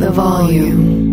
The 0.00 0.10
volume. 0.10 1.10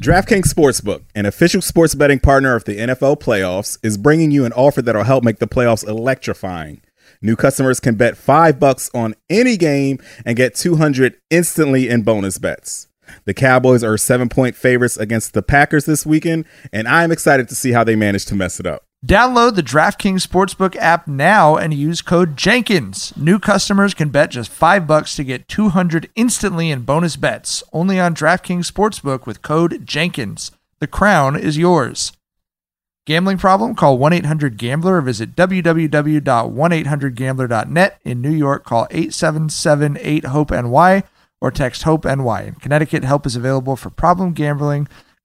DraftKings 0.00 0.52
Sportsbook, 0.52 1.04
an 1.14 1.24
official 1.24 1.62
sports 1.62 1.94
betting 1.94 2.20
partner 2.20 2.54
of 2.54 2.64
the 2.64 2.76
NFL 2.76 3.20
playoffs, 3.20 3.78
is 3.82 3.96
bringing 3.96 4.30
you 4.30 4.44
an 4.44 4.52
offer 4.52 4.82
that'll 4.82 5.04
help 5.04 5.24
make 5.24 5.38
the 5.38 5.48
playoffs 5.48 5.88
electrifying. 5.88 6.82
New 7.22 7.36
customers 7.36 7.80
can 7.80 7.94
bet 7.94 8.18
5 8.18 8.60
bucks 8.60 8.90
on 8.94 9.14
any 9.30 9.56
game 9.56 9.98
and 10.26 10.36
get 10.36 10.54
200 10.54 11.16
instantly 11.30 11.88
in 11.88 12.02
bonus 12.02 12.36
bets. 12.36 12.88
The 13.24 13.32
Cowboys 13.32 13.82
are 13.82 13.94
7-point 13.94 14.56
favorites 14.56 14.98
against 14.98 15.32
the 15.32 15.42
Packers 15.42 15.86
this 15.86 16.04
weekend, 16.04 16.44
and 16.70 16.86
I'm 16.86 17.12
excited 17.12 17.48
to 17.48 17.54
see 17.54 17.72
how 17.72 17.82
they 17.82 17.96
manage 17.96 18.26
to 18.26 18.34
mess 18.34 18.60
it 18.60 18.66
up. 18.66 18.85
Download 19.06 19.54
the 19.54 19.62
DraftKings 19.62 20.26
Sportsbook 20.26 20.74
app 20.74 21.06
now 21.06 21.54
and 21.54 21.72
use 21.72 22.02
code 22.02 22.36
Jenkins. 22.36 23.16
New 23.16 23.38
customers 23.38 23.94
can 23.94 24.08
bet 24.08 24.32
just 24.32 24.50
5 24.50 24.84
bucks 24.84 25.14
to 25.14 25.22
get 25.22 25.46
200 25.46 26.10
instantly 26.16 26.72
in 26.72 26.82
bonus 26.82 27.14
bets. 27.14 27.62
Only 27.72 28.00
on 28.00 28.16
DraftKings 28.16 28.68
Sportsbook 28.68 29.24
with 29.24 29.42
code 29.42 29.86
Jenkins. 29.86 30.50
The 30.80 30.88
crown 30.88 31.38
is 31.38 31.56
yours. 31.56 32.14
Gambling 33.04 33.38
problem? 33.38 33.76
Call 33.76 33.96
1-800-GAMBLER 33.96 34.96
or 34.96 35.02
visit 35.02 35.36
www.1800gambler.net. 35.36 38.00
In 38.04 38.20
New 38.20 38.32
York, 38.32 38.64
call 38.64 38.88
877-8-HOPE-NY 38.88 41.04
or 41.40 41.52
text 41.52 41.84
HOPE-NY. 41.84 42.42
In 42.42 42.56
Connecticut, 42.56 43.04
help 43.04 43.24
is 43.24 43.36
available 43.36 43.76
for 43.76 43.90
problem 43.90 44.32
gambling. 44.32 44.88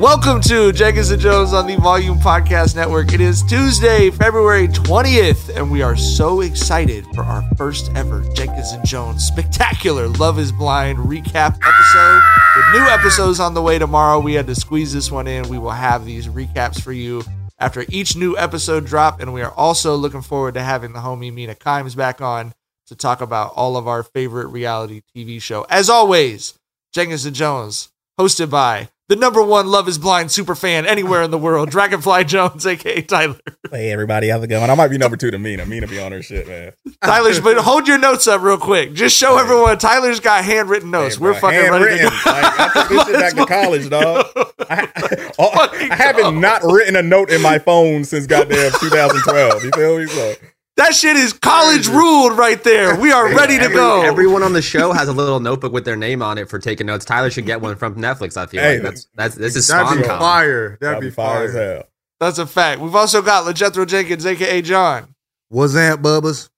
Welcome 0.00 0.40
to 0.44 0.72
Jenkins 0.72 1.10
and 1.10 1.20
Jonez 1.20 1.52
on 1.52 1.66
the 1.66 1.76
Volume 1.76 2.16
Podcast 2.16 2.74
Network. 2.74 3.12
It 3.12 3.20
is 3.20 3.42
Tuesday, 3.42 4.10
February 4.10 4.66
20th, 4.66 5.54
and 5.54 5.70
we 5.70 5.82
are 5.82 5.94
so 5.94 6.40
excited 6.40 7.04
for 7.14 7.22
our 7.22 7.44
first 7.58 7.90
ever 7.94 8.22
Jenkins 8.32 8.72
and 8.72 8.82
Jonez 8.82 9.20
spectacular 9.20 10.08
Love 10.08 10.38
is 10.38 10.52
Blind 10.52 10.98
recap 11.00 11.58
episode. 11.62 12.22
With 12.56 12.80
new 12.80 12.88
episodes 12.88 13.40
on 13.40 13.52
the 13.52 13.60
way 13.60 13.78
tomorrow, 13.78 14.18
we 14.18 14.32
had 14.32 14.46
to 14.46 14.54
squeeze 14.54 14.90
this 14.90 15.12
one 15.12 15.26
in. 15.26 15.46
We 15.50 15.58
will 15.58 15.68
have 15.68 16.06
these 16.06 16.28
recaps 16.28 16.80
for 16.80 16.94
you 16.94 17.22
after 17.58 17.84
each 17.90 18.16
new 18.16 18.38
episode 18.38 18.86
drop, 18.86 19.20
and 19.20 19.34
we 19.34 19.42
are 19.42 19.52
also 19.52 19.96
looking 19.96 20.22
forward 20.22 20.54
to 20.54 20.62
having 20.62 20.94
the 20.94 21.00
homie 21.00 21.30
Mina 21.30 21.56
Kimes 21.56 21.94
back 21.94 22.22
on 22.22 22.54
to 22.86 22.96
talk 22.96 23.20
about 23.20 23.52
all 23.54 23.76
of 23.76 23.86
our 23.86 24.02
favorite 24.02 24.46
reality 24.46 25.02
TV 25.14 25.42
show. 25.42 25.66
As 25.68 25.90
always, 25.90 26.54
Jenkins 26.90 27.26
and 27.26 27.36
Jonez, 27.36 27.90
hosted 28.20 28.50
by 28.50 28.86
the 29.08 29.16
number 29.16 29.42
one 29.42 29.66
Love 29.66 29.88
is 29.88 29.96
Blind 29.96 30.30
super 30.30 30.54
fan 30.54 30.84
anywhere 30.84 31.22
in 31.22 31.30
the 31.30 31.38
world, 31.38 31.70
Dragonfly 31.74 32.24
Jonez, 32.24 32.66
aka 32.66 33.00
Tyler. 33.00 33.40
Hey 33.70 33.90
everybody, 33.90 34.28
how's 34.28 34.44
it 34.44 34.48
going? 34.48 34.68
I 34.68 34.74
might 34.74 34.88
be 34.88 34.98
number 34.98 35.16
two 35.16 35.30
to 35.30 35.38
Mina. 35.38 35.64
Mina 35.64 35.86
be 35.86 35.98
on 35.98 36.12
her 36.12 36.22
shit, 36.22 36.46
man. 36.46 36.72
Tyler's, 37.02 37.40
but 37.40 37.56
hold 37.64 37.88
your 37.88 37.98
notes 37.98 38.28
up 38.28 38.42
real 38.42 38.58
quick. 38.58 38.92
Just 38.92 39.16
show 39.16 39.38
everyone 39.38 39.78
Tyler's 39.78 40.20
got 40.20 40.44
handwritten 40.44 40.90
notes. 40.90 41.16
Hey, 41.16 41.22
We're 41.22 41.32
bro, 41.32 41.40
fucking 41.40 41.70
ready 41.70 41.98
to 41.98 42.10
handwritten. 42.10 42.10
go. 42.24 42.30
Like, 42.30 42.60
I 42.60 42.72
took 42.74 42.88
this 42.90 43.04
shit 43.06 43.14
back 43.14 43.34
to 43.36 43.46
college, 43.54 43.88
dog. 43.88 44.26
I, 44.68 45.32
oh, 45.38 45.68
I 45.90 45.94
haven't 45.94 46.38
not 46.40 46.62
written 46.62 46.94
a 46.96 47.02
note 47.02 47.30
in 47.30 47.40
my 47.40 47.58
phone 47.58 48.04
since 48.04 48.26
goddamn 48.26 48.70
2012. 48.80 49.64
You 49.64 49.70
feel 49.72 49.98
me? 49.98 50.06
So 50.06 50.34
That 50.80 50.94
shit 50.94 51.14
is 51.14 51.34
college 51.34 51.88
ruled 51.88 52.38
right 52.38 52.64
there. 52.64 52.96
We 52.98 53.12
are 53.12 53.34
ready 53.34 53.58
to 53.58 53.64
Every- 53.64 53.76
go. 53.76 54.00
Everyone 54.00 54.42
on 54.42 54.54
the 54.54 54.62
show 54.62 54.92
has 54.92 55.08
a 55.08 55.12
little 55.12 55.38
notebook 55.38 55.74
with 55.74 55.84
their 55.84 55.94
name 55.94 56.22
on 56.22 56.38
it 56.38 56.48
for 56.48 56.58
taking 56.58 56.86
notes. 56.86 57.04
Tyler 57.04 57.30
should 57.30 57.44
get 57.44 57.60
one 57.60 57.76
from 57.76 57.96
Netflix. 57.96 58.38
I 58.38 58.46
feel 58.46 58.62
Hey, 58.62 58.74
like 58.76 58.82
that's 58.84 59.06
that's 59.14 59.34
this 59.34 59.56
is 59.56 59.66
That'd 59.68 59.98
be 60.02 60.08
fire. 60.08 60.78
That'd, 60.80 60.80
that'd 60.80 61.00
be, 61.02 61.08
be 61.08 61.10
fire 61.10 61.44
as 61.44 61.52
hell. 61.54 61.82
That's 62.18 62.38
a 62.38 62.46
fact. 62.46 62.80
We've 62.80 62.94
also 62.94 63.20
got 63.20 63.44
LeJethro 63.44 63.86
Jenkins, 63.86 64.24
aka 64.24 64.62
John. 64.62 65.14
What's 65.50 65.74
that, 65.74 66.00
Bubbas? 66.00 66.48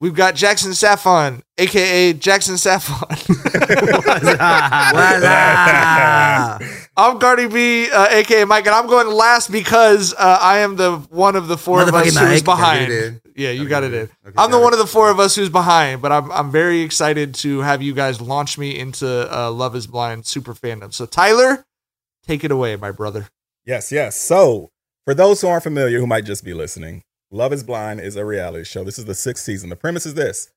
We've 0.00 0.14
got 0.14 0.34
Jackson 0.34 0.72
Saffon, 0.72 1.42
aka 1.58 2.14
Jackson 2.14 2.56
Saffon. 2.56 3.08
Voila. 4.92 6.58
I'm 6.98 7.18
Cardi 7.18 7.46
B, 7.46 7.90
uh, 7.90 8.08
aka 8.08 8.44
Mike, 8.46 8.64
and 8.64 8.74
I'm 8.74 8.86
going 8.86 9.08
last 9.08 9.52
because 9.52 10.14
uh, 10.14 10.38
I 10.40 10.58
am 10.60 10.76
the 10.76 10.96
one 11.10 11.36
of 11.36 11.46
the 11.46 11.58
four 11.58 11.82
of 11.82 11.94
us 11.94 12.16
who's 12.16 12.42
behind. 12.42 12.88
Gotta 12.88 12.90
get 12.90 12.90
it 12.90 13.06
in. 13.06 13.20
Yeah, 13.36 13.50
you 13.50 13.68
got 13.68 13.84
it 13.84 13.92
in. 13.92 14.08
Okay, 14.26 14.34
I'm 14.38 14.50
the 14.50 14.58
one 14.58 14.72
of 14.72 14.78
the 14.78 14.86
four 14.86 15.10
of 15.10 15.20
us 15.20 15.36
who's 15.36 15.50
behind, 15.50 16.00
but 16.00 16.10
I'm 16.10 16.32
I'm 16.32 16.50
very 16.50 16.80
excited 16.80 17.34
to 17.36 17.60
have 17.60 17.82
you 17.82 17.92
guys 17.92 18.22
launch 18.22 18.56
me 18.56 18.78
into 18.78 19.06
uh, 19.06 19.50
Love 19.50 19.76
Is 19.76 19.86
Blind 19.86 20.24
super 20.24 20.54
fandom. 20.54 20.90
So 20.94 21.04
Tyler, 21.04 21.66
take 22.26 22.44
it 22.44 22.50
away, 22.50 22.76
my 22.76 22.92
brother. 22.92 23.28
Yes, 23.66 23.92
yes. 23.92 24.16
So, 24.16 24.70
for 25.04 25.12
those 25.12 25.42
who 25.42 25.48
aren't 25.48 25.64
familiar, 25.64 26.00
who 26.00 26.06
might 26.06 26.24
just 26.24 26.44
be 26.44 26.54
listening, 26.54 27.02
Love 27.30 27.52
is 27.52 27.62
Blind 27.62 28.00
is 28.00 28.16
a 28.16 28.24
reality 28.24 28.64
show. 28.64 28.84
This 28.84 28.98
is 28.98 29.04
the 29.04 29.14
sixth 29.14 29.44
season. 29.44 29.68
The 29.68 29.76
premise 29.76 30.06
is 30.06 30.14
this 30.14 30.48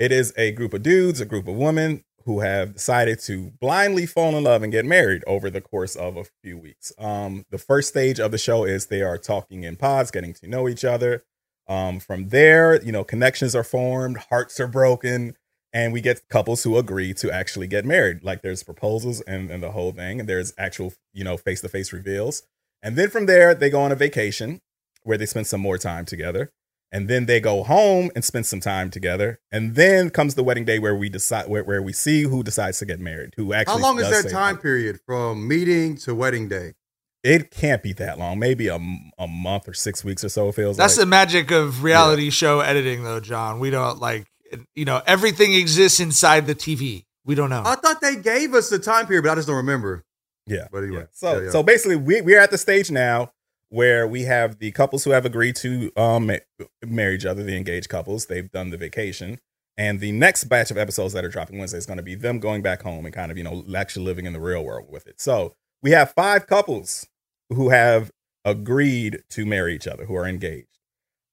it 0.00 0.10
is 0.10 0.34
a 0.36 0.50
group 0.50 0.74
of 0.74 0.82
dudes, 0.82 1.20
a 1.20 1.26
group 1.26 1.46
of 1.46 1.54
women 1.54 2.02
who 2.24 2.40
have 2.40 2.74
decided 2.74 3.18
to 3.20 3.52
blindly 3.60 4.06
fall 4.06 4.36
in 4.36 4.44
love 4.44 4.62
and 4.62 4.72
get 4.72 4.84
married 4.84 5.22
over 5.26 5.50
the 5.50 5.60
course 5.60 5.96
of 5.96 6.16
a 6.16 6.24
few 6.42 6.58
weeks. 6.58 6.92
Um, 6.98 7.44
the 7.50 7.58
first 7.58 7.88
stage 7.88 8.20
of 8.20 8.30
the 8.30 8.38
show 8.38 8.64
is 8.64 8.86
they 8.86 9.02
are 9.02 9.18
talking 9.18 9.64
in 9.64 9.76
pods, 9.76 10.10
getting 10.10 10.34
to 10.34 10.48
know 10.48 10.68
each 10.68 10.84
other. 10.84 11.24
Um, 11.68 12.00
from 12.00 12.28
there, 12.28 12.82
you 12.82 12.92
know, 12.92 13.04
connections 13.04 13.54
are 13.54 13.64
formed, 13.64 14.18
hearts 14.30 14.58
are 14.60 14.66
broken, 14.66 15.36
and 15.72 15.92
we 15.92 16.00
get 16.00 16.28
couples 16.28 16.64
who 16.64 16.76
agree 16.76 17.14
to 17.14 17.30
actually 17.32 17.68
get 17.68 17.84
married. 17.84 18.24
Like 18.24 18.42
there's 18.42 18.62
proposals 18.64 19.20
and, 19.22 19.50
and 19.50 19.62
the 19.62 19.70
whole 19.70 19.92
thing, 19.92 20.20
and 20.20 20.28
there's 20.28 20.52
actual, 20.58 20.92
you 21.12 21.24
know, 21.24 21.36
face 21.36 21.60
to 21.62 21.68
face 21.68 21.92
reveals. 21.92 22.42
And 22.82 22.96
then 22.96 23.10
from 23.10 23.26
there, 23.26 23.54
they 23.54 23.70
go 23.70 23.80
on 23.82 23.92
a 23.92 23.96
vacation. 23.96 24.60
where 25.02 25.18
they 25.18 25.26
spend 25.26 25.46
some 25.46 25.60
more 25.60 25.78
time 25.78 26.04
together. 26.04 26.50
And 26.92 27.08
then 27.08 27.26
they 27.26 27.40
go 27.40 27.62
home 27.62 28.10
and 28.14 28.24
spend 28.24 28.46
some 28.46 28.60
time 28.60 28.90
together. 28.90 29.40
And 29.52 29.74
then 29.76 30.10
comes 30.10 30.34
the 30.34 30.42
wedding 30.42 30.64
day 30.64 30.78
where 30.78 30.96
we 30.96 31.08
decide 31.08 31.48
where, 31.48 31.62
where 31.62 31.80
we 31.80 31.92
see 31.92 32.22
who 32.22 32.42
decides 32.42 32.78
to 32.80 32.86
get 32.86 32.98
married, 32.98 33.34
who 33.36 33.52
actually 33.52 33.80
How 33.80 33.88
long 33.88 33.98
is 33.98 34.08
does 34.08 34.22
that 34.24 34.30
say- 34.30 34.34
time 34.34 34.58
period 34.58 34.98
from 35.06 35.46
meeting 35.46 35.96
to 35.98 36.14
wedding 36.14 36.48
day? 36.48 36.74
It 37.22 37.50
can't 37.50 37.82
be 37.82 37.92
that 37.94 38.18
long. 38.18 38.38
Maybe 38.38 38.68
a, 38.68 38.78
a 39.18 39.28
month 39.28 39.68
or 39.68 39.74
six 39.74 40.02
weeks 40.02 40.24
or 40.24 40.30
so. 40.30 40.48
It 40.48 40.54
feels 40.54 40.78
That's 40.78 40.96
the 40.96 41.04
magic 41.04 41.50
of 41.50 41.84
reality 41.84 42.30
show 42.30 42.60
editing, 42.60 43.04
though, 43.04 43.20
John. 43.20 43.60
We 43.60 43.68
don't 43.68 43.98
like, 43.98 44.26
you 44.74 44.86
know, 44.86 45.02
everything 45.06 45.52
exists 45.54 46.00
inside 46.00 46.46
the 46.46 46.54
TV. 46.54 47.04
We 47.26 47.34
don't 47.34 47.50
know. 47.50 47.62
I 47.64 47.74
thought 47.74 48.00
they 48.00 48.16
gave 48.16 48.54
us 48.54 48.70
the 48.70 48.78
time 48.78 49.06
period, 49.06 49.24
but 49.24 49.32
I 49.32 49.34
just 49.34 49.48
don't 49.48 49.58
remember. 49.58 50.02
Yeah. 50.46 50.66
But 50.72 50.84
anyway, 50.84 51.00
yeah. 51.00 51.06
So 51.12 51.32
yeah, 51.38 51.44
yeah. 51.44 51.50
so 51.50 51.62
basically 51.62 51.96
we 51.96 52.22
we're 52.22 52.40
at 52.40 52.50
the 52.50 52.58
stage 52.58 52.90
now 52.90 53.32
where 53.70 54.06
we 54.06 54.24
have 54.24 54.58
the 54.58 54.72
couples 54.72 55.04
who 55.04 55.10
have 55.10 55.24
agreed 55.24 55.56
to 55.56 55.90
um 55.96 56.30
marry 56.84 57.14
each 57.14 57.24
other, 57.24 57.42
the 57.42 57.56
engaged 57.56 57.88
couples. 57.88 58.26
They've 58.26 58.50
done 58.50 58.70
the 58.70 58.76
vacation. 58.76 59.40
And 59.78 60.00
the 60.00 60.12
next 60.12 60.44
batch 60.44 60.70
of 60.70 60.76
episodes 60.76 61.14
that 61.14 61.24
are 61.24 61.30
dropping 61.30 61.58
Wednesday 61.58 61.78
is 61.78 61.86
going 61.86 61.96
to 61.96 62.02
be 62.02 62.14
them 62.14 62.38
going 62.38 62.60
back 62.60 62.82
home 62.82 63.06
and 63.06 63.14
kind 63.14 63.30
of, 63.32 63.38
you 63.38 63.44
know, 63.44 63.64
actually 63.74 64.04
living 64.04 64.26
in 64.26 64.34
the 64.34 64.40
real 64.40 64.62
world 64.62 64.88
with 64.90 65.06
it. 65.06 65.20
So 65.20 65.54
we 65.82 65.92
have 65.92 66.12
five 66.12 66.46
couples 66.46 67.06
who 67.48 67.70
have 67.70 68.10
agreed 68.44 69.22
to 69.30 69.46
marry 69.46 69.74
each 69.74 69.86
other, 69.86 70.04
who 70.04 70.14
are 70.16 70.26
engaged. 70.26 70.66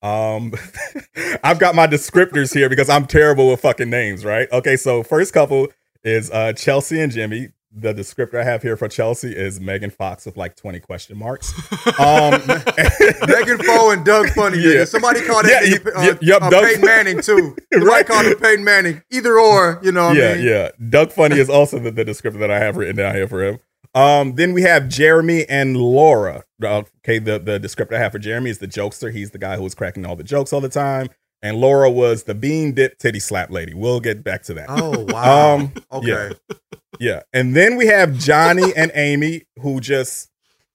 Um, 0.01 0.53
I've 1.43 1.59
got 1.59 1.75
my 1.75 1.87
descriptors 1.87 2.53
here 2.53 2.69
because 2.69 2.89
I'm 2.89 3.05
terrible 3.05 3.49
with 3.49 3.61
fucking 3.61 3.89
names, 3.89 4.23
right? 4.23 4.47
Okay, 4.51 4.77
so 4.77 5.03
first 5.03 5.33
couple 5.33 5.67
is 6.03 6.31
uh 6.31 6.53
Chelsea 6.53 7.01
and 7.01 7.11
Jimmy. 7.11 7.49
The 7.71 7.93
descriptor 7.93 8.39
I 8.39 8.43
have 8.43 8.61
here 8.61 8.77
for 8.77 8.87
Chelsea 8.87 9.35
is 9.35 9.59
Megan 9.59 9.89
Fox 9.89 10.25
with 10.25 10.37
like 10.37 10.55
20 10.55 10.79
question 10.79 11.17
marks. 11.17 11.53
Um, 11.99 12.31
Megan 13.27 13.57
Foe 13.59 13.89
and 13.91 14.05
Doug 14.05 14.29
Funnie. 14.29 14.59
Yeah. 14.59 14.71
Yeah. 14.79 14.85
Somebody 14.85 15.21
called 15.25 15.45
that 15.45 15.67
Yeah, 15.67 15.77
nigga, 15.77 15.87
uh, 15.89 15.93
y- 16.13 16.17
yep, 16.21 16.41
uh, 16.43 16.49
Doug- 16.49 16.63
Peyton 16.65 16.85
Manning 16.85 17.21
too. 17.21 17.55
Somebody 17.73 17.89
Right. 17.91 18.05
called 18.05 18.25
him 18.25 18.37
Peyton 18.37 18.63
Manning. 18.63 19.01
Either 19.11 19.39
or, 19.39 19.79
you 19.83 19.91
know 19.91 20.07
what 20.09 20.17
yeah, 20.17 20.29
I 20.29 20.35
mean? 20.35 20.45
yeah. 20.45 20.69
Doug 20.89 21.11
Funnie 21.11 21.39
is 21.39 21.49
also 21.49 21.79
the, 21.79 21.91
the 21.91 22.05
descriptor 22.05 22.39
that 22.39 22.51
I 22.51 22.59
have 22.59 22.77
written 22.77 22.95
down 22.97 23.15
here 23.15 23.27
for 23.27 23.43
him. 23.43 23.59
Um, 23.95 24.35
then 24.35 24.53
we 24.53 24.61
have 24.63 24.87
Jeremy 24.89 25.45
and 25.49 25.75
Laura. 25.77 26.43
Uh, 26.63 26.83
Okay, 27.03 27.19
the, 27.19 27.39
the 27.39 27.59
descriptor 27.59 27.93
I 27.95 27.99
have 27.99 28.11
for 28.11 28.19
Jeremy 28.19 28.49
is 28.51 28.59
the 28.59 28.67
jokester. 28.67 29.11
He's 29.11 29.31
the 29.31 29.37
guy 29.39 29.55
who 29.55 29.63
was 29.63 29.73
cracking 29.73 30.05
all 30.05 30.15
the 30.15 30.23
jokes 30.23 30.51
all 30.53 30.61
the 30.61 30.69
time. 30.69 31.07
And 31.41 31.57
Laura 31.57 31.89
was 31.91 32.23
the 32.23 32.33
bean 32.35 32.73
dip 32.73 32.97
titty 32.97 33.19
slap 33.19 33.51
lady. 33.51 33.73
We'll 33.73 33.99
get 33.99 34.23
back 34.23 34.43
to 34.43 34.53
that. 34.55 34.65
Oh 34.69 35.05
wow. 35.09 35.55
Um, 35.55 35.73
okay. 35.91 36.07
yeah. 36.07 36.55
Yeah. 36.99 37.21
And 37.33 37.55
then 37.55 37.75
we 37.75 37.85
have 37.87 38.17
Johnny 38.17 38.73
and 38.75 38.91
Amy, 38.95 39.43
who 39.61 39.79
just 39.79 40.29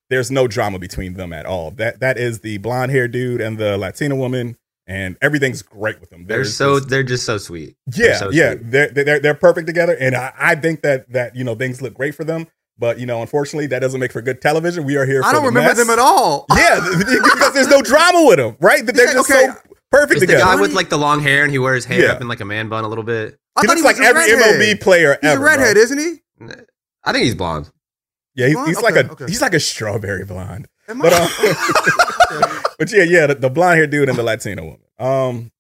there's 0.09 0.31
no 0.31 0.47
drama 0.47 0.79
between 0.79 1.15
them 1.15 1.33
at 1.33 1.47
all. 1.47 1.71
That 1.73 2.01
that 2.01 2.17
is 2.19 2.41
the 2.41 2.59
blonde 2.59 2.93
haired 2.93 3.13
dude 3.13 3.41
and 3.41 3.59
the 3.59 3.77
Latina 3.77 4.15
woman, 4.15 4.57
and 4.87 5.17
everything's 5.21 5.63
great 5.63 6.01
with 6.01 6.11
them. 6.11 6.27
They're 6.27 6.45
so 6.45 6.79
this- 6.79 6.89
they're 6.89 7.03
just 7.03 7.25
so 7.27 7.39
sweet. 7.39 7.77
They're 7.87 8.11
yeah, 8.11 8.17
so 8.19 8.31
yeah. 8.31 8.53
sweet. 8.53 8.71
They're, 8.71 8.89
they're 8.91 9.21
they're 9.21 9.35
perfect 9.35 9.67
together, 9.67 9.97
and 9.99 10.15
I, 10.15 10.33
I 10.39 10.55
think 10.55 10.83
that 10.83 11.11
that 11.13 11.35
you 11.35 11.43
know 11.45 11.55
things 11.57 11.83
look 11.83 11.95
great 11.95 12.15
for 12.15 12.25
them. 12.25 12.47
But 12.79 13.01
you 13.01 13.07
know, 13.07 13.21
unfortunately, 13.21 13.67
that 13.69 13.81
doesn't 13.81 13.99
make 14.01 14.13
for 14.13 14.23
good 14.23 14.41
television. 14.41 14.85
We 14.85 14.97
are 14.97 15.05
here. 15.07 15.23
For 15.23 15.29
I 15.29 15.33
don't 15.33 15.43
the 15.43 15.49
remember 15.49 15.71
mess. 15.71 15.79
them 15.79 15.91
at 15.91 15.99
all. 15.99 16.47
Yeah, 16.57 16.81
because 16.99 17.53
there's 17.55 17.69
no 17.69 17.83
drama 17.83 18.25
with 18.27 18.37
them, 18.39 18.57
right? 18.61 18.85
That 18.87 18.95
they're 18.95 19.07
Yeah, 19.09 19.13
just 19.15 19.31
okay. 19.31 19.47
so 19.47 19.72
perfect 19.93 20.23
It's 20.23 20.33
the 20.33 20.39
guy 20.39 20.61
with 20.61 20.73
like 20.73 20.89
the 20.89 20.99
long 20.99 21.21
hair 21.21 21.45
and 21.45 21.53
he 21.53 21.59
wears 21.61 21.85
hair 21.85 22.01
Yeah. 22.07 22.13
up 22.13 22.21
in 22.21 22.27
like 22.29 22.41
a 22.41 22.45
man 22.45 22.69
bun 22.69 22.83
a 22.85 22.89
little 22.89 23.05
bit. 23.05 23.39
I 23.55 23.61
he 23.61 23.67
thought 23.67 23.77
looks 23.77 23.85
like 23.85 23.99
was 23.99 24.07
a 24.07 24.09
every 24.09 24.33
redhead. 24.33 24.61
MLB 24.61 24.81
player 24.81 25.19
He's 25.21 25.31
ever. 25.31 25.41
a 25.43 25.45
redhead, 25.45 25.75
bro. 25.75 25.83
isn't 25.83 25.99
he? 25.99 26.23
I 27.05 27.13
think 27.13 27.25
he's 27.25 27.35
blonde. 27.35 27.71
Yeah, 28.35 28.47
he's, 28.47 28.55
Blonde? 28.55 28.69
he's 28.69 28.81
like 28.81 28.97
a 28.97 29.11
okay. 29.13 29.27
he's 29.27 29.43
like 29.43 29.53
a 29.55 29.61
strawberry 29.61 30.25
blonde. 30.25 30.67
Am 30.89 30.99
But 30.99 31.13
I- 31.13 31.23
um, 31.23 32.63
but 32.79 32.91
yeah, 32.93 33.03
yeah, 33.05 33.27
the, 33.27 33.35
the 33.35 33.51
blonde 33.51 33.77
haired 33.77 33.91
dude 33.91 34.09
and 34.09 34.17
the 34.17 34.23
Latino 34.23 34.65
woman. 34.65 34.81
Um, 34.99 35.53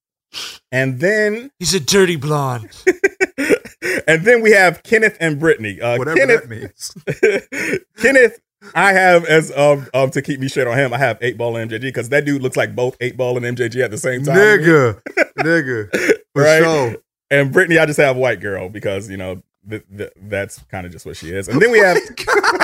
and 0.72 0.98
then 1.00 1.50
He's 1.58 1.74
a 1.74 1.80
dirty 1.80 2.16
blonde. 2.16 2.70
and 4.06 4.24
then 4.24 4.40
we 4.40 4.52
have 4.52 4.82
Kenneth 4.82 5.16
and 5.20 5.38
Brittany. 5.38 5.80
Uh, 5.80 5.98
Whatever 5.98 6.16
Kenneth, 6.16 6.48
that 6.48 6.48
means. 6.48 7.84
Kenneth, 7.98 8.40
I 8.74 8.92
have 8.92 9.24
as 9.26 9.50
um, 9.56 9.86
um 9.94 10.10
to 10.10 10.22
keep 10.22 10.40
me 10.40 10.48
straight 10.48 10.66
on 10.66 10.78
him. 10.78 10.92
I 10.92 10.98
have 10.98 11.18
eight 11.20 11.36
ball 11.38 11.56
and 11.56 11.70
MJG 11.70 11.80
because 11.82 12.08
that 12.10 12.24
dude 12.24 12.42
looks 12.42 12.56
like 12.56 12.74
both 12.74 12.96
eight 13.00 13.16
ball 13.16 13.36
and 13.42 13.56
MJG 13.56 13.82
at 13.84 13.90
the 13.90 13.98
same 13.98 14.22
time. 14.24 14.36
Nigga. 14.36 15.00
Nigga. 15.38 16.14
For 16.34 16.42
Right? 16.42 16.62
sure. 16.62 16.96
And 17.30 17.52
Brittany, 17.52 17.78
I 17.78 17.86
just 17.86 17.98
have 18.00 18.16
white 18.16 18.40
girl 18.40 18.68
because 18.68 19.08
you 19.10 19.16
know 19.16 19.42
th- 19.68 19.84
th- 19.96 20.12
that's 20.22 20.58
kind 20.70 20.84
of 20.86 20.92
just 20.92 21.06
what 21.06 21.16
she 21.16 21.30
is. 21.30 21.48
And 21.48 21.60
then 21.60 21.70
we 21.70 21.78
have 21.78 21.96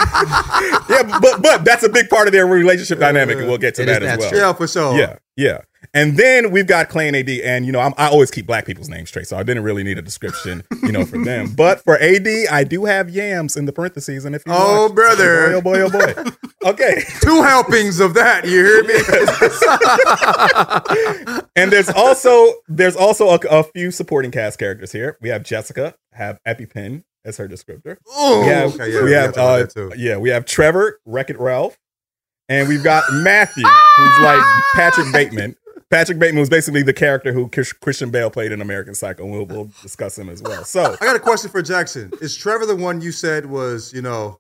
yeah, 0.89 1.19
but 1.21 1.43
but 1.43 1.65
that's 1.65 1.83
a 1.85 1.89
big 1.89 2.09
part 2.09 2.27
of 2.29 2.33
their 2.33 2.47
relationship 2.47 2.99
dynamic, 2.99 3.39
and 3.39 3.47
we'll 3.47 3.59
get 3.59 3.75
to 3.77 3.83
It 3.83 3.89
is- 3.89 3.95
that 3.95 4.03
as 4.03 4.09
that's 4.09 4.21
well. 4.23 4.31
true. 4.31 4.39
Yeah, 4.41 4.53
for 4.53 4.67
sure. 4.69 4.99
Yeah, 4.99 5.17
yeah. 5.37 5.59
And 5.95 6.17
then 6.17 6.51
we've 6.51 6.67
got 6.67 6.89
Clay 6.89 7.07
and 7.07 7.17
AD, 7.17 7.29
and 7.31 7.65
you 7.65 7.71
know 7.73 7.79
I'm, 7.81 7.95
I 7.97 8.09
always 8.09 8.31
keep 8.33 8.47
black 8.47 8.67
people's 8.67 8.89
names 8.89 9.09
straight, 9.11 9.27
so 9.29 9.37
I 9.39 9.43
didn't 9.45 9.63
really 9.63 9.85
need 9.85 9.97
a 9.97 10.03
description, 10.03 10.65
you 10.83 10.91
know, 10.93 11.05
for 11.05 11.23
them. 11.25 11.55
But 11.55 11.83
for 11.85 11.97
AD, 11.99 12.27
I 12.51 12.65
do 12.65 12.85
have 12.85 13.09
yams 13.09 13.57
in 13.57 13.65
the 13.65 13.73
parentheses, 13.73 14.25
and 14.25 14.35
if 14.35 14.43
you 14.45 14.53
Oh, 14.55 14.87
watch- 14.87 14.95
brother. 14.97 15.55
oh 15.55 15.61
boy, 15.61 15.81
oh 15.81 15.89
boy, 15.89 16.13
oh 16.17 16.25
boy. 16.25 16.31
Okay, 16.65 17.03
Two 17.21 17.43
helpings 17.43 18.01
of 18.01 18.15
that. 18.15 18.45
You 18.45 18.65
hear 18.65 18.83
me? 18.85 18.95
and 21.57 21.73
there's 21.73 21.89
also 21.89 22.53
there's 22.69 22.97
also 22.97 23.29
a, 23.31 23.39
a 23.51 23.63
few 23.63 23.91
supporting 23.91 24.31
cast 24.33 24.59
characters 24.59 24.93
here. 24.93 25.17
We 25.21 25.29
have 25.29 25.45
Jessica, 25.45 25.95
have 26.13 26.41
EpiPen 26.47 27.05
as 27.25 27.37
her 27.37 27.49
descriptor. 27.49 27.97
Ooh. 28.19 28.41
We 28.41 28.47
have, 28.47 28.75
Okay, 28.75 28.93
yeah, 28.93 28.99
we 29.01 29.05
we 29.05 29.13
have, 29.13 29.37
uh, 29.37 29.67
yeah, 29.97 30.17
we 30.17 30.31
have 30.31 30.45
Trevor, 30.45 31.01
Wreck 31.05 31.31
It 31.31 31.39
Ralph, 31.39 31.77
and 32.49 32.69
we've 32.69 32.85
got 32.85 33.05
Matthew, 33.13 33.65
who's 33.97 34.19
like 34.21 34.43
Patrick 34.75 35.13
Bateman. 35.13 35.57
Patrick 35.91 36.19
Bateman 36.19 36.41
was 36.41 36.51
basically 36.51 36.83
the 36.83 36.93
character 36.93 37.33
who 37.33 37.49
Christian 37.49 38.11
Bale 38.11 38.31
played 38.31 38.53
in 38.53 38.61
American 38.61 38.95
Psycho. 38.95 39.23
and 39.25 39.33
We'll, 39.33 39.47
we'll 39.47 39.71
discuss 39.83 40.19
him 40.19 40.29
as 40.29 40.43
well. 40.43 40.65
So, 40.65 40.97
I 41.01 41.05
got 41.05 41.17
a 41.17 41.21
question 41.21 41.51
for 41.51 41.63
Jackson. 41.63 42.13
Is 42.21 42.37
Trevor 42.37 42.67
the 42.67 42.77
one 42.77 43.01
you 43.01 43.11
said 43.11 43.47
was, 43.47 43.93
you 43.95 44.03
know, 44.03 44.39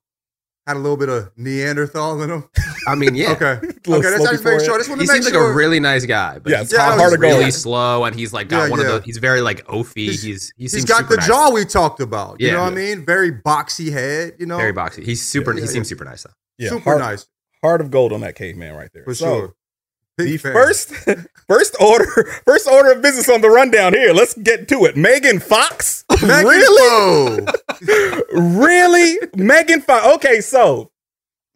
had 0.67 0.77
a 0.77 0.81
little 0.81 0.99
bit 0.99 1.09
of 1.09 1.31
Neanderthal 1.39 2.21
in 2.23 2.29
him? 2.31 2.45
I 2.91 2.95
mean, 2.95 3.15
yeah. 3.15 3.33
Okay. 3.33 3.61
Okay, 3.89 3.91
Little 3.91 4.03
that's 4.03 4.23
slopey 4.23 4.31
just 4.33 4.45
make 4.45 4.61
sure. 4.61 4.75
I 4.75 4.79
just 4.79 4.89
want 4.89 5.01
He 5.01 5.07
to 5.07 5.13
make 5.13 5.23
seems 5.23 5.33
sure. 5.35 5.43
like 5.45 5.53
a 5.53 5.55
really 5.57 5.81
nice 5.81 6.05
guy, 6.05 6.39
but 6.39 6.51
Yeah, 6.51 6.59
he's 6.59 6.73
it's 6.73 6.79
hard- 6.81 6.93
he's 6.95 7.01
hard 7.01 7.13
to 7.13 7.19
go 7.19 7.27
really 7.29 7.45
with. 7.47 7.55
slow 7.55 8.05
and 8.05 8.15
he's 8.15 8.33
like 8.33 8.49
got 8.49 8.65
Yeah, 8.65 8.71
one 8.71 8.81
yeah. 8.81 8.87
of 8.87 8.93
the 9.01 9.07
he's 9.07 9.17
very 9.19 9.41
like 9.41 9.67
oafy. 9.67 9.95
He's- 9.97 10.23
He's 10.23 10.53
he 10.57 10.63
He's 10.65 10.73
seems 10.73 10.85
got 10.85 10.99
super 10.99 11.11
the 11.11 11.17
nice. 11.19 11.27
jaw 11.27 11.51
we 11.51 11.65
talked 11.65 12.01
about. 12.01 12.41
You 12.41 12.49
Yeah. 12.49 12.53
know 12.55 12.63
what 12.65 12.73
I 12.73 12.77
mean? 12.77 13.05
Very 13.07 13.33
boxy 13.33 13.93
head, 13.93 14.35
you 14.39 14.47
know? 14.47 14.57
Very 14.59 14.73
boxy. 14.73 15.05
He's 15.05 15.25
super. 15.27 15.53
Yeah, 15.53 15.61
he 15.61 15.67
yeah, 15.67 15.73
seems 15.73 15.89
super 15.89 16.05
nice 16.05 16.23
though. 16.25 16.31
yeah, 16.59 16.69
Super 16.71 16.83
heart, 16.85 16.99
nice. 17.01 17.27
heart 17.63 17.81
of 17.81 17.91
gold 17.91 18.13
on 18.13 18.21
that 18.21 18.35
caveman 18.35 18.75
right 18.75 18.91
there. 18.93 19.05
For 19.05 19.15
so, 19.15 19.25
sure. 19.25 19.55
Big 20.19 20.29
The 20.33 20.37
fan. 20.39 20.53
first, 20.53 20.89
first 21.49 21.77
order, 21.81 22.07
first 22.45 22.67
order 22.69 22.91
of 22.93 23.01
business 23.03 23.29
on 23.29 23.41
the 23.41 23.49
rundown 23.51 23.95
here. 23.95 24.13
Let's 24.13 24.35
get 24.35 24.67
to 24.69 24.85
it. 24.87 24.97
Megan 24.97 25.39
Fox, 25.39 26.05
Megan 26.21 26.45
really, 26.45 27.47
really, 28.33 29.19
Megan 29.37 29.81
Fox. 29.81 30.07
Okay, 30.17 30.41
so 30.41 30.91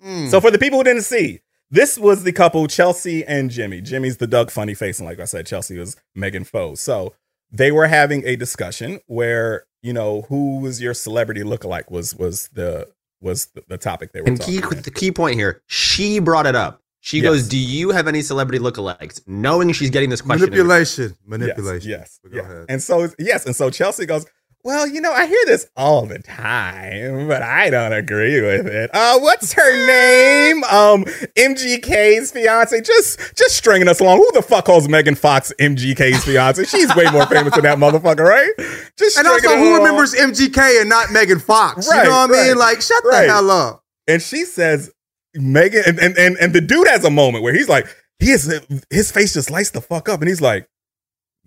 Mm. 0.05 0.31
So 0.31 0.41
for 0.41 0.51
the 0.51 0.59
people 0.59 0.79
who 0.79 0.85
didn't 0.85 1.03
see, 1.03 1.41
this 1.71 1.99
was 1.99 2.25
the 2.25 2.33
couple 2.33 2.67
Chelsea 2.67 3.25
and 3.25 3.51
Jimmy. 3.51 3.81
Jimmy's 3.81 4.19
the 4.19 4.27
Doug 4.27 4.51
Funnie 4.51 4.75
face, 4.75 4.99
and 4.99 5.09
like 5.09 5.21
I 5.21 5.25
said, 5.25 5.47
Chelsea 5.47 5.79
was 5.79 5.97
Megan 6.15 6.45
Foe. 6.45 6.75
So 6.75 7.15
they 7.51 7.71
were 7.73 7.87
having 7.87 8.25
a 8.27 8.37
discussion 8.37 9.01
where 9.07 9.65
you 9.83 9.93
know 9.93 10.23
who 10.29 10.61
was 10.61 10.81
your 10.83 10.95
celebrity 10.95 11.43
lookalike 11.43 11.91
was 11.91 12.15
was 12.15 12.49
the 12.53 12.89
was 13.21 13.47
the, 13.55 13.63
the 13.69 13.79
topic 13.79 14.13
they 14.13 14.21
were 14.21 14.27
And 14.29 14.39
talking. 14.41 14.55
key 14.61 14.67
about. 14.67 14.85
the 14.85 14.91
key 14.91 15.13
point 15.13 15.37
here, 15.37 15.63
she 15.67 16.19
brought 16.19 16.47
it 16.47 16.55
up. 16.57 16.81
She 17.05 17.19
Yes. 17.19 17.25
goes, 17.25 17.49
"Do 17.49 17.59
you 17.59 17.91
have 17.91 18.07
any 18.07 18.23
celebrity 18.23 18.59
lookalikes?" 18.63 19.23
Knowing 19.27 19.73
she's 19.73 19.91
getting 19.91 20.11
this 20.11 20.21
question. 20.21 20.51
Manipulation. 20.51 21.17
Manipulation. 21.27 21.91
Yes, 21.91 22.21
But 22.23 22.33
yes. 22.33 22.43
Go 22.45 22.49
yeah. 22.49 22.55
ahead. 22.55 22.67
And 22.69 22.83
so 22.83 23.09
yes, 23.19 23.45
and 23.47 23.57
so 23.57 23.71
Chelsea 23.71 24.07
goes, 24.07 24.25
Well, 24.65 24.87
you 24.87 25.01
know, 25.01 25.11
I 25.13 25.27
hear 25.27 25.45
this 25.47 25.67
all 25.77 26.07
the 26.07 26.21
time, 26.21 27.27
but 27.27 27.43
I 27.43 27.69
don't 27.69 27.93
agree 27.93 28.41
with 28.41 28.69
it. 28.69 28.91
Uh, 28.95 29.19
what's 29.19 29.53
her 29.55 29.87
name? 29.87 30.63
Um, 30.65 31.05
MGK's 31.37 32.31
fiance. 32.31 32.81
Just 32.83 33.19
just 33.37 33.57
stringing 33.57 33.89
us 33.89 33.99
along. 33.99 34.19
Who 34.19 34.31
the 34.35 34.43
fuck 34.43 34.67
calls 34.67 34.89
Megan 34.89 35.17
Fox 35.17 35.53
MGK's 35.59 36.25
fiance? 36.25 36.65
She's 36.67 36.95
way 36.95 37.07
more 37.11 37.27
famous 37.27 37.55
than 37.55 37.65
that 37.65 37.79
motherfucker, 37.79 38.25
right? 38.25 38.53
Just 38.97 39.19
And 39.19 39.27
also, 39.27 39.49
who 39.49 39.71
along. 39.71 39.79
remembers 39.81 40.15
MGK 40.15 40.81
and 40.81 40.89
not 40.89 41.11
Megan 41.11 41.41
Fox? 41.41 41.89
Right, 41.91 42.05
you 42.05 42.11
know 42.11 42.17
what 42.19 42.31
I 42.31 42.33
right, 42.35 42.49
mean? 42.51 42.57
Like, 42.59 42.81
shut 42.83 43.03
right. 43.05 43.27
the 43.27 43.33
hell 43.33 43.51
up. 43.51 43.85
And 44.07 44.23
she 44.23 44.45
says, 44.45 44.93
Megan, 45.35 45.83
and, 45.87 45.99
and, 45.99 46.17
and, 46.17 46.37
and 46.37 46.53
the 46.53 46.61
dude 46.61 46.87
has 46.87 47.05
a 47.05 47.11
moment 47.11 47.43
where 47.43 47.53
he's 47.53 47.69
like, 47.69 47.87
he 48.21 48.31
is, 48.31 48.61
his 48.91 49.11
face 49.11 49.33
just 49.35 49.51
lights 49.51 49.71
the 49.71 49.81
fuck 49.81 50.09
up. 50.09 50.21
And 50.21 50.29
he's 50.29 50.41
like, 50.41 50.69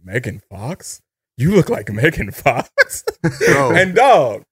Megan 0.04 0.42
Fox? 0.50 1.02
You 1.38 1.52
look 1.56 1.70
like 1.70 1.90
Megan 1.92 2.32
Fox. 2.32 3.04
And 3.52 3.96
dog, 3.96 4.44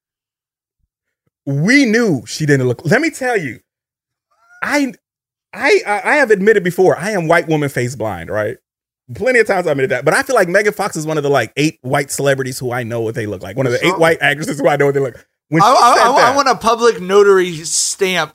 we 1.45 1.85
knew 1.85 2.23
she 2.25 2.45
didn't 2.45 2.67
look. 2.67 2.85
Let 2.85 3.01
me 3.01 3.09
tell 3.09 3.37
you, 3.37 3.59
I, 4.61 4.93
I, 5.53 5.81
I 5.85 6.15
have 6.15 6.31
admitted 6.31 6.63
before, 6.63 6.97
I 6.97 7.11
am 7.11 7.27
white 7.27 7.47
woman 7.47 7.69
face 7.69 7.95
blind, 7.95 8.29
right? 8.29 8.57
Plenty 9.15 9.39
of 9.39 9.47
times 9.47 9.67
I 9.67 9.71
admitted 9.71 9.91
that, 9.91 10.05
but 10.05 10.13
I 10.13 10.23
feel 10.23 10.35
like 10.35 10.47
Megan 10.47 10.73
Fox 10.73 10.95
is 10.95 11.05
one 11.05 11.17
of 11.17 11.23
the 11.23 11.29
like 11.29 11.51
eight 11.57 11.77
white 11.81 12.09
celebrities 12.09 12.57
who 12.57 12.71
I 12.71 12.83
know 12.83 13.01
what 13.01 13.15
they 13.15 13.25
look 13.25 13.43
like. 13.43 13.57
One 13.57 13.65
of 13.67 13.73
the 13.73 13.85
eight 13.85 13.97
white 13.99 14.17
actresses 14.21 14.59
who 14.59 14.67
I 14.69 14.77
know 14.77 14.85
what 14.85 14.93
they 14.93 15.01
look. 15.01 15.25
When 15.49 15.61
I, 15.61 15.67
I- 15.67 15.99
I- 16.07 16.31
I 16.31 16.35
want 16.35 16.47
a 16.47 16.55
public 16.55 17.01
notary 17.01 17.53
stamp 17.65 18.33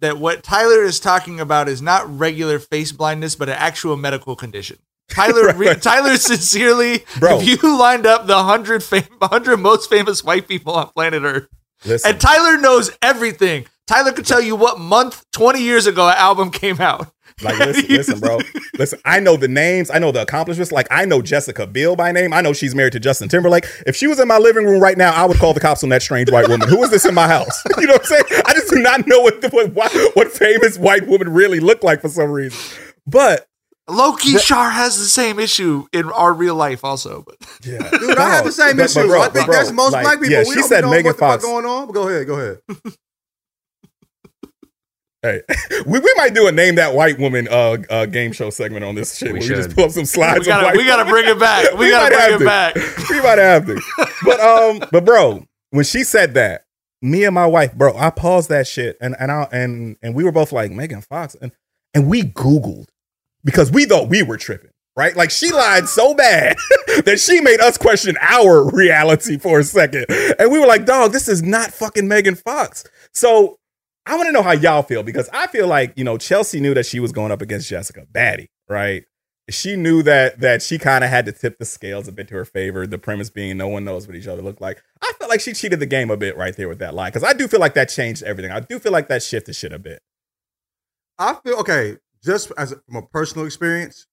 that 0.00 0.18
what 0.18 0.42
Tyler 0.42 0.82
is 0.84 1.00
talking 1.00 1.40
about 1.40 1.68
is 1.68 1.80
not 1.82 2.18
regular 2.18 2.58
face 2.58 2.92
blindness, 2.92 3.34
but 3.34 3.48
an 3.48 3.56
actual 3.58 3.96
medical 3.96 4.36
condition. 4.36 4.78
Tyler, 5.10 5.52
re- 5.56 5.74
Tyler, 5.74 6.16
sincerely, 6.16 7.04
Bro. 7.18 7.40
if 7.40 7.46
you 7.62 7.78
lined 7.78 8.06
up 8.06 8.26
the 8.26 8.42
hundred 8.42 8.82
fam- 8.82 9.04
hundred 9.22 9.58
most 9.58 9.90
famous 9.90 10.24
white 10.24 10.48
people 10.48 10.72
on 10.74 10.88
planet 10.88 11.22
Earth, 11.22 11.46
Listen, 11.84 12.12
and 12.12 12.20
Tyler 12.20 12.56
knows 12.58 12.90
everything. 13.02 13.66
Tyler 13.86 14.12
could 14.12 14.26
tell 14.26 14.40
you 14.40 14.54
what 14.56 14.78
month 14.78 15.24
twenty 15.32 15.62
years 15.62 15.86
ago 15.86 16.08
an 16.08 16.14
album 16.16 16.50
came 16.50 16.80
out. 16.80 17.12
like 17.42 17.58
listen, 17.58 17.86
listen, 17.88 18.20
bro. 18.20 18.38
Listen, 18.78 19.00
I 19.04 19.18
know 19.18 19.36
the 19.36 19.48
names, 19.48 19.90
I 19.90 19.98
know 19.98 20.12
the 20.12 20.22
accomplishments. 20.22 20.70
Like 20.72 20.86
I 20.90 21.06
know 21.06 21.22
Jessica 21.22 21.66
Biel 21.66 21.96
by 21.96 22.12
name. 22.12 22.32
I 22.32 22.40
know 22.40 22.52
she's 22.52 22.74
married 22.74 22.92
to 22.92 23.00
Justin 23.00 23.28
Timberlake. 23.28 23.64
If 23.86 23.96
she 23.96 24.06
was 24.06 24.20
in 24.20 24.28
my 24.28 24.38
living 24.38 24.64
room 24.66 24.80
right 24.80 24.96
now, 24.96 25.12
I 25.12 25.24
would 25.24 25.38
call 25.38 25.54
the 25.54 25.60
cops 25.60 25.82
on 25.82 25.88
that 25.88 26.02
strange 26.02 26.30
white 26.30 26.48
woman. 26.48 26.68
Who 26.68 26.82
is 26.84 26.90
this 26.90 27.04
in 27.06 27.14
my 27.14 27.26
house? 27.26 27.62
You 27.78 27.86
know 27.86 27.94
what 27.94 28.02
I'm 28.02 28.06
saying? 28.06 28.42
I 28.46 28.52
just 28.52 28.70
do 28.70 28.76
not 28.80 29.06
know 29.06 29.20
what 29.22 29.40
the, 29.40 29.48
what, 29.48 29.92
what 30.14 30.30
famous 30.30 30.78
white 30.78 31.06
woman 31.06 31.28
really 31.32 31.60
looked 31.60 31.82
like 31.82 32.02
for 32.02 32.08
some 32.10 32.30
reason. 32.30 32.58
But 33.06 33.46
Loki 33.88 34.38
Shar 34.38 34.70
has 34.70 34.98
the 34.98 35.04
same 35.06 35.38
issue 35.40 35.86
in 35.92 36.10
our 36.12 36.32
real 36.32 36.54
life, 36.54 36.84
also. 36.84 37.24
But 37.26 37.36
yeah, 37.64 37.78
Dude, 37.90 38.18
I 38.18 38.30
have 38.30 38.44
the 38.44 38.52
same 38.52 38.76
But- 38.76 38.82
but 38.94 39.00
issue. 39.00 39.06
bro, 39.08 39.20
I 39.22 39.28
think 39.28 39.46
but 39.46 39.52
that's 39.52 39.72
most 39.72 39.92
like, 39.92 40.04
black 40.04 40.18
people. 40.20 40.32
Yeah, 40.32 40.40
we 40.40 40.44
she 40.50 40.54
don't 40.60 40.68
said 40.68 40.80
know 40.82 40.90
Megan 40.90 41.06
what 41.06 41.16
the 41.16 41.18
fuck 41.20 41.30
Fox. 41.40 41.44
going 41.44 41.64
on. 41.66 41.86
But 41.86 41.92
go 41.94 42.08
ahead, 42.08 42.26
go 42.26 42.34
ahead. 42.34 42.58
Hey, 45.22 45.42
we, 45.86 45.98
we 45.98 46.14
might 46.16 46.32
do 46.32 46.46
a 46.48 46.52
name 46.52 46.76
that 46.76 46.94
white 46.94 47.18
woman 47.18 47.46
uh, 47.50 47.76
uh 47.90 48.06
game 48.06 48.32
show 48.32 48.48
segment 48.48 48.86
on 48.86 48.94
this 48.94 49.18
shit. 49.18 49.34
We 49.34 49.40
where 49.40 49.42
we 49.42 49.54
just 49.54 49.68
should. 49.68 49.76
pull 49.76 49.84
up 49.84 49.90
some 49.90 50.06
slides. 50.06 50.40
we 50.40 50.46
gotta 50.46 50.64
white 50.64 50.76
we 50.78 50.86
gotta 50.86 51.04
bring 51.10 51.28
it 51.28 51.38
back. 51.38 51.74
We, 51.74 51.90
gotta 51.90 52.16
bring 52.16 52.34
it 52.36 52.38
to. 52.38 52.44
back. 52.46 52.74
we 53.10 53.20
might 53.20 53.36
have 53.36 53.66
to. 53.66 53.78
But 54.24 54.40
um, 54.40 54.88
but 54.90 55.04
bro, 55.04 55.44
when 55.72 55.84
she 55.84 56.04
said 56.04 56.32
that, 56.34 56.64
me 57.02 57.24
and 57.24 57.34
my 57.34 57.44
wife, 57.46 57.74
bro, 57.74 57.94
I 57.98 58.08
paused 58.08 58.48
that 58.48 58.66
shit 58.66 58.96
and 59.02 59.14
and 59.20 59.30
I 59.30 59.46
and 59.52 59.98
and 60.02 60.14
we 60.14 60.24
were 60.24 60.32
both 60.32 60.52
like 60.52 60.70
Megan 60.70 61.02
Fox 61.02 61.34
and 61.34 61.52
and 61.92 62.08
we 62.08 62.22
Googled 62.22 62.86
because 63.44 63.70
we 63.70 63.84
thought 63.84 64.08
we 64.08 64.22
were 64.22 64.36
tripping. 64.36 64.70
Right? 64.96 65.16
Like 65.16 65.30
she 65.30 65.50
lied 65.52 65.88
so 65.88 66.14
bad 66.14 66.56
that 67.04 67.20
she 67.20 67.40
made 67.40 67.60
us 67.60 67.78
question 67.78 68.18
our 68.20 68.68
reality 68.74 69.38
for 69.38 69.60
a 69.60 69.64
second. 69.64 70.06
And 70.38 70.50
we 70.50 70.58
were 70.58 70.66
like, 70.66 70.84
dog, 70.84 71.12
this 71.12 71.28
is 71.28 71.42
not 71.42 71.72
fucking 71.72 72.06
Megan 72.06 72.34
Fox. 72.34 72.84
So 73.14 73.60
I 74.04 74.16
want 74.16 74.26
to 74.26 74.32
know 74.32 74.42
how 74.42 74.52
y'all 74.52 74.82
feel 74.82 75.02
because 75.02 75.28
I 75.32 75.46
feel 75.46 75.68
like, 75.68 75.92
you 75.96 76.04
know, 76.04 76.18
Chelsea 76.18 76.60
knew 76.60 76.74
that 76.74 76.86
she 76.86 77.00
was 77.00 77.12
going 77.12 77.30
up 77.30 77.40
against 77.40 77.68
Jessica 77.68 78.06
Batty, 78.10 78.50
right? 78.68 79.04
She 79.48 79.76
knew 79.76 80.02
that 80.02 80.40
that 80.40 80.62
she 80.62 80.78
kind 80.78 81.02
of 81.02 81.10
had 81.10 81.26
to 81.26 81.32
tip 81.32 81.58
the 81.58 81.64
scales 81.64 82.06
a 82.06 82.12
bit 82.12 82.28
to 82.28 82.34
her 82.34 82.44
favor. 82.44 82.86
The 82.86 82.98
premise 82.98 83.30
being 83.30 83.56
no 83.56 83.68
one 83.68 83.84
knows 83.84 84.06
what 84.06 84.16
each 84.16 84.28
other 84.28 84.42
look 84.42 84.60
like. 84.60 84.82
I 85.02 85.12
felt 85.18 85.30
like 85.30 85.40
she 85.40 85.52
cheated 85.52 85.80
the 85.80 85.86
game 85.86 86.10
a 86.10 86.16
bit 86.16 86.36
right 86.36 86.56
there 86.56 86.68
with 86.68 86.78
that 86.80 86.94
lie 86.94 87.08
because 87.08 87.24
I 87.24 87.32
do 87.32 87.48
feel 87.48 87.60
like 87.60 87.74
that 87.74 87.88
changed 87.88 88.22
everything. 88.22 88.52
I 88.52 88.60
do 88.60 88.78
feel 88.78 88.92
like 88.92 89.08
that 89.08 89.22
shifted 89.22 89.56
shit 89.56 89.72
a 89.72 89.78
bit. 89.78 90.00
I 91.18 91.34
feel 91.34 91.56
okay. 91.58 91.96
Just 92.22 92.52
as 92.56 92.74
from 92.86 92.96
a 92.96 93.02
personal 93.02 93.46
experience, 93.46 94.06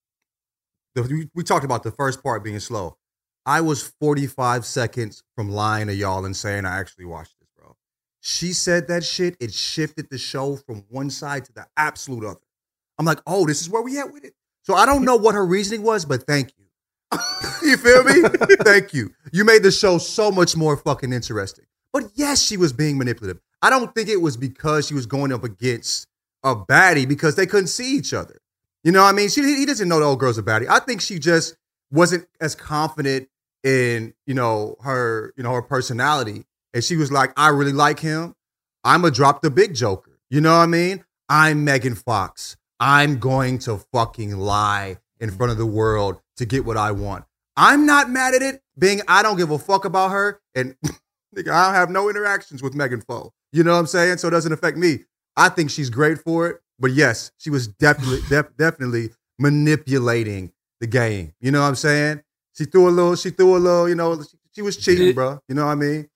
the, 0.95 1.03
we, 1.03 1.29
we 1.35 1.43
talked 1.43 1.65
about 1.65 1.83
the 1.83 1.91
first 1.91 2.23
part 2.23 2.43
being 2.43 2.59
slow. 2.59 2.97
I 3.45 3.61
was 3.61 3.93
45 4.01 4.65
seconds 4.65 5.23
from 5.35 5.49
lying 5.49 5.87
to 5.87 5.93
y'all 5.93 6.25
and 6.25 6.35
saying 6.35 6.65
I 6.65 6.79
actually 6.79 7.05
watched 7.05 7.35
this, 7.39 7.49
bro. 7.57 7.75
She 8.19 8.53
said 8.53 8.87
that 8.89 9.03
shit. 9.03 9.37
It 9.39 9.53
shifted 9.53 10.07
the 10.09 10.17
show 10.17 10.57
from 10.57 10.83
one 10.89 11.09
side 11.09 11.45
to 11.45 11.53
the 11.53 11.65
absolute 11.77 12.25
other. 12.25 12.39
I'm 12.97 13.05
like, 13.05 13.19
oh, 13.27 13.45
this 13.45 13.61
is 13.61 13.69
where 13.69 13.81
we 13.81 13.99
at 13.99 14.11
with 14.11 14.25
it. 14.25 14.33
So 14.63 14.73
I 14.73 14.85
don't 14.85 15.05
know 15.05 15.15
what 15.15 15.35
her 15.35 15.45
reasoning 15.45 15.83
was, 15.83 16.03
but 16.03 16.23
thank 16.23 16.51
you. 16.57 16.65
you 17.61 17.77
feel 17.77 18.03
me? 18.03 18.21
thank 18.63 18.93
you. 18.93 19.13
You 19.31 19.45
made 19.45 19.63
the 19.63 19.71
show 19.71 19.97
so 19.97 20.29
much 20.31 20.57
more 20.57 20.75
fucking 20.75 21.13
interesting. 21.13 21.65
But 21.93 22.11
yes, 22.15 22.41
she 22.41 22.57
was 22.57 22.73
being 22.73 22.97
manipulative. 22.97 23.41
I 23.61 23.69
don't 23.69 23.93
think 23.95 24.09
it 24.09 24.21
was 24.21 24.35
because 24.35 24.87
she 24.87 24.93
was 24.93 25.05
going 25.05 25.31
up 25.31 25.43
against 25.43 26.07
a 26.43 26.55
baddie 26.55 27.07
because 27.07 27.35
they 27.35 27.45
couldn't 27.45 27.67
see 27.67 27.95
each 27.95 28.13
other. 28.13 28.39
You 28.83 28.91
know 28.91 29.03
what 29.03 29.09
I 29.09 29.11
mean? 29.13 29.29
She 29.29 29.41
he 29.43 29.65
doesn't 29.65 29.87
know 29.87 29.99
the 29.99 30.05
old 30.05 30.19
girl's 30.19 30.37
a 30.37 30.43
baddie. 30.43 30.67
I 30.69 30.79
think 30.79 31.01
she 31.01 31.19
just 31.19 31.55
wasn't 31.91 32.27
as 32.39 32.55
confident 32.55 33.27
in, 33.63 34.13
you 34.25 34.33
know, 34.33 34.75
her, 34.81 35.33
you 35.35 35.43
know, 35.43 35.51
her 35.53 35.61
personality. 35.61 36.45
And 36.73 36.83
she 36.83 36.95
was 36.95 37.11
like, 37.11 37.33
I 37.37 37.49
really 37.49 37.73
like 37.73 37.99
him. 37.99 38.35
I'ma 38.83 39.09
drop 39.09 39.41
the 39.41 39.49
big 39.49 39.73
joker. 39.73 40.19
You 40.29 40.41
know 40.41 40.51
what 40.51 40.63
I 40.63 40.67
mean? 40.67 41.03
I'm 41.29 41.63
Megan 41.63 41.95
Fox. 41.95 42.55
I'm 42.79 43.19
going 43.19 43.59
to 43.59 43.77
fucking 43.91 44.37
lie 44.37 44.97
in 45.19 45.31
front 45.31 45.51
of 45.51 45.57
the 45.57 45.65
world 45.65 46.21
to 46.37 46.45
get 46.45 46.65
what 46.65 46.77
I 46.77 46.91
want. 46.91 47.25
I'm 47.55 47.85
not 47.85 48.09
mad 48.09 48.35
at 48.35 48.41
it, 48.41 48.61
being 48.77 49.01
I 49.07 49.23
don't 49.23 49.37
give 49.37 49.49
a 49.49 49.57
fuck 49.57 49.83
about 49.83 50.11
her. 50.11 50.39
And 50.53 50.75
I 51.51 51.73
have 51.73 51.89
no 51.89 52.09
interactions 52.09 52.61
with 52.61 52.75
Megan 52.75 53.01
Foe. 53.01 53.33
You 53.51 53.63
know 53.63 53.73
what 53.73 53.79
I'm 53.79 53.87
saying? 53.87 54.17
So 54.17 54.27
it 54.27 54.31
doesn't 54.31 54.53
affect 54.53 54.77
me. 54.77 54.99
I 55.37 55.49
think 55.49 55.69
she's 55.69 55.89
great 55.89 56.17
for 56.19 56.47
it. 56.47 56.57
But 56.79 56.91
yes, 56.91 57.31
she 57.37 57.49
was 57.49 57.67
definitely 57.67 58.19
def- 58.29 58.55
definitely 58.57 59.11
manipulating 59.39 60.51
the 60.81 60.87
game. 60.87 61.33
You 61.39 61.51
know 61.51 61.61
what 61.61 61.67
I'm 61.67 61.75
saying? 61.75 62.21
She 62.53 62.65
threw 62.65 62.89
a 62.89 62.91
little, 62.91 63.15
she 63.15 63.29
threw 63.29 63.55
a 63.55 63.59
little, 63.59 63.87
you 63.87 63.95
know, 63.95 64.21
she, 64.21 64.37
she 64.55 64.61
was 64.61 64.75
cheating, 64.77 65.07
Did- 65.07 65.15
bro. 65.15 65.39
You 65.47 65.55
know 65.55 65.65
what 65.65 65.71
I 65.71 65.75
mean? 65.75 66.09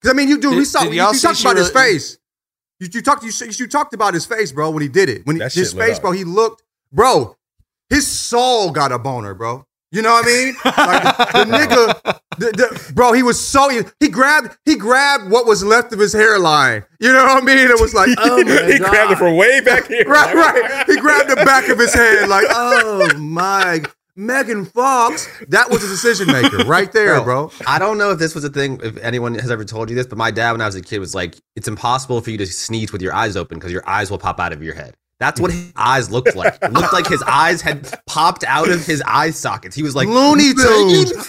Because 0.00 0.14
I 0.14 0.16
mean, 0.16 0.28
you 0.28 0.38
do. 0.38 0.50
we 0.54 0.66
saw. 0.66 0.82
You, 0.82 0.90
you 0.90 1.18
talked 1.18 1.40
about 1.40 1.56
his 1.56 1.70
face. 1.70 2.18
You, 2.78 2.88
you 2.92 3.00
talked. 3.00 3.24
You, 3.24 3.32
you 3.58 3.66
talked 3.66 3.94
about 3.94 4.12
his 4.12 4.26
face, 4.26 4.52
bro, 4.52 4.70
when 4.70 4.82
he 4.82 4.88
did 4.88 5.08
it. 5.08 5.26
When 5.26 5.36
he, 5.36 5.42
his 5.42 5.72
face, 5.72 5.98
bro, 5.98 6.12
he 6.12 6.24
looked, 6.24 6.62
bro. 6.92 7.36
His 7.88 8.06
soul 8.06 8.70
got 8.70 8.92
a 8.92 8.98
boner, 8.98 9.32
bro. 9.32 9.66
You 9.94 10.02
know 10.02 10.10
what 10.10 10.24
I 10.24 10.28
mean? 10.28 10.54
Like 10.64 11.02
the, 11.04 11.44
the 11.44 11.56
nigga, 11.56 12.20
the, 12.38 12.46
the, 12.50 12.92
bro, 12.94 13.12
he 13.12 13.22
was 13.22 13.38
so 13.40 13.68
he, 13.68 13.82
he 14.00 14.08
grabbed 14.08 14.56
he 14.64 14.74
grabbed 14.74 15.30
what 15.30 15.46
was 15.46 15.62
left 15.62 15.92
of 15.92 16.00
his 16.00 16.12
hairline. 16.12 16.84
You 16.98 17.12
know 17.12 17.24
what 17.24 17.40
I 17.40 17.46
mean? 17.46 17.58
It 17.58 17.80
was 17.80 17.94
like, 17.94 18.08
oh, 18.18 18.40
oh 18.40 18.44
my 18.44 18.72
he 18.72 18.78
god, 18.80 18.90
grabbed 18.90 19.12
it 19.12 19.18
from 19.18 19.36
way 19.36 19.60
back 19.60 19.86
here. 19.88 20.04
right, 20.08 20.34
right. 20.34 20.84
He 20.88 20.96
grabbed 20.96 21.30
the 21.30 21.36
back 21.36 21.68
of 21.68 21.78
his 21.78 21.94
head, 21.94 22.28
like, 22.28 22.46
oh 22.50 23.16
my, 23.16 23.82
Megan 24.16 24.64
Fox. 24.64 25.28
That 25.48 25.70
was 25.70 25.84
a 25.84 25.88
decision 25.88 26.26
maker 26.26 26.64
right 26.64 26.90
there, 26.92 27.20
bro. 27.22 27.52
I 27.64 27.78
don't 27.78 27.96
know 27.96 28.10
if 28.10 28.18
this 28.18 28.34
was 28.34 28.42
a 28.42 28.50
thing, 28.50 28.80
if 28.82 28.96
anyone 28.96 29.34
has 29.36 29.50
ever 29.52 29.64
told 29.64 29.90
you 29.90 29.94
this, 29.94 30.08
but 30.08 30.18
my 30.18 30.32
dad, 30.32 30.52
when 30.52 30.60
I 30.60 30.66
was 30.66 30.74
a 30.74 30.82
kid, 30.82 30.98
was 30.98 31.14
like, 31.14 31.36
it's 31.54 31.68
impossible 31.68 32.20
for 32.20 32.30
you 32.30 32.38
to 32.38 32.46
sneeze 32.46 32.92
with 32.92 33.00
your 33.00 33.14
eyes 33.14 33.36
open 33.36 33.58
because 33.58 33.70
your 33.70 33.88
eyes 33.88 34.10
will 34.10 34.18
pop 34.18 34.40
out 34.40 34.52
of 34.52 34.60
your 34.60 34.74
head. 34.74 34.96
That's 35.20 35.40
what 35.40 35.52
his 35.52 35.72
eyes 35.76 36.10
looked 36.10 36.34
like. 36.34 36.58
It 36.60 36.72
looked 36.72 36.92
like 36.92 37.06
his 37.06 37.22
eyes 37.26 37.60
had 37.62 37.88
popped 38.06 38.44
out 38.44 38.68
of 38.70 38.84
his 38.84 39.02
eye 39.06 39.30
sockets. 39.30 39.76
He 39.76 39.82
was 39.82 39.94
like, 39.94 40.08
Looney 40.08 40.52
Tunes. 40.54 41.12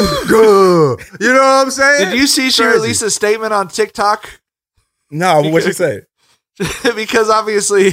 You 0.00 0.96
know 1.32 1.38
what 1.38 1.66
I'm 1.66 1.70
saying? 1.70 2.10
Did 2.10 2.18
you 2.18 2.26
see 2.26 2.50
she 2.50 2.62
Crazy. 2.62 2.76
released 2.76 3.02
a 3.02 3.10
statement 3.10 3.52
on 3.52 3.68
TikTok? 3.68 4.40
No, 5.10 5.42
what'd 5.42 5.64
she 5.64 5.72
say? 5.72 6.02
because 6.94 7.28
obviously, 7.28 7.92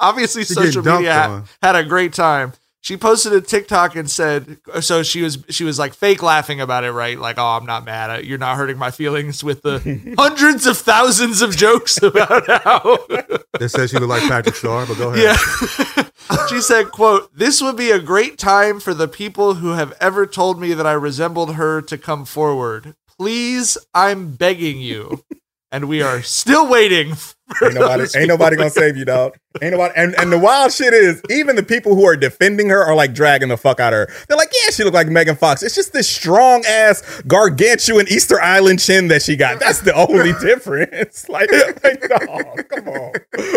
obviously, 0.00 0.44
She 0.44 0.54
social 0.54 0.82
media 0.82 1.12
had, 1.12 1.30
on. 1.30 1.44
had 1.62 1.76
a 1.76 1.84
great 1.84 2.12
time. 2.12 2.52
She 2.84 2.98
posted 2.98 3.32
a 3.32 3.40
TikTok 3.40 3.96
and 3.96 4.10
said, 4.10 4.58
so 4.80 5.02
she 5.02 5.22
was 5.22 5.38
she 5.48 5.64
was 5.64 5.78
like 5.78 5.94
fake 5.94 6.22
laughing 6.22 6.60
about 6.60 6.84
it, 6.84 6.92
right? 6.92 7.18
Like, 7.18 7.38
oh, 7.38 7.56
I'm 7.56 7.64
not 7.64 7.86
mad. 7.86 8.26
You're 8.26 8.36
not 8.36 8.58
hurting 8.58 8.76
my 8.76 8.90
feelings 8.90 9.42
with 9.42 9.62
the 9.62 10.14
hundreds 10.18 10.66
of 10.66 10.76
thousands 10.76 11.40
of 11.40 11.56
jokes 11.56 12.02
about 12.02 12.46
how. 12.46 12.98
They 13.58 13.68
said 13.68 13.88
she 13.88 13.98
looked 13.98 14.10
like 14.10 14.28
Patrick 14.28 14.56
Star, 14.56 14.84
but 14.84 14.98
go 14.98 15.14
ahead. 15.14 15.38
Yeah. 15.38 16.08
she 16.48 16.60
said, 16.60 16.90
quote, 16.90 17.34
This 17.34 17.62
would 17.62 17.76
be 17.76 17.90
a 17.90 18.00
great 18.00 18.36
time 18.36 18.80
for 18.80 18.92
the 18.92 19.08
people 19.08 19.54
who 19.54 19.70
have 19.70 19.94
ever 20.00 20.26
told 20.26 20.60
me 20.60 20.74
that 20.74 20.86
I 20.86 20.92
resembled 20.92 21.54
her 21.54 21.80
to 21.80 21.96
come 21.96 22.26
forward. 22.26 22.96
Please, 23.16 23.78
I'm 23.94 24.32
begging 24.32 24.80
you. 24.80 25.24
And 25.70 25.88
we 25.88 26.02
are 26.02 26.20
still 26.20 26.68
waiting 26.68 27.14
for 27.14 27.34
Ain't 27.62 27.74
nobody, 27.74 28.02
those 28.02 28.16
ain't 28.16 28.28
nobody 28.28 28.56
gonna 28.56 28.70
save 28.70 28.96
you, 28.96 29.04
dog. 29.04 29.36
Ain't 29.62 29.72
nobody. 29.72 29.92
And, 29.96 30.14
and 30.18 30.32
the 30.32 30.38
wild 30.38 30.72
shit 30.72 30.92
is, 30.94 31.22
even 31.30 31.56
the 31.56 31.62
people 31.62 31.94
who 31.94 32.04
are 32.04 32.16
defending 32.16 32.70
her 32.70 32.82
are 32.82 32.94
like 32.94 33.12
dragging 33.14 33.48
the 33.48 33.56
fuck 33.56 33.78
out 33.78 33.92
of 33.92 34.08
her. 34.08 34.14
They're 34.26 34.36
like, 34.36 34.50
yeah, 34.52 34.70
she 34.70 34.82
looked 34.82 34.94
like 34.94 35.08
Megan 35.08 35.36
Fox. 35.36 35.62
It's 35.62 35.74
just 35.74 35.92
this 35.92 36.08
strong 36.08 36.64
ass 36.66 37.22
gargantuan 37.26 38.06
Easter 38.08 38.40
Island 38.40 38.80
chin 38.80 39.08
that 39.08 39.22
she 39.22 39.36
got. 39.36 39.60
That's 39.60 39.80
the 39.80 39.94
only 39.94 40.32
difference. 40.40 41.26
Like, 41.34 41.50
like, 41.82 42.00
dog, 42.00 42.68
come 42.68 42.88
on. 42.88 43.12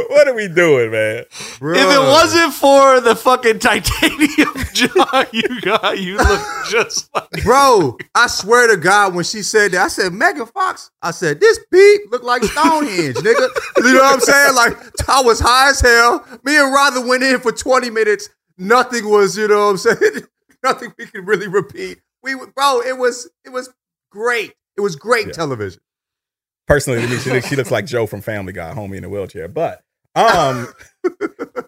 What 0.09 0.27
are 0.27 0.33
we 0.33 0.47
doing, 0.47 0.89
man? 0.89 1.25
If 1.29 1.61
it 1.61 1.99
wasn't 1.99 2.53
for 2.53 2.99
the 3.01 3.15
fucking 3.15 3.59
titanium 3.59 4.53
jaw 4.73 5.25
you 5.31 5.61
got, 5.61 5.99
you 5.99 6.17
look 6.17 6.41
just 6.71 7.13
like 7.13 7.43
Bro, 7.43 7.97
I 8.15 8.27
swear 8.27 8.67
to 8.67 8.77
God, 8.77 9.13
when 9.13 9.25
she 9.25 9.43
said 9.43 9.73
that, 9.73 9.81
I 9.85 9.87
said, 9.89 10.11
Megan 10.13 10.47
Fox. 10.47 10.89
I 11.03 11.11
said, 11.11 11.39
this 11.39 11.59
beat 11.71 12.01
look 12.09 12.23
like 12.23 12.43
Stonehenge, 12.43 13.17
nigga. 13.17 13.47
You 13.77 13.93
know 13.93 14.01
what 14.01 14.13
I'm 14.15 14.19
saying? 14.19 14.55
Like, 14.55 14.77
I 15.09 15.21
was 15.21 15.39
high 15.39 15.69
as 15.69 15.79
hell. 15.81 16.25
Me 16.43 16.57
and 16.57 16.73
Rother 16.73 17.05
went 17.05 17.23
in 17.23 17.39
for 17.39 17.51
20 17.51 17.89
minutes. 17.89 18.29
Nothing 18.57 19.09
was, 19.09 19.37
you 19.37 19.47
know 19.47 19.65
what 19.65 19.71
I'm 19.71 19.77
saying? 19.77 20.21
Nothing 20.63 20.93
we 20.97 21.05
could 21.05 21.27
really 21.27 21.47
repeat. 21.47 21.99
We, 22.23 22.35
bro, 22.55 22.81
it 22.81 22.97
was, 22.97 23.29
it 23.45 23.49
was 23.49 23.69
great. 24.11 24.53
It 24.75 24.81
was 24.81 24.95
great 24.95 25.27
Yeah. 25.27 25.33
television. 25.33 25.79
Personally, 26.67 27.01
to 27.01 27.07
me, 27.07 27.17
she, 27.19 27.31
looks- 27.31 27.47
she 27.47 27.55
looks 27.55 27.71
like 27.71 27.85
Joe 27.85 28.07
from 28.07 28.21
Family 28.21 28.51
Guy, 28.53 28.73
homie 28.73 28.97
in 28.97 29.03
a 29.03 29.09
wheelchair. 29.09 29.47
But, 29.47 29.81
um, 30.15 30.67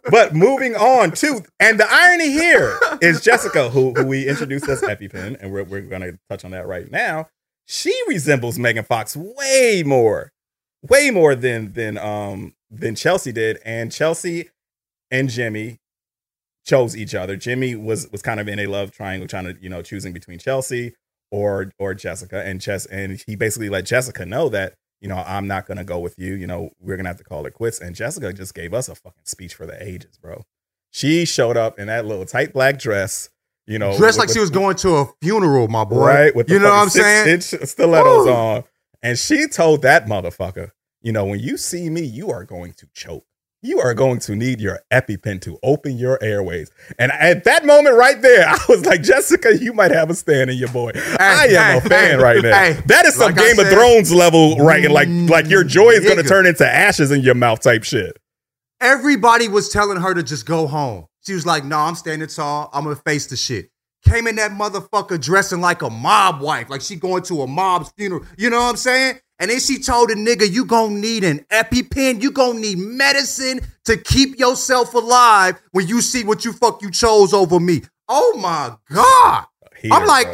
but 0.10 0.34
moving 0.36 0.76
on 0.76 1.12
to, 1.12 1.44
and 1.60 1.80
the 1.80 1.88
irony 1.90 2.32
here 2.32 2.78
is 3.02 3.22
Jessica, 3.22 3.70
who 3.70 3.94
who 3.94 4.06
we 4.06 4.28
introduced 4.28 4.68
as 4.68 4.82
EpiPen, 4.82 5.38
and 5.40 5.52
we're 5.52 5.64
we're 5.64 5.82
gonna 5.82 6.14
touch 6.30 6.44
on 6.44 6.52
that 6.52 6.68
right 6.68 6.90
now. 6.92 7.28
She 7.68 7.94
resembles 8.08 8.58
Megan 8.58 8.84
Fox 8.84 9.16
way 9.16 9.84
more 9.86 10.32
way 10.88 11.12
more 11.12 11.36
than 11.36 11.74
than 11.74 11.98
um 11.98 12.54
than 12.72 12.96
Chelsea 12.96 13.32
did, 13.32 13.60
and 13.66 13.92
Chelsea 13.92 14.50
and 15.12 15.30
Jimmy 15.30 15.80
chose 16.66 16.96
each 16.96 17.16
other. 17.16 17.36
Jimmy 17.36 17.76
was 17.76 18.10
was 18.12 18.22
kind 18.22 18.40
of 18.40 18.48
in 18.48 18.60
a 18.60 18.68
love 18.68 18.92
triangle, 18.92 19.28
trying 19.28 19.46
to 19.46 19.56
you 19.62 19.70
know 19.70 19.82
choosing 19.82 20.14
between 20.14 20.40
Chelsea 20.40 20.94
or 21.32 21.72
or 21.80 21.94
Jessica, 21.94 22.44
and 22.46 22.62
Chess 22.62 22.86
and 22.88 23.22
he 23.28 23.36
basically 23.36 23.70
let 23.70 23.86
Jessica 23.86 24.26
know 24.26 24.50
that 24.50 24.74
you 25.02 25.08
know 25.10 25.24
I'm 25.26 25.48
not 25.48 25.66
gonna 25.66 25.84
go 25.84 26.00
with 26.00 26.18
you. 26.20 26.34
You 26.36 26.48
know 26.48 26.72
we're 26.80 26.98
gonna 26.98 27.10
have 27.10 27.18
to 27.18 27.24
call 27.24 27.46
it 27.46 27.54
quits. 27.54 27.80
And 27.80 27.96
Jessica 27.96 28.32
just 28.34 28.54
gave 28.54 28.74
us 28.74 28.88
a 28.90 28.96
fucking 28.96 29.24
speech 29.26 29.56
for 29.56 29.66
the 29.66 29.82
ages, 29.84 30.18
bro. 30.22 30.44
She 30.92 31.26
showed 31.26 31.56
up 31.58 31.78
in 31.80 31.88
that 31.88 32.06
little 32.06 32.26
tight 32.26 32.54
black 32.54 32.80
dress. 32.80 33.30
You 33.68 33.78
know, 33.78 33.96
Dressed 33.96 34.18
with- 34.18 34.30
like 34.30 34.34
she 34.34 34.40
was 34.40 34.50
going 34.50 34.76
to 34.78 34.96
a 34.96 35.06
funeral, 35.22 35.68
my 35.68 35.84
boy. 35.84 36.04
right? 36.04 36.36
With 36.36 36.48
the 36.48 36.54
you 36.54 36.60
know 36.60 36.70
what 36.72 36.80
I'm 36.82 36.90
saying? 36.90 37.42
stilettos 37.42 38.28
on, 38.28 38.64
and 39.02 39.18
she 39.18 39.48
told 39.48 39.82
that 39.84 40.06
motherfucker, 40.06 40.72
you 41.02 41.12
know, 41.12 41.26
when 41.26 41.40
you 41.40 41.58
see 41.58 41.90
me, 41.90 42.02
you 42.02 42.30
are 42.32 42.44
going 42.44 42.74
to 42.74 42.88
choke. 42.94 43.26
You 43.62 43.80
are 43.82 43.94
going 43.94 44.20
to 44.22 44.38
need 44.38 44.62
your 44.62 44.80
EpiPen 44.92 45.42
to 45.42 45.60
open 45.64 45.98
your 45.98 46.18
airways. 46.24 46.72
And 46.98 47.12
at 47.12 47.44
that 47.44 47.66
moment 47.66 47.98
right 47.98 48.22
there, 48.22 48.48
I 48.50 48.58
was 48.70 48.86
like, 48.86 49.04
Jessica, 49.04 49.58
you 49.58 49.74
might 49.74 49.92
have 49.92 50.10
a 50.10 50.14
stand 50.14 50.50
in 50.50 50.58
your 50.58 50.70
boy. 50.70 50.92
I 51.20 51.48
am 51.50 51.78
a 51.78 51.82
fan 51.82 52.12
hey, 52.12 52.24
right 52.24 52.42
now. 52.42 52.58
hey, 52.58 52.82
that 52.86 53.06
is 53.06 53.16
some 53.16 53.34
like 53.34 53.36
Game 53.36 53.60
of 53.60 53.68
Thrones 53.68 54.14
level, 54.14 54.56
right? 54.58 54.84
And 54.84 54.94
like, 54.94 55.10
like 55.10 55.50
your 55.50 55.66
mm, 55.66 55.70
joy 55.70 55.90
is 55.90 56.06
going 56.06 56.18
to 56.18 56.24
turn 56.24 56.46
into 56.46 56.66
ashes 56.66 57.12
in 57.12 57.22
your 57.22 57.36
mouth 57.36 57.60
type 57.60 57.84
shit. 57.84 58.18
Everybody 58.82 59.50
was 59.50 59.68
telling 59.68 60.00
her 60.00 60.14
to 60.14 60.24
just 60.24 60.46
go 60.46 60.66
home. 60.66 61.08
She 61.26 61.34
was 61.34 61.46
like, 61.46 61.66
no, 61.66 61.78
I'm 61.78 61.96
standing 61.96 62.28
tall. 62.30 62.70
I'm 62.74 62.84
gonna 62.84 62.96
face 62.96 63.28
the 63.28 63.36
shit. 63.36 63.70
Came 64.06 64.28
in 64.28 64.36
that 64.38 64.52
motherfucker 64.52 65.22
dressing 65.22 65.62
like 65.62 65.82
a 65.82 65.90
mob 65.90 66.42
wife, 66.42 66.70
like 66.70 66.82
she 66.82 66.96
going 66.96 67.24
to 67.24 67.42
a 67.42 67.48
mob's 67.48 67.92
funeral. 67.98 68.24
You 68.38 68.50
know 68.50 68.58
what 68.62 68.70
I'm 68.70 68.78
saying? 68.78 69.20
And 69.40 69.50
then 69.50 69.60
she 69.60 69.80
told 69.80 70.10
the 70.10 70.16
nigga, 70.16 70.50
you 70.50 70.66
gonna 70.66 70.96
need 70.96 71.24
an 71.24 71.46
EpiPen, 71.52 72.22
you 72.22 72.32
gonna 72.32 72.60
need 72.60 72.78
medicine 72.78 73.62
to 73.86 73.98
keep 73.98 74.38
yourself 74.38 74.94
alive 74.94 75.62
when 75.72 75.88
you 75.88 76.02
see 76.02 76.24
what 76.24 76.44
you 76.44 76.54
fuck 76.54 76.82
you 76.82 76.92
chose 76.92 77.34
over 77.34 77.60
me. 77.60 77.82
Oh 78.08 78.38
my 78.38 78.76
God. 78.94 79.46
Here, 79.78 79.92
I'm 79.94 80.06
like, 80.06 80.32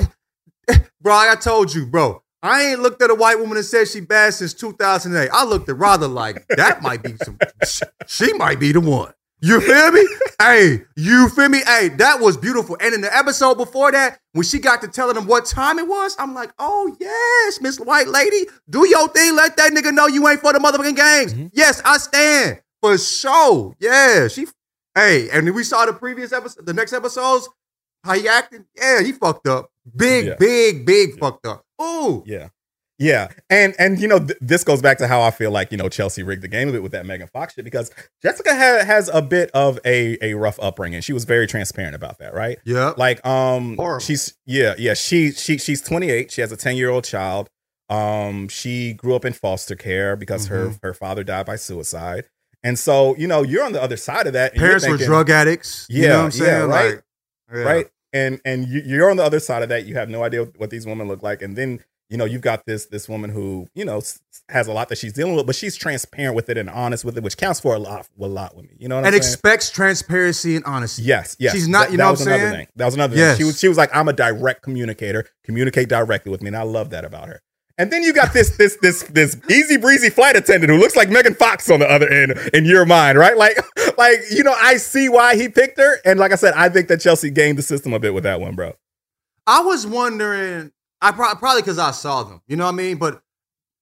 bro. 0.67 0.75
bro, 1.01 1.13
I 1.13 1.35
told 1.35 1.73
you, 1.73 1.85
bro. 1.85 2.23
I 2.41 2.63
ain't 2.63 2.79
looked 2.79 3.01
at 3.01 3.09
a 3.09 3.15
white 3.15 3.39
woman 3.39 3.57
and 3.57 3.65
said 3.65 3.87
she 3.87 4.01
bad 4.01 4.33
since 4.33 4.53
2008. 4.53 5.29
I 5.33 5.45
looked 5.45 5.67
at 5.69 5.77
rather 5.77 6.07
like 6.07 6.47
that 6.49 6.81
might 6.81 7.01
be 7.01 7.15
some. 7.23 7.37
She 8.07 8.33
might 8.33 8.59
be 8.59 8.71
the 8.71 8.81
one. 8.81 9.13
You 9.45 9.61
feel 9.61 9.91
me? 9.91 10.07
hey, 10.39 10.81
you 10.95 11.29
feel 11.29 11.49
me? 11.49 11.59
Hey, 11.65 11.89
that 11.89 12.19
was 12.19 12.35
beautiful. 12.35 12.77
And 12.81 12.95
in 12.95 13.01
the 13.01 13.15
episode 13.15 13.55
before 13.55 13.91
that, 13.91 14.19
when 14.33 14.43
she 14.43 14.57
got 14.57 14.81
to 14.81 14.87
telling 14.87 15.13
them 15.15 15.27
what 15.27 15.45
time 15.45 15.77
it 15.77 15.87
was, 15.87 16.15
I'm 16.17 16.33
like, 16.33 16.51
oh 16.57 16.95
yes, 16.99 17.61
Miss 17.61 17.79
White 17.79 18.07
Lady, 18.07 18.47
do 18.69 18.87
your 18.87 19.07
thing. 19.09 19.35
Let 19.35 19.55
that 19.57 19.71
nigga 19.71 19.93
know 19.93 20.07
you 20.07 20.27
ain't 20.27 20.39
for 20.41 20.51
the 20.51 20.59
motherfucking 20.59 20.95
games. 20.95 21.33
Mm-hmm. 21.33 21.47
Yes, 21.53 21.79
I 21.85 21.97
stand 21.97 22.61
for 22.81 22.97
sure. 22.97 23.75
Yeah, 23.79 24.27
she. 24.29 24.47
Hey, 24.95 25.29
and 25.29 25.53
we 25.53 25.63
saw 25.63 25.85
the 25.85 25.93
previous 25.93 26.31
episode, 26.31 26.65
the 26.65 26.73
next 26.73 26.93
episodes. 26.93 27.47
How 28.03 28.13
he 28.13 28.27
acting? 28.27 28.65
Yeah, 28.75 29.01
he 29.01 29.11
fucked 29.11 29.47
up. 29.47 29.69
Big, 29.95 30.25
Yeah. 30.25 30.35
big, 30.39 30.85
big 30.85 31.19
fucked 31.19 31.45
up. 31.45 31.63
Ooh. 31.81 32.23
Yeah. 32.25 32.47
Yeah. 32.97 33.27
And 33.49 33.75
and 33.77 33.99
you 33.99 34.07
know, 34.07 34.19
th- 34.19 34.37
this 34.41 34.63
goes 34.63 34.81
back 34.81 34.97
to 34.99 35.07
how 35.07 35.21
I 35.21 35.31
feel 35.31 35.51
like, 35.51 35.71
you 35.71 35.77
know, 35.77 35.89
Chelsea 35.89 36.23
rigged 36.23 36.41
the 36.43 36.47
game 36.47 36.69
a 36.69 36.71
bit 36.71 36.81
with 36.83 36.93
that 36.93 37.05
Megan 37.05 37.27
Fox 37.27 37.53
shit 37.53 37.65
because 37.65 37.91
Jessica 38.21 38.55
ha- 38.55 38.85
has 38.85 39.09
a 39.13 39.21
bit 39.21 39.51
of 39.51 39.79
a 39.85 40.17
a 40.21 40.33
rough 40.35 40.57
upbringing. 40.61 41.01
She 41.01 41.11
was 41.13 41.25
very 41.25 41.45
transparent 41.47 41.95
about 41.95 42.19
that, 42.19 42.33
right? 42.33 42.57
Yeah. 42.65 42.93
Like 42.97 43.25
um 43.25 43.75
Horrible. 43.77 43.99
she's 43.99 44.33
yeah, 44.45 44.75
yeah, 44.77 44.93
she 44.93 45.31
she 45.31 45.57
she's 45.57 45.81
28. 45.81 46.31
She 46.31 46.41
has 46.41 46.51
a 46.51 46.57
10-year-old 46.57 47.03
child. 47.03 47.49
Um 47.89 48.47
she 48.47 48.93
grew 48.93 49.13
up 49.15 49.25
in 49.25 49.33
foster 49.33 49.75
care 49.75 50.15
because 50.15 50.47
her 50.47 50.67
Mm-hmm. 50.67 50.77
her 50.87 50.93
father 50.93 51.23
died 51.23 51.45
by 51.45 51.57
suicide. 51.57 52.25
And 52.63 52.79
so, 52.79 53.15
you 53.17 53.27
know, 53.27 53.43
you're 53.43 53.63
on 53.63 53.73
the 53.73 53.81
other 53.83 53.97
side 53.97 54.25
of 54.25 54.33
that. 54.33 54.55
Parents 54.55 54.87
were 54.87 54.97
drug 54.97 55.29
addicts. 55.29 55.85
You 55.89 56.03
Yeah, 56.03 56.07
know 56.09 56.17
what 56.19 56.23
I'm 56.25 56.31
saying? 56.31 56.49
yeah, 56.49 56.65
right. 56.75 56.85
Like, 56.95 57.03
yeah. 57.53 57.61
right? 57.61 57.87
And 58.13 58.41
and 58.45 58.67
you, 58.67 58.81
you're 58.85 59.11
on 59.11 59.17
the 59.17 59.23
other 59.23 59.39
side 59.39 59.61
of 59.61 59.69
that. 59.69 59.85
You 59.85 59.95
have 59.95 60.09
no 60.09 60.23
idea 60.23 60.45
what 60.57 60.69
these 60.71 60.85
women 60.87 61.07
look 61.07 61.21
like, 61.21 61.41
and 61.43 61.55
then 61.57 61.81
you 62.09 62.17
know 62.17 62.25
you've 62.25 62.41
got 62.41 62.65
this 62.65 62.85
this 62.87 63.09
woman 63.09 63.29
who 63.29 63.67
you 63.75 63.83
know 63.85 64.01
has 64.49 64.67
a 64.67 64.73
lot 64.73 64.89
that 64.89 64.97
she's 64.97 65.13
dealing 65.13 65.35
with, 65.35 65.45
but 65.47 65.55
she's 65.55 65.75
transparent 65.75 66.35
with 66.35 66.49
it 66.49 66.57
and 66.57 66.69
honest 66.69 67.03
with 67.03 67.17
it, 67.17 67.23
which 67.23 67.35
counts 67.37 67.59
for 67.59 67.73
a 67.75 67.79
lot 67.79 68.07
a 68.19 68.27
lot 68.27 68.55
with 68.55 68.65
me. 68.65 68.75
You 68.77 68.87
know 68.87 68.95
what 68.95 69.05
And 69.05 69.15
I'm 69.15 69.21
saying? 69.21 69.33
expects 69.33 69.71
transparency 69.71 70.55
and 70.55 70.63
honesty. 70.65 71.01
Yes, 71.03 71.35
yes. 71.39 71.53
She's 71.53 71.67
not- 71.67 71.85
That- 71.87 71.91
you 71.91 71.97
that 71.97 72.03
know 72.03 72.11
was 72.11 72.19
what 72.19 72.27
I'm 72.27 72.33
another 72.33 72.51
saying? 72.51 72.65
thing. 72.65 72.67
That 72.75 72.85
was 72.85 72.93
another 72.93 73.15
Yes. 73.17 73.37
thing. 73.37 73.37
She 73.39 73.43
was 73.45 73.59
she 73.59 73.67
was 73.67 73.77
like, 73.77 73.89
I'm 73.95 74.07
a 74.07 74.13
direct 74.13 74.61
communicator. 74.61 75.25
Communicate 75.43 75.89
directly 75.89 76.31
with 76.31 76.41
me, 76.41 76.47
and 76.49 76.57
I 76.57 76.61
love 76.63 76.91
that 76.91 77.05
about 77.05 77.27
her. 77.27 77.41
And 77.77 77.91
then 77.91 78.03
you 78.03 78.13
got 78.13 78.33
this 78.33 78.55
this 78.55 78.77
this 78.81 79.03
this 79.03 79.35
easy 79.49 79.75
breezy 79.77 80.09
flight 80.09 80.35
attendant 80.37 80.71
who 80.71 80.77
looks 80.79 80.95
like 80.95 81.09
Megan 81.09 81.33
Fox 81.33 81.69
on 81.69 81.79
the 81.81 81.89
other 81.89 82.07
end 82.07 82.31
in 82.53 82.63
your 82.65 82.85
mind, 82.85 83.17
right? 83.17 83.35
Like 83.35 83.57
like 83.97 84.19
you 84.31 84.43
know, 84.43 84.55
I 84.61 84.77
see 84.77 85.09
why 85.09 85.35
he 85.35 85.49
picked 85.49 85.77
her, 85.79 85.97
and 86.05 86.19
like 86.19 86.31
I 86.31 86.35
said, 86.35 86.53
I 86.55 86.69
think 86.69 86.87
that 86.89 87.01
Chelsea 87.01 87.31
gained 87.31 87.57
the 87.57 87.63
system 87.63 87.93
a 87.93 87.99
bit 87.99 88.13
with 88.13 88.23
that 88.23 88.39
one, 88.39 88.55
bro. 88.55 88.73
I 89.47 89.59
was 89.61 89.85
wondering, 89.85 90.71
I 91.05 91.11
pro- 91.11 91.35
probably 91.35 91.61
because 91.61 91.77
I 91.77 91.91
saw 91.91 92.23
them, 92.23 92.41
you 92.47 92.55
know 92.55 92.63
what 92.65 92.73
I 92.73 92.77
mean? 92.77 92.97
But 92.97 93.21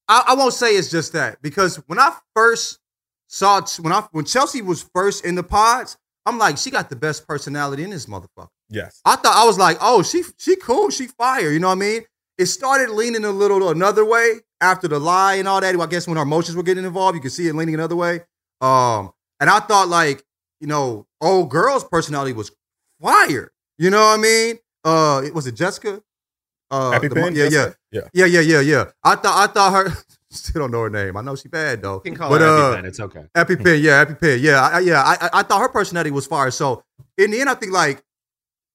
I, 0.09 0.25
I 0.27 0.35
won't 0.35 0.53
say 0.53 0.71
it's 0.75 0.91
just 0.91 1.13
that 1.13 1.41
because 1.41 1.77
when 1.87 1.97
I 1.97 2.13
first 2.35 2.79
saw 3.27 3.61
when 3.79 3.93
I 3.93 4.01
when 4.11 4.25
Chelsea 4.25 4.61
was 4.61 4.83
first 4.93 5.23
in 5.23 5.35
the 5.35 5.43
pods, 5.43 5.97
I'm 6.25 6.37
like, 6.37 6.57
she 6.57 6.69
got 6.69 6.89
the 6.89 6.97
best 6.97 7.25
personality 7.25 7.85
in 7.85 7.91
this 7.91 8.07
motherfucker. 8.07 8.49
Yes. 8.67 8.99
I 9.05 9.15
thought 9.15 9.37
I 9.37 9.45
was 9.45 9.57
like, 9.57 9.77
oh, 9.79 10.03
she 10.03 10.23
she 10.37 10.57
cool, 10.57 10.89
she 10.89 11.07
fire. 11.07 11.49
You 11.49 11.59
know 11.59 11.69
what 11.69 11.77
I 11.77 11.79
mean? 11.79 12.01
It 12.37 12.47
started 12.47 12.89
leaning 12.89 13.23
a 13.23 13.31
little 13.31 13.69
another 13.69 14.03
way 14.03 14.41
after 14.59 14.89
the 14.89 14.99
lie 14.99 15.35
and 15.35 15.47
all 15.47 15.61
that. 15.61 15.79
I 15.79 15.85
guess 15.85 16.05
when 16.07 16.17
our 16.17 16.23
emotions 16.23 16.57
were 16.57 16.63
getting 16.63 16.83
involved, 16.83 17.15
you 17.15 17.21
could 17.21 17.31
see 17.31 17.47
it 17.47 17.55
leaning 17.55 17.75
another 17.75 17.95
way. 17.95 18.19
Um, 18.59 19.13
and 19.39 19.49
I 19.49 19.59
thought 19.61 19.87
like, 19.87 20.25
you 20.59 20.67
know, 20.67 21.07
old 21.21 21.49
girl's 21.49 21.85
personality 21.85 22.33
was 22.33 22.51
fire. 23.01 23.53
You 23.77 23.91
know 23.91 24.01
what 24.01 24.19
I 24.19 24.21
mean? 24.21 24.59
Uh, 24.83 25.21
it 25.23 25.33
was 25.33 25.47
it 25.47 25.53
Jessica? 25.53 26.03
Uh, 26.73 26.91
Happy 26.91 27.07
the 27.07 27.15
Pen? 27.15 27.35
yeah, 27.35 27.49
yeah, 27.51 27.69
Yeah. 27.91 28.01
yeah, 28.13 28.25
yeah, 28.25 28.39
yeah, 28.41 28.59
yeah. 28.61 28.85
I 29.03 29.15
thought 29.15 29.49
I 29.49 29.51
thought 29.53 29.73
her. 29.73 29.93
Still 30.31 30.61
don't 30.63 30.71
know 30.71 30.81
her 30.81 30.89
name. 30.89 31.15
I 31.15 31.21
know 31.21 31.35
she 31.35 31.47
bad 31.47 31.83
though. 31.83 31.95
You 32.03 32.11
can 32.11 32.15
call 32.15 32.29
but 32.31 32.41
her 32.41 32.47
uh, 32.47 32.75
EpiPen. 32.81 32.85
It's 32.85 32.99
okay. 32.99 33.25
EpiPen, 33.37 33.81
yeah, 33.83 34.03
EpiPen, 34.03 34.41
yeah, 34.41 34.61
I, 34.61 34.77
I- 34.77 34.79
yeah. 34.79 35.01
I, 35.03 35.13
I- 35.21 35.29
I 35.39 35.43
thought 35.43 35.61
her 35.61 35.69
personality 35.69 36.09
was 36.09 36.25
fire. 36.25 36.49
So 36.49 36.83
in 37.19 37.29
the 37.31 37.39
end, 37.39 37.49
I 37.49 37.53
think 37.53 37.71
like 37.71 38.01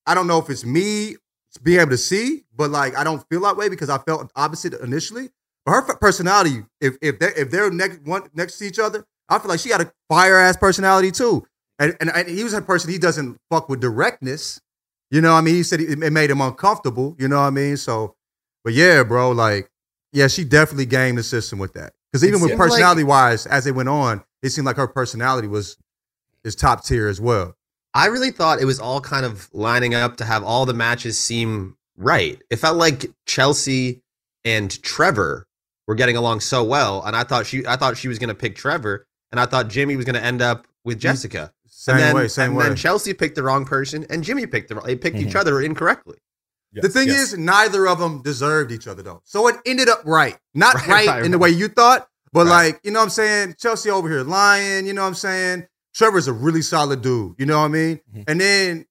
I 0.06 0.14
don't 0.14 0.28
know 0.28 0.38
if 0.38 0.48
it's 0.50 0.64
me 0.64 1.16
being 1.62 1.80
able 1.80 1.90
to 1.90 1.96
see, 1.98 2.44
but 2.56 2.70
like 2.70 2.96
I 2.96 3.02
don't 3.02 3.24
feel 3.28 3.40
that 3.40 3.56
way 3.56 3.68
because 3.68 3.90
I 3.90 3.98
felt 3.98 4.30
opposite 4.36 4.74
initially. 4.74 5.30
But 5.66 5.72
her 5.72 5.82
personality, 5.96 6.64
if 6.80 6.96
if 7.02 7.18
they 7.18 7.32
if 7.36 7.50
they're 7.50 7.70
next 7.72 8.02
one 8.04 8.22
next 8.34 8.58
to 8.58 8.64
each 8.64 8.78
other, 8.78 9.04
I 9.28 9.40
feel 9.40 9.48
like 9.48 9.58
she 9.58 9.68
got 9.70 9.80
a 9.80 9.92
fire 10.08 10.38
ass 10.38 10.56
personality 10.56 11.10
too. 11.10 11.44
And, 11.80 11.96
and 12.00 12.08
and 12.10 12.28
he 12.28 12.44
was 12.44 12.52
a 12.54 12.62
person 12.62 12.90
he 12.90 12.98
doesn't 12.98 13.36
fuck 13.50 13.68
with 13.68 13.80
directness. 13.80 14.60
You 15.10 15.20
know, 15.20 15.32
what 15.32 15.38
I 15.38 15.42
mean, 15.42 15.54
he 15.54 15.62
said 15.62 15.80
it 15.80 16.02
it 16.02 16.12
made 16.12 16.30
him 16.30 16.40
uncomfortable. 16.40 17.16
You 17.18 17.28
know 17.28 17.36
what 17.36 17.46
I 17.46 17.50
mean? 17.50 17.76
So, 17.76 18.14
but 18.64 18.74
yeah, 18.74 19.02
bro, 19.02 19.30
like 19.30 19.70
yeah, 20.12 20.28
she 20.28 20.44
definitely 20.44 20.86
gamed 20.86 21.18
the 21.18 21.22
system 21.22 21.58
with 21.58 21.74
that. 21.74 21.92
Because 22.10 22.24
even 22.24 22.40
with 22.40 22.50
seemed 22.50 22.60
like- 22.60 22.70
personality 22.70 23.04
wise, 23.04 23.46
as 23.46 23.64
they 23.64 23.72
went 23.72 23.88
on, 23.88 24.22
it 24.42 24.50
seemed 24.50 24.66
like 24.66 24.76
her 24.76 24.88
personality 24.88 25.48
was 25.48 25.76
is 26.44 26.54
top 26.54 26.84
tier 26.84 27.08
as 27.08 27.20
well. 27.20 27.56
I 27.94 28.06
really 28.06 28.30
thought 28.30 28.60
it 28.60 28.64
was 28.66 28.78
all 28.78 29.00
kind 29.00 29.24
of 29.24 29.48
lining 29.52 29.94
up 29.94 30.18
to 30.18 30.24
have 30.24 30.44
all 30.44 30.66
the 30.66 30.74
matches 30.74 31.18
seem 31.18 31.76
right. 31.96 32.40
It 32.50 32.56
felt 32.56 32.76
like 32.76 33.06
Chelsea 33.26 34.02
and 34.44 34.70
Trevor 34.82 35.46
were 35.86 35.94
getting 35.94 36.16
along 36.16 36.40
so 36.40 36.62
well, 36.62 37.02
and 37.04 37.16
I 37.16 37.24
thought 37.24 37.46
she, 37.46 37.66
I 37.66 37.76
thought 37.76 37.96
she 37.96 38.08
was 38.08 38.18
going 38.18 38.28
to 38.28 38.34
pick 38.34 38.56
Trevor, 38.56 39.06
and 39.32 39.40
I 39.40 39.46
thought 39.46 39.68
Jimmy 39.68 39.96
was 39.96 40.04
going 40.04 40.14
to 40.14 40.24
end 40.24 40.42
up 40.42 40.68
with 40.84 41.00
Jessica. 41.00 41.52
Same 41.80 41.94
and 41.94 42.02
then, 42.04 42.14
way, 42.16 42.26
same 42.28 42.46
and 42.48 42.56
way. 42.56 42.64
then 42.66 42.76
Chelsea 42.76 43.14
picked 43.14 43.36
the 43.36 43.42
wrong 43.44 43.64
person, 43.64 44.04
and 44.10 44.24
Jimmy 44.24 44.46
picked 44.46 44.68
the 44.68 44.74
wrong- 44.74 44.84
they 44.84 44.96
picked 44.96 45.16
each 45.16 45.28
Mhm. 45.34 45.40
other 45.40 45.60
incorrectly. 45.60 46.18
Yes, 46.72 46.82
the 46.82 46.88
thing 46.88 47.06
yes. 47.06 47.32
is, 47.34 47.38
neither 47.38 47.86
of 47.86 48.00
them 48.00 48.20
deserved 48.20 48.72
each 48.72 48.88
other 48.88 49.00
though. 49.02 49.22
So 49.24 49.46
it 49.46 49.56
ended 49.64 49.88
up 49.88 50.02
right. 50.04 50.36
Not 50.54 50.74
Right, 50.74 50.88
right, 50.88 51.06
right, 51.06 51.24
in 51.24 51.30
the 51.30 51.38
right. 51.38 51.42
way 51.44 51.50
you 51.50 51.68
thought, 51.68 52.08
but 52.32 52.46
Right. 52.46 52.72
like, 52.74 52.80
you 52.82 52.90
know 52.90 52.98
what 52.98 53.04
I'm 53.04 53.10
saying? 53.10 53.54
Chelsea 53.60 53.90
over 53.90 54.08
here 54.08 54.22
lying, 54.24 54.86
you 54.86 54.92
know 54.92 55.02
what 55.02 55.08
I'm 55.08 55.14
saying? 55.14 55.66
Trevor's 55.94 56.26
a 56.26 56.32
really 56.32 56.62
solid 56.62 57.00
dude, 57.00 57.36
you 57.38 57.46
know 57.46 57.58
what 57.60 57.66
I 57.66 57.68
mean? 57.68 58.00
Mhm. 58.12 58.24
And 58.26 58.40
then, 58.40 58.86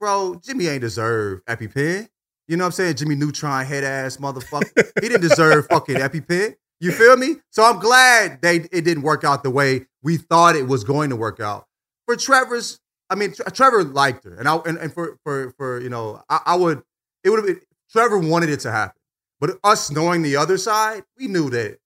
bro, 0.00 0.40
Jimmy 0.42 0.66
ain't 0.68 0.80
deserve 0.80 1.40
EpiPen. 1.46 2.08
You 2.48 2.56
know 2.56 2.64
what 2.64 2.68
I'm 2.68 2.72
saying? 2.72 2.94
Jimmy 2.96 3.16
Neutron 3.16 3.64
head 3.66 3.84
ass 3.84 4.16
motherfucker. 4.16 4.90
he 5.02 5.08
didn't 5.10 5.20
deserve 5.20 5.66
fucking 5.70 5.96
EpiPen. 5.96 6.54
You 6.80 6.90
feel 6.92 7.16
me? 7.18 7.36
So 7.50 7.62
I'm 7.64 7.78
glad 7.80 8.40
they 8.40 8.56
it 8.72 8.84
didn't 8.84 9.02
work 9.02 9.24
out 9.24 9.42
the 9.44 9.50
way 9.50 9.86
we 10.02 10.16
thought 10.16 10.56
it 10.56 10.66
was 10.66 10.82
going 10.84 11.10
to 11.10 11.16
work 11.16 11.38
out. 11.38 11.66
For 12.10 12.16
Trevor's, 12.16 12.80
I 13.08 13.14
mean, 13.14 13.32
Tre- 13.32 13.44
Trevor 13.52 13.84
liked 13.84 14.24
her, 14.24 14.34
and 14.34 14.48
I 14.48 14.56
and, 14.66 14.76
and 14.78 14.92
for 14.92 15.16
for 15.22 15.52
for 15.56 15.80
you 15.80 15.88
know, 15.88 16.20
I, 16.28 16.40
I 16.44 16.56
would 16.56 16.82
it 17.22 17.30
would 17.30 17.36
have 17.36 17.46
been 17.46 17.60
Trevor 17.92 18.18
wanted 18.18 18.48
it 18.48 18.58
to 18.60 18.72
happen, 18.72 19.00
but 19.38 19.60
us 19.62 19.92
knowing 19.92 20.22
the 20.22 20.34
other 20.34 20.58
side, 20.58 21.04
we 21.16 21.28
knew 21.28 21.50
that 21.50 21.78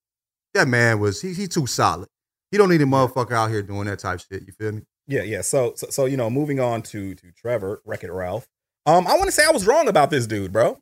that 0.55 0.67
man 0.67 0.99
was 0.99 1.21
he 1.21 1.35
he 1.35 1.47
too 1.47 1.67
solid. 1.67 2.09
He 2.51 2.57
don't 2.57 2.71
need 2.71 2.81
a 2.81 2.87
motherfucker 2.87 3.33
out 3.33 3.51
here 3.51 3.61
doing 3.61 3.85
that 3.85 3.99
type 3.99 4.19
shit. 4.21 4.47
You 4.47 4.55
feel 4.55 4.73
me? 4.73 4.83
Yeah, 5.07 5.25
yeah. 5.25 5.43
So, 5.43 5.75
so, 5.77 5.89
so 5.91 6.07
you 6.07 6.17
know, 6.17 6.31
moving 6.31 6.59
on 6.59 6.81
to 6.85 7.15
to 7.17 7.33
Trevor 7.33 7.83
Wreck 7.85 8.03
It 8.03 8.11
Ralph. 8.11 8.49
Um, 8.87 9.07
I 9.07 9.19
want 9.19 9.27
to 9.27 9.33
say 9.33 9.45
I 9.45 9.53
was 9.53 9.67
wrong 9.67 9.89
about 9.89 10.09
this 10.09 10.27
dude, 10.27 10.55
bro, 10.55 10.79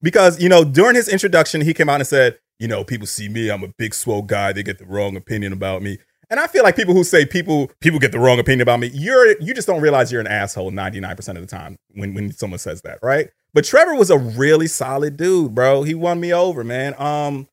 because 0.00 0.40
you 0.40 0.48
know 0.48 0.64
during 0.64 0.96
his 0.96 1.10
introduction 1.10 1.60
he 1.60 1.74
came 1.74 1.90
out 1.90 2.00
and 2.00 2.06
said, 2.06 2.38
you 2.58 2.66
know, 2.66 2.82
people 2.82 3.06
see 3.06 3.28
me, 3.28 3.50
I'm 3.50 3.62
a 3.62 3.74
big 3.76 3.92
swole 3.92 4.22
guy, 4.22 4.54
they 4.54 4.62
get 4.62 4.78
the 4.78 4.86
wrong 4.86 5.16
opinion 5.16 5.52
about 5.52 5.82
me. 5.82 5.98
And 6.28 6.40
I 6.40 6.46
feel 6.48 6.64
like 6.64 6.74
people 6.76 6.94
who 6.94 7.04
say 7.04 7.24
people 7.24 7.70
people 7.80 7.98
get 8.00 8.12
the 8.12 8.18
wrong 8.18 8.38
opinion 8.38 8.62
about 8.62 8.80
me, 8.80 8.88
you're 8.92 9.40
you 9.40 9.54
just 9.54 9.66
don't 9.68 9.80
realize 9.80 10.10
you're 10.10 10.20
an 10.20 10.26
asshole 10.26 10.72
99% 10.72 11.28
of 11.28 11.40
the 11.40 11.46
time 11.46 11.76
when 11.94 12.14
when 12.14 12.32
someone 12.32 12.58
says 12.58 12.82
that, 12.82 12.98
right? 13.02 13.28
But 13.54 13.64
Trevor 13.64 13.94
was 13.94 14.10
a 14.10 14.18
really 14.18 14.66
solid 14.66 15.16
dude, 15.16 15.54
bro. 15.54 15.82
He 15.84 15.94
won 15.94 16.18
me 16.20 16.32
over, 16.34 16.64
man. 16.64 16.94
Um 16.98 17.48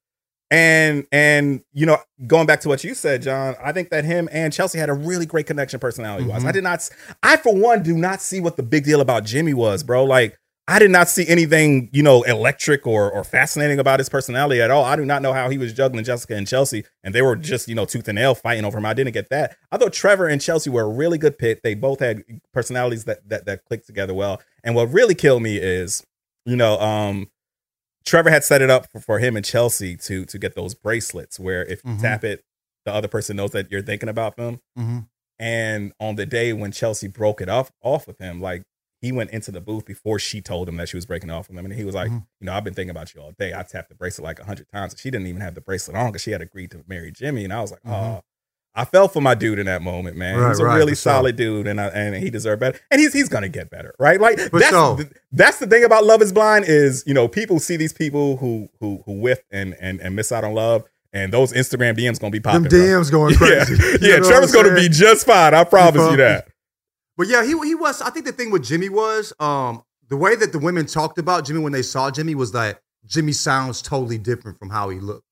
and 0.50 1.06
and 1.12 1.64
you 1.74 1.86
know, 1.86 1.98
going 2.28 2.46
back 2.46 2.62
to 2.62 2.70
what 2.70 2.84
you 2.84 2.94
said, 2.94 3.22
John, 3.22 3.56
I 3.64 3.72
think 3.72 3.90
that 3.90 4.06
him 4.06 4.28
and 4.32 4.52
Chelsea 4.54 4.78
had 4.80 4.90
a 4.90 4.94
really 4.94 5.26
great 5.26 5.46
connection 5.48 5.80
personality 5.80 6.26
wise. 6.26 6.44
Mhm. 6.44 6.48
I 6.48 6.52
did 6.52 6.64
not 6.64 6.90
I 7.22 7.38
for 7.38 7.56
one 7.56 7.84
do 7.84 7.96
not 7.96 8.22
see 8.22 8.40
what 8.40 8.56
the 8.58 8.64
big 8.64 8.84
deal 8.86 9.02
about 9.02 9.24
Jimmy 9.24 9.54
was, 9.54 9.84
bro. 9.84 10.04
Like 10.04 10.38
I 10.66 10.80
did 10.80 10.92
not 10.92 11.10
see 11.10 11.28
anything, 11.28 11.90
you 11.92 12.02
know, 12.04 12.24
electric 12.24 12.88
or 12.88 13.12
or 13.12 13.24
fascinating 13.26 13.80
about 13.80 14.00
his 14.00 14.08
personality 14.08 14.62
at 14.62 14.72
all. 14.72 14.86
I 14.86 14.96
do 14.96 15.04
not 15.04 15.22
know 15.22 15.34
how 15.34 15.50
he 15.50 15.58
was 15.58 15.74
juggling 15.74 16.06
Jessica 16.06 16.36
and 16.36 16.48
Chelsea, 16.48 16.86
and 17.04 17.14
they 17.14 17.22
were 17.22 17.36
just, 17.36 17.68
you 17.68 17.76
know, 17.76 17.84
tooth 17.86 18.08
and 18.08 18.16
nail 18.16 18.34
fighting 18.34 18.64
over 18.64 18.78
him. 18.78 18.86
I 18.86 18.94
didn't 18.94 19.12
get 19.14 19.30
that. 19.30 19.58
I 19.74 19.78
thought 19.78 19.92
Trevor 19.92 20.28
and 20.28 20.42
Chelsea 20.42 20.70
were 20.70 20.84
a 20.84 20.88
really 20.90 21.18
good 21.18 21.38
pit. 21.38 21.60
They 21.64 21.76
both 21.76 22.00
had 22.00 22.24
personalities 22.54 23.04
that 23.06 23.28
that 23.28 23.46
that 23.46 23.66
clicked 23.66 23.88
together 23.88 24.14
well. 24.14 24.42
And 24.64 24.74
what 24.74 24.92
really 24.94 25.16
killed 25.16 25.44
me 25.44 25.58
is, 25.58 26.02
you 26.46 26.56
know, 26.56 26.80
um, 26.80 27.30
Trevor 28.06 28.30
had 28.30 28.46
set 28.46 28.62
it 28.62 28.70
up 28.70 28.90
for, 28.90 29.02
for 29.02 29.20
him 29.20 29.36
and 29.36 29.44
Chelsea 29.46 29.98
to 29.98 30.24
to 30.26 30.38
get 30.40 30.56
those 30.56 30.74
bracelets 30.76 31.38
where 31.40 31.64
if 31.66 31.84
you 31.84 31.92
Mhm. 31.92 32.02
tap 32.02 32.24
it, 32.24 32.46
the 32.86 32.94
other 32.94 33.10
person 33.10 33.36
knows 33.36 33.52
that 33.52 33.70
you're 33.70 33.82
thinking 33.82 34.08
about 34.10 34.38
them. 34.38 34.62
Mm-hmm. 34.80 35.00
And 35.40 35.92
on 36.00 36.16
the 36.16 36.26
day 36.26 36.54
when 36.54 36.72
Chelsea 36.72 37.08
broke 37.10 37.42
it 37.42 37.50
off 37.50 37.72
off 37.82 38.08
with 38.08 38.20
him, 38.20 38.40
like 38.42 38.64
he 39.04 39.12
went 39.12 39.30
into 39.32 39.52
the 39.52 39.62
booth 39.62 39.86
before 39.86 40.18
she 40.18 40.42
told 40.42 40.68
him 40.68 40.78
that 40.78 40.90
she 40.90 40.98
was 40.98 41.06
breaking 41.06 41.30
off 41.30 41.48
with 41.50 41.58
him, 41.58 41.66
and 41.66 41.74
he 41.74 41.84
was 41.84 41.94
like, 41.94 42.10
Mhm. 42.10 42.26
you 42.40 42.46
know, 42.46 42.54
I've 42.54 42.64
been 42.64 42.74
thinking 42.74 42.90
about 42.90 43.14
you 43.14 43.22
all 43.22 43.34
day. 43.38 43.54
I 43.54 43.62
tapped 43.64 43.90
the 43.90 43.96
bracelet 43.96 44.24
like 44.24 44.40
a 44.40 44.46
hundred 44.46 44.68
times, 44.70 44.96
she 44.98 45.12
didn't 45.12 45.28
even 45.28 45.42
have 45.42 45.54
the 45.56 45.62
bracelet 45.62 45.96
on 45.98 46.08
because 46.12 46.22
she 46.24 46.32
had 46.32 46.42
agreed 46.42 46.72
to 46.72 46.84
marry 46.88 47.12
Jimmy, 47.12 47.44
and 47.44 47.54
I 47.54 47.62
was 47.62 47.70
like, 47.72 47.82
oh. 47.86 47.90
Mhm. 47.90 48.22
I 48.76 48.86
fell 48.86 49.08
for 49.08 49.22
my 49.22 49.36
dude 49.36 49.60
in 49.60 49.68
that 49.68 49.84
moment, 49.84 50.18
man. 50.18 50.36
Right, 50.36 50.50
he's 50.50 50.60
a 50.60 50.66
right, 50.66 50.76
really 50.78 50.94
for 50.94 51.02
sure. 51.02 51.12
solid 51.14 51.36
dude, 51.36 51.68
and 51.68 51.80
I, 51.80 51.90
and 51.90 52.16
he 52.16 52.32
deserved 52.32 52.60
better. 52.60 52.80
And 52.90 53.00
he's 53.00 53.14
he's 53.14 53.30
gonna 53.30 53.48
get 53.48 53.70
better, 53.70 53.94
right? 54.00 54.20
Like 54.20 54.40
For 54.40 54.58
that's 54.60 54.72
sure. 54.72 54.96
the, 54.98 55.12
that's 55.32 55.60
the 55.60 55.68
thing 55.68 55.84
about 55.84 56.06
Love 56.06 56.24
Is 56.24 56.34
Blind 56.34 56.66
is 56.68 57.04
you 57.06 57.14
know 57.14 57.28
people 57.28 57.60
see 57.60 57.76
these 57.78 57.94
people 57.94 58.38
who 58.38 58.70
who 58.80 59.04
who 59.06 59.20
whiff 59.20 59.42
and 59.52 59.76
and 59.80 60.02
and 60.02 60.16
miss 60.16 60.32
out 60.32 60.44
on 60.44 60.56
love, 60.56 60.86
and 61.14 61.32
those 61.32 61.54
Instagram 61.54 61.96
DMs 61.96 62.20
gonna 62.20 62.32
be 62.32 62.40
popping. 62.40 62.64
Them 62.64 62.70
bro. 62.72 62.80
DMs 62.80 63.12
going 63.12 63.34
Yeah, 63.40 63.64
crazy. 63.66 63.76
yeah. 64.02 64.08
You 64.16 64.20
know 64.22 64.28
Trevor's 64.28 64.52
gonna 64.52 64.74
be 64.74 64.90
just 64.90 65.28
fine. 65.28 65.54
I 65.54 65.66
promise 65.66 66.02
you 66.02 66.08
feel 66.08 66.18
that. 66.18 66.48
But 67.18 67.28
yeah, 67.28 67.44
he 67.44 67.52
he 67.66 67.76
was. 67.76 68.02
I 68.02 68.10
think 68.10 68.26
the 68.26 68.32
thing 68.32 68.52
with 68.52 68.64
Jimmy 68.64 68.90
was 68.90 69.34
um 69.40 69.84
the 70.10 70.18
way 70.18 70.36
that 70.36 70.52
the 70.52 70.60
women 70.60 70.86
talked 70.86 71.18
about 71.18 71.46
Jimmy 71.46 71.60
when 71.60 71.74
they 71.74 71.82
saw 71.82 72.12
Jimmy 72.12 72.36
was 72.36 72.52
that 72.52 72.82
Jimmy 73.06 73.32
sounds 73.32 73.82
totally 73.82 74.18
different 74.18 74.60
from 74.60 74.70
how 74.70 74.90
he 74.90 75.00
looked. 75.00 75.26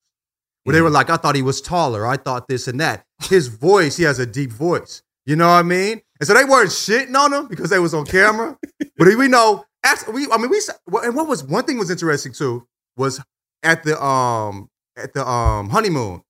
Where 0.64 0.74
they 0.74 0.80
were 0.80 0.90
like, 0.90 1.10
I 1.10 1.16
thought 1.16 1.34
he 1.34 1.42
was 1.42 1.60
taller. 1.60 2.06
I 2.06 2.16
thought 2.16 2.46
this 2.46 2.68
and 2.68 2.78
that. 2.80 3.04
His 3.24 3.48
voice, 3.48 3.96
he 3.96 4.04
has 4.04 4.20
a 4.20 4.26
deep 4.26 4.52
voice. 4.52 5.02
You 5.26 5.36
know 5.36 5.48
what 5.48 5.54
I 5.54 5.62
mean? 5.62 6.00
And 6.20 6.26
so 6.26 6.34
they 6.34 6.44
weren't 6.44 6.70
shitting 6.70 7.16
on 7.16 7.32
him 7.32 7.48
because 7.48 7.70
they 7.70 7.80
was 7.80 7.94
on 7.94 8.06
camera. 8.06 8.56
but 8.96 9.08
we 9.16 9.26
know, 9.28 9.64
we 10.12 10.28
I 10.30 10.38
mean, 10.38 10.50
we 10.50 10.60
and 11.02 11.16
what 11.16 11.26
was 11.26 11.42
one 11.42 11.64
thing 11.64 11.78
was 11.78 11.90
interesting 11.90 12.32
too 12.32 12.66
was 12.96 13.20
at 13.62 13.82
the 13.82 14.00
um 14.02 14.68
at 14.96 15.14
the 15.14 15.26
um 15.26 15.70
honeymoon, 15.70 16.22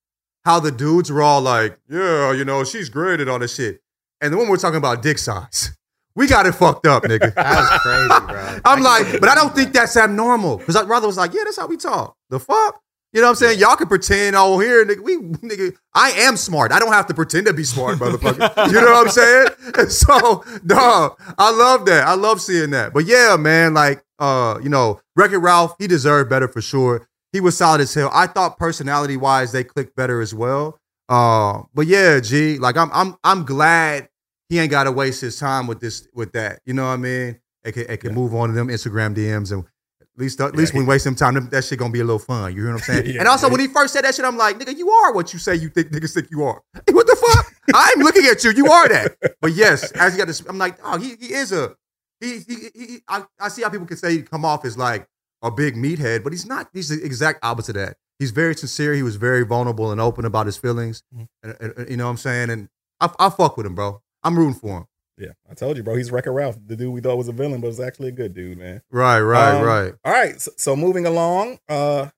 how 0.46 0.60
the 0.60 0.70
dudes 0.70 1.12
were 1.12 1.22
all 1.22 1.42
like, 1.42 1.78
yeah, 1.88 2.32
you 2.32 2.44
know, 2.44 2.64
she's 2.64 2.88
great 2.88 3.20
and 3.20 3.28
all 3.28 3.38
this 3.38 3.54
shit. 3.54 3.81
And 4.22 4.32
then 4.32 4.38
when 4.38 4.48
we're 4.48 4.56
talking 4.56 4.78
about 4.78 5.02
dick 5.02 5.18
size, 5.18 5.76
we 6.14 6.28
got 6.28 6.46
it 6.46 6.52
fucked 6.52 6.86
up, 6.86 7.02
nigga. 7.02 7.34
That 7.34 7.58
was 7.58 7.80
crazy, 7.80 8.32
bro. 8.32 8.60
I'm 8.64 8.82
like, 8.82 9.20
but 9.20 9.28
I 9.28 9.34
don't 9.34 9.54
think 9.54 9.72
that's 9.72 9.96
abnormal. 9.96 10.58
Because 10.58 10.76
I 10.76 10.82
rather 10.84 11.08
was 11.08 11.16
like, 11.16 11.34
yeah, 11.34 11.42
that's 11.44 11.58
how 11.58 11.66
we 11.66 11.76
talk. 11.76 12.16
The 12.30 12.38
fuck? 12.38 12.80
You 13.12 13.20
know 13.20 13.26
what 13.26 13.30
I'm 13.30 13.36
saying? 13.36 13.58
Y'all 13.58 13.76
can 13.76 13.88
pretend 13.88 14.36
oh 14.36 14.58
here, 14.58 14.86
nigga. 14.86 15.00
We 15.00 15.18
nigga, 15.18 15.76
I 15.92 16.12
am 16.12 16.36
smart. 16.36 16.72
I 16.72 16.78
don't 16.78 16.92
have 16.92 17.06
to 17.08 17.14
pretend 17.14 17.46
to 17.46 17.52
be 17.52 17.64
smart, 17.64 17.98
motherfucker. 17.98 18.68
you 18.68 18.72
know 18.72 18.92
what 18.92 19.06
I'm 19.06 19.10
saying? 19.10 19.48
And 19.78 19.90
so, 19.90 20.44
dog, 20.64 21.20
I 21.38 21.50
love 21.50 21.84
that. 21.86 22.06
I 22.06 22.14
love 22.14 22.40
seeing 22.40 22.70
that. 22.70 22.94
But 22.94 23.04
yeah, 23.04 23.36
man, 23.38 23.74
like 23.74 24.02
uh, 24.18 24.58
you 24.62 24.68
know, 24.68 25.00
Wreck-It 25.16 25.38
Ralph, 25.38 25.74
he 25.78 25.86
deserved 25.86 26.30
better 26.30 26.48
for 26.48 26.62
sure. 26.62 27.08
He 27.32 27.40
was 27.40 27.56
solid 27.56 27.80
as 27.80 27.92
hell. 27.92 28.10
I 28.12 28.26
thought 28.28 28.58
personality 28.58 29.16
wise, 29.16 29.52
they 29.52 29.64
clicked 29.64 29.96
better 29.96 30.20
as 30.20 30.34
well. 30.34 30.78
Uh, 31.08 31.62
but 31.74 31.86
yeah, 31.86 32.20
G, 32.20 32.58
like 32.58 32.76
I'm 32.76 32.90
I'm 32.92 33.16
I'm 33.24 33.44
glad 33.44 34.08
he 34.52 34.58
ain't 34.58 34.70
gotta 34.70 34.92
waste 34.92 35.22
his 35.22 35.38
time 35.38 35.66
with 35.66 35.80
this 35.80 36.06
with 36.14 36.32
that. 36.32 36.60
You 36.66 36.74
know 36.74 36.82
what 36.84 36.90
I 36.92 36.96
mean? 36.98 37.40
It 37.64 37.72
can, 37.72 37.84
it 37.88 37.96
can 37.98 38.14
move 38.14 38.34
on 38.34 38.50
to 38.50 38.54
them 38.54 38.68
Instagram 38.68 39.14
DMs 39.16 39.50
and 39.50 39.64
at 40.02 40.06
least 40.18 40.38
at 40.42 40.54
least 40.54 40.72
Yeah, 40.74 40.80
when 40.80 40.86
we 40.86 40.90
waste 40.90 41.04
some 41.04 41.14
time, 41.14 41.48
that 41.48 41.64
shit 41.64 41.78
gonna 41.78 41.90
be 41.90 42.00
a 42.00 42.04
little 42.04 42.18
fun. 42.18 42.54
You 42.54 42.64
hear 42.64 42.72
what 42.74 42.82
I'm 42.82 42.94
saying? 42.94 43.06
Yeah, 43.14 43.20
and 43.20 43.28
also 43.28 43.46
yeah. 43.46 43.52
when 43.52 43.60
he 43.60 43.68
first 43.68 43.94
said 43.94 44.04
that 44.04 44.14
shit, 44.14 44.26
I'm 44.26 44.36
like, 44.36 44.58
nigga, 44.58 44.76
you 44.76 44.90
are 44.90 45.14
what 45.14 45.32
you 45.32 45.38
say 45.38 45.54
you 45.54 45.70
think 45.70 45.88
niggas 45.88 46.12
think 46.12 46.30
you 46.30 46.42
are. 46.44 46.60
what 46.90 47.06
the 47.06 47.16
fuck? 47.16 47.54
I'm 47.74 48.00
looking 48.00 48.26
at 48.26 48.44
you. 48.44 48.50
You 48.52 48.66
are 48.70 48.88
that. 48.90 49.16
But 49.40 49.52
yes, 49.52 49.90
as 49.92 50.12
he 50.12 50.18
got 50.18 50.26
this, 50.26 50.40
I'm 50.46 50.58
like, 50.58 50.76
oh, 50.84 50.98
he, 50.98 51.14
he 51.18 51.32
is 51.32 51.50
a 51.52 51.74
he 52.20 52.40
he, 52.40 52.56
he, 52.74 52.98
I, 53.08 53.24
I 53.40 53.48
see 53.48 53.62
how 53.62 53.70
people 53.70 53.86
can 53.86 53.96
say 53.96 54.12
he 54.12 54.20
come 54.22 54.44
off 54.44 54.66
as 54.66 54.76
like 54.76 55.06
a 55.40 55.50
big 55.50 55.76
meathead, 55.76 56.22
but 56.24 56.34
he's 56.34 56.44
not. 56.44 56.68
He's 56.74 56.90
the 56.90 57.02
exact 57.02 57.42
opposite 57.42 57.76
of 57.76 57.86
that. 57.86 57.96
He's 58.18 58.32
very 58.32 58.54
sincere. 58.54 58.92
He 58.92 59.02
was 59.02 59.16
very 59.16 59.44
vulnerable 59.46 59.90
and 59.92 60.00
open 60.00 60.24
about 60.26 60.44
his 60.46 60.58
feelings. 60.58 61.02
Mhm. 61.16 61.26
And, 61.42 61.56
and- 61.58 61.74
and- 61.78 61.90
you 61.90 61.96
know 61.96 62.04
what 62.04 62.10
I'm 62.10 62.16
saying? 62.18 62.50
And 62.50 62.68
I, 63.00 63.08
I 63.18 63.30
fuck 63.30 63.56
with 63.56 63.64
him, 63.66 63.74
bro. 63.74 64.02
I'm 64.22 64.38
rooting 64.38 64.54
for 64.54 64.78
him. 64.78 64.84
Yeah, 65.18 65.32
I 65.50 65.54
told 65.54 65.76
you, 65.76 65.82
bro. 65.82 65.96
He's 65.96 66.10
Wreck-It 66.10 66.30
Ralph, 66.30 66.56
the 66.66 66.74
dude 66.74 66.92
we 66.92 67.00
thought 67.00 67.16
was 67.16 67.28
a 67.28 67.32
villain, 67.32 67.60
but 67.60 67.66
was 67.68 67.80
actually 67.80 68.08
a 68.08 68.12
good 68.12 68.34
dude, 68.34 68.58
man. 68.58 68.82
Right, 68.90 69.20
right, 69.20 69.56
Um, 69.56 69.64
right. 69.64 69.92
All 70.04 70.12
right, 70.12 70.40
so, 70.40 70.50
so 70.56 70.74
moving 70.74 71.06
along, 71.06 71.58
uh, 71.68 72.08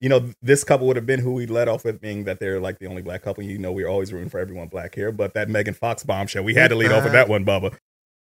you 0.00 0.08
know, 0.08 0.30
this 0.42 0.62
couple 0.64 0.86
would 0.86 0.96
have 0.96 1.06
been 1.06 1.20
who 1.20 1.32
we 1.32 1.46
led 1.46 1.68
off 1.68 1.84
with, 1.84 2.00
being 2.00 2.24
that 2.24 2.38
they're 2.40 2.60
like 2.60 2.78
the 2.78 2.86
only 2.86 3.02
black 3.02 3.22
couple. 3.22 3.42
You 3.42 3.58
know, 3.58 3.72
we're 3.72 3.88
always 3.88 4.12
rooting 4.12 4.28
for 4.30 4.38
everyone 4.38 4.68
black 4.68 4.94
here, 4.94 5.12
but 5.12 5.34
that 5.34 5.48
Megan 5.48 5.74
Fox 5.74 6.04
bombshell, 6.04 6.44
we 6.44 6.54
had 6.54 6.68
to 6.68 6.76
lead 6.76 6.92
off 6.92 7.04
with 7.04 7.12
that 7.12 7.28
one, 7.28 7.44
Bubba. 7.44 7.76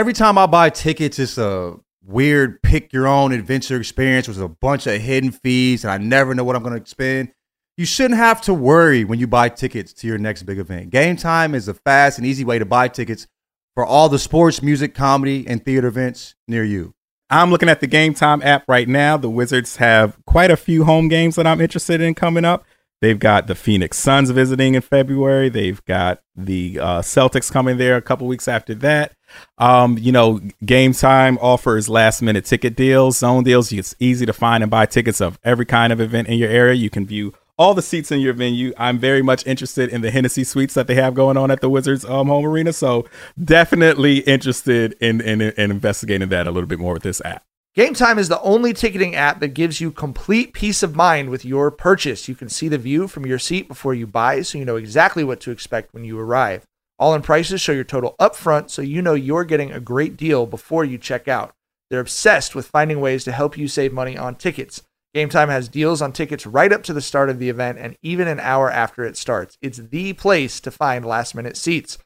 Every 0.00 0.14
time 0.14 0.38
I 0.38 0.46
buy 0.46 0.70
tickets, 0.70 1.18
it's 1.18 1.36
a 1.36 1.76
weird 2.02 2.62
pick 2.62 2.90
your 2.90 3.06
own 3.06 3.32
adventure 3.32 3.76
experience 3.76 4.28
with 4.28 4.40
a 4.40 4.48
bunch 4.48 4.86
of 4.86 4.98
hidden 4.98 5.30
fees, 5.30 5.84
and 5.84 5.92
I 5.92 5.98
never 5.98 6.34
know 6.34 6.42
what 6.42 6.56
I'm 6.56 6.62
going 6.62 6.82
to 6.82 6.88
spend. 6.88 7.34
You 7.76 7.84
shouldn't 7.84 8.16
have 8.16 8.40
to 8.42 8.54
worry 8.54 9.04
when 9.04 9.18
you 9.18 9.26
buy 9.26 9.50
tickets 9.50 9.92
to 9.92 10.06
your 10.06 10.16
next 10.16 10.44
big 10.44 10.58
event. 10.58 10.88
Game 10.88 11.16
Time 11.16 11.54
is 11.54 11.68
a 11.68 11.74
fast 11.74 12.16
and 12.16 12.26
easy 12.26 12.46
way 12.46 12.58
to 12.58 12.64
buy 12.64 12.88
tickets 12.88 13.26
for 13.74 13.84
all 13.84 14.08
the 14.08 14.18
sports, 14.18 14.62
music, 14.62 14.94
comedy, 14.94 15.46
and 15.46 15.62
theater 15.62 15.88
events 15.88 16.34
near 16.48 16.64
you. 16.64 16.94
I'm 17.28 17.50
looking 17.50 17.68
at 17.68 17.80
the 17.80 17.86
Game 17.86 18.14
Time 18.14 18.40
app 18.40 18.64
right 18.66 18.88
now. 18.88 19.18
The 19.18 19.28
Wizards 19.28 19.76
have 19.76 20.16
quite 20.24 20.50
a 20.50 20.56
few 20.56 20.84
home 20.84 21.08
games 21.08 21.36
that 21.36 21.46
I'm 21.46 21.60
interested 21.60 22.00
in 22.00 22.14
coming 22.14 22.46
up. 22.46 22.64
They've 23.02 23.18
got 23.18 23.48
the 23.48 23.54
Phoenix 23.54 23.98
Suns 23.98 24.30
visiting 24.30 24.76
in 24.76 24.80
February. 24.82 25.50
They've 25.50 25.84
got 25.84 26.22
the 26.34 26.78
uh, 26.80 27.00
Celtics 27.02 27.52
coming 27.52 27.76
there 27.76 27.96
a 27.96 28.02
couple 28.02 28.26
weeks 28.26 28.48
after 28.48 28.74
that. 28.76 29.14
Um, 29.58 29.98
you 29.98 30.12
know, 30.12 30.40
Game 30.64 30.92
Time 30.92 31.38
offers 31.40 31.88
last 31.88 32.22
minute 32.22 32.44
ticket 32.44 32.76
deals, 32.76 33.18
zone 33.18 33.44
deals. 33.44 33.72
It's 33.72 33.94
easy 33.98 34.26
to 34.26 34.32
find 34.32 34.62
and 34.62 34.70
buy 34.70 34.86
tickets 34.86 35.20
of 35.20 35.38
every 35.44 35.66
kind 35.66 35.92
of 35.92 36.00
event 36.00 36.28
in 36.28 36.38
your 36.38 36.50
area. 36.50 36.74
You 36.74 36.90
can 36.90 37.06
view 37.06 37.34
all 37.60 37.74
the 37.74 37.82
seats 37.82 38.10
in 38.10 38.20
your 38.20 38.32
venue. 38.32 38.72
I'm 38.78 38.98
very 38.98 39.20
much 39.20 39.46
interested 39.46 39.90
in 39.90 40.00
the 40.00 40.10
Hennessy 40.10 40.44
suites 40.44 40.72
that 40.74 40.86
they 40.86 40.94
have 40.94 41.12
going 41.12 41.36
on 41.36 41.50
at 41.50 41.60
the 41.60 41.68
Wizards 41.68 42.06
um, 42.06 42.28
home 42.28 42.46
arena. 42.46 42.72
So 42.72 43.06
definitely 43.42 44.20
interested 44.20 44.94
in, 45.00 45.20
in 45.20 45.42
in 45.42 45.70
investigating 45.70 46.30
that 46.30 46.46
a 46.46 46.50
little 46.50 46.68
bit 46.68 46.78
more 46.78 46.94
with 46.94 47.02
this 47.02 47.20
app. 47.22 47.44
Game 47.74 47.94
Time 47.94 48.18
is 48.18 48.28
the 48.28 48.40
only 48.40 48.72
ticketing 48.72 49.14
app 49.14 49.38
that 49.38 49.48
gives 49.48 49.80
you 49.80 49.92
complete 49.92 50.54
peace 50.54 50.82
of 50.82 50.96
mind 50.96 51.30
with 51.30 51.44
your 51.44 51.70
purchase. 51.70 52.28
You 52.28 52.34
can 52.34 52.48
see 52.48 52.66
the 52.66 52.78
view 52.78 53.06
from 53.06 53.26
your 53.26 53.38
seat 53.38 53.68
before 53.68 53.94
you 53.94 54.08
buy, 54.08 54.42
so 54.42 54.58
you 54.58 54.64
know 54.64 54.74
exactly 54.76 55.22
what 55.22 55.40
to 55.42 55.52
expect 55.52 55.94
when 55.94 56.02
you 56.02 56.18
arrive. 56.18 56.66
All 57.00 57.14
in 57.14 57.22
prices 57.22 57.62
show 57.62 57.72
your 57.72 57.82
total 57.82 58.14
upfront, 58.20 58.68
so 58.68 58.82
you 58.82 59.00
know 59.00 59.14
you're 59.14 59.44
getting 59.44 59.72
a 59.72 59.80
great 59.80 60.18
deal 60.18 60.44
before 60.44 60.84
you 60.84 60.98
check 60.98 61.28
out. 61.28 61.54
They're 61.88 61.98
obsessed 61.98 62.54
with 62.54 62.66
finding 62.66 63.00
ways 63.00 63.24
to 63.24 63.32
help 63.32 63.56
you 63.56 63.68
save 63.68 63.90
money 63.90 64.18
on 64.18 64.34
tickets. 64.34 64.82
Game 65.14 65.30
Time 65.30 65.48
has 65.48 65.66
deals 65.66 66.02
on 66.02 66.12
tickets 66.12 66.46
right 66.46 66.70
up 66.70 66.82
to 66.82 66.92
the 66.92 67.00
start 67.00 67.30
of 67.30 67.38
the 67.38 67.48
event 67.48 67.78
and 67.78 67.96
even 68.02 68.28
an 68.28 68.38
hour 68.38 68.70
after 68.70 69.02
it 69.02 69.16
starts. 69.16 69.56
It's 69.62 69.78
the 69.78 70.12
place 70.12 70.60
to 70.60 70.70
find 70.70 71.02
last 71.04 71.34
minute 71.34 71.56
seats. 71.56 71.96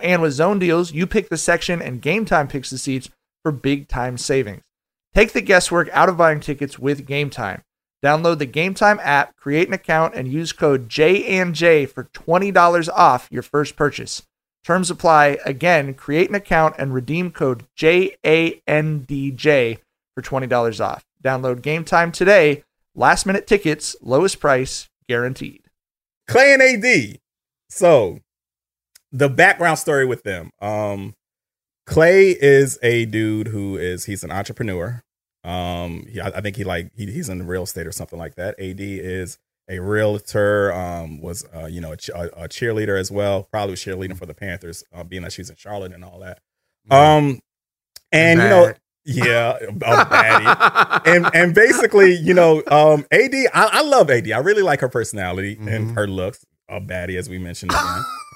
And 0.00 0.22
with 0.22 0.34
zone 0.34 0.60
deals, 0.60 0.92
you 0.92 1.08
pick 1.08 1.30
the 1.30 1.36
section 1.36 1.82
and 1.82 2.00
Game 2.00 2.24
Time 2.24 2.46
picks 2.46 2.70
the 2.70 2.78
seats 2.78 3.10
for 3.42 3.50
big 3.50 3.88
time 3.88 4.16
savings. 4.16 4.62
Take 5.14 5.32
the 5.32 5.40
guesswork 5.42 5.90
out 5.92 6.08
of 6.08 6.16
buying 6.16 6.38
tickets 6.38 6.78
with 6.78 7.06
Game 7.06 7.28
Time. 7.28 7.62
Download 8.04 8.38
the 8.38 8.46
Game 8.46 8.74
Time 8.74 9.00
app, 9.02 9.34
create 9.34 9.66
an 9.66 9.74
account, 9.74 10.14
and 10.14 10.28
use 10.28 10.52
code 10.52 10.88
JANJ 10.88 11.88
for 11.88 12.04
$20 12.04 12.88
off 12.90 13.26
your 13.32 13.42
first 13.42 13.74
purchase. 13.74 14.22
Terms 14.64 14.90
apply. 14.90 15.38
Again, 15.44 15.94
create 15.94 16.30
an 16.30 16.34
account 16.34 16.74
and 16.78 16.94
redeem 16.94 17.30
code 17.30 17.66
JANDJ 17.76 19.78
for 20.14 20.22
$20 20.22 20.84
off. 20.84 21.04
Download 21.22 21.62
Game 21.62 21.84
Time 21.84 22.10
today. 22.10 22.64
Last 22.94 23.26
minute 23.26 23.46
tickets, 23.46 23.94
lowest 24.00 24.40
price 24.40 24.88
guaranteed. 25.08 25.64
Clay 26.26 26.54
and 26.54 26.62
AD. 26.62 27.18
So 27.68 28.20
the 29.12 29.28
background 29.28 29.78
story 29.78 30.06
with 30.06 30.22
them. 30.22 30.50
Um, 30.60 31.14
Clay 31.86 32.30
is 32.30 32.78
a 32.82 33.04
dude 33.04 33.48
who 33.48 33.76
is 33.76 34.06
he's 34.06 34.24
an 34.24 34.30
entrepreneur. 34.30 35.02
Um, 35.44 36.06
he, 36.08 36.20
I, 36.20 36.40
think 36.40 36.56
he 36.56 36.64
like 36.64 36.90
he, 36.96 37.06
he's 37.06 37.28
in 37.28 37.46
real 37.46 37.64
estate 37.64 37.86
or 37.86 37.92
something 37.92 38.18
like 38.18 38.36
that. 38.36 38.58
AD 38.58 38.80
is 38.80 39.38
a 39.68 39.78
realtor. 39.78 40.72
Um, 40.72 41.20
was 41.20 41.44
uh, 41.54 41.66
you 41.66 41.80
know 41.80 41.92
a, 41.92 41.94
a, 41.94 42.48
cheerleader 42.48 42.98
as 42.98 43.10
well. 43.10 43.44
Probably 43.44 43.72
was 43.72 43.80
cheerleading 43.80 44.16
for 44.16 44.26
the 44.26 44.34
Panthers, 44.34 44.84
uh, 44.92 45.04
being 45.04 45.22
that 45.22 45.32
she's 45.32 45.50
in 45.50 45.56
Charlotte 45.56 45.92
and 45.92 46.04
all 46.04 46.20
that. 46.20 46.40
Um, 46.90 47.40
and 48.12 48.40
you 48.40 48.48
know, 48.48 48.72
yeah, 49.04 49.56
a 49.60 49.72
baddie. 49.72 51.06
and 51.06 51.30
and 51.34 51.54
basically, 51.54 52.14
you 52.14 52.34
know, 52.34 52.62
um, 52.68 53.06
AD, 53.10 53.34
I, 53.34 53.48
I 53.72 53.82
love 53.82 54.10
AD. 54.10 54.30
I 54.30 54.38
really 54.38 54.62
like 54.62 54.80
her 54.80 54.88
personality 54.88 55.56
and 55.60 55.90
Mhm. 55.90 55.94
her 55.94 56.06
looks. 56.06 56.44
A 56.68 56.80
baddie, 56.80 57.18
as 57.18 57.28
we 57.28 57.38
mentioned. 57.38 57.72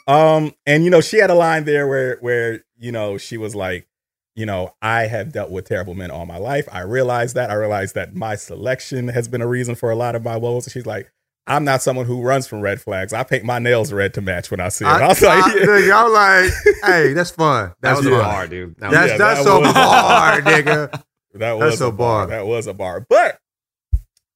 Um, 0.08 0.54
and 0.64 0.84
you 0.84 0.90
know, 0.90 1.02
she 1.02 1.18
had 1.18 1.28
a 1.28 1.34
line 1.34 1.64
there 1.64 1.86
where 1.86 2.16
where 2.20 2.64
you 2.78 2.90
know 2.90 3.18
she 3.18 3.36
was 3.36 3.54
like, 3.54 3.86
you 4.34 4.46
know, 4.46 4.74
I 4.80 5.02
have 5.02 5.32
dealt 5.32 5.50
with 5.50 5.66
terrible 5.66 5.92
men 5.92 6.10
all 6.10 6.24
my 6.24 6.38
life. 6.38 6.66
I 6.72 6.80
realize 6.80 7.34
that. 7.34 7.50
I 7.50 7.54
realize 7.54 7.92
that 7.92 8.14
my 8.14 8.34
selection 8.34 9.08
has 9.08 9.28
been 9.28 9.42
a 9.42 9.46
reason 9.46 9.74
for 9.74 9.90
a 9.90 9.94
lot 9.96 10.14
of 10.16 10.24
my 10.24 10.38
woes. 10.38 10.64
And 10.64 10.72
she's 10.72 10.86
like, 10.86 11.12
I'm 11.48 11.64
not 11.64 11.82
someone 11.82 12.06
who 12.06 12.22
runs 12.22 12.46
from 12.46 12.60
red 12.60 12.80
flags. 12.80 13.12
I 13.12 13.22
paint 13.24 13.44
my 13.44 13.58
nails 13.58 13.92
red 13.92 14.14
to 14.14 14.20
match 14.20 14.50
when 14.50 14.60
I 14.60 14.68
see 14.68 14.84
it. 14.84 14.88
I, 14.88 15.08
was 15.08 15.20
like, 15.22 15.42
I, 15.44 15.50
nigga, 15.50 15.92
I'm 16.04 16.12
like, 16.12 16.52
hey, 16.84 17.12
that's 17.14 17.30
fun. 17.30 17.72
That 17.80 17.94
That's 17.94 17.98
was 17.98 18.06
a 18.06 18.10
fun. 18.10 18.20
bar, 18.20 18.46
dude. 18.48 18.76
That 18.78 18.90
was- 18.90 18.94
That's 18.98 19.10
Yeah, 19.12 19.18
that's 19.18 19.44
that 19.44 19.50
a 19.56 19.60
was- 19.60 19.72
bar, 19.72 20.40
nigga. 20.42 21.02
That 21.34 21.52
was 21.58 21.70
That's 21.72 21.80
a 21.80 21.86
a 21.86 21.92
bar. 21.92 22.26
bar. 22.26 22.36
That 22.36 22.46
was 22.46 22.66
a 22.66 22.74
bar. 22.74 23.06
But 23.08 23.38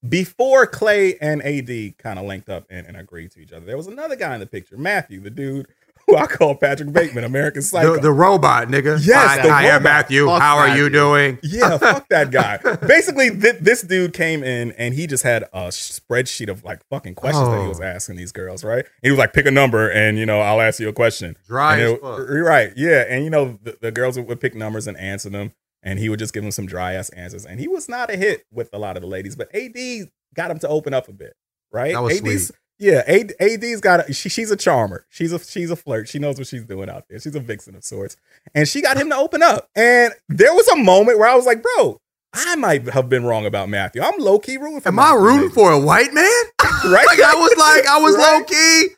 before 0.09 0.66
Clay 0.66 1.16
and 1.20 1.42
AD 1.42 1.96
kind 1.98 2.18
of 2.18 2.25
linked 2.27 2.48
up 2.48 2.64
and, 2.70 2.87
and 2.87 2.96
agreed 2.96 3.31
to 3.33 3.40
each 3.40 3.53
other, 3.53 3.64
there 3.64 3.77
was 3.77 3.87
another 3.87 4.16
guy 4.16 4.35
in 4.35 4.40
the 4.40 4.46
picture, 4.46 4.77
Matthew, 4.77 5.20
the 5.20 5.31
dude 5.31 5.66
who 6.12 6.16
I 6.22 6.27
call 6.27 6.55
Patrick 6.55 6.92
Bateman, 6.92 7.25
American 7.25 7.62
Psycho. 7.62 7.94
The, 7.96 8.01
the 8.03 8.12
robot, 8.12 8.68
nigga. 8.68 9.05
Yes, 9.05 9.16
Hi, 9.38 9.42
the 9.42 9.53
hi, 9.53 9.68
robot. 9.68 9.83
Matthew. 9.83 10.27
Fuck 10.27 10.40
How 10.42 10.57
are 10.59 10.68
you 10.77 10.85
Matthew. 10.85 10.90
doing? 10.90 11.38
yeah, 11.42 11.79
fuck 11.79 12.09
that 12.09 12.31
guy. 12.31 12.59
Basically, 12.87 13.31
thi- 13.31 13.59
this 13.61 13.83
dude 13.83 14.12
came 14.12 14.42
in 14.44 14.72
and 14.72 14.94
he 14.94 15.07
just 15.07 15.22
had 15.22 15.44
a 15.53 15.68
spreadsheet 15.68 16.48
of 16.48 16.64
like 16.64 16.81
fucking 16.90 17.14
questions 17.14 17.48
that 17.48 17.62
he 17.62 17.68
was 17.68 17.81
Oh. 17.81 17.85
asking 17.85 18.16
these 18.16 18.33
girls, 18.33 18.62
right? 18.64 18.85
And 18.85 19.03
he 19.03 19.11
was 19.11 19.18
like, 19.18 19.33
pick 19.33 19.46
a 19.46 19.51
number 19.51 19.90
and, 19.90 20.18
you 20.18 20.27
know, 20.27 20.40
I'll 20.40 20.61
ask 20.61 20.79
you 20.81 20.88
a 20.88 20.92
question. 20.92 21.37
Dry 21.46 21.75
And 21.75 21.83
as 21.83 21.92
it- 21.92 22.01
fuck. 22.01 22.29
Right. 22.29 22.72
Yeah. 22.77 23.05
And, 23.09 23.25
you 23.25 23.31
know, 23.31 23.59
the, 23.62 23.77
the 23.81 23.90
girls 23.92 24.16
would, 24.16 24.27
would 24.29 24.40
pick 24.40 24.55
numbers 24.55 24.87
and 24.87 24.96
answer 24.96 25.31
them. 25.31 25.53
And 25.85 25.98
he 25.98 26.09
would 26.09 26.20
just 26.20 26.33
give 26.33 26.44
them 26.44 26.53
some 26.53 26.66
dry 26.66 26.92
ass 26.92 27.09
answers. 27.09 27.44
And 27.44 27.59
he 27.59 27.66
was 27.66 27.88
not 27.88 28.09
a 28.09 28.16
hit 28.16 28.44
with 28.53 28.70
a 28.72 28.79
lot 28.79 28.96
of 28.96 29.01
the 29.03 29.09
ladies, 29.09 29.35
but 29.35 29.53
AD 29.53 29.75
got 30.35 30.48
him 30.51 30.61
to 30.61 30.68
open 30.68 30.94
up 30.94 31.09
a 31.09 31.12
bit, 31.12 31.35
right? 31.72 31.92
That 31.94 32.03
was 32.05 32.20
AD's, 32.20 32.46
sweet. 32.46 32.57
Yeah, 32.83 33.03
AD, 33.07 33.35
AD's 33.40 33.81
got 33.81 34.09
a, 34.09 34.12
she, 34.12 34.29
she's 34.29 34.51
a 34.51 34.57
charmer. 34.57 35.07
She's 35.09 35.33
a 35.33 35.38
she's 35.38 35.71
a 35.71 35.77
flirt. 35.77 36.09
She 36.09 36.18
knows 36.18 36.37
what 36.38 36.47
she's 36.49 36.64
doing 36.64 36.90
out 36.90 37.05
there. 37.09 37.21
She's 37.21 37.37
a 37.37 37.40
vixen 37.40 37.77
of 37.77 37.85
sorts, 37.85 38.16
and 38.55 38.66
she 38.68 38.83
got 38.83 38.97
him 38.97 39.09
to 39.11 39.16
open 39.16 39.42
up. 39.42 39.68
And 39.77 40.12
there 40.29 40.53
was 40.53 40.66
a 40.68 40.77
moment 40.77 41.18
where 41.18 41.29
I 41.29 41.37
was 41.37 41.47
like, 41.47 41.62
"Bro, 41.62 42.01
I 42.35 42.57
might 42.57 42.88
have 42.90 43.09
been 43.09 43.25
wrong 43.25 43.47
about 43.47 43.68
Matthew. 43.68 44.03
I'm 44.03 44.18
low 44.18 44.38
key 44.40 44.57
rooting 44.57 44.81
for. 44.81 44.88
Am 44.88 44.99
I 44.99 45.14
rooting 45.14 45.42
maybe." 45.42 45.55
for 45.55 45.71
a 45.71 45.79
white 45.79 46.12
man? 46.12 46.25
right? 46.85 47.07
like 47.07 47.21
I 47.21 47.35
was 47.35 47.55
like, 47.59 47.87
I 47.87 47.99
was 48.01 48.16
Right? 48.16 48.38
low 48.38 48.45
key. 48.45 48.88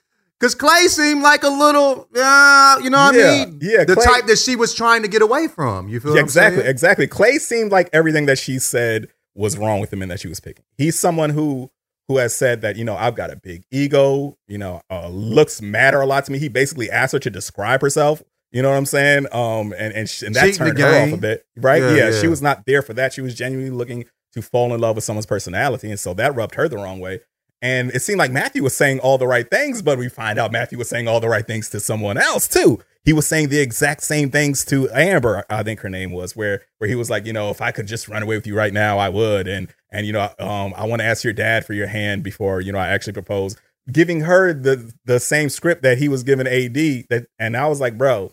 Cause 0.40 0.54
Clay 0.54 0.88
seemed 0.88 1.22
like 1.22 1.42
a 1.42 1.48
little, 1.48 2.08
uh, 2.16 2.78
you 2.82 2.90
know 2.90 2.98
what 2.98 3.14
Yeah, 3.14 3.30
I 3.30 3.46
mean? 3.46 3.58
yeah, 3.62 3.84
The 3.84 3.94
Clay- 3.94 4.04
type 4.04 4.26
that 4.26 4.36
she 4.38 4.56
was 4.56 4.74
trying 4.74 5.00
to 5.02 5.08
get 5.08 5.22
away 5.22 5.48
from. 5.48 5.88
You 5.88 6.00
feel 6.00 6.10
Yeah, 6.10 6.14
what 6.16 6.20
I'm 6.20 6.24
exactly, 6.24 6.58
saying? 6.62 6.70
exactly. 6.70 7.06
Clay 7.06 7.38
seemed 7.38 7.70
like 7.72 7.88
everything 7.94 8.26
that 8.26 8.38
she 8.38 8.58
said 8.58 9.08
was 9.34 9.56
wrong 9.56 9.80
with 9.80 9.90
him 9.92 10.02
and 10.02 10.10
that 10.10 10.20
she 10.20 10.28
was 10.28 10.40
picking. 10.40 10.64
He's 10.76 10.98
someone 10.98 11.30
who 11.30 11.70
who 12.08 12.18
has 12.18 12.34
said 12.34 12.60
that 12.62 12.76
you 12.76 12.84
know 12.84 12.96
I've 12.96 13.14
got 13.14 13.30
a 13.30 13.36
big 13.36 13.64
ego. 13.70 14.36
You 14.48 14.58
know, 14.58 14.80
uh, 14.90 15.08
looks 15.08 15.60
matter 15.62 16.00
a 16.00 16.06
lot 16.06 16.24
to 16.26 16.32
me. 16.32 16.38
He 16.38 16.48
basically 16.48 16.90
asked 16.90 17.12
her 17.12 17.18
to 17.18 17.30
describe 17.30 17.80
herself. 17.80 18.22
You 18.52 18.62
know 18.62 18.70
what 18.70 18.76
I'm 18.76 18.86
saying? 18.86 19.26
Um, 19.32 19.72
and 19.76 19.92
and, 19.94 20.08
sh- 20.08 20.22
and 20.22 20.34
that 20.36 20.44
Cheating 20.44 20.58
turned 20.58 20.78
her 20.78 21.02
off 21.02 21.12
a 21.12 21.16
bit, 21.16 21.46
right? 21.56 21.82
Yeah, 21.82 21.90
Yeah, 21.94 22.10
yeah. 22.10 22.20
she 22.20 22.28
was 22.28 22.40
not 22.40 22.66
there 22.66 22.82
for 22.82 22.94
that. 22.94 23.12
She 23.12 23.20
was 23.20 23.34
genuinely 23.34 23.76
looking 23.76 24.04
to 24.32 24.42
fall 24.42 24.72
in 24.74 24.80
love 24.80 24.94
with 24.96 25.04
someone's 25.04 25.26
personality, 25.26 25.90
and 25.90 25.98
so 25.98 26.14
that 26.14 26.34
rubbed 26.34 26.54
her 26.54 26.68
the 26.68 26.76
wrong 26.76 27.00
way. 27.00 27.20
And 27.62 27.90
it 27.92 28.00
seemed 28.02 28.18
like 28.18 28.30
Matthew 28.30 28.62
was 28.62 28.76
saying 28.76 29.00
all 29.00 29.16
the 29.16 29.26
right 29.26 29.48
things, 29.48 29.80
but 29.80 29.98
we 29.98 30.08
find 30.08 30.38
out 30.38 30.52
Matthew 30.52 30.76
was 30.76 30.88
saying 30.88 31.08
all 31.08 31.18
the 31.18 31.28
right 31.28 31.46
things 31.46 31.70
to 31.70 31.80
someone 31.80 32.18
else 32.18 32.46
too. 32.46 32.80
He 33.04 33.12
was 33.12 33.26
saying 33.26 33.48
the 33.48 33.60
exact 33.60 34.02
same 34.02 34.30
things 34.30 34.64
to 34.66 34.88
Amber, 34.90 35.44
I 35.50 35.62
think 35.62 35.80
her 35.80 35.90
name 35.90 36.10
was, 36.12 36.34
where 36.34 36.62
where 36.78 36.88
he 36.88 36.94
was 36.96 37.10
like, 37.10 37.26
you 37.26 37.32
know, 37.32 37.50
if 37.50 37.60
I 37.60 37.70
could 37.70 37.86
just 37.86 38.08
run 38.08 38.22
away 38.22 38.36
with 38.36 38.46
you 38.46 38.56
right 38.56 38.72
now, 38.72 38.98
I 38.98 39.08
would, 39.08 39.46
and 39.46 39.68
and 39.90 40.06
you 40.06 40.12
know, 40.12 40.30
um, 40.38 40.72
I 40.76 40.86
want 40.86 41.00
to 41.00 41.06
ask 41.06 41.22
your 41.24 41.32
dad 41.34 41.66
for 41.66 41.74
your 41.74 41.86
hand 41.88 42.22
before 42.22 42.60
you 42.60 42.72
know 42.72 42.78
I 42.78 42.88
actually 42.88 43.12
propose, 43.12 43.56
giving 43.92 44.20
her 44.22 44.52
the 44.54 44.92
the 45.04 45.20
same 45.20 45.48
script 45.50 45.82
that 45.82 45.98
he 45.98 46.08
was 46.08 46.22
giving 46.22 46.46
AD. 46.46 46.74
That 47.10 47.26
and 47.38 47.56
I 47.56 47.68
was 47.68 47.80
like, 47.80 47.98
bro, 47.98 48.32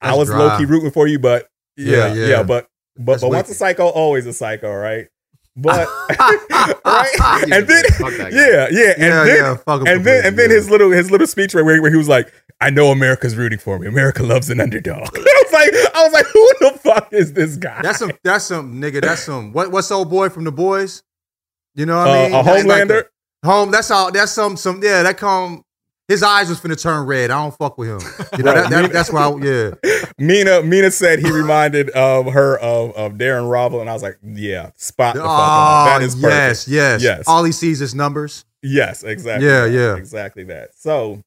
I 0.00 0.14
was 0.16 0.30
low 0.30 0.56
key 0.58 0.64
rooting 0.64 0.90
for 0.90 1.06
you, 1.06 1.18
but 1.18 1.48
yeah, 1.76 2.08
Yeah, 2.08 2.14
yeah, 2.14 2.42
but 2.42 2.68
but 2.96 3.12
That's 3.12 3.22
but 3.22 3.28
once 3.30 3.48
a 3.48 3.50
wicked. 3.50 3.58
psycho, 3.58 3.86
always 3.88 4.26
a 4.26 4.32
psycho, 4.32 4.72
right? 4.74 5.08
But 5.62 5.86
right, 6.84 7.42
and 7.42 7.52
then 7.52 7.66
bitch. 7.66 7.94
Fuck 7.98 8.16
that 8.18 8.30
guy. 8.32 8.36
yeah, 8.36 8.68
yeah, 8.70 8.92
and 8.92 9.02
Yeah, 9.02 9.24
then 9.24 9.36
yeah, 9.36 9.56
fuck 9.56 9.86
and 9.86 10.04
then 10.04 10.24
and 10.26 10.38
then 10.38 10.50
yeah. 10.50 10.56
his 10.56 10.70
little 10.70 10.90
his 10.90 11.10
little 11.10 11.26
speech 11.26 11.54
right 11.54 11.64
where, 11.64 11.80
where 11.82 11.90
he 11.90 11.96
was 11.96 12.08
like, 12.08 12.32
"I 12.60 12.70
know 12.70 12.90
America's 12.90 13.36
rooting 13.36 13.58
for 13.58 13.78
me. 13.78 13.86
America 13.86 14.22
loves 14.22 14.50
an 14.50 14.60
underdog." 14.60 15.08
I 15.16 15.42
was 15.44 15.52
like, 15.52 15.94
I 15.94 16.02
was 16.04 16.12
like, 16.12 16.26
who 16.26 16.52
the 16.60 16.78
fuck 16.78 17.12
is 17.12 17.32
this 17.32 17.56
guy? 17.56 17.80
That's 17.82 17.98
some. 17.98 18.12
That's 18.22 18.44
some 18.44 18.80
nigga. 18.80 19.00
That's 19.02 19.22
some. 19.22 19.52
What? 19.52 19.70
What's 19.72 19.90
old 19.90 20.08
boy 20.10 20.28
from 20.28 20.44
the 20.44 20.52
boys? 20.52 21.02
You 21.74 21.86
know 21.86 21.96
what 21.98 22.08
Uh, 22.08 22.12
I 22.12 22.22
mean? 22.28 22.34
a 22.34 22.42
That's 22.44 22.64
like 22.64 22.82
Homelander? 22.88 23.04
home. 23.44 23.70
That's 23.70 23.90
all. 23.90 24.10
That's 24.12 24.32
some. 24.32 24.56
Some. 24.56 24.80
Yeah. 24.82 25.02
That 25.02 25.16
come. 25.18 25.64
His 26.08 26.22
eyes 26.24 26.48
was 26.48 26.60
finna 26.60 26.80
turn 26.80 27.06
red. 27.06 27.30
I 27.30 27.40
don't 27.40 27.56
fuck 27.56 27.78
with 27.78 27.88
him. 27.88 28.00
You 28.36 28.44
know. 28.44 28.52
Right. 28.52 28.68
that, 28.70 28.82
that, 28.82 28.92
that's 28.92 29.12
why. 29.12 29.22
I, 29.28 29.36
yeah. 29.36 29.70
Mina 30.20 30.62
Mina 30.62 30.90
said 30.90 31.18
he 31.20 31.30
reminded 31.30 31.90
of 31.90 32.26
her 32.32 32.58
of 32.58 32.92
of 32.94 33.12
Darren 33.14 33.48
Rovell, 33.48 33.80
and 33.80 33.88
I 33.88 33.92
was 33.94 34.02
like, 34.02 34.18
yeah, 34.22 34.70
spot 34.76 35.14
the 35.14 35.20
fuck 35.22 35.28
on. 35.30 35.88
Oh, 35.88 35.90
That 35.98 36.02
is 36.02 36.14
perfect. 36.14 36.32
yes. 36.34 36.68
Yes. 36.68 37.02
yes, 37.02 37.24
All 37.26 37.42
he 37.42 37.52
sees 37.52 37.80
is 37.80 37.94
numbers. 37.94 38.44
yes, 38.62 39.02
exactly. 39.02 39.46
Yeah, 39.48 39.62
that, 39.66 39.72
yeah. 39.72 39.96
exactly 39.96 40.44
that. 40.44 40.74
So, 40.76 41.22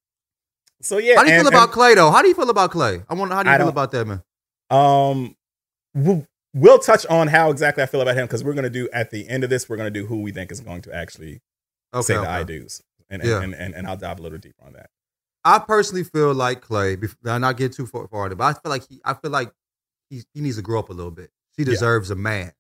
so 0.82 0.98
yeah. 1.00 1.16
How 1.16 1.24
do 1.24 1.30
you 1.30 1.36
and- 1.36 1.42
feel 1.44 1.48
about 1.50 1.64
and- 1.64 1.72
Clay 1.72 1.96
though? 1.96 2.12
How 2.12 2.22
do 2.22 2.28
you 2.28 2.36
feel 2.36 2.50
about 2.50 2.72
Clay? 2.72 3.02
I 3.10 3.14
want. 3.16 3.32
How 3.34 3.42
do 3.44 3.50
you 3.50 3.56
I 3.56 3.58
feel 3.58 3.68
about 3.70 3.92
that 3.92 4.06
man? 4.06 4.22
Um, 4.70 5.36
we'll, 5.96 6.28
we'll 6.54 6.80
touch 6.80 7.06
on 7.08 7.28
how 7.28 7.50
exactly 7.50 7.84
I 7.84 7.88
feel 7.88 8.02
about 8.02 8.16
him 8.16 8.26
because 8.26 8.44
we're 8.44 8.54
gonna 8.54 8.70
do 8.70 8.90
at 8.94 9.10
the 9.12 9.28
end 9.28 9.44
of 9.44 9.50
this. 9.50 9.68
We're 9.68 9.78
gonna 9.78 9.90
do 9.92 10.06
who 10.06 10.22
we 10.22 10.32
think 10.32 10.52
is 10.52 10.60
going 10.62 10.82
to 10.84 10.96
actually 10.96 11.42
Okay. 11.94 12.04
say 12.04 12.14
the. 12.16 12.30
I 12.30 12.44
do's, 12.44 12.82
and 13.10 13.22
and, 13.22 13.30
Yeah. 13.32 13.42
and 13.42 13.54
and 13.56 13.74
and 13.76 13.88
I'll 13.88 13.98
dive 13.98 14.20
a 14.20 14.22
little 14.22 14.38
deeper 14.38 14.64
on 14.66 14.74
that. 14.74 14.90
I 15.46 15.60
personally 15.60 16.04
feel 16.04 16.34
like 16.34 16.62
Clay. 16.62 16.98
I'll 17.26 17.40
not 17.40 17.58
get 17.58 17.74
too 17.74 17.86
far, 17.86 18.08
far 18.08 18.26
into, 18.26 18.34
it, 18.36 18.38
but 18.38 18.46
I 18.46 18.54
feel 18.54 18.70
like 18.70 18.88
he. 18.88 19.02
I 19.04 19.14
feel 19.14 19.32
like 19.32 19.52
he 20.10 20.24
he 20.34 20.42
needs 20.42 20.56
to 20.58 20.62
grow 20.62 20.80
up 20.80 20.90
a 20.90 20.94
little 20.94 21.12
bit. 21.12 21.32
She 21.58 21.64
Yeah. 21.64 21.72
deserves 21.72 22.10
a 22.12 22.16
man, 22.16 22.52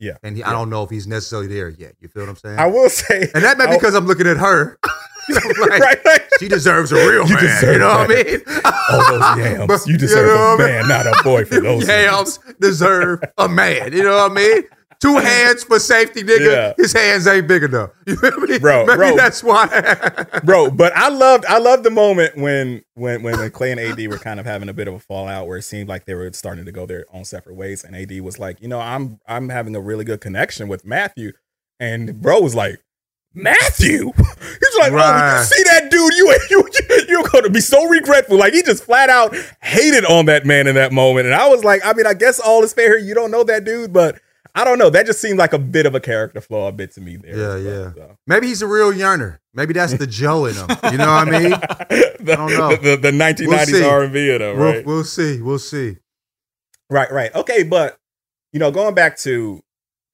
Yeah, 0.00 0.16
and 0.22 0.36
he, 0.36 0.40
yeah. 0.40 0.48
I 0.50 0.52
don't 0.52 0.68
know 0.70 0.82
if 0.82 0.90
he's 0.90 1.06
necessarily 1.06 1.46
there 1.48 1.68
yet. 1.68 1.94
You 2.00 2.08
feel 2.08 2.22
what 2.24 2.28
I'm 2.30 2.36
saying? 2.36 2.58
I 2.58 2.66
will 2.66 2.88
say, 2.90 3.30
and 3.34 3.42
that 3.44 3.56
may 3.58 3.66
be 3.66 3.72
because 3.74 3.94
I'm 3.94 4.06
looking 4.06 4.26
at 4.26 4.36
her. 4.38 4.78
Like, 5.30 5.44
right, 5.80 6.04
right. 6.06 6.20
She 6.40 6.48
deserves 6.48 6.90
a 6.90 6.94
real 6.94 7.28
You 7.28 7.34
man. 7.34 7.44
deserve 7.44 7.72
you 7.74 7.78
know 7.80 7.88
what 7.88 8.10
I 8.10 8.22
mean? 8.22 8.40
All 8.90 9.10
those 9.18 9.38
yams. 9.44 9.66
But- 9.66 9.86
you 9.86 9.98
deserve 9.98 10.26
know 10.26 10.32
a 10.34 10.56
what 10.56 10.60
I 10.62 10.66
mean? 10.78 10.88
man, 10.88 11.04
not 11.04 11.06
a 11.06 11.22
boy 11.22 11.44
for 11.44 11.60
those 11.60 11.86
yams 11.86 12.38
deserve 12.60 13.20
a 13.36 13.46
man. 13.46 13.92
You 13.92 14.04
know 14.04 14.16
what 14.16 14.30
I 14.30 14.34
mean? 14.34 14.62
Two 15.00 15.16
hands 15.18 15.64
for 15.64 15.78
safety, 15.78 16.22
nigga. 16.22 16.50
Yeah. 16.50 16.72
His 16.76 16.92
hands 16.92 17.26
ain't 17.26 17.46
big 17.46 17.62
enough. 17.62 17.90
You 18.06 18.16
feel 18.16 18.38
me? 18.40 18.58
Bro, 18.58 18.86
Maybe 18.86 18.96
bro. 18.96 19.16
that's 19.16 19.42
why. 19.42 19.66
bro. 20.44 20.70
But 20.70 20.96
I 20.96 21.08
loved, 21.08 21.44
I 21.46 21.58
loved 21.58 21.84
the 21.84 21.90
moment 21.90 22.36
when, 22.36 22.82
when, 22.94 23.22
when, 23.22 23.38
when 23.38 23.50
Clay 23.50 23.70
and 23.72 23.80
AD 23.80 24.08
were 24.08 24.18
kind 24.18 24.40
of 24.40 24.46
having 24.46 24.68
a 24.68 24.72
bit 24.72 24.88
of 24.88 24.94
a 24.94 24.98
fallout, 24.98 25.46
where 25.46 25.58
it 25.58 25.62
seemed 25.62 25.88
like 25.88 26.06
they 26.06 26.14
were 26.14 26.32
starting 26.32 26.64
to 26.64 26.72
go 26.72 26.86
their 26.86 27.04
own 27.12 27.24
separate 27.24 27.54
ways, 27.56 27.84
and 27.84 27.94
AD 27.94 28.20
was 28.22 28.38
like, 28.38 28.60
you 28.62 28.68
know, 28.68 28.80
I'm, 28.80 29.20
I'm 29.26 29.50
having 29.50 29.76
a 29.76 29.80
really 29.80 30.04
good 30.04 30.20
connection 30.22 30.68
with 30.68 30.84
Matthew, 30.86 31.32
and 31.78 32.20
bro 32.20 32.40
was 32.40 32.54
like, 32.54 32.82
Matthew. 33.34 34.10
He's 34.16 34.78
like, 34.80 34.92
oh, 34.92 35.38
you 35.38 35.44
see 35.44 35.62
that 35.64 35.90
dude? 35.90 36.14
You, 36.14 36.38
you, 36.50 36.68
you're 37.08 37.28
going 37.28 37.44
to 37.44 37.50
be 37.50 37.60
so 37.60 37.86
regretful. 37.86 38.38
Like 38.38 38.54
he 38.54 38.62
just 38.62 38.84
flat 38.84 39.10
out 39.10 39.36
hated 39.62 40.06
on 40.06 40.26
that 40.26 40.46
man 40.46 40.66
in 40.66 40.74
that 40.76 40.92
moment, 40.92 41.26
and 41.26 41.34
I 41.34 41.46
was 41.48 41.62
like, 41.62 41.82
I 41.84 41.92
mean, 41.92 42.06
I 42.06 42.14
guess 42.14 42.40
all 42.40 42.64
is 42.64 42.72
fair. 42.72 42.98
You 42.98 43.14
don't 43.14 43.30
know 43.30 43.44
that 43.44 43.64
dude, 43.64 43.92
but. 43.92 44.18
I 44.54 44.64
don't 44.64 44.78
know. 44.78 44.90
That 44.90 45.06
just 45.06 45.20
seemed 45.20 45.38
like 45.38 45.52
a 45.52 45.58
bit 45.58 45.86
of 45.86 45.94
a 45.94 46.00
character 46.00 46.40
flaw, 46.40 46.68
a 46.68 46.72
bit 46.72 46.92
to 46.94 47.00
me 47.00 47.16
there. 47.16 47.36
Yeah, 47.36 47.48
well, 47.48 47.58
yeah. 47.60 47.92
so. 47.94 48.16
Maybe 48.26 48.46
he's 48.48 48.62
a 48.62 48.66
real 48.66 48.92
yearner. 48.92 49.40
Maybe 49.54 49.72
that's 49.74 49.94
the 49.96 50.06
Joe 50.06 50.46
in 50.46 50.54
him. 50.54 50.68
You 50.90 50.98
know 50.98 51.06
what 51.06 51.28
I 51.28 51.38
mean? 51.38 51.50
the, 51.50 52.32
I 52.32 52.36
don't 52.36 52.52
know. 52.52 52.70
The, 52.76 52.96
the, 52.96 52.96
the 52.96 53.10
1990s 53.10 53.72
We'll. 53.72 53.90
R&B 53.90 54.30
in 54.30 54.38
them, 54.38 54.56
We'll, 54.58 54.72
right? 54.72 54.86
we'll 54.86 55.04
see. 55.04 55.40
We'll 55.42 55.58
see. 55.58 55.96
right, 56.90 57.10
right. 57.10 57.34
Okay, 57.34 57.62
but 57.62 57.98
you 58.52 58.60
know, 58.60 58.70
going 58.70 58.94
back 58.94 59.16
to 59.18 59.62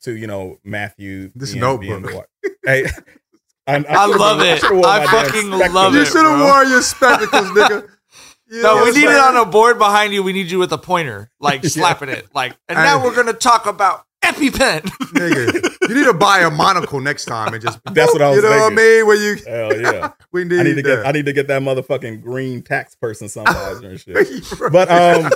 to 0.03 0.16
you 0.16 0.27
know 0.27 0.59
Matthew. 0.64 1.31
This 1.35 1.53
being- 1.53 1.61
notebook. 1.61 1.81
being 1.81 2.03
the 2.03 2.25
hey, 2.64 2.87
I, 3.66 3.85
I 3.88 4.07
love 4.07 4.40
it. 4.40 4.62
I 4.62 5.07
fucking 5.07 5.51
love 5.51 5.94
it. 5.94 5.99
You 5.99 6.05
should 6.05 6.25
have 6.25 6.40
worn 6.40 6.68
your 6.68 6.83
spectacles, 6.83 7.49
nigga. 7.49 7.88
You 8.47 8.62
No, 8.62 8.85
we 8.85 8.90
need 8.92 9.05
it 9.05 9.16
on 9.16 9.37
a 9.38 9.47
board 9.47 9.79
behind 9.79 10.12
you. 10.12 10.23
We 10.23 10.35
need 10.35 10.51
you 10.51 10.59
with 10.59 10.70
a 10.70 10.77
pointer, 10.79 11.31
like 11.40 11.64
slapping 11.64 12.11
it. 12.11 12.27
Like, 12.35 12.55
and 12.68 12.77
now 12.77 13.03
we're 13.03 13.16
gonna 13.16 13.33
talk 13.33 13.64
about 13.64 14.05
EpiPen. 14.33 14.81
nigga. 15.15 15.89
You 15.89 15.95
need 15.95 16.05
to 16.05 16.15
buy 16.15 16.41
a 16.41 16.51
monocle 16.51 17.01
next 17.01 17.27
time 17.27 17.53
and 17.55 17.63
just. 17.63 17.79
That's 17.93 18.13
what 18.13 18.23
I 18.23 18.29
was 18.31 18.37
You 18.37 18.43
know 18.43 18.51
what 18.51 18.73
I 18.73 18.75
mean? 18.75 19.07
Where 19.07 19.17
you. 19.17 19.43
Hell 19.47 19.81
yeah. 19.81 20.11
We 20.33 20.43
need, 20.43 20.59
I 20.59 20.63
need 20.65 20.75
to 20.75 20.83
get 20.83 20.97
that. 20.97 21.07
I 21.07 21.13
need 21.13 21.27
to 21.27 21.33
get 21.33 21.47
that 21.47 21.63
motherfucking 21.63 22.21
green 22.23 22.63
tax 22.63 22.97
person 22.97 23.29
sunvisor 23.29 23.85
and 23.91 24.01
shit. 24.01 24.73
But 24.73 24.91
um, 24.91 25.31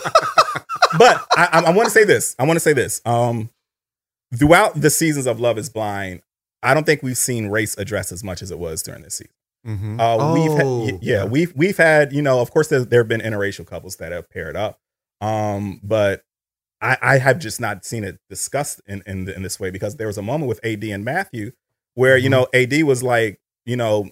but 0.99 1.25
I, 1.37 1.49
I, 1.53 1.61
I 1.67 1.71
want 1.71 1.87
to 1.87 1.91
say 1.93 2.03
this. 2.05 2.35
I 2.37 2.45
want 2.45 2.57
to 2.57 2.61
say 2.61 2.73
this. 2.73 3.01
Um, 3.05 3.51
throughout 4.37 4.81
the 4.81 4.91
seasons 4.91 5.27
of 5.29 5.39
Love 5.39 5.57
Is 5.57 5.71
Blind, 5.71 6.23
I 6.65 6.75
don't 6.75 6.85
think 6.85 7.05
we've 7.05 7.17
seen 7.17 7.47
race 7.49 7.79
addressed 7.79 8.11
as 8.11 8.25
much 8.25 8.43
as 8.43 8.51
it 8.51 8.59
was 8.59 8.83
during 8.83 9.03
this 9.03 9.19
season. 9.19 9.33
Mhm. 9.67 10.01
Uh, 10.01 10.33
we've 10.35 10.51
Oh, 10.61 10.87
had, 10.87 10.99
yeah, 11.03 11.25
we've 11.25 11.53
we've 11.55 11.77
had 11.77 12.13
you 12.13 12.21
know, 12.23 12.41
of 12.41 12.51
course, 12.51 12.67
there, 12.69 12.85
there 12.85 13.01
have 13.01 13.09
been 13.09 13.21
interracial 13.21 13.67
couples 13.67 13.97
that 13.99 14.11
have 14.11 14.29
paired 14.31 14.57
up, 14.57 14.81
um, 15.21 15.81
but 15.85 16.25
I, 16.81 16.97
I 17.03 17.19
have 17.19 17.39
just 17.39 17.61
not 17.61 17.85
seen 17.85 18.05
it 18.05 18.19
discussed 18.31 18.81
in 18.87 19.03
in, 19.07 19.29
in 19.29 19.43
this 19.43 19.59
way 19.59 19.71
because 19.71 19.97
there 19.97 20.07
was 20.07 20.19
a 20.19 20.23
moment 20.23 20.49
with 20.49 20.65
AD 20.65 20.85
and 20.85 21.05
Matthew 21.05 21.53
where 21.95 22.17
you 22.17 22.29
know 22.31 22.47
AD 22.55 22.83
was 22.85 23.03
like, 23.03 23.39
you 23.67 23.77
know, 23.77 24.11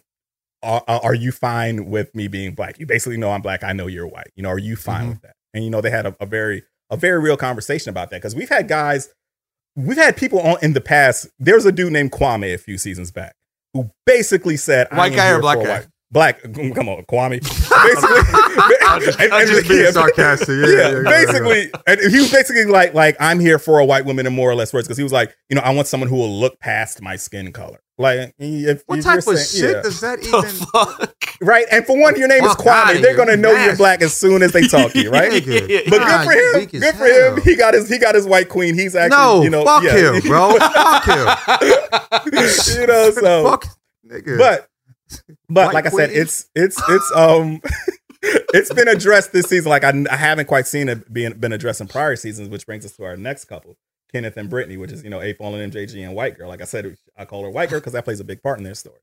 are, 0.62 0.82
are 0.88 1.14
you 1.14 1.30
fine 1.32 1.86
with 1.90 2.14
me 2.14 2.26
being 2.28 2.54
black? 2.54 2.78
You 2.80 2.86
basically 2.86 3.16
know 3.18 3.30
I'm 3.30 3.42
black. 3.42 3.62
I 3.62 3.72
know 3.72 3.86
you're 3.86 4.06
white. 4.06 4.30
You 4.36 4.42
know, 4.42 4.48
are 4.50 4.58
you 4.58 4.74
fine 4.76 5.04
Mhm. 5.06 5.08
with 5.10 5.22
that? 5.22 5.34
And 5.54 5.64
you 5.64 5.70
know, 5.70 5.80
they 5.80 5.90
had 5.90 6.06
a, 6.06 6.16
a 6.20 6.26
very 6.26 6.64
a 6.90 6.96
very 6.96 7.20
real 7.20 7.36
conversation 7.36 7.90
about 7.90 8.10
that 8.10 8.16
because 8.18 8.34
we've 8.34 8.48
had 8.48 8.68
guys, 8.68 9.08
we've 9.76 9.96
had 9.96 10.16
people 10.16 10.40
on 10.40 10.56
in 10.62 10.72
the 10.72 10.80
past. 10.80 11.28
There's 11.38 11.64
a 11.66 11.72
dude 11.72 11.92
named 11.92 12.12
Kwame 12.12 12.52
a 12.54 12.58
few 12.58 12.78
seasons 12.78 13.10
back 13.12 13.34
who 13.74 13.90
basically 14.06 14.56
said, 14.56 14.88
White 14.92 15.14
guy 15.14 15.30
or 15.30 15.40
black 15.40 15.58
guy? 15.62 15.78
white- 15.80 15.86
Black, 16.12 16.40
come 16.74 16.88
on, 16.88 17.02
Kwame. 17.04 17.40
Basically, 17.42 18.76
I'm 18.86 19.00
just- 19.00 19.20
I'm 19.20 19.46
just 19.46 19.68
being 19.68 19.90
sarcastic. 19.92 20.48
Yeah, 20.48 20.66
yeah, 20.66 20.76
yeah, 20.90 20.96
yeah. 20.96 21.02
basically, 21.02 21.70
and 21.86 22.00
he 22.00 22.18
was 22.20 22.30
basically 22.30 22.64
like, 22.66 22.94
like 22.94 23.16
I'm 23.18 23.40
here 23.40 23.58
for 23.58 23.80
a 23.80 23.84
white 23.84 24.04
woman 24.04 24.26
in 24.26 24.32
more 24.34 24.50
or 24.50 24.54
less 24.54 24.72
words 24.72 24.86
because 24.86 24.96
he 24.98 25.02
was 25.02 25.12
like, 25.12 25.36
you 25.50 25.56
know, 25.56 25.62
I 25.62 25.70
want 25.70 25.88
someone 25.88 26.08
who 26.08 26.16
will 26.16 26.32
look 26.32 26.58
past 26.60 27.02
my 27.02 27.16
skin 27.16 27.52
color. 27.52 27.80
Like, 27.98 28.34
if, 28.38 28.82
What 28.86 28.98
if 28.98 29.04
type 29.04 29.24
you're 29.24 29.34
of 29.34 29.40
saying- 29.40 29.62
shit 29.68 29.76
yeah. 29.76 29.82
does 29.82 30.00
that 30.00 30.20
even? 30.20 31.08
right? 31.40 31.66
And 31.72 31.84
for 31.86 31.98
one, 32.00 32.16
your 32.16 32.28
name 32.28 32.44
is 32.44 32.54
Fuck 32.54 32.66
outta 32.66 32.92
Kwame. 32.98 33.00
They're 33.02 33.10
here, 33.10 33.16
gonna 33.16 33.36
know 33.36 33.52
nasty. 33.52 33.66
you're 33.66 33.76
black 33.76 34.02
as 34.02 34.14
soon 34.14 34.42
as 34.42 34.52
they 34.52 34.62
talk 34.68 34.92
to 34.92 35.02
you, 35.02 35.10
right? 35.10 35.32
Nigga. 35.32 35.90
But 35.90 35.98
God, 35.98 36.28
good 36.28 36.52
for 36.52 36.60
him. 36.60 36.80
Good 36.80 36.94
for 36.94 37.06
him. 37.06 37.42
He 37.42 37.56
got 37.56 37.74
his 37.74 37.88
he 37.88 37.98
got 37.98 38.14
his 38.14 38.26
white 38.26 38.48
queen. 38.48 38.74
He's 38.74 38.94
actually 38.94 39.16
No, 39.16 39.42
you 39.42 39.50
know 39.50 39.64
fuck 39.64 39.82
yeah. 39.82 40.12
him, 40.12 40.20
bro. 40.22 40.56
fuck 40.58 41.04
him. 41.04 41.26
you 42.80 42.86
know, 42.86 43.10
so 43.10 43.50
fuck, 43.50 43.66
nigga. 44.06 44.38
but 44.38 44.68
but 45.48 45.66
White 45.66 45.74
like 45.74 45.86
I 45.86 45.90
said, 45.90 46.10
it's 46.10 46.48
it's 46.54 46.80
it's 46.88 47.12
um 47.14 47.60
it's 48.22 48.72
been 48.72 48.88
addressed 48.88 49.32
this 49.32 49.46
season. 49.46 49.70
Like 49.70 49.84
I, 49.84 49.92
I 50.10 50.16
haven't 50.16 50.46
quite 50.46 50.66
seen 50.66 50.88
it 50.88 51.12
being 51.12 51.32
been 51.34 51.52
addressed 51.52 51.80
in 51.80 51.88
prior 51.88 52.16
seasons, 52.16 52.48
which 52.48 52.66
brings 52.66 52.84
us 52.84 52.92
to 52.96 53.04
our 53.04 53.16
next 53.16 53.46
couple, 53.46 53.76
Kenneth 54.12 54.36
and 54.36 54.50
Brittany, 54.50 54.76
which 54.76 54.92
is 54.92 55.02
you 55.04 55.10
know 55.10 55.18
8Ball 55.18 55.62
and 55.62 55.72
MJG 55.72 56.04
and 56.04 56.14
White 56.14 56.36
Girl. 56.36 56.48
Like 56.48 56.60
I 56.62 56.64
said, 56.64 56.96
I 57.16 57.24
call 57.24 57.44
her 57.44 57.50
White 57.50 57.70
Girl 57.70 57.80
because 57.80 57.92
that 57.92 58.04
plays 58.04 58.20
a 58.20 58.24
big 58.24 58.42
part 58.42 58.58
in 58.58 58.64
their 58.64 58.74
story. 58.74 58.98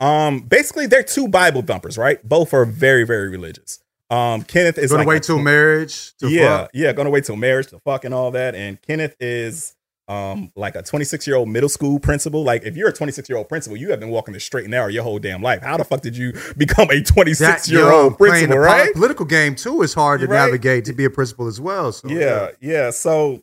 Um, 0.00 0.40
basically, 0.40 0.86
they're 0.86 1.02
two 1.02 1.28
Bible 1.28 1.62
thumpers, 1.62 1.96
right? 1.96 2.22
Both 2.26 2.52
are 2.52 2.64
very 2.64 3.04
very 3.04 3.28
religious. 3.28 3.80
Um, 4.10 4.42
Kenneth 4.42 4.78
is 4.78 4.90
gonna 4.90 5.00
like 5.00 5.08
wait 5.08 5.24
a- 5.24 5.26
till 5.26 5.38
marriage. 5.38 6.14
To 6.18 6.28
yeah, 6.28 6.58
fuck. 6.58 6.70
yeah, 6.74 6.92
gonna 6.92 7.10
wait 7.10 7.24
till 7.24 7.36
marriage 7.36 7.68
to 7.68 7.78
fuck 7.80 8.04
and 8.04 8.12
all 8.12 8.30
that. 8.32 8.54
And 8.54 8.80
Kenneth 8.82 9.16
is 9.20 9.73
um 10.06 10.52
like 10.54 10.74
a 10.76 10.82
26 10.82 11.26
year 11.26 11.36
old 11.36 11.48
middle 11.48 11.68
school 11.68 11.98
principal. 11.98 12.44
Like 12.44 12.64
if 12.64 12.76
you're 12.76 12.88
a 12.88 12.92
26 12.92 13.28
year 13.28 13.38
old 13.38 13.48
principal, 13.48 13.76
you 13.76 13.90
have 13.90 14.00
been 14.00 14.10
walking 14.10 14.34
the 14.34 14.40
straight 14.40 14.64
and 14.64 14.70
narrow 14.72 14.88
your 14.88 15.02
whole 15.02 15.18
damn 15.18 15.40
life. 15.42 15.62
How 15.62 15.76
the 15.76 15.84
fuck 15.84 16.02
did 16.02 16.16
you 16.16 16.32
become 16.58 16.90
a 16.90 17.00
26 17.02 17.70
year 17.70 17.90
old 17.90 18.18
principal, 18.18 18.54
the 18.56 18.60
right? 18.60 18.92
Political 18.92 19.26
game 19.26 19.54
too 19.54 19.80
is 19.82 19.94
hard 19.94 20.20
to 20.20 20.26
Right. 20.26 20.44
navigate 20.46 20.84
to 20.86 20.92
be 20.92 21.04
a 21.06 21.10
principal 21.10 21.46
as 21.46 21.60
well. 21.60 21.90
So 21.92 22.08
Yeah, 22.08 22.48
yeah. 22.60 22.90
So, 22.90 23.42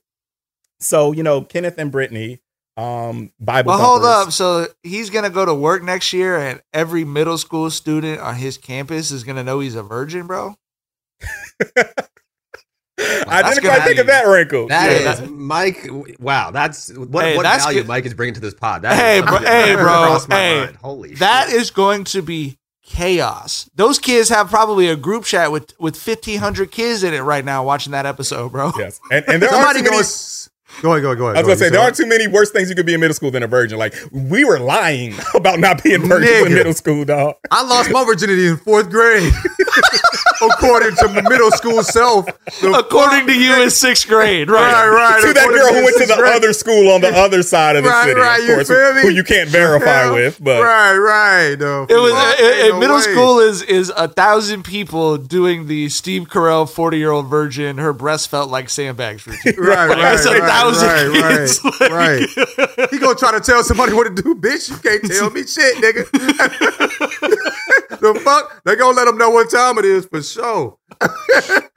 so 0.80 1.12
you 1.12 1.24
know, 1.24 1.42
Kenneth 1.42 1.78
and 1.80 1.92
Brittany, 1.92 2.42
um, 2.78 3.32
Bible. 3.40 3.70
Well, 3.72 3.80
hold 3.80 4.04
up. 4.06 4.32
So 4.32 4.68
he's 4.84 5.10
gonna 5.10 5.30
go 5.32 5.46
to 5.46 5.54
work 5.56 5.82
next 5.84 6.14
year, 6.14 6.38
and 6.38 6.62
every 6.74 7.04
middle 7.04 7.38
school 7.40 7.70
student 7.72 8.20
on 8.22 8.36
his 8.36 8.58
campus 8.58 9.10
is 9.12 9.24
gonna 9.24 9.44
know 9.44 9.60
he's 9.62 9.76
a 9.76 9.84
virgin, 9.84 10.28
bro. 10.28 10.56
I 13.28 13.42
That's 13.42 13.56
didn't 13.56 13.64
gonna 13.64 13.76
quite 13.78 13.88
think 13.88 14.00
of 14.00 14.08
that 14.08 14.26
wrinkle. 14.28 14.68
That 14.68 15.02
Yeah. 15.02 15.12
is 15.24 15.30
Mike. 15.30 15.88
Wow, 16.20 16.52
that's 16.52 16.92
what, 16.94 17.24
Hey, 17.26 17.36
what 17.38 17.44
that's 17.44 17.64
value 17.66 17.82
good. 17.82 17.88
Mike 17.88 18.06
is 18.06 18.14
bringing 18.14 18.34
to 18.36 18.40
this 18.42 18.54
pod. 18.54 18.84
That 18.84 18.94
Hey, 18.96 19.20
is 19.20 19.26
bro, 19.26 19.38
hey, 19.40 19.76
bro, 19.76 20.18
hey, 20.30 20.64
mind. 20.66 20.78
Holy 20.82 21.14
that 21.16 21.50
shit. 21.50 21.62
is 21.62 21.72
going 21.72 22.04
to 22.06 22.22
be 22.22 22.58
chaos. 22.84 23.70
Those 23.76 24.00
kids 24.00 24.30
have 24.30 24.50
probably 24.50 24.88
a 24.90 24.96
group 24.96 25.24
chat 25.26 25.52
with 25.52 25.74
with 25.80 25.96
fifteen 25.96 26.40
hundred 26.40 26.72
kids 26.72 27.04
in 27.04 27.14
it 27.14 27.22
right 27.22 27.46
now 27.46 27.64
watching 27.64 27.92
that 27.94 28.06
episode, 28.06 28.52
bro. 28.52 28.72
Yes, 28.78 29.00
and 29.12 29.24
and 29.28 29.42
there 29.42 29.50
are 29.50 29.54
Somebody 29.54 29.80
too 29.80 29.84
many. 29.86 29.98
goes. 29.98 30.50
Go 30.82 30.92
ahead, 30.94 31.02
go 31.04 31.10
ahead, 31.10 31.18
go 31.18 31.26
ahead. 31.26 31.36
I 31.36 31.40
was 31.42 31.48
go 31.48 31.48
gonna 31.48 31.58
say 31.60 31.70
there 31.70 31.82
aren't 31.82 31.98
too 31.98 32.06
many 32.06 32.28
worse 32.28 32.50
things 32.50 32.70
you 32.70 32.76
could 32.78 32.86
be 32.86 32.94
in 32.94 33.02
middle 33.02 33.14
school 33.14 33.30
than 33.30 33.44
a 33.44 33.48
virgin. 33.48 33.78
Like 33.78 33.94
we 34.12 34.46
were 34.46 34.58
lying 34.58 35.14
about 35.36 35.60
not 35.60 35.84
being 35.84 36.02
virgins 36.08 36.48
in 36.48 36.54
middle 36.54 36.74
school, 36.74 37.04
dog. 37.04 37.36
I 37.52 37.62
lost 37.64 37.92
my 37.92 38.06
virginity 38.06 38.48
in 38.48 38.56
fourth 38.58 38.90
grade, 38.90 39.34
according 40.42 40.96
to 40.98 41.08
my 41.10 41.22
middle 41.30 41.52
school 41.52 41.84
self. 41.84 42.28
According 42.64 43.28
to 43.28 43.34
you 43.34 43.62
in 43.64 43.70
sixth 43.70 44.08
grade, 44.08 44.50
Right, 44.50 44.72
right? 44.72 44.90
right. 44.90 45.22
to 45.22 45.34
that 45.34 45.48
girl 45.48 45.74
who 45.74 45.84
went 45.86 45.98
to 45.98 46.06
the 46.08 46.16
grade. 46.16 46.34
other 46.34 46.54
school 46.54 46.92
on 46.92 47.02
the 47.02 47.10
other 47.16 47.44
side 47.44 47.76
of 47.76 47.84
the 47.84 47.90
Right, 47.90 48.08
city, 48.08 48.20
right, 48.20 48.42
of 48.42 48.48
you 48.48 48.56
course, 48.56 48.68
feel 48.68 48.94
me? 48.96 49.02
who 49.02 49.10
you 49.10 49.24
can't 49.24 49.50
verify 49.50 50.06
Yeah. 50.06 50.12
with. 50.12 50.38
But 50.44 50.62
right, 50.64 50.96
right. 50.98 51.56
No, 51.60 51.86
It 51.90 51.96
was 51.96 52.12
fuck, 52.14 52.40
uh, 52.40 52.44
ain't 52.44 52.74
no 52.74 52.80
middle 52.80 52.96
way. 52.98 53.02
school 53.02 53.40
is 53.40 53.62
is 53.64 53.92
a 53.96 54.08
thousand 54.08 54.64
people 54.64 55.18
doing 55.18 55.68
the 55.68 55.90
Steve 55.90 56.28
Carell 56.30 56.70
forty 56.70 56.98
year 56.98 57.12
old 57.12 57.28
virgin. 57.28 57.78
Her 57.78 57.94
breast 57.94 58.30
felt 58.30 58.50
like 58.50 58.70
sandbags 58.70 59.26
routine. 59.28 59.54
Right, 59.58 59.88
Like, 59.90 59.98
right, 59.98 60.26
a 60.26 60.30
right, 60.40 60.44
thousand 60.50 60.88
right, 60.90 61.12
kids. 61.12 61.60
right, 61.80 62.28
right. 62.78 62.90
He 62.92 62.98
gonna 63.00 63.16
try 63.16 63.32
to 63.32 63.40
tell 63.40 63.64
somebody 63.64 63.94
what 63.94 64.16
to 64.16 64.22
do, 64.22 64.36
bitch. 64.36 64.70
You 64.70 64.78
can't 64.78 65.04
tell 65.06 65.30
me 65.30 65.46
shit, 65.46 65.78
nigga. 65.78 66.88
the 68.02 68.20
fuck? 68.20 68.62
They 68.66 68.76
gonna 68.76 68.96
let 68.98 69.06
them 69.06 69.18
know 69.18 69.30
what 69.30 69.50
time 69.52 69.78
it 69.78 69.86
is 69.86 70.06
for 70.06 70.22
sure. 70.22 70.78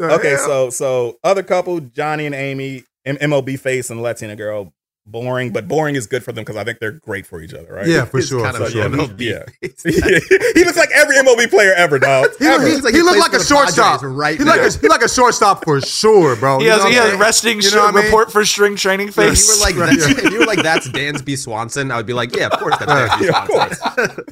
Okay, 0.00 0.30
hell? 0.30 0.38
so 0.46 0.70
so 0.70 1.18
other 1.22 1.42
couple, 1.42 1.80
Johnny 1.80 2.24
and 2.24 2.34
Amy, 2.34 2.84
M- 3.04 3.16
MLB 3.18 3.58
face 3.58 3.90
and 3.90 4.00
Latina 4.02 4.34
girl, 4.34 4.72
boring, 5.06 5.52
but 5.52 5.68
boring 5.68 5.94
is 5.94 6.06
good 6.06 6.24
for 6.24 6.32
them 6.32 6.42
because 6.44 6.56
I 6.56 6.64
think 6.64 6.80
they're 6.80 6.92
great 6.92 7.26
for 7.26 7.40
each 7.40 7.54
other, 7.54 7.72
right? 7.72 7.86
yeah, 7.86 8.04
for 8.04 8.18
It's 8.18 8.28
sure. 8.28 8.42
kind 8.42 8.56
of 8.56 8.68
So, 8.70 8.78
yeah, 8.78 8.86
MLB. 8.86 9.20
yeah. 9.20 9.44
he 10.54 10.64
looks 10.64 10.76
like 10.76 10.90
every 10.92 11.16
MLB 11.16 11.48
player 11.48 11.72
ever, 11.74 11.98
dog. 11.98 12.30
He, 12.38 12.44
Ever. 12.46 12.66
he, 12.66 12.72
Looks 12.72 12.84
like 12.84 12.94
he 12.94 13.00
he 13.00 13.04
look 13.04 13.16
like 13.18 13.32
a 13.32 13.42
shortstop. 13.44 14.00
Padres 14.00 14.14
right 14.16 14.38
he 14.38 14.44
like 14.44 14.60
a 14.60 14.70
he 14.78 14.88
like 14.88 15.02
a 15.02 15.08
shortstop 15.08 15.64
for 15.64 15.80
sure, 15.80 16.36
bro. 16.36 16.58
He 16.58 16.64
You 16.66 16.70
has, 16.72 16.82
know 16.84 16.90
he 16.90 16.96
has 16.96 17.14
resting 17.18 17.60
You 17.60 17.70
know 17.70 17.84
what 17.84 17.94
mean? 17.94 18.04
report 18.04 18.32
for 18.32 18.44
string 18.44 18.76
training 18.76 19.08
If 19.08 19.16
you 19.16 19.22
were 19.22 19.60
like 19.60 19.76
Right. 19.76 19.98
that, 19.98 20.22
if 20.24 20.32
you 20.32 20.38
were 20.40 20.46
like 20.46 20.62
that's 20.62 20.88
Dansby 20.88 21.38
Swanson, 21.38 21.90
I 21.90 21.96
would 21.96 22.06
be 22.06 22.12
like, 22.12 22.34
yeah, 22.34 22.46
of 22.48 22.58
course 22.58 22.76
that's 22.78 22.90
Dansby 22.90 23.26
Yeah, 23.26 23.46
Swanson. 23.46 24.24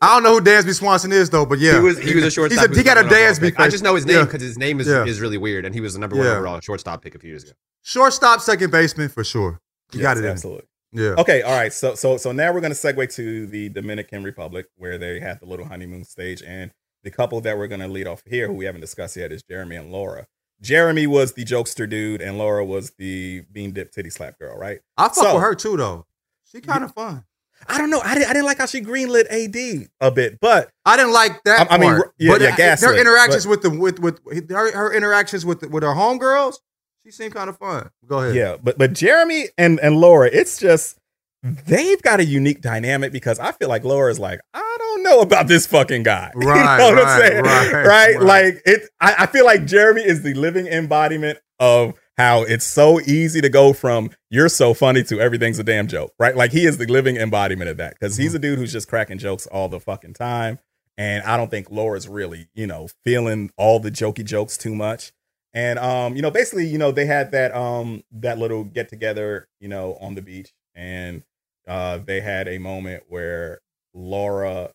I 0.00 0.14
don't 0.14 0.22
know 0.22 0.34
who 0.34 0.40
Dansby 0.40 0.74
Swanson 0.74 1.12
is 1.12 1.30
though, 1.30 1.44
but 1.46 1.58
yeah, 1.58 1.74
He 1.74 1.80
was 1.80 1.98
he 1.98 2.14
was 2.14 2.24
a 2.24 2.30
shortstop. 2.30 2.68
He's 2.68 2.76
a, 2.78 2.80
he 2.80 2.84
got 2.84 2.96
a 2.96 3.02
the 3.02 3.10
number 3.10 3.16
Dansby. 3.50 3.54
I 3.58 3.68
just 3.68 3.84
know 3.84 3.94
his 3.94 4.06
name 4.06 4.24
because 4.24 4.42
his 4.42 4.58
name 4.58 4.80
is 4.80 4.86
is 4.88 5.20
really 5.20 5.38
weird, 5.38 5.64
and 5.64 5.74
he 5.74 5.80
was 5.80 5.92
the 5.94 5.98
number 6.00 6.16
one 6.16 6.26
overall 6.26 6.60
shortstop 6.60 7.02
pick 7.02 7.14
a 7.14 7.18
few 7.18 7.30
years 7.30 7.44
ago. 7.44 7.52
shortstop, 7.82 8.40
second 8.40 8.70
baseman 8.70 9.08
for 9.08 9.24
sure. 9.24 9.60
You 9.92 10.00
Yes, 10.00 10.02
got 10.02 10.16
it. 10.18 10.24
in. 10.24 10.30
absolutely. 10.30 10.64
Yeah. 10.92 11.14
Okay, 11.18 11.42
all 11.42 11.52
right. 11.56 11.72
So 11.72 11.94
so 11.94 12.16
so 12.18 12.32
now 12.32 12.52
we're 12.52 12.60
gonna 12.60 12.74
segue 12.74 13.14
to 13.14 13.46
the 13.46 13.68
Dominican 13.70 14.22
Republic 14.22 14.66
where 14.76 14.98
they 14.98 15.20
had 15.20 15.40
the 15.40 15.46
little 15.46 15.66
honeymoon 15.66 16.04
stage, 16.04 16.42
and 16.42 16.70
the 17.02 17.10
couple 17.10 17.40
that 17.42 17.56
we're 17.56 17.66
gonna 17.68 17.88
lead 17.88 18.06
off 18.06 18.22
here, 18.26 18.46
who 18.46 18.54
we 18.54 18.64
haven't 18.66 18.82
discussed 18.82 19.16
yet, 19.16 19.32
is 19.32 19.42
Jeremy 19.42 19.76
and 19.76 19.90
Laura. 19.90 20.26
Jeremy 20.60 21.06
was 21.06 21.32
the 21.32 21.44
jokester 21.44 21.88
dude, 21.88 22.20
and 22.20 22.38
Laura 22.38 22.64
was 22.64 22.92
the 22.98 23.40
bean 23.50 23.72
dip 23.72 23.90
titty 23.90 24.10
slap 24.10 24.38
girl, 24.38 24.56
right? 24.56 24.80
I 24.96 25.04
fuck 25.04 25.14
So- 25.14 25.34
with 25.34 25.42
her 25.42 25.54
too 25.54 25.76
though. 25.76 26.06
She 26.50 26.60
kind 26.60 26.84
of 26.84 26.92
fun. 26.92 27.24
I 27.66 27.78
don't 27.78 27.90
know. 27.90 28.00
I 28.00 28.14
didn't, 28.14 28.28
I 28.28 28.32
didn't 28.34 28.44
like 28.46 28.58
how 28.58 28.66
she 28.66 28.80
greenlit 28.82 29.26
AD 29.30 29.88
a 30.00 30.10
bit, 30.10 30.38
but 30.40 30.68
I 30.84 30.96
didn't 30.96 31.12
like 31.12 31.42
that. 31.44 31.70
I- 31.70 31.76
I 31.76 31.78
mean, 31.78 32.00
yeah, 32.18 32.32
but 32.32 32.40
yeah, 32.42 32.50
her 32.50 32.56
gaslit, 32.56 32.98
interactions 32.98 33.44
but- 33.46 33.50
with 33.50 33.62
the 33.62 33.70
with 33.70 33.98
with 34.24 34.50
her, 34.50 34.70
her 34.72 34.92
interactions 34.92 35.46
with 35.46 35.60
the, 35.60 35.68
with 35.68 35.82
her 35.84 35.90
homegirls, 35.94 36.56
she 37.04 37.10
seemed 37.10 37.34
kind 37.34 37.48
of 37.50 37.58
fun. 37.58 37.90
Go 38.06 38.20
ahead. 38.20 38.34
yeah, 38.34 38.56
but 38.62 38.78
but 38.78 38.92
Jeremy 38.92 39.48
and 39.58 39.78
and 39.80 39.96
Laura, 39.96 40.28
it's 40.32 40.58
just 40.58 40.98
they've 41.42 42.00
got 42.02 42.20
a 42.20 42.24
unique 42.24 42.60
dynamic 42.60 43.12
because 43.12 43.38
I 43.40 43.52
feel 43.52 43.68
like 43.68 43.84
Laura 43.84 44.10
is 44.10 44.18
like, 44.20 44.40
I 44.54 44.76
don't 44.78 45.02
know 45.02 45.20
about 45.20 45.48
this 45.48 45.66
fucking 45.66 46.04
guy. 46.04 46.30
Right, 46.36 46.78
you 46.78 46.78
know 46.78 46.94
what 46.96 47.04
right, 47.04 47.06
I'm 47.06 47.20
saying? 47.20 47.42
right, 47.44 47.72
Right? 47.86 47.86
right. 48.16 48.22
Like 48.22 48.62
it 48.64 48.88
I, 49.00 49.14
I 49.20 49.26
feel 49.26 49.44
like 49.44 49.64
Jeremy 49.66 50.02
is 50.02 50.22
the 50.22 50.34
living 50.34 50.66
embodiment 50.68 51.38
of 51.58 51.94
how 52.18 52.42
it's 52.42 52.64
so 52.66 53.00
easy 53.00 53.40
to 53.40 53.48
go 53.48 53.72
from 53.72 54.10
you're 54.30 54.48
so 54.48 54.74
funny 54.74 55.02
to 55.04 55.18
everything's 55.20 55.58
a 55.58 55.64
damn 55.64 55.86
joke, 55.88 56.12
right? 56.18 56.36
Like 56.36 56.52
he 56.52 56.66
is 56.66 56.78
the 56.78 56.86
living 56.86 57.16
embodiment 57.16 57.70
of 57.70 57.78
that 57.78 57.94
because 57.98 58.14
Mm-hmm. 58.14 58.22
he's 58.22 58.34
a 58.34 58.38
dude 58.38 58.58
who's 58.58 58.72
just 58.72 58.86
cracking 58.88 59.18
jokes 59.18 59.46
all 59.48 59.68
the 59.68 59.80
fucking 59.80 60.14
time. 60.14 60.58
And 60.98 61.24
I 61.24 61.36
don't 61.38 61.50
think 61.50 61.70
Laura's 61.70 62.06
really, 62.06 62.48
you 62.54 62.66
know, 62.66 62.86
feeling 63.02 63.50
all 63.56 63.80
the 63.80 63.90
jokey 63.90 64.24
jokes 64.24 64.56
too 64.58 64.74
much. 64.74 65.10
And 65.54 65.78
um, 65.78 66.16
you 66.16 66.22
know, 66.22 66.30
basically, 66.30 66.66
you 66.66 66.78
know, 66.78 66.92
they 66.92 67.06
had 67.06 67.32
that 67.32 67.54
um 67.54 68.02
that 68.12 68.38
little 68.38 68.64
get 68.64 68.88
together, 68.88 69.48
you 69.60 69.68
know, 69.68 69.96
on 70.00 70.14
the 70.14 70.22
beach, 70.22 70.52
and 70.74 71.22
uh 71.68 71.98
they 71.98 72.20
had 72.20 72.48
a 72.48 72.58
moment 72.58 73.04
where 73.08 73.60
Laura, 73.94 74.72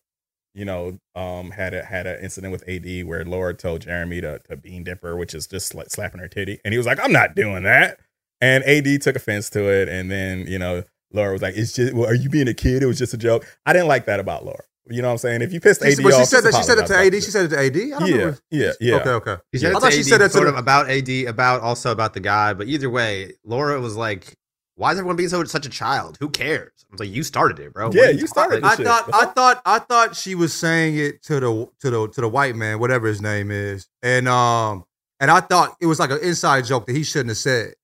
you 0.54 0.64
know, 0.64 0.98
um 1.16 1.50
had 1.50 1.74
a 1.74 1.84
had 1.84 2.06
an 2.06 2.22
incident 2.22 2.52
with 2.52 2.68
AD 2.68 3.04
where 3.06 3.24
Laura 3.24 3.54
told 3.54 3.82
Jeremy 3.82 4.20
to 4.20 4.38
to 4.48 4.56
bean 4.56 4.84
dip 4.84 5.02
her, 5.02 5.16
which 5.16 5.34
is 5.34 5.46
just 5.48 5.74
like 5.74 5.90
slapping 5.90 6.20
her 6.20 6.28
titty, 6.28 6.60
and 6.64 6.72
he 6.72 6.78
was 6.78 6.86
like, 6.86 7.00
"I'm 7.00 7.12
not 7.12 7.34
doing 7.34 7.64
that," 7.64 7.98
and 8.40 8.62
AD 8.64 9.02
took 9.02 9.16
offense 9.16 9.50
to 9.50 9.64
it, 9.70 9.88
and 9.88 10.10
then 10.10 10.46
you 10.46 10.58
know, 10.60 10.84
Laura 11.12 11.32
was 11.32 11.42
like, 11.42 11.56
"It's 11.56 11.72
just, 11.74 11.92
well, 11.94 12.08
are 12.08 12.14
you 12.14 12.28
being 12.30 12.48
a 12.48 12.54
kid? 12.54 12.82
It 12.82 12.86
was 12.86 12.98
just 12.98 13.14
a 13.14 13.18
joke." 13.18 13.46
I 13.66 13.72
didn't 13.72 13.88
like 13.88 14.06
that 14.06 14.20
about 14.20 14.44
Laura. 14.44 14.62
You 14.90 15.02
know 15.02 15.08
what 15.08 15.12
I'm 15.12 15.18
saying? 15.18 15.42
If 15.42 15.52
you 15.52 15.60
pissed 15.60 15.82
She, 15.82 15.92
AD 15.92 16.02
but 16.02 16.14
she 16.14 16.20
off, 16.22 16.28
said 16.28 16.40
that 16.42 16.54
she 16.54 16.62
said 16.62 16.78
it 16.78 16.86
to 16.86 16.96
AD. 16.96 17.06
about 17.08 17.22
She 17.22 17.30
said 17.30 17.44
it 17.44 17.48
to 17.48 17.58
AD. 17.58 17.76
I 17.76 17.98
don't 17.98 18.08
Yeah, 18.08 18.14
remember. 18.16 18.38
yeah, 18.50 18.72
yeah. 18.80 18.94
Okay, 18.96 19.10
okay. 19.10 19.36
She 19.54 19.58
I 19.58 19.60
said 19.60 19.70
it 19.70 19.80
thought 19.80 19.90
to 19.90 19.92
she 19.92 20.00
AD, 20.00 20.06
said 20.06 20.18
that 20.18 20.26
to 20.28 20.32
sort 20.32 20.44
the- 20.46 20.52
of 20.52 20.56
about 20.58 20.88
AD, 20.90 21.08
about 21.26 21.60
also 21.62 21.90
about 21.92 22.14
the 22.14 22.20
guy. 22.20 22.54
But 22.54 22.68
either 22.68 22.88
way, 22.88 23.32
Laura 23.44 23.80
was 23.80 23.96
like, 23.96 24.34
"Why 24.76 24.92
is 24.92 24.98
everyone 24.98 25.16
being 25.16 25.28
so 25.28 25.44
such 25.44 25.66
a 25.66 25.70
child? 25.70 26.16
Who 26.20 26.28
cares?" 26.30 26.72
I 26.90 26.92
was 26.92 27.00
like, 27.00 27.10
"You 27.10 27.22
started 27.22 27.58
it, 27.58 27.74
bro. 27.74 27.90
Yeah, 27.92 28.04
are 28.06 28.10
you 28.12 28.26
started 28.26 28.64
I 28.64 28.76
shit. 28.76 28.86
thought 28.86 29.10
I 29.12 29.24
thought 29.26 29.62
I 29.66 29.78
thought 29.80 30.16
she 30.16 30.34
was 30.34 30.54
saying 30.54 30.96
it 30.96 31.22
to 31.24 31.40
the 31.40 31.68
to 31.80 31.90
the 31.90 32.08
to 32.08 32.20
the 32.22 32.28
white 32.28 32.56
man, 32.56 32.78
whatever 32.78 33.06
his 33.08 33.20
name 33.20 33.50
is, 33.50 33.86
and 34.02 34.26
um 34.28 34.84
and 35.20 35.30
I 35.30 35.40
thought 35.40 35.76
it 35.80 35.86
was 35.86 35.98
like 35.98 36.10
an 36.10 36.20
inside 36.22 36.64
joke 36.64 36.86
that 36.86 36.96
he 36.96 37.02
shouldn't 37.02 37.30
have 37.30 37.38
said. 37.38 37.74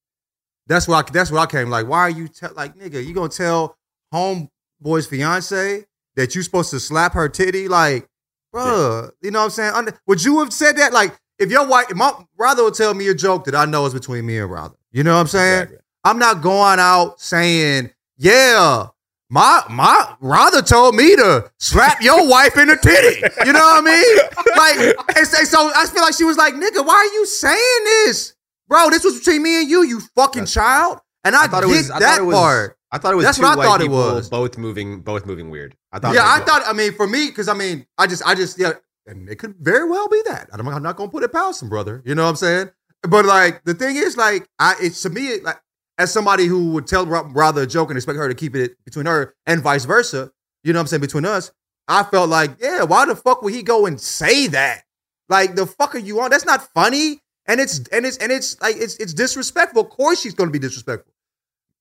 That's 0.68 0.88
why 0.88 1.00
I, 1.00 1.02
that's 1.02 1.30
why 1.30 1.40
I 1.42 1.46
came 1.46 1.68
like, 1.68 1.86
why 1.86 1.98
are 2.00 2.10
you 2.10 2.28
tell 2.28 2.52
like 2.54 2.76
nigga? 2.76 3.04
You 3.04 3.12
gonna 3.12 3.28
tell 3.28 3.76
homeboy's 4.14 5.06
fiance 5.06 5.84
that 6.16 6.34
you're 6.34 6.44
supposed 6.44 6.70
to 6.70 6.80
slap 6.80 7.14
her 7.14 7.28
titty? 7.28 7.68
Like, 7.68 8.08
bruh, 8.54 9.10
you 9.22 9.30
know 9.30 9.40
what 9.40 9.44
I'm 9.46 9.50
saying? 9.50 9.88
Would 10.06 10.24
you 10.24 10.40
have 10.40 10.52
said 10.52 10.76
that? 10.76 10.92
Like, 10.92 11.18
if 11.38 11.50
your 11.50 11.66
wife, 11.66 11.94
my 11.94 12.12
brother 12.36 12.64
would 12.64 12.74
tell 12.74 12.94
me 12.94 13.08
a 13.08 13.14
joke 13.14 13.44
that 13.46 13.54
I 13.54 13.64
know 13.64 13.86
is 13.86 13.94
between 13.94 14.26
me 14.26 14.38
and 14.38 14.48
brother. 14.48 14.76
You 14.92 15.02
know 15.02 15.14
what 15.14 15.20
I'm 15.20 15.26
saying? 15.26 15.62
Exactly. 15.62 15.78
I'm 16.04 16.18
not 16.18 16.42
going 16.42 16.78
out 16.78 17.20
saying, 17.20 17.90
yeah, 18.16 18.88
my 19.30 19.62
my 19.70 20.14
Rather 20.20 20.62
told 20.62 20.94
me 20.94 21.16
to 21.16 21.50
slap 21.58 22.00
your 22.00 22.28
wife 22.30 22.56
in 22.56 22.68
the 22.68 22.76
titty. 22.76 23.20
You 23.44 23.52
know 23.52 23.58
what 23.58 23.82
I 23.82 23.90
mean? 23.90 24.16
Like, 24.56 24.96
and 25.16 25.26
say 25.26 25.44
so. 25.44 25.72
I 25.74 25.86
feel 25.86 26.02
like 26.02 26.14
she 26.14 26.24
was 26.24 26.36
like, 26.36 26.54
nigga, 26.54 26.86
why 26.86 26.94
are 26.94 27.14
you 27.14 27.26
saying 27.26 27.84
this, 27.84 28.34
bro? 28.68 28.90
This 28.90 29.02
was 29.02 29.18
between 29.18 29.42
me 29.42 29.62
and 29.62 29.68
you, 29.68 29.82
you 29.82 30.00
fucking 30.14 30.46
child. 30.46 31.00
And 31.24 31.34
I, 31.34 31.44
I 31.44 31.46
thought 31.48 31.62
get 31.62 31.70
it 31.70 31.76
was. 31.76 31.88
That 31.88 32.24
was. 32.24 32.36
part. 32.36 32.78
I 32.94 32.98
thought 32.98 33.12
it 33.12 33.16
was 33.16 33.24
That's 33.24 33.40
what 33.40 33.58
I 33.58 33.62
thought 33.64 33.80
it 33.80 33.90
was. 33.90 34.28
both 34.28 34.56
moving, 34.56 35.00
both 35.00 35.26
moving 35.26 35.50
weird. 35.50 35.76
I 35.90 35.98
thought. 35.98 36.14
yeah, 36.14 36.22
I 36.24 36.38
thought. 36.38 36.62
I 36.64 36.72
mean, 36.72 36.92
for 36.92 37.08
me, 37.08 37.26
because 37.26 37.48
I 37.48 37.54
mean, 37.54 37.86
I 37.98 38.06
just, 38.06 38.24
I 38.24 38.36
just, 38.36 38.56
yeah, 38.56 38.74
and 39.08 39.28
it 39.28 39.40
could 39.40 39.56
very 39.58 39.90
well 39.90 40.08
be 40.08 40.22
that. 40.26 40.48
I'm, 40.52 40.68
I'm 40.68 40.80
not 40.80 40.94
gonna 40.94 41.10
put 41.10 41.24
it 41.24 41.32
past 41.32 41.60
him, 41.60 41.68
brother. 41.68 42.02
You 42.06 42.14
know 42.14 42.22
what 42.22 42.28
I'm 42.30 42.36
saying? 42.36 42.70
But 43.02 43.24
like, 43.24 43.64
the 43.64 43.74
thing 43.74 43.96
is, 43.96 44.16
like, 44.16 44.48
I, 44.60 44.76
it's 44.80 45.02
to 45.02 45.10
me, 45.10 45.40
like, 45.40 45.60
as 45.98 46.12
somebody 46.12 46.46
who 46.46 46.70
would 46.70 46.86
tell 46.86 47.04
rather 47.04 47.62
a 47.62 47.66
joke 47.66 47.90
and 47.90 47.98
expect 47.98 48.16
her 48.16 48.28
to 48.28 48.34
keep 48.34 48.54
it 48.54 48.76
between 48.84 49.06
her 49.06 49.34
and 49.44 49.60
vice 49.60 49.86
versa. 49.86 50.30
You 50.62 50.72
know 50.72 50.78
what 50.78 50.82
I'm 50.82 50.86
saying? 50.86 51.00
Between 51.00 51.24
us, 51.24 51.50
I 51.88 52.04
felt 52.04 52.28
like, 52.30 52.52
yeah, 52.60 52.84
why 52.84 53.06
the 53.06 53.16
fuck 53.16 53.42
would 53.42 53.52
he 53.52 53.64
go 53.64 53.86
and 53.86 54.00
say 54.00 54.46
that? 54.46 54.82
Like, 55.28 55.56
the 55.56 55.66
fuck 55.66 55.96
are 55.96 55.98
you 55.98 56.20
on? 56.20 56.30
That's 56.30 56.46
not 56.46 56.72
funny. 56.72 57.20
And 57.46 57.60
it's 57.60 57.78
and 57.88 58.06
it's 58.06 58.18
and 58.18 58.30
it's 58.30 58.60
like 58.62 58.76
it's 58.76 58.96
it's 58.98 59.12
disrespectful. 59.12 59.82
Of 59.82 59.90
course, 59.90 60.20
she's 60.20 60.32
gonna 60.34 60.52
be 60.52 60.60
disrespectful. 60.60 61.12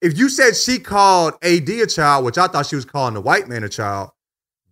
If 0.04 0.18
you 0.18 0.28
said 0.28 0.58
she 0.58 0.80
called 0.80 1.36
AD 1.42 1.70
a 1.70 1.88
child, 1.88 2.26
which 2.26 2.38
I 2.38 2.48
thought 2.48 2.66
she 2.66 2.76
was 2.76 2.84
calling 2.84 3.14
the 3.14 3.22
white 3.22 3.48
man 3.48 3.64
a 3.64 3.70
child, 3.70 4.10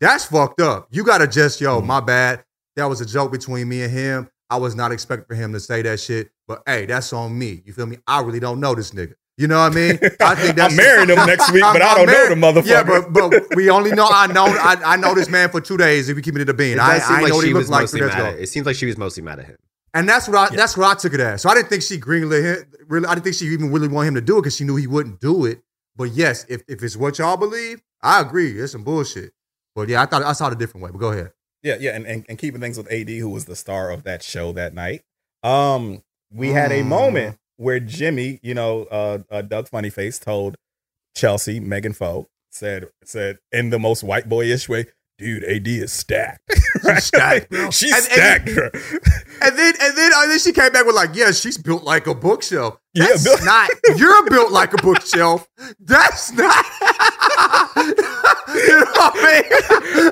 that's 0.02 0.26
fucked 0.26 0.60
up. 0.60 0.90
You 0.92 1.06
gotta 1.06 1.26
just, 1.26 1.62
yo, 1.62 1.80
mm. 1.80 1.86
my 1.86 2.02
bad. 2.02 2.44
That 2.76 2.86
was 2.86 3.00
a 3.00 3.06
joke 3.06 3.32
between 3.32 3.70
me 3.70 3.84
and 3.84 3.94
him. 3.94 4.30
I 4.50 4.58
was 4.58 4.76
not 4.76 4.92
expecting 4.92 5.26
for 5.28 5.36
him 5.36 5.54
to 5.54 5.60
say 5.62 5.84
that 5.84 6.02
shit. 6.02 6.32
But 6.50 6.64
hey, 6.66 6.86
that's 6.86 7.14
on 7.14 7.40
me. 7.40 7.62
You 7.66 7.72
feel 7.72 7.86
me? 7.86 7.98
I 8.08 8.20
really 8.20 8.42
don't 8.42 8.60
know 8.60 8.76
this 8.76 8.92
nigga. 8.92 9.14
You 9.38 9.48
know 9.48 9.58
what 9.58 9.72
I 9.72 9.76
mean? 9.76 9.92
I 10.20 10.36
think 10.36 10.58
that's 10.58 10.74
I'm 10.74 10.76
marrying 10.76 11.10
him 11.10 11.26
next 11.26 11.50
week, 11.54 11.62
but 11.62 11.82
I 11.82 11.96
don't 11.96 12.08
know 12.08 12.28
the 12.28 12.36
motherfucker. 12.36 12.66
Yeah, 12.66 12.84
but 12.84 13.14
but 13.14 13.46
we 13.56 13.70
only 13.70 13.92
know 13.92 14.10
I 14.12 14.28
know 14.28 14.48
I, 14.48 14.76
I 14.84 14.96
know 14.98 15.16
this 15.16 15.30
man 15.30 15.50
for 15.50 15.62
two 15.62 15.78
days 15.78 16.10
if 16.10 16.18
we 16.18 16.22
keep 16.22 16.36
it 16.36 16.42
in 16.42 16.48
the 16.48 16.54
bean. 16.54 16.74
It 16.74 16.80
I, 16.82 16.98
does 16.98 17.10
I 17.10 17.22
like 17.22 17.30
know 17.30 17.38
what 17.38 17.48
he 17.48 17.54
was 17.54 17.70
looked 17.70 17.72
like 17.72 17.82
mostly 17.84 18.02
mad. 18.02 18.34
At, 18.34 18.40
it 18.40 18.48
seems 18.48 18.66
like 18.66 18.76
she 18.76 18.86
was 18.86 18.98
mostly 18.98 19.24
mad 19.24 19.40
at 19.40 19.46
him. 19.46 19.58
And 19.94 20.08
that's 20.08 20.28
what 20.28 20.38
I 20.52 20.56
that's 20.56 20.78
what 20.78 20.88
I 20.88 21.00
took 21.00 21.14
it 21.14 21.20
as. 21.20 21.42
So 21.42 21.50
I 21.50 21.54
didn't 21.56 21.70
think 21.70 21.84
she 21.84 22.00
greenlit 22.00 22.44
him. 22.44 22.72
Really, 22.88 23.06
I 23.08 23.14
didn't 23.14 23.24
think 23.26 23.36
she 23.36 23.46
even 23.46 23.72
really 23.72 23.88
wanted 23.88 24.10
him 24.10 24.16
to 24.16 24.22
do 24.22 24.38
it 24.38 24.42
because 24.42 24.56
she 24.56 24.64
knew 24.64 24.76
he 24.76 24.88
wouldn't 24.88 25.20
do 25.20 25.46
it. 25.46 25.62
But 25.96 26.12
yes, 26.12 26.46
if 26.48 26.64
if 26.68 26.82
it's 26.82 26.96
what 26.96 27.20
y'all 27.20 27.38
believe, 27.38 27.82
I 28.02 28.22
agree. 28.22 28.58
It's 28.60 28.72
some 28.72 28.84
bullshit. 28.84 29.32
But 29.76 29.90
yeah, 29.90 30.02
I 30.02 30.06
thought 30.06 30.24
I 30.24 30.34
saw 30.34 30.48
it 30.48 30.54
a 30.54 30.56
different 30.56 30.84
way. 30.86 30.92
But 30.92 31.00
go 31.00 31.12
ahead. 31.12 31.32
Yeah, 31.64 31.76
yeah, 31.80 31.92
and, 31.96 32.08
and, 32.08 32.26
and 32.28 32.40
keeping 32.40 32.60
things 32.60 32.76
with 32.78 32.92
AD, 32.92 33.08
who 33.10 33.30
was 33.30 33.46
the 33.46 33.56
star 33.56 33.92
of 33.92 34.04
that 34.04 34.24
show 34.24 34.52
that 34.54 34.74
night. 34.74 35.04
Um, 35.44 36.02
we 36.32 36.50
had 36.50 36.72
a 36.72 36.82
Mm. 36.82 36.86
moment 36.88 37.38
where 37.58 37.80
Jimmy, 37.80 38.40
you 38.42 38.54
know, 38.56 38.86
uh, 38.86 39.20
uh 39.30 39.42
Doug 39.44 39.68
Funnie 39.70 39.92
face 39.92 40.18
told 40.18 40.56
Chelsea, 41.16 41.60
Megan 41.60 41.94
Foe, 41.94 42.30
said 42.50 42.90
said 43.04 43.38
in 43.52 43.70
the 43.70 43.78
most 43.80 44.04
white 44.04 44.28
boyish 44.30 44.68
way, 44.70 44.86
dude, 45.22 45.44
AD 45.46 45.68
is 45.68 45.94
stacked. 45.94 46.42
She's 46.84 47.06
stacked, 47.06 47.50
bro. 47.50 47.70
She's 47.72 47.94
And- 47.94 48.04
stacked. 48.04 48.50
and- 48.50 48.72
And 49.44 49.58
then 49.58 49.74
and 49.82 49.98
then 49.98 50.12
and 50.16 50.30
then 50.32 50.38
she 50.40 50.52
came 50.52 50.72
back 50.72 50.86
with 50.86 50.96
like, 50.96 51.12
yeah, 51.16 51.32
she's 51.32 51.58
built 51.58 51.84
like 51.84 52.06
a 52.08 52.14
bookshelf. 52.14 52.78
Yeah, 52.94 53.08
built- 53.24 53.44
not. 53.44 53.70
You're 53.96 54.30
built 54.30 54.52
like 54.52 54.74
a 54.74 54.78
bookshelf. 54.78 55.48
That's 55.80 56.32
not. 56.34 56.66
you 57.78 58.80
know 58.80 58.92
what 58.94 59.14
I 59.16 59.42
mean? 59.42 60.12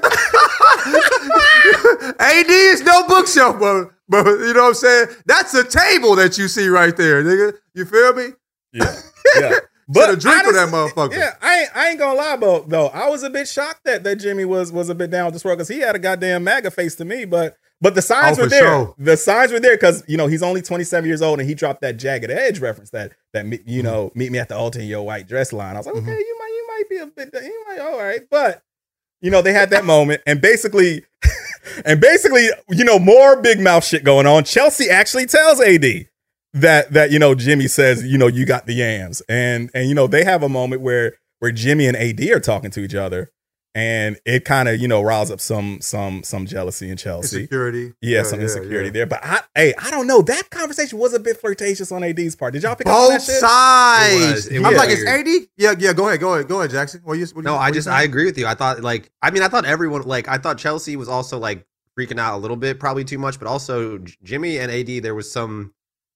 AD 2.20 2.50
is 2.50 2.82
no 2.82 3.06
bookshelf, 3.08 3.60
but 3.60 3.90
but 4.08 4.26
you 4.26 4.54
know 4.54 4.62
what 4.64 4.68
I'm 4.70 4.74
saying. 4.74 5.08
That's 5.26 5.54
a 5.54 5.64
table 5.64 6.16
that 6.16 6.38
you 6.40 6.48
see 6.48 6.68
right 6.68 6.96
there, 6.96 7.24
nigga. 7.24 7.54
You 7.76 7.86
feel 7.86 8.14
me? 8.14 8.30
yeah, 8.74 8.96
yeah. 9.40 9.56
But 9.92 10.12
a 10.12 10.16
drink 10.16 10.44
for 10.44 10.54
that 10.54 10.70
motherfucker. 10.70 11.18
Yeah, 11.18 11.34
I 11.42 11.60
ain't, 11.62 11.76
I 11.76 11.90
ain't 11.90 12.00
gonna 12.00 12.18
lie, 12.18 12.38
but 12.38 12.70
though 12.70 12.88
I 12.88 13.10
was 13.10 13.24
a 13.24 13.30
bit 13.30 13.48
shocked 13.48 13.86
that 13.86 14.04
that 14.04 14.18
Jimmy 14.18 14.46
was 14.46 14.72
was 14.72 14.88
a 14.90 14.96
bit 14.96 15.10
down 15.10 15.26
with 15.26 15.34
this 15.34 15.44
world 15.44 15.58
because 15.58 15.68
he 15.68 15.80
had 15.80 15.96
a 15.96 16.00
goddamn 16.00 16.44
MAGA 16.44 16.70
face 16.72 16.96
to 16.98 17.06
me, 17.06 17.26
but 17.26 17.58
but 17.82 17.96
the 17.96 18.02
signs 18.02 18.38
Oh, 18.38 18.44
were 18.44 18.50
there. 18.50 18.62
sure. 18.62 18.96
The 19.00 19.18
signs 19.18 19.52
were 19.52 19.60
there 19.60 19.76
because 19.76 20.04
you 20.08 20.16
know 20.16 20.28
he's 20.28 20.44
only 20.44 20.62
27 20.62 21.08
years 21.08 21.22
old 21.24 21.40
and 21.40 21.50
he 21.50 21.56
dropped 21.56 21.82
that 21.82 21.98
jagged 21.98 22.30
edge 22.30 22.60
reference 22.60 22.92
that 22.92 23.14
that 23.34 23.46
you 23.68 23.82
know 23.82 24.12
meet 24.14 24.32
me 24.32 24.38
at 24.38 24.48
the 24.50 24.56
altar 24.56 24.80
in 24.80 24.86
your 24.88 25.02
white 25.04 25.28
dress 25.28 25.52
line. 25.52 25.76
I 25.76 25.80
was 25.80 25.86
like, 25.88 25.96
Mm-hmm. 25.96 26.08
okay, 26.10 26.20
you 26.20 26.38
might 26.40 26.48
you 26.50 26.68
might 26.68 26.90
be 26.90 26.98
a 26.98 27.08
bit 27.08 27.44
you 27.44 27.64
might 27.68 27.80
all 27.80 27.98
right, 27.98 28.22
but 28.30 28.62
you 29.22 29.32
know 29.32 29.42
they 29.42 29.54
had 29.54 29.72
that 29.72 29.86
moment 29.86 30.22
and 30.28 30.40
basically 30.40 31.04
and 31.86 32.00
basically 32.00 32.48
you 32.70 32.84
know 32.86 33.00
more 33.00 33.42
big 33.42 33.60
mouth 33.60 33.84
shit 33.84 34.04
going 34.04 34.28
on. 34.28 34.44
Chelsea 34.44 34.90
actually 34.90 35.26
tells 35.26 35.60
AD 35.60 35.84
that 36.54 36.92
that 36.94 37.12
you 37.12 37.20
know 37.20 37.36
Jimmy 37.36 37.68
says 37.68 38.04
you 38.04 38.18
know 38.18 38.28
you 38.28 38.46
got 38.46 38.66
the 38.66 38.74
yams 38.74 39.22
and 39.30 39.70
and 39.74 39.88
you 39.90 39.96
know 39.96 40.08
they 40.08 40.24
have 40.24 40.44
a 40.44 40.50
moment 40.50 40.82
where 40.82 41.14
where 41.40 41.52
Jimmy 41.52 41.86
and 41.88 41.96
AD 41.96 42.20
are 42.32 42.40
talking 42.40 42.72
to 42.72 42.82
each 42.82 42.96
other 42.96 43.32
and 43.76 44.18
it 44.26 44.46
kind 44.46 44.68
of 44.68 44.80
you 44.82 44.88
know 44.88 45.02
riles 45.04 45.30
up 45.30 45.40
some 45.40 45.78
some 45.80 46.24
some 46.24 46.48
jealousy 46.48 46.90
in 46.90 46.98
Chelsea. 46.98 47.42
Insecurity. 47.42 47.94
Yeah, 48.02 48.18
Yeah, 48.18 48.24
some 48.24 48.40
yeah, 48.40 48.44
insecurity 48.46 48.88
yeah. 48.88 48.92
there. 48.94 49.06
But 49.06 49.20
I 49.24 49.42
hey, 49.54 49.74
I 49.80 49.92
don't 49.92 50.08
know. 50.08 50.24
That 50.24 50.50
conversation 50.50 50.98
was 50.98 51.14
a 51.14 51.20
bit 51.20 51.38
flirtatious 51.38 51.92
on 51.92 52.04
AD's 52.04 52.36
part. 52.36 52.54
Did 52.54 52.64
y'all 52.64 52.76
pick 52.76 52.88
up 52.88 52.94
on 52.96 53.10
that 53.10 53.18
Both 53.20 53.26
shit? 53.26 53.36
It 53.36 53.40
sides. 53.40 54.32
was- 54.34 54.48
it 54.48 54.58
I'm 54.58 54.64
was 54.64 54.76
like, 54.76 54.90
it's 54.90 55.04
weird. 55.04 55.28
AD. 55.28 55.48
Yeah, 55.56 55.74
yeah. 55.78 55.94
Go 55.94 56.08
ahead, 56.08 56.20
go 56.20 56.34
ahead, 56.34 56.48
go 56.48 56.58
ahead, 56.60 56.72
Jackson. 56.72 57.02
What 57.04 57.20
you? 57.20 57.28
What 57.28 57.46
No, 57.46 57.52
you, 57.52 57.58
I 57.58 57.60
what 57.60 57.68
you 57.68 57.74
just? 57.76 57.88
I 57.88 58.02
agree 58.04 58.26
with 58.26 58.40
you. 58.40 58.48
I 58.48 58.56
thought 58.56 58.82
like 58.82 59.12
I 59.22 59.30
mean 59.30 59.44
I 59.44 59.48
thought 59.50 59.66
everyone 59.66 60.02
like 60.02 60.28
I 60.28 60.40
thought 60.40 60.58
Chelsea 60.58 60.96
was 60.96 61.08
also 61.08 61.38
like 61.38 61.64
freaking 61.98 62.20
out 62.20 62.36
a 62.38 62.40
little 62.40 62.58
bit, 62.58 62.80
probably 62.80 63.04
too 63.06 63.20
much, 63.20 63.38
but 63.38 63.48
also 63.48 64.00
Jimmy 64.24 64.58
and 64.58 64.72
AD 64.72 65.04
there 65.04 65.14
was 65.14 65.32
some 65.32 65.74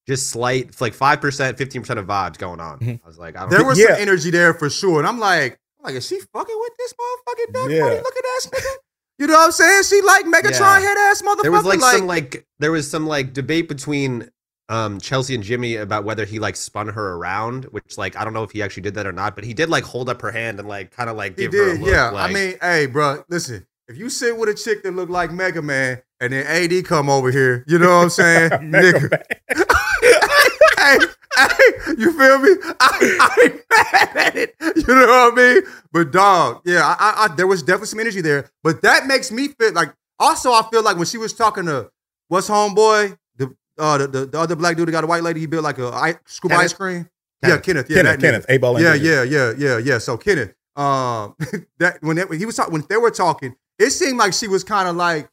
just 0.07 0.29
slight 0.29 0.79
like 0.81 0.93
five 0.93 1.21
percent, 1.21 1.57
fifteen 1.57 1.81
percent 1.81 1.99
of 1.99 2.05
vibes 2.05 2.37
going 2.37 2.59
on. 2.59 2.79
Mhm. 2.79 2.99
I 3.03 3.07
was 3.07 3.17
like, 3.17 3.35
I 3.37 3.41
don't 3.41 3.49
There 3.49 3.59
know. 3.59 3.65
was 3.67 3.79
Yeah. 3.79 3.93
some 3.93 4.01
energy 4.01 4.29
there 4.31 4.53
for 4.53 4.69
sure, 4.69 4.99
and 4.99 5.07
I'm 5.07 5.19
like, 5.19 5.59
I'm 5.79 5.85
like, 5.85 5.95
is 5.95 6.07
she 6.07 6.19
fucking 6.33 6.57
with 6.59 6.71
this 6.77 6.93
motherfucking 6.93 7.53
duck 7.53 7.69
Yeah. 7.69 7.79
funny 7.81 7.95
looking 7.97 8.21
ass 8.37 8.47
nigga? 8.53 8.73
You 9.19 9.27
know 9.27 9.33
what 9.35 9.45
I'm 9.45 9.51
saying? 9.51 9.83
She 9.83 10.01
like 10.01 10.25
Megatron 10.25 10.59
Yeah. 10.59 10.87
head 10.87 10.97
ass 10.97 11.21
motherfucker. 11.21 11.41
there 11.43 11.51
was 11.51 11.65
like, 11.65 11.79
some 11.81 12.07
like 12.07 12.45
there 12.59 12.71
was 12.71 12.89
some 12.89 13.05
like 13.07 13.33
debate 13.33 13.67
between 13.69 14.29
um 14.69 14.99
Chelsea 14.99 15.35
and 15.35 15.43
Jimmy 15.43 15.75
about 15.75 16.03
whether 16.03 16.25
he 16.25 16.39
like 16.39 16.55
spun 16.55 16.87
her 16.87 17.13
around, 17.13 17.65
which 17.65 17.97
like 17.97 18.15
I 18.17 18.23
don't 18.23 18.33
know 18.33 18.43
if 18.43 18.51
he 18.51 18.61
actually 18.63 18.83
did 18.83 18.95
that 18.95 19.05
or 19.05 19.11
not, 19.11 19.35
but 19.35 19.43
he 19.43 19.53
did 19.53 19.69
like 19.69 19.83
hold 19.83 20.09
up 20.09 20.21
her 20.21 20.31
hand 20.31 20.59
and 20.59 20.67
like 20.67 20.91
kind 20.91 21.09
of 21.09 21.15
like 21.17 21.37
he 21.37 21.47
give 21.47 21.53
her 21.53 21.71
a 21.71 21.73
look, 21.77 21.89
yeah, 21.89 22.09
like- 22.09 22.29
I 22.29 22.33
mean, 22.33 22.55
hey, 22.61 22.85
bro, 22.87 23.23
listen. 23.29 23.67
If 23.89 23.97
you 23.97 24.09
sit 24.09 24.37
with 24.37 24.47
a 24.47 24.53
chick 24.53 24.81
that 24.83 24.95
look 24.95 25.09
like 25.09 25.29
Mega 25.31 25.61
Man, 25.61 26.01
and 26.21 26.31
then 26.31 26.45
AD 26.47 26.85
come 26.85 27.09
over 27.09 27.29
here, 27.31 27.65
you 27.67 27.77
know 27.77 27.89
what 27.97 28.03
I'm 28.03 28.09
saying, 28.09 28.49
nigga. 28.71 29.21
Hey, 30.84 30.97
hey, 31.38 31.93
you 31.97 32.11
feel 32.11 32.39
me? 32.39 32.49
I, 32.79 33.17
I 33.21 33.38
ain't 33.43 33.61
mad 33.69 34.17
at 34.17 34.36
it. 34.36 34.55
You 34.75 34.93
know 34.93 35.07
what 35.07 35.34
I 35.34 35.36
mean? 35.36 35.63
But 35.91 36.11
dog, 36.11 36.61
yeah, 36.65 36.84
I, 36.84 36.95
I, 36.99 37.25
I, 37.25 37.36
there 37.36 37.47
was 37.47 37.63
definitely 37.63 37.88
some 37.88 37.99
energy 37.99 38.21
there. 38.21 38.49
But 38.63 38.81
that 38.81 39.07
makes 39.07 39.31
me 39.31 39.47
feel 39.49 39.73
like. 39.73 39.93
Also, 40.19 40.51
I 40.51 40.61
feel 40.71 40.84
like 40.84 40.95
when 40.97 41.05
she 41.05 41.17
was 41.17 41.34
talking 41.34 41.65
to 41.65 41.89
what's 42.27 42.49
homeboy, 42.49 43.17
the 43.36 43.55
uh, 43.77 43.97
the, 43.97 44.07
the, 44.07 44.25
the 44.27 44.39
other 44.39 44.55
black 44.55 44.77
dude 44.77 44.88
that 44.88 44.91
got 44.91 45.03
a 45.03 45.07
white 45.07 45.23
lady, 45.23 45.39
he 45.39 45.47
built 45.47 45.63
like 45.63 45.79
a 45.79 45.88
ice, 45.88 46.15
scoop 46.25 46.51
Kenneth? 46.51 46.65
ice 46.65 46.73
cream. 46.73 47.09
Yeah, 47.41 47.57
Kenneth. 47.57 47.89
Yeah, 47.89 48.03
Kenneth. 48.03 48.21
Kenneth, 48.21 48.45
A 48.49 48.57
ball. 48.57 48.79
Yeah, 48.79 48.93
yeah, 48.93 49.23
yeah, 49.23 49.53
yeah, 49.57 49.77
yeah. 49.77 49.97
So 49.97 50.17
Kenneth, 50.17 50.53
um, 50.75 51.36
that 51.79 51.97
when, 52.01 52.15
they, 52.15 52.25
when 52.25 52.39
he 52.39 52.45
was 52.45 52.55
talking, 52.55 52.73
when 52.73 52.86
they 52.88 52.97
were 52.97 53.11
talking, 53.11 53.55
it 53.79 53.89
seemed 53.89 54.17
like 54.17 54.34
she 54.34 54.47
was 54.47 54.63
kind 54.63 54.88
of 54.88 54.95
like 54.95 55.29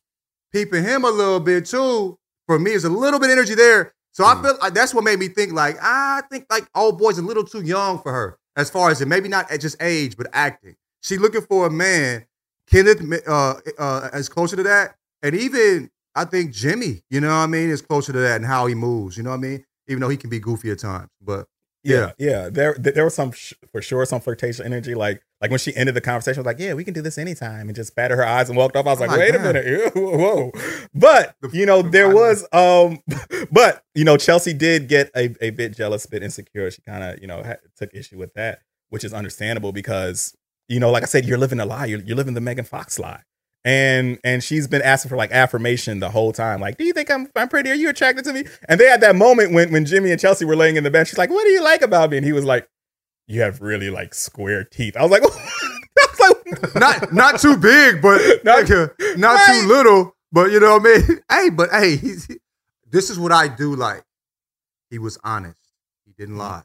peeping 0.53 0.83
him 0.83 1.05
a 1.05 1.11
little 1.11 1.41
bit 1.41 1.67
too. 1.67 2.19
For 2.47 2.59
me, 2.59 2.71
there's 2.71 2.85
a 2.85 2.91
little 2.91 3.21
bit 3.21 3.31
of 3.31 3.33
energy 3.33 3.55
there. 3.55 3.95
So 4.13 4.25
I 4.25 4.41
feel 4.43 4.59
like 4.61 4.75
that's 4.75 4.93
what 4.93 5.05
made 5.05 5.19
me 5.19 5.29
think 5.29 5.53
like 5.53 5.77
ah, 5.81 6.19
I 6.19 6.23
think 6.31 6.47
like 6.51 6.69
old 6.75 6.99
boy's 6.99 7.19
a 7.19 7.23
little 7.23 7.45
too 7.45 7.63
young 7.63 7.99
for 8.01 8.13
her 8.13 8.39
as 8.57 8.69
far 8.69 8.91
as 8.91 9.01
it 9.01 9.09
maybe 9.09 9.29
not 9.29 9.51
at 9.51 9.61
just 9.61 9.81
age 9.83 10.17
but 10.17 10.27
acting. 10.33 10.77
She 11.03 11.17
looking 11.17 11.43
for 11.43 11.67
a 11.67 11.71
man. 11.71 12.27
Kenneth 12.71 13.03
uh, 13.27 13.55
uh, 13.79 14.09
is 14.15 14.29
closer 14.29 14.57
to 14.57 14.63
that, 14.63 14.95
and 15.23 15.35
even 15.35 15.91
I 16.15 16.25
think 16.25 16.53
Jimmy, 16.53 17.03
you 17.11 17.21
know 17.21 17.29
what 17.29 17.35
I 17.35 17.47
mean, 17.47 17.71
is 17.71 17.83
closer 17.83 18.13
to 18.13 18.19
that 18.21 18.37
and 18.37 18.47
how 18.47 18.67
he 18.67 18.75
moves. 18.75 19.17
You 19.17 19.23
know 19.23 19.31
what 19.31 19.37
I 19.37 19.41
mean, 19.41 19.65
even 19.89 20.01
though 20.01 20.09
he 20.09 20.17
can 20.17 20.31
be 20.31 20.39
goofy 20.39 20.71
at 20.71 20.79
times, 20.79 21.09
but 21.21 21.47
Yeah, 21.83 22.13
yeah. 22.19 22.49
There, 22.51 22.75
there 22.75 23.05
was 23.05 23.15
some 23.15 23.33
sh- 23.33 23.55
for 23.73 23.81
sure 23.83 24.05
some 24.07 24.21
flirtation 24.21 24.67
energy. 24.67 24.95
Like, 24.95 25.23
like 25.41 25.51
when 25.51 25.59
she 25.59 25.75
ended 25.75 25.95
the 25.95 26.01
conversation, 26.01 26.39
I 26.39 26.43
was 26.43 26.47
like, 26.47 26.59
"Yeah, 26.59 26.75
we 26.75 26.85
can 26.85 26.93
do 26.95 27.01
this 27.03 27.17
anytime," 27.19 27.69
and 27.69 27.75
just 27.75 27.97
patted 27.97 28.17
her 28.17 28.27
eyes 28.27 28.49
and 28.49 28.59
walked 28.59 28.77
off. 28.77 28.87
I 28.87 28.91
was 28.91 29.01
Oh 29.01 29.07
like, 29.07 29.19
"Wait 29.19 29.33
God. 29.33 29.41
a 29.41 29.53
minute, 29.53 29.67
ew, 29.67 29.91
whoa!" 29.95 30.53
But 30.95 31.35
you 31.53 31.67
know, 31.67 31.83
there 31.83 32.11
was, 32.15 32.47
um, 32.53 32.99
but 33.53 33.83
you 33.95 34.05
know, 34.05 34.17
Chelsea 34.17 34.53
did 34.53 34.89
get 34.89 35.11
a, 35.17 35.35
a 35.41 35.51
bit 35.51 35.75
jealous, 35.77 36.05
a 36.05 36.11
bit 36.11 36.23
insecure. 36.23 36.71
She 36.71 36.83
kind 36.83 37.03
of, 37.03 37.21
you 37.21 37.27
know, 37.27 37.43
had, 37.43 37.59
took 37.77 37.95
issue 37.95 38.19
with 38.19 38.35
that, 38.35 38.61
which 38.91 39.03
is 39.05 39.15
understandable 39.15 39.73
because, 39.73 40.37
you 40.69 40.79
know, 40.79 40.91
like 40.91 41.03
I 41.03 41.07
said, 41.07 41.25
you're 41.25 41.39
living 41.39 41.61
a 41.61 41.65
lie. 41.65 41.87
You're, 41.87 42.01
you're 42.01 42.17
living 42.17 42.35
the 42.35 42.41
Megan 42.41 42.65
Fox 42.65 42.99
lie. 42.99 43.23
And 43.65 44.19
and 44.25 44.43
she's 44.43 44.67
been 44.69 44.81
asking 44.81 45.11
for 45.11 45.17
like 45.17 45.33
affirmation 45.33 46.01
the 46.01 46.11
whole 46.11 46.33
time. 46.33 46.61
Like, 46.61 46.79
do 46.79 46.85
you 46.85 46.95
think 46.95 47.11
I'm 47.11 47.29
I'm 47.37 47.49
pretty? 47.49 47.71
Are 47.71 47.75
you 47.75 47.91
attracted 47.91 48.25
to 48.25 48.33
me? 48.33 48.45
And 48.69 48.81
they 48.81 48.87
had 48.87 49.03
that 49.03 49.17
moment 49.17 49.53
when 49.53 49.71
when 49.71 49.85
Jimmy 49.85 50.11
and 50.13 50.21
Chelsea 50.21 50.47
were 50.47 50.57
laying 50.57 50.77
in 50.77 50.85
the 50.85 50.91
bed. 50.91 51.07
She's 51.09 51.19
like, 51.19 51.29
"What 51.29 51.45
do 51.45 51.51
you 51.51 51.63
like 51.63 51.83
about 51.83 52.11
me?" 52.11 52.17
And 52.17 52.25
he 52.25 52.33
was 52.33 52.45
like, 52.47 52.67
"You 53.31 53.43
have 53.43 53.61
really 53.61 53.91
like 53.91 54.15
square 54.15 54.65
teeth." 54.65 54.97
I 54.97 55.03
was 55.03 55.11
like, 55.11 55.23
I 55.25 56.07
was 56.11 56.21
like 56.21 56.75
not 56.75 57.13
not 57.13 57.41
too 57.41 57.57
big, 57.57 58.03
but 58.03 58.21
Not- 58.45 58.69
not, 59.17 59.35
Right. 59.35 59.61
too 59.63 59.69
little. 59.69 60.17
But 60.33 60.53
you 60.53 60.61
know 60.61 60.79
what 60.79 60.87
I 60.87 60.99
mean? 60.99 61.21
Hey, 61.31 61.51
but 61.51 61.71
hey, 61.71 61.97
he's, 61.97 62.29
this 62.89 63.11
is 63.11 63.19
what 63.19 63.33
I 63.33 63.49
do 63.49 63.75
like. 63.75 64.05
He 64.91 64.99
was 64.99 65.19
honest. 65.25 65.59
He 66.05 66.13
didn't 66.13 66.35
mm-hmm. 66.37 66.43
lie. 66.43 66.63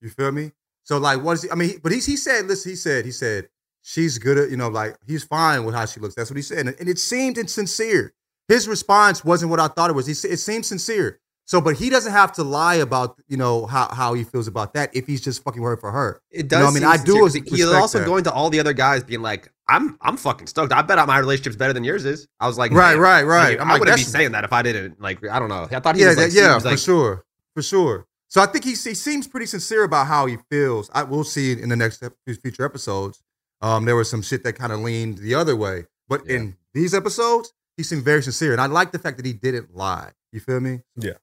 You 0.00 0.10
feel 0.10 0.32
me? 0.32 0.52
So 0.84 0.98
like, 0.98 1.22
what 1.22 1.34
is 1.34 1.42
he? 1.42 1.50
I 1.50 1.54
mean, 1.54 1.80
but 1.82 1.92
he 1.92 1.98
he 1.98 2.16
said, 2.16 2.46
listen, 2.46 2.70
he 2.70 2.76
said, 2.76 3.04
he 3.04 3.12
said, 3.12 3.48
she's 3.82 4.18
good 4.18 4.38
at, 4.38 4.50
you 4.50 4.56
know, 4.56 4.68
like 4.68 4.96
he's 5.06 5.24
fine 5.24 5.64
with 5.64 5.74
how 5.74 5.86
she 5.86 6.00
looks. 6.00 6.14
That's 6.14 6.30
what 6.30 6.36
he 6.36 6.42
said, 6.42 6.58
and, 6.66 6.76
and 6.78 6.88
it 6.88 6.98
seemed 6.98 7.38
insincere. 7.38 8.12
His 8.48 8.66
response 8.66 9.24
wasn't 9.24 9.50
what 9.50 9.60
I 9.60 9.68
thought 9.68 9.90
it 9.90 9.92
was. 9.94 10.06
He 10.06 10.14
said 10.14 10.30
it 10.30 10.38
seemed 10.38 10.64
sincere. 10.66 11.20
So, 11.50 11.62
but 11.62 11.76
he 11.76 11.88
doesn't 11.88 12.12
have 12.12 12.32
to 12.32 12.42
lie 12.44 12.74
about 12.74 13.18
you 13.26 13.38
know 13.38 13.64
how, 13.64 13.88
how 13.88 14.12
he 14.12 14.22
feels 14.22 14.48
about 14.48 14.74
that 14.74 14.94
if 14.94 15.06
he's 15.06 15.22
just 15.22 15.42
fucking 15.42 15.62
worried 15.62 15.80
for 15.80 15.90
her. 15.90 16.20
It 16.30 16.36
You 16.36 16.42
does. 16.42 16.60
know 16.60 16.66
I 16.68 16.70
mean, 16.72 16.84
I 16.84 17.02
do 17.02 17.24
He's 17.26 17.64
also 17.72 18.00
that. 18.00 18.04
going 18.04 18.24
to 18.24 18.32
all 18.32 18.50
the 18.50 18.60
other 18.60 18.74
guys, 18.74 19.02
being 19.02 19.22
like, 19.22 19.50
"I'm, 19.66 19.96
I'm 20.02 20.18
fucking 20.18 20.46
stoked. 20.46 20.74
I 20.74 20.82
bet 20.82 20.98
my 21.06 21.16
relationship's 21.18 21.56
better 21.56 21.72
than 21.72 21.84
yours 21.84 22.04
is." 22.04 22.28
I 22.38 22.46
was 22.46 22.58
like, 22.58 22.70
Right, 22.72 22.92
"Man." 22.92 23.00
right, 23.00 23.22
right. 23.22 23.48
Like, 23.52 23.60
I'm 23.60 23.68
I 23.68 23.72
like, 23.72 23.80
wouldn't 23.80 23.96
be 23.96 24.02
saying 24.04 24.32
that 24.32 24.44
if 24.44 24.52
I 24.52 24.60
didn't. 24.60 25.00
Like, 25.00 25.26
I 25.26 25.38
don't 25.38 25.48
know. 25.48 25.66
I 25.70 25.80
thought 25.80 25.96
he 25.96 26.02
yeah, 26.02 26.08
was 26.08 26.16
like, 26.18 26.26
that- 26.30 26.34
yeah, 26.34 26.50
seems 26.52 26.62
for 26.64 26.68
like, 26.70 26.78
sure, 26.78 27.24
for 27.54 27.62
sure. 27.62 28.06
So 28.28 28.42
I 28.42 28.46
think 28.46 28.64
he, 28.64 28.72
he 28.72 28.94
seems 28.94 29.26
pretty 29.26 29.46
sincere 29.46 29.84
about 29.84 30.06
how 30.06 30.26
he 30.26 30.36
feels. 30.50 30.90
I 30.92 31.02
will 31.04 31.24
see 31.24 31.52
in 31.52 31.70
the 31.70 31.76
next 31.76 32.02
ep- 32.02 32.12
future 32.42 32.62
episodes. 32.66 33.22
Um, 33.62 33.86
there 33.86 33.96
was 33.96 34.10
some 34.10 34.20
shit 34.20 34.44
that 34.44 34.52
kind 34.52 34.70
of 34.70 34.80
leaned 34.80 35.16
the 35.16 35.34
other 35.34 35.56
way, 35.56 35.86
but 36.10 36.26
Yeah. 36.26 36.36
in 36.36 36.56
these 36.74 36.92
episodes, 36.92 37.54
he 37.78 37.82
seemed 37.84 38.04
very 38.04 38.22
sincere, 38.22 38.52
and 38.52 38.60
I 38.60 38.66
like 38.66 38.92
the 38.92 38.98
fact 38.98 39.16
that 39.16 39.24
he 39.24 39.32
didn't 39.32 39.74
lie. 39.74 40.10
You 40.30 40.40
feel 40.40 40.60
me? 40.60 40.82
Yeah, 40.96 41.14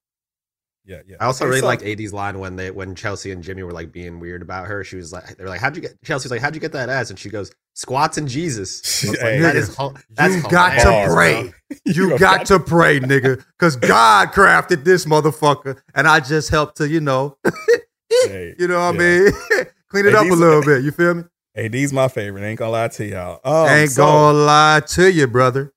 yeah, 0.86 1.02
yeah. 1.08 1.16
I 1.20 1.26
also 1.26 1.46
Okay, 1.46 1.50
really 1.50 1.60
so- 1.62 1.66
liked 1.68 1.84
AD's 1.84 2.14
line 2.14 2.40
when 2.40 2.56
they 2.56 2.72
when 2.72 2.96
Chelsea 2.96 3.32
and 3.32 3.44
Jimmy 3.44 3.64
were 3.64 3.72
like 3.72 3.92
being 3.92 4.20
weird 4.20 4.42
about 4.42 4.68
her. 4.68 4.84
She 4.84 4.96
was 4.98 5.12
like, 5.12 5.36
"They're 5.38 5.48
like, 5.50 5.60
how'd 5.60 5.76
you 5.76 5.82
get?" 5.82 6.02
Chelsea's 6.04 6.32
like, 6.32 6.42
"How'd 6.42 6.54
you 6.56 6.62
get 6.62 6.72
that 6.74 6.90
ass?" 6.90 7.10
And 7.10 7.18
she 7.18 7.30
goes, 7.30 7.52
"Squats 7.74 8.18
and 8.18 8.28
Jesus." 8.28 9.04
I 9.04 9.10
was 9.10 9.18
like, 9.18 9.28
Hey, 9.32 9.40
that 9.40 9.56
nigga, 9.56 9.58
is 9.58 9.76
ho- 9.76 9.94
that's 10.12 10.36
you 10.36 10.42
got 10.44 10.70
to 10.80 10.92
hilarious, 10.92 11.14
pray. 11.14 11.54
You, 11.86 11.94
You 12.04 12.10
got 12.12 12.20
got 12.20 12.46
to 12.48 12.60
pray, 12.60 13.00
nigga, 13.00 13.44
because 13.58 13.76
God 13.76 14.30
crafted 14.32 14.84
this 14.84 15.06
motherfucker, 15.06 15.80
and 15.96 16.08
I 16.08 16.20
just 16.20 16.50
helped 16.50 16.78
to, 16.78 16.88
you 16.88 17.02
know, 17.02 17.38
Hey, 18.10 18.56
you 18.60 18.68
know 18.68 18.80
what 18.80 18.96
yeah. 18.96 19.02
I 19.02 19.20
mean, 19.20 19.32
clean 19.90 20.06
it 20.06 20.12
Hey, 20.14 20.18
up 20.18 20.26
a 20.32 20.36
little 20.36 20.62
bit. 20.64 20.84
You 20.84 20.92
feel 20.92 21.16
me? 21.16 21.24
AD's 21.58 21.92
my 21.94 22.08
favorite. 22.08 22.44
Ain't 22.44 22.60
gonna 22.60 22.72
lie 22.72 22.88
to 22.90 23.06
y'all. 23.06 23.40
Um, 23.44 23.70
Ain't 23.70 23.92
so- 23.92 24.04
gonna 24.04 24.38
lie 24.38 24.82
to 24.88 25.12
you, 25.12 25.26
brother. 25.28 25.74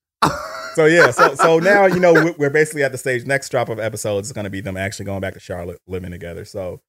So 0.79 0.87
yeah, 0.87 1.11
so 1.11 1.35
so 1.35 1.59
now 1.59 1.87
you 1.87 1.99
know 1.99 2.13
we- 2.13 2.31
we're 2.39 2.51
basically 2.51 2.85
at 2.85 2.93
the 2.93 2.99
stage. 2.99 3.27
Next 3.27 3.49
drop 3.49 3.69
of 3.69 3.81
episodes 3.81 4.29
is 4.29 4.33
going 4.33 4.45
to 4.45 4.51
be 4.51 4.61
them 4.61 4.77
actually 4.77 5.07
going 5.07 5.21
back 5.21 5.35
to 5.35 5.41
Charlotte, 5.41 5.81
living 5.89 6.13
together. 6.13 6.45
So 6.45 6.81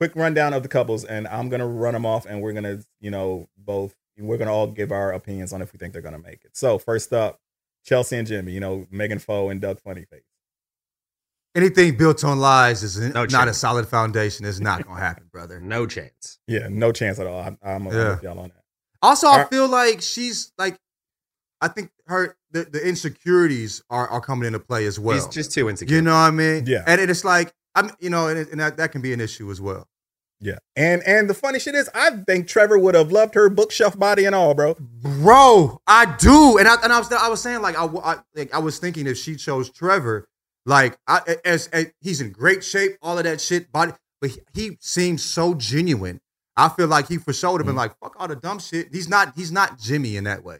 quick 0.00 0.16
rundown 0.16 0.54
of 0.54 0.62
the 0.62 0.70
couples, 0.70 1.04
and 1.04 1.28
I'm 1.28 1.50
gonna 1.50 1.66
run 1.68 1.92
them 1.92 2.06
off, 2.06 2.24
and 2.24 2.40
we're 2.40 2.54
gonna 2.54 2.78
you 2.98 3.10
know 3.10 3.50
both 3.58 3.94
we're 4.16 4.38
gonna 4.38 4.54
all 4.54 4.68
give 4.68 4.90
our 4.90 5.12
opinions 5.12 5.52
on 5.52 5.60
if 5.60 5.70
we 5.74 5.78
think 5.78 5.92
they're 5.92 6.00
gonna 6.00 6.18
make 6.18 6.46
it. 6.46 6.56
So 6.56 6.78
first 6.78 7.12
up, 7.12 7.38
Chelsea 7.84 8.16
and 8.16 8.26
Jimmy. 8.26 8.52
You 8.52 8.60
know 8.60 8.86
Megan 8.90 9.18
Foe 9.18 9.50
and 9.50 9.60
Doug 9.60 9.80
Funnie 9.82 10.06
face. 10.06 10.22
Anything 11.54 11.98
built 11.98 12.24
on 12.24 12.38
lies 12.38 12.82
is 12.82 12.96
No 12.98 13.26
not 13.26 13.48
a 13.48 13.52
solid 13.52 13.86
foundation. 13.86 14.46
It's 14.46 14.60
not 14.60 14.86
gonna 14.86 14.98
happen, 14.98 15.28
brother. 15.30 15.60
No 15.62 15.84
chance. 15.86 16.38
Yeah, 16.46 16.68
no 16.70 16.90
chance 16.90 17.18
at 17.18 17.26
all. 17.26 17.40
I, 17.40 17.48
I'm, 17.62 17.86
I'm 17.86 17.92
Yeah. 17.94 18.14
with 18.14 18.22
y'all 18.22 18.38
on 18.38 18.48
that. 18.48 18.62
Also, 19.02 19.26
I 19.26 19.32
Alright. 19.32 19.50
feel 19.50 19.68
like 19.68 20.00
she's 20.00 20.52
like 20.56 20.78
I 21.60 21.68
think 21.68 21.90
her 22.06 22.34
the, 22.64 22.70
the 22.70 22.86
insecurities 22.86 23.82
are, 23.90 24.08
are 24.08 24.20
coming 24.20 24.46
into 24.46 24.58
play 24.60 24.86
as 24.86 24.98
well. 24.98 25.14
He's 25.16 25.26
just 25.26 25.52
too 25.52 25.68
insecure. 25.68 25.96
You 25.96 26.02
know 26.02 26.12
what 26.12 26.16
I 26.18 26.30
mean? 26.30 26.64
Yeah. 26.66 26.84
And 26.86 27.00
it's 27.00 27.24
like 27.24 27.52
I'm, 27.74 27.90
you 28.00 28.10
know, 28.10 28.28
and, 28.28 28.38
it, 28.38 28.50
and 28.50 28.60
that, 28.60 28.76
that 28.78 28.92
can 28.92 29.02
be 29.02 29.12
an 29.12 29.20
issue 29.20 29.50
as 29.50 29.60
well. 29.60 29.86
Yeah. 30.40 30.58
And 30.76 31.02
and 31.04 31.30
the 31.30 31.34
funny 31.34 31.58
shit 31.58 31.74
is, 31.74 31.88
I 31.94 32.10
think 32.26 32.46
Trevor 32.46 32.78
would 32.78 32.94
have 32.94 33.10
loved 33.10 33.34
her 33.34 33.48
bookshelf 33.48 33.98
body 33.98 34.26
and 34.26 34.34
all, 34.34 34.54
bro. 34.54 34.76
Bro, 34.78 35.80
I 35.86 36.14
do, 36.18 36.58
and 36.58 36.68
I 36.68 36.76
and 36.84 36.92
I 36.92 36.98
was 36.98 37.10
I 37.10 37.28
was 37.28 37.40
saying 37.40 37.62
like 37.62 37.74
I, 37.78 37.86
I 37.86 38.16
like 38.34 38.54
I 38.54 38.58
was 38.58 38.78
thinking 38.78 39.06
if 39.06 39.16
she 39.16 39.36
chose 39.36 39.70
Trevor, 39.70 40.28
like 40.66 40.98
I 41.06 41.36
as, 41.44 41.68
as 41.68 41.86
he's 42.02 42.20
in 42.20 42.32
great 42.32 42.62
shape, 42.62 42.98
all 43.00 43.16
of 43.16 43.24
that 43.24 43.40
shit, 43.40 43.72
body, 43.72 43.92
but 44.20 44.30
he, 44.30 44.40
he 44.52 44.76
seems 44.80 45.24
so 45.24 45.54
genuine. 45.54 46.20
I 46.54 46.68
feel 46.68 46.86
like 46.86 47.08
he 47.08 47.16
for 47.16 47.32
sure 47.32 47.52
would 47.52 47.60
have 47.62 47.66
been 47.66 47.74
Mm. 47.74 47.78
like 47.78 47.98
fuck 47.98 48.14
all 48.18 48.28
the 48.28 48.36
dumb 48.36 48.58
shit. 48.58 48.88
He's 48.92 49.08
not 49.08 49.32
he's 49.36 49.50
not 49.52 49.78
Jimmy 49.78 50.16
in 50.18 50.24
that 50.24 50.44
way. 50.44 50.58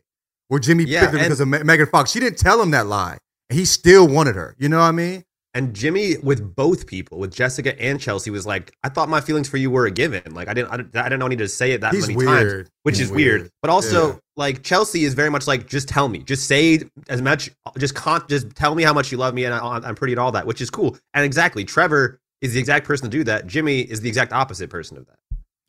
Where 0.48 0.60
Jimmy 0.60 0.84
Yeah, 0.84 1.00
picked 1.00 1.12
her 1.12 1.18
because 1.18 1.40
of 1.40 1.48
Megan 1.48 1.86
Fox. 1.86 2.10
She 2.12 2.20
didn't 2.20 2.38
tell 2.38 2.60
him 2.62 2.70
that 2.72 2.86
lie, 2.86 3.18
and 3.50 3.58
he 3.58 3.64
still 3.64 4.06
wanted 4.06 4.36
her. 4.36 4.54
You 4.58 4.68
know 4.68 4.78
what 4.78 4.84
I 4.84 4.92
mean? 4.92 5.24
And 5.54 5.74
Jimmy, 5.74 6.18
with 6.22 6.54
both 6.54 6.86
people, 6.86 7.18
with 7.18 7.34
Jessica 7.34 7.80
and 7.80 7.98
Chelsea, 7.98 8.28
was 8.30 8.44
like, 8.46 8.72
"I 8.84 8.90
thought 8.90 9.08
my 9.08 9.22
feelings 9.22 9.48
for 9.48 9.56
you 9.56 9.70
were 9.70 9.86
a 9.86 9.90
given. 9.90 10.34
Like, 10.34 10.48
I 10.48 10.54
didn't, 10.54 10.70
I 10.70 10.76
didn't, 10.76 10.94
I 10.96 11.02
didn't 11.04 11.18
know 11.20 11.24
I 11.24 11.28
needed 11.30 11.44
to 11.44 11.48
say 11.48 11.72
it 11.72 11.80
that 11.80 11.94
He's 11.94 12.06
many 12.08 12.16
weird. 12.16 12.28
times, 12.66 12.70
which 12.82 12.98
He's 12.98 13.06
is 13.06 13.12
weird. 13.12 13.40
weird. 13.42 13.50
But 13.62 13.70
also, 13.70 14.08
Yeah. 14.08 14.18
like 14.36 14.62
Chelsea 14.62 15.04
is 15.04 15.14
very 15.14 15.30
much 15.30 15.46
like, 15.46 15.66
just 15.66 15.88
tell 15.88 16.08
me, 16.08 16.18
just 16.18 16.46
say 16.46 16.80
as 17.08 17.22
much, 17.22 17.50
just 17.78 17.94
con- 17.94 18.22
just 18.28 18.54
tell 18.54 18.74
me 18.74 18.82
how 18.82 18.92
much 18.92 19.10
you 19.10 19.16
love 19.16 19.32
me 19.32 19.46
and 19.46 19.54
I, 19.54 19.58
I'm 19.82 19.94
pretty 19.94 20.12
and 20.12 20.20
all 20.20 20.30
that, 20.32 20.46
which 20.46 20.60
is 20.60 20.68
cool. 20.68 20.98
And 21.14 21.24
exactly, 21.24 21.64
Trevor 21.64 22.20
is 22.42 22.52
the 22.52 22.60
exact 22.60 22.86
person 22.86 23.10
to 23.10 23.16
do 23.16 23.24
that. 23.24 23.46
Jimmy 23.46 23.80
is 23.80 24.02
the 24.02 24.08
exact 24.10 24.34
opposite 24.34 24.68
person 24.68 24.98
of 24.98 25.06
that. 25.06 25.16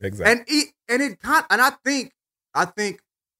Exactly. 0.01 0.31
And 0.33 0.43
it 0.49 0.73
and 0.89 1.01
it 1.01 1.21
con- 1.21 1.45
and 1.49 1.61
I 1.61 1.71
think 1.85 2.11
I 2.53 2.65
think 2.65 2.99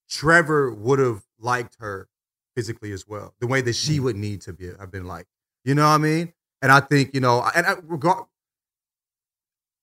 Trevor 0.10 0.72
would 0.72 1.00
have 1.00 1.24
liked 1.40 1.78
her 1.80 2.08
physically 2.56 2.92
as 2.92 3.08
well, 3.08 3.34
the 3.40 3.48
way 3.48 3.62
that 3.62 3.72
Mm. 3.72 3.86
she 3.86 4.00
would 4.00 4.16
need 4.16 4.42
to 4.42 4.54
be 4.54 4.68
have 4.80 4.92
been 4.92 5.06
liked. 5.06 5.30
You 5.64 5.76
know 5.76 5.84
what 5.84 5.96
I 5.96 5.98
mean? 5.98 6.34
And 6.62 6.72
I 6.72 6.80
think 6.80 7.14
you 7.14 7.20
know, 7.20 7.44
and 7.56 7.66
I, 7.66 7.76
regard, 7.84 8.26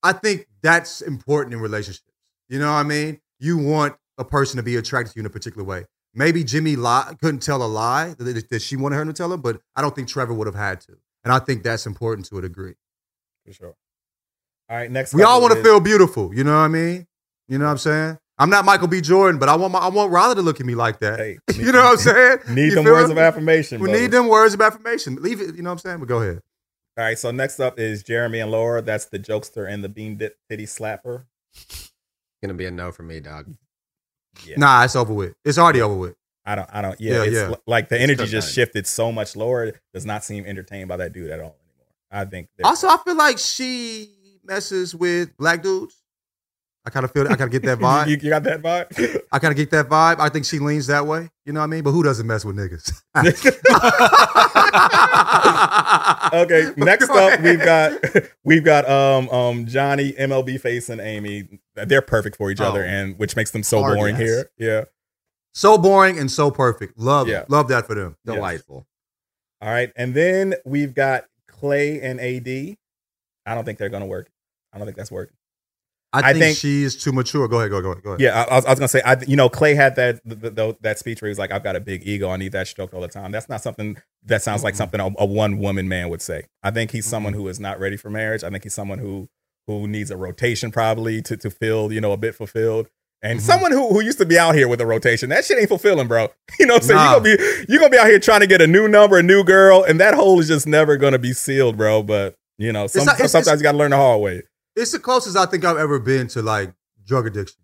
I 0.03 0.13
think 0.13 0.49
that's 0.63 1.01
important 1.01 1.55
in 1.55 1.61
relationships. 1.61 2.11
You 2.49 2.59
know 2.59 2.73
what 2.73 2.79
I 2.79 2.83
mean? 2.83 3.21
You 3.39 3.59
want 3.59 3.97
a 4.19 4.25
person 4.25 4.57
to 4.59 4.63
be 4.63 4.77
attracted 4.77 5.13
to 5.13 5.19
you 5.19 5.21
in 5.23 5.27
a 5.27 5.31
particular 5.31 5.65
way. 5.65 5.87
Maybe 6.15 6.45
Jimmy 6.45 6.77
lie, 6.77 7.15
couldn't 7.21 7.41
tell 7.43 7.63
a 7.63 7.67
lie 7.67 8.15
that, 8.19 8.49
that 8.51 8.63
she 8.63 8.77
wanted 8.77 8.97
her 8.97 9.05
to 9.05 9.13
tell 9.13 9.31
her, 9.31 9.37
but 9.37 9.61
I 9.75 9.83
don't 9.83 9.95
think 9.97 10.09
Trevor 10.09 10.35
would 10.35 10.47
have 10.47 10.55
had 10.55 10.81
to. 10.83 10.97
And 11.25 11.33
I 11.33 11.39
think 11.39 11.63
that's 11.63 11.87
important 11.87 12.27
to 12.27 12.39
a 12.39 12.43
degree. 12.43 12.75
For 13.45 13.53
sure. 13.53 13.75
All 14.69 14.77
right, 14.77 14.91
next. 14.91 15.15
We 15.15 15.23
all 15.23 15.41
want 15.41 15.55
to 15.55 15.63
feel 15.63 15.81
beautiful. 15.81 16.35
You 16.35 16.45
know 16.45 16.53
what 16.53 16.65
I 16.65 16.69
mean? 16.69 17.07
You 17.49 17.59
know 17.59 17.65
what 17.65 17.73
I'm 17.73 17.79
saying? 17.79 18.19
I'm 18.39 18.51
not 18.51 18.65
Michael 18.65 18.89
B. 18.89 19.01
Jordan, 19.01 19.39
but 19.39 19.49
I 19.49 19.55
want 19.57 19.73
my, 19.73 19.79
I 19.79 19.89
want 19.89 20.11
Riley 20.11 20.35
to 20.37 20.43
look 20.43 20.59
at 20.61 20.67
me 20.67 20.75
like 20.75 20.99
that. 21.01 21.19
Hey, 21.21 21.39
you 21.55 21.71
know 21.73 21.85
what 21.85 21.93
I'm 21.93 21.97
saying? 21.99 22.39
Need 22.51 22.65
You 22.71 22.75
them 22.77 22.85
words 22.85 23.07
me? 23.09 23.13
of 23.13 23.19
affirmation. 23.19 23.81
We 23.81 23.87
brother. 23.89 24.01
need 24.03 24.11
them 24.11 24.29
words 24.29 24.55
of 24.55 24.61
affirmation. 24.61 25.17
Leave 25.17 25.41
it. 25.41 25.55
You 25.55 25.63
know 25.63 25.71
what 25.71 25.75
I'm 25.75 25.79
saying? 25.79 25.99
But 26.01 26.09
go 26.09 26.21
ahead. 26.21 26.41
All 26.97 27.05
right, 27.05 27.19
so 27.19 27.31
next 27.31 27.59
up 27.61 27.79
is 27.79 28.03
Jeremy 28.03 28.41
and 28.41 28.51
Laura. 28.51 28.81
That's 28.83 29.07
the 29.07 29.19
jokester 29.19 29.69
and 29.69 29.83
the 29.85 29.89
bean 29.89 30.17
dip 30.17 30.37
titty 30.49 30.67
slapper. 30.67 31.25
Gonna 32.43 32.55
be 32.55 32.67
a 32.67 32.71
no 32.71 32.93
for 32.93 33.03
me, 33.03 33.21
dog. 33.21 33.55
Yeah. 34.45 34.57
Nah, 34.59 34.85
it's 34.85 34.97
over 34.97 35.13
with. 35.15 35.35
It's 35.45 35.59
already 35.59 35.81
over 35.81 35.95
with. 35.95 36.15
I 36.45 36.55
don't. 36.57 36.69
I 36.73 36.83
don't. 36.83 37.01
Yeah, 37.01 37.15
Yeah, 37.15 37.23
it's 37.25 37.33
yeah. 37.37 37.49
li- 37.49 37.57
like 37.67 37.89
the 37.89 37.95
It's 37.97 38.03
energy 38.05 38.27
just 38.27 38.49
time. 38.49 38.55
shifted 38.55 38.87
so 38.87 39.11
much. 39.13 39.35
Laura 39.35 39.73
does 39.95 40.05
not 40.05 40.25
seem 40.25 40.45
entertained 40.45 40.89
by 40.89 40.97
that 40.99 41.13
dude 41.13 41.31
at 41.31 41.41
all 41.41 41.57
anymore. 41.65 41.87
I 42.11 42.25
think. 42.27 42.49
Also, 42.63 42.87
I 42.89 42.97
feel 43.05 43.17
like 43.17 43.39
she 43.39 44.11
messes 44.45 44.95
with 44.95 45.37
black 45.37 45.63
dudes. 45.63 45.97
I 46.87 46.91
kind 46.91 47.05
of 47.05 47.13
feel. 47.13 47.25
I 47.25 47.29
kind 47.37 47.43
of 47.43 47.51
get 47.51 47.63
that 47.63 47.79
vibe. 47.79 48.09
you, 48.09 48.19
you 48.21 48.31
got 48.31 48.43
that 48.45 48.63
vibe. 48.63 49.21
I 49.33 49.39
kind 49.39 49.53
of 49.53 49.57
get 49.57 49.71
that 49.71 49.89
vibe. 49.89 50.21
I 50.21 50.29
think 50.29 50.45
she 50.45 50.59
leans 50.59 50.87
that 50.89 51.07
way. 51.07 51.31
You 51.47 51.53
know 51.53 51.61
what 51.61 51.65
I 51.65 51.69
mean? 51.69 51.83
But 51.83 51.93
who 51.93 52.03
doesn't 52.03 52.27
mess 52.27 52.45
with 52.45 52.57
niggas? 52.57 53.03
okay. 56.35 56.73
Next 56.77 57.07
Go 57.07 57.29
up, 57.29 57.41
we've 57.41 57.61
got 57.63 57.93
we've 58.45 58.65
got 58.65 58.89
um 58.89 59.29
um 59.31 59.67
Johnny 59.67 60.13
MLB 60.13 60.61
face 60.61 60.89
and 60.89 61.01
Amy. 61.01 61.61
They're 61.75 62.03
perfect 62.03 62.37
for 62.37 62.51
each 62.51 62.61
other, 62.61 62.83
Oh. 62.83 62.89
and 62.89 63.19
which 63.19 63.37
makes 63.37 63.51
them 63.51 63.63
so 63.63 63.81
Hard 63.81 63.97
boring 63.97 64.17
yes. 64.17 64.29
here. 64.29 64.51
Yeah. 64.59 64.85
so 65.53 65.79
boring 65.79 66.19
and 66.19 66.31
so 66.31 66.51
perfect. 66.51 66.99
Love, 66.99 67.29
Yeah. 67.29 67.45
love 67.49 67.69
that 67.69 67.87
for 67.87 67.95
them. 67.95 68.17
Yes. 68.25 68.35
Delightful. 68.37 68.87
All 69.61 69.71
right, 69.71 69.93
and 69.97 70.15
then 70.15 70.55
we've 70.65 70.95
got 70.95 71.25
Clay 71.49 72.01
and 72.01 72.21
AD. 72.21 72.77
I 73.47 73.55
don't 73.55 73.65
think 73.65 73.79
they're 73.79 73.89
gonna 73.89 74.07
work. 74.07 74.31
I 74.73 74.79
don't 74.79 74.87
think 74.87 74.97
that's 74.97 75.13
working. 75.13 75.37
I 76.15 76.31
I 76.31 76.33
think, 76.33 76.45
think- 76.45 76.59
she's 76.59 76.97
too 76.97 77.13
mature. 77.13 77.49
Go 77.49 77.59
ahead. 77.59 77.71
Go, 77.71 77.81
go, 77.83 77.95
go 77.95 78.11
ahead. 78.11 78.21
Yeah, 78.21 78.43
I, 78.43 78.53
I 78.53 78.55
was, 78.57 78.65
I 78.67 78.71
was 78.71 78.79
gonna 78.79 78.89
say, 78.89 79.03
I, 79.05 79.17
you 79.27 79.37
know, 79.37 79.49
Clay 79.49 79.75
had 79.75 79.97
that 79.97 80.21
the, 80.25 80.51
the, 80.51 80.77
that 80.83 80.99
speech 80.99 81.21
where 81.21 81.29
he's 81.29 81.39
like, 81.39 81.51
"I've 81.53 81.65
got 81.65 81.77
a 81.77 81.81
big 81.81 82.07
ego, 82.07 82.31
I 82.31 82.37
need 82.37 82.53
that 82.53 82.69
stroked 82.69 82.95
all 82.95 83.01
the 83.01 83.09
time." 83.09 83.33
That's 83.33 83.49
not 83.49 83.61
something 83.63 83.97
that 84.25 84.43
sounds 84.43 84.63
like 84.65 84.75
Mhm. 84.75 84.79
something 84.79 85.01
a, 85.01 85.11
a 85.19 85.27
one 85.27 85.59
woman 85.59 85.89
man 85.89 86.09
would 86.11 86.23
say. 86.23 86.45
I 86.63 86.71
think 86.71 86.91
he's 86.93 87.07
someone 87.07 87.33
Mhm. 87.33 87.37
who 87.37 87.49
is 87.49 87.59
not 87.61 87.79
ready 87.81 87.97
for 87.97 88.11
marriage. 88.11 88.45
I 88.45 88.51
think 88.51 88.63
he's 88.63 88.75
someone 88.75 88.99
who 88.99 89.29
who 89.67 89.89
needs 89.89 90.11
a 90.11 90.17
rotation 90.17 90.71
probably 90.71 91.23
to 91.23 91.37
to 91.37 91.51
feel 91.51 91.93
you 91.93 92.01
know 92.01 92.13
a 92.13 92.17
bit 92.17 92.35
fulfilled. 92.35 92.89
And 93.23 93.39
Mhm. 93.41 93.43
someone 93.43 93.73
who, 93.73 93.89
who 93.89 94.01
used 94.03 94.19
to 94.19 94.27
be 94.27 94.39
out 94.39 94.55
here 94.55 94.69
with 94.69 94.83
a 94.83 94.87
rotation, 94.87 95.31
that 95.31 95.47
shit 95.47 95.59
ain't 95.59 95.71
fulfilling, 95.71 96.07
bro. 96.09 96.29
You 96.61 96.67
know 96.67 96.75
what 96.75 96.83
I'm 96.83 96.89
saying? 96.89 96.97
Nah. 96.99 97.05
You're 97.13 97.21
gonna 97.37 97.37
be 97.39 97.65
you're 97.73 97.81
gonna 97.81 97.91
be 97.91 97.99
out 97.99 98.07
here 98.09 98.19
trying 98.19 98.41
to 98.41 98.47
get 98.47 98.61
a 98.61 98.67
new 98.67 98.87
number, 98.87 99.17
a 99.19 99.23
new 99.23 99.43
girl, 99.45 99.83
and 99.83 99.99
that 100.01 100.13
hole 100.15 100.39
is 100.41 100.49
just 100.49 100.67
never 100.67 100.97
gonna 100.99 101.19
be 101.19 101.33
sealed, 101.33 101.77
bro. 101.79 102.03
But 102.03 102.35
you 102.59 102.71
know, 102.73 102.87
some, 102.87 103.07
not- 103.07 103.15
it's- 103.15 103.33
sometimes 103.33 103.47
it's- 103.49 103.61
you 103.61 103.65
gotta 103.65 103.79
learn 103.79 103.91
the 103.93 103.97
hard 103.97 104.21
way. 104.21 104.43
It's 104.77 104.93
the 104.93 104.99
closest 104.99 105.37
I 105.37 105.47
think 105.47 105.65
I've 105.65 105.77
ever 105.77 105.99
been 105.99 106.27
to 106.29 106.43
like 106.43 106.73
drug 107.07 107.27
addiction, 107.27 107.61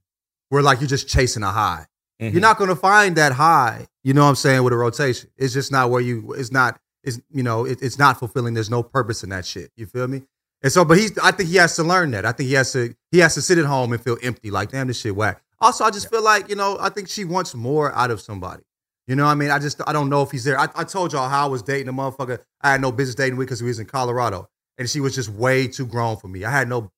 where 0.49 0.63
like 0.63 0.81
you're 0.81 0.89
just 0.89 1.09
chasing 1.09 1.43
a 1.43 1.51
high. 1.51 1.87
Mhm. 2.21 2.33
You're 2.33 2.41
not 2.43 2.59
going 2.59 2.69
to 2.71 2.77
find 2.77 3.17
that 3.17 3.33
high. 3.33 3.87
You 4.05 4.15
know 4.15 4.23
what 4.23 4.29
I'm 4.31 4.37
saying 4.37 4.63
with 4.63 4.73
a 4.73 4.77
rotation. 4.77 5.31
It's 5.37 5.53
just 5.55 5.73
not 5.73 5.91
where 5.91 6.01
you. 6.01 6.33
It's 6.35 6.53
not. 6.53 6.79
It's 7.03 7.19
you 7.31 7.43
know. 7.43 7.65
It, 7.65 7.83
it's 7.83 7.99
not 7.99 8.19
fulfilling. 8.19 8.55
There's 8.55 8.71
no 8.71 8.83
purpose 8.83 9.23
in 9.25 9.31
that 9.31 9.47
shit. 9.47 9.71
You 9.77 9.87
feel 9.87 10.07
me? 10.07 10.23
And 10.63 10.71
so, 10.71 10.85
but 10.85 10.99
he's. 10.99 11.17
I 11.19 11.31
think 11.31 11.49
he 11.49 11.57
has 11.57 11.77
to 11.77 11.83
learn 11.83 12.11
that. 12.13 12.27
I 12.27 12.33
think 12.33 12.49
he 12.49 12.55
has 12.55 12.73
to. 12.73 12.95
He 13.11 13.19
has 13.19 13.35
to 13.35 13.43
sit 13.43 13.59
at 13.59 13.65
home 13.65 13.93
and 13.93 14.03
feel 14.03 14.19
empty. 14.23 14.51
Like 14.51 14.71
damn, 14.71 14.87
this 14.89 15.01
shit 15.01 15.17
whack. 15.17 15.43
Also, 15.61 15.85
I 15.85 15.91
just 15.91 16.11
feel 16.11 16.23
like 16.23 16.49
you 16.49 16.57
know. 16.57 16.77
I 16.81 16.91
think 16.91 17.09
she 17.09 17.25
wants 17.25 17.55
more 17.55 17.93
out 17.95 18.11
of 18.11 18.21
somebody. 18.21 18.63
You 19.07 19.17
know 19.17 19.25
what 19.25 19.31
I 19.33 19.35
mean? 19.35 19.51
I 19.51 19.59
just. 19.59 19.81
I 19.87 19.93
don't 19.93 20.09
know 20.11 20.23
if 20.23 20.31
he's 20.31 20.45
there. 20.45 20.59
I, 20.61 20.69
I 20.77 20.85
told 20.85 21.13
y'all 21.13 21.29
how 21.29 21.47
I 21.47 21.49
was 21.49 21.63
dating 21.63 21.89
a 21.89 21.93
motherfucker. 21.93 22.39
I 22.61 22.73
had 22.73 22.81
no 22.83 22.93
business 22.93 23.15
dating 23.15 23.39
with 23.39 23.49
because 23.49 23.61
he 23.61 23.67
was 23.67 23.79
in 23.79 23.87
Colorado, 23.87 24.49
and 24.79 24.89
she 24.89 25.01
was 25.01 25.15
just 25.15 25.31
way 25.31 25.67
too 25.67 25.87
grown 25.87 26.17
for 26.19 26.29
me. 26.29 26.45
I 26.45 26.51
had 26.51 26.69
no 26.69 26.93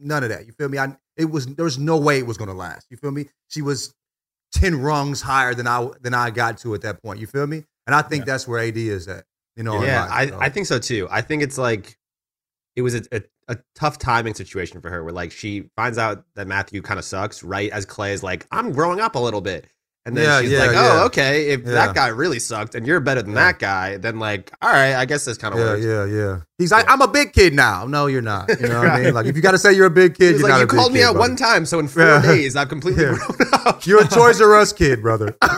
none 0.00 0.22
of 0.22 0.30
that. 0.30 0.46
You 0.46 0.52
feel 0.52 0.68
me? 0.68 0.78
I 0.78 0.96
it 1.16 1.26
was 1.30 1.46
there 1.46 1.64
was 1.64 1.78
no 1.78 1.96
way 1.98 2.18
it 2.18 2.26
was 2.26 2.36
gonna 2.36 2.54
last. 2.54 2.86
You 2.90 2.96
feel 2.96 3.10
me? 3.10 3.26
She 3.48 3.62
was 3.62 3.94
ten 4.52 4.80
rungs 4.80 5.20
higher 5.20 5.54
than 5.54 5.66
I 5.66 5.88
than 6.00 6.14
I 6.14 6.30
got 6.30 6.58
to 6.58 6.74
at 6.74 6.82
that 6.82 7.02
point. 7.02 7.20
You 7.20 7.26
feel 7.26 7.46
me? 7.46 7.64
And 7.86 7.94
I 7.94 8.02
think 8.02 8.22
Yeah. 8.26 8.32
that's 8.32 8.46
where 8.48 8.58
AD 8.60 8.76
is 8.76 9.08
at. 9.08 9.24
You 9.56 9.64
know? 9.64 9.82
yeah, 9.82 10.06
I, 10.10 10.22
you 10.24 10.30
know? 10.30 10.38
I 10.40 10.48
think 10.50 10.66
so 10.66 10.78
too. 10.78 11.08
I 11.10 11.20
think 11.20 11.42
it's 11.42 11.58
like 11.58 11.98
it 12.76 12.82
was 12.82 12.94
a, 12.94 13.02
a, 13.10 13.22
a 13.48 13.56
tough 13.74 13.98
timing 13.98 14.34
situation 14.34 14.80
for 14.80 14.88
her 14.90 15.02
where 15.02 15.12
like 15.12 15.32
she 15.32 15.68
finds 15.74 15.98
out 15.98 16.24
that 16.36 16.46
Matthew 16.46 16.80
kind 16.80 16.98
of 16.98 17.04
sucks 17.04 17.42
right 17.42 17.70
as 17.72 17.84
Clay 17.84 18.12
is 18.12 18.22
like, 18.22 18.46
I'm 18.52 18.70
growing 18.72 19.00
up 19.00 19.16
a 19.16 19.18
little 19.18 19.40
bit. 19.40 19.66
And 20.08 20.16
then 20.16 20.24
Yeah, 20.24 20.40
she's 20.40 20.50
yeah, 20.52 20.58
like, 20.60 20.70
oh, 20.70 20.72
yeah. 20.72 21.02
oh, 21.02 21.06
okay. 21.06 21.50
If 21.50 21.60
Yeah. 21.66 21.72
that 21.72 21.94
guy 21.94 22.08
really 22.08 22.38
sucked 22.38 22.74
and 22.74 22.86
you're 22.86 22.98
better 22.98 23.20
than 23.20 23.32
Yeah. 23.34 23.44
that 23.52 23.58
guy, 23.58 23.98
then 23.98 24.18
like, 24.18 24.50
all 24.62 24.70
right, 24.72 24.94
I 24.94 25.04
guess 25.04 25.26
this 25.26 25.36
kind 25.36 25.52
of 25.52 25.60
yeah, 25.60 25.66
works. 25.66 25.84
yeah, 25.84 26.04
yeah. 26.06 26.38
He's 26.56 26.72
like, 26.72 26.86
I'm 26.90 27.02
a 27.02 27.08
big 27.08 27.34
kid 27.34 27.52
now. 27.52 27.84
No, 27.86 28.06
you're 28.06 28.22
not. 28.22 28.48
You 28.58 28.68
know 28.68 28.78
what 28.80 28.88
I 28.88 29.00
mean? 29.04 29.14
Like, 29.14 29.26
if 29.26 29.36
you 29.36 29.42
got 29.42 29.50
to 29.52 29.58
say 29.58 29.74
you're 29.74 29.86
a 29.86 29.90
big 29.90 30.14
kid, 30.16 30.32
He's 30.32 30.40
you're 30.40 30.48
like, 30.48 30.58
you 30.58 30.64
a 30.64 30.66
big 30.66 30.76
called 30.76 30.92
me 30.92 31.00
kid, 31.00 31.04
out 31.04 31.12
brother. 31.14 31.28
one 31.28 31.36
time, 31.36 31.66
so 31.66 31.78
in 31.78 31.88
four 31.88 32.02
Yeah. 32.04 32.22
days, 32.22 32.56
I've 32.56 32.70
completely 32.70 33.04
Yeah. 33.04 33.18
grown 33.18 33.50
up. 33.66 33.86
You're 33.86 34.02
a 34.02 34.08
Toys 34.08 34.40
R 34.40 34.56
Us 34.56 34.72
kid, 34.72 35.02
brother. 35.02 35.36
All 35.42 35.50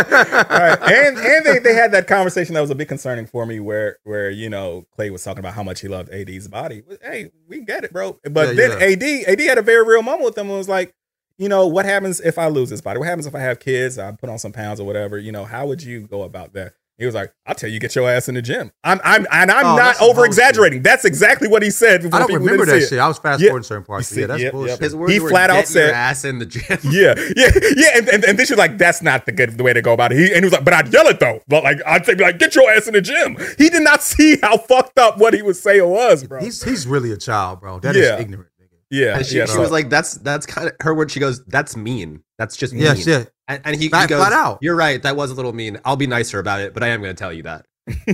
right. 0.00 0.78
And 0.82 1.18
and 1.18 1.44
they, 1.46 1.58
they 1.58 1.74
had 1.74 1.92
that 1.92 2.06
conversation 2.06 2.54
that 2.54 2.60
was 2.60 2.70
a 2.70 2.74
bit 2.74 2.88
concerning 2.88 3.26
for 3.26 3.44
me 3.46 3.60
where 3.60 3.98
where 4.04 4.30
you 4.30 4.48
know 4.48 4.86
Clay 4.96 5.10
was 5.10 5.22
talking 5.24 5.40
about 5.40 5.54
how 5.54 5.62
much 5.62 5.80
he 5.80 5.88
loved 5.88 6.10
AD's 6.12 6.48
body. 6.48 6.82
Hey, 7.02 7.30
we 7.48 7.60
get 7.60 7.84
it, 7.84 7.92
bro. 7.92 8.18
But 8.30 8.54
Yeah, 8.56 8.68
then 8.78 8.82
AD 8.82 9.02
AD 9.28 9.40
had 9.40 9.58
a 9.58 9.62
very 9.62 9.84
real 9.84 10.02
moment 10.02 10.24
with 10.24 10.38
him 10.38 10.48
and 10.48 10.56
was 10.58 10.68
like, 10.68 10.94
you 11.38 11.48
know, 11.48 11.66
what 11.66 11.84
happens 11.84 12.20
if 12.20 12.36
I 12.38 12.48
lose 12.48 12.68
this 12.70 12.80
body? 12.80 12.98
What 12.98 13.06
happens 13.08 13.26
if 13.26 13.34
I 13.34 13.40
have 13.40 13.60
kids? 13.60 13.98
I 13.98 14.12
put 14.12 14.28
on 14.28 14.38
some 14.38 14.52
pounds 14.52 14.80
or 14.80 14.84
whatever. 14.86 15.18
You 15.18 15.32
know, 15.32 15.44
how 15.44 15.66
would 15.66 15.82
you 15.82 16.02
go 16.06 16.22
about 16.22 16.52
that? 16.54 16.74
He 16.98 17.06
was 17.06 17.14
like, 17.14 17.32
"I'll 17.46 17.54
tell 17.54 17.70
you, 17.70 17.78
get 17.78 17.94
your 17.94 18.10
ass 18.10 18.28
in 18.28 18.34
the 18.34 18.42
gym." 18.42 18.72
I'm, 18.82 19.00
I'm, 19.04 19.24
and 19.30 19.52
I'm 19.52 19.64
Oh, 19.66 19.76
not 19.76 20.02
over 20.02 20.24
exaggerating. 20.26 20.82
That's 20.82 21.04
exactly 21.04 21.46
what 21.46 21.62
he 21.62 21.70
said. 21.70 22.04
I 22.12 22.18
don't 22.18 22.32
remember 22.34 22.66
that 22.66 22.88
shit. 22.88 22.98
I 22.98 23.06
was 23.06 23.18
fast 23.18 23.40
Yeah. 23.40 23.50
forwarding 23.50 23.62
certain 23.66 23.84
parts. 23.84 24.10
You 24.10 24.22
Yeah, 24.22 24.26
that's 24.26 24.42
yep, 24.42 24.52
bullshit. 24.52 24.70
yep. 24.70 24.80
His 24.80 24.96
words 24.96 25.12
He 25.12 25.20
were, 25.20 25.28
flat 25.30 25.48
out 25.48 25.64
"Get 25.64 25.74
your 25.74 25.84
said- 25.86 25.94
ass 25.94 26.24
in 26.24 26.40
the 26.40 26.46
gym. 26.46 26.64
Yeah, 26.90 27.14
yeah, 27.36 27.50
yeah, 27.76 27.88
and, 27.98 28.08
and 28.08 28.24
and 28.24 28.36
then 28.36 28.44
she's 28.46 28.56
like, 28.58 28.78
"That's 28.78 29.00
not 29.00 29.26
the 29.26 29.30
good 29.32 29.56
the 29.56 29.62
way 29.62 29.72
to 29.72 29.80
go 29.80 29.92
about 29.92 30.10
it." 30.10 30.18
He 30.18 30.24
and 30.32 30.38
he 30.38 30.42
was 30.44 30.52
like, 30.52 30.64
"But 30.64 30.74
I'd 30.74 30.92
yell 30.92 31.06
it 31.06 31.20
though, 31.20 31.40
but 31.46 31.62
like 31.62 31.78
I'd 31.86 32.04
say 32.04 32.16
like, 32.16 32.40
get 32.40 32.56
your 32.56 32.68
ass 32.68 32.88
in 32.88 32.94
the 32.94 33.00
gym." 33.00 33.36
He 33.58 33.70
did 33.70 33.84
not 33.84 34.02
see 34.12 34.38
how 34.42 34.56
fucked 34.58 34.98
up 34.98 35.18
what 35.18 35.34
he 35.34 35.42
was 35.42 35.62
saying 35.62 35.88
was, 35.88 36.24
bro. 36.24 36.40
He's 36.40 36.64
he's 36.64 36.84
really 36.84 37.12
a 37.12 37.16
child, 37.16 37.60
bro. 37.60 37.78
That 37.78 37.94
is 37.94 38.06
Yeah. 38.08 38.18
ignorant. 38.18 38.48
Nigga. 38.92 39.00
yeah, 39.00 39.16
And 39.18 39.26
she, 39.26 39.36
yeah, 39.38 39.46
she 39.46 39.52
so- 39.52 39.60
was 39.60 39.70
like, 39.70 39.90
"That's 39.90 40.14
that's 40.14 40.46
kind 40.46 40.68
of 40.68 40.74
her 40.80 40.94
word." 40.94 41.10
She 41.10 41.20
goes, 41.20 41.44
"That's 41.46 41.76
mean. 41.76 42.22
That's 42.38 42.56
just 42.56 42.72
mean." 42.72 42.82
Yeah, 42.82 42.94
shit. 42.94 43.30
And, 43.46 43.60
and 43.64 43.76
he, 43.76 43.82
he 43.84 43.88
goes, 43.88 44.06
flat 44.08 44.32
out. 44.32 44.58
"You're 44.60 44.76
right. 44.76 45.02
That 45.02 45.16
was 45.16 45.30
a 45.30 45.34
little 45.34 45.52
mean. 45.52 45.78
I'll 45.84 45.96
be 45.96 46.06
nicer 46.06 46.38
about 46.38 46.60
it, 46.60 46.74
but 46.74 46.82
I 46.82 46.88
am 46.88 47.00
going 47.02 47.14
to 47.14 47.18
tell 47.18 47.32
you 47.32 47.42
that." 47.44 47.66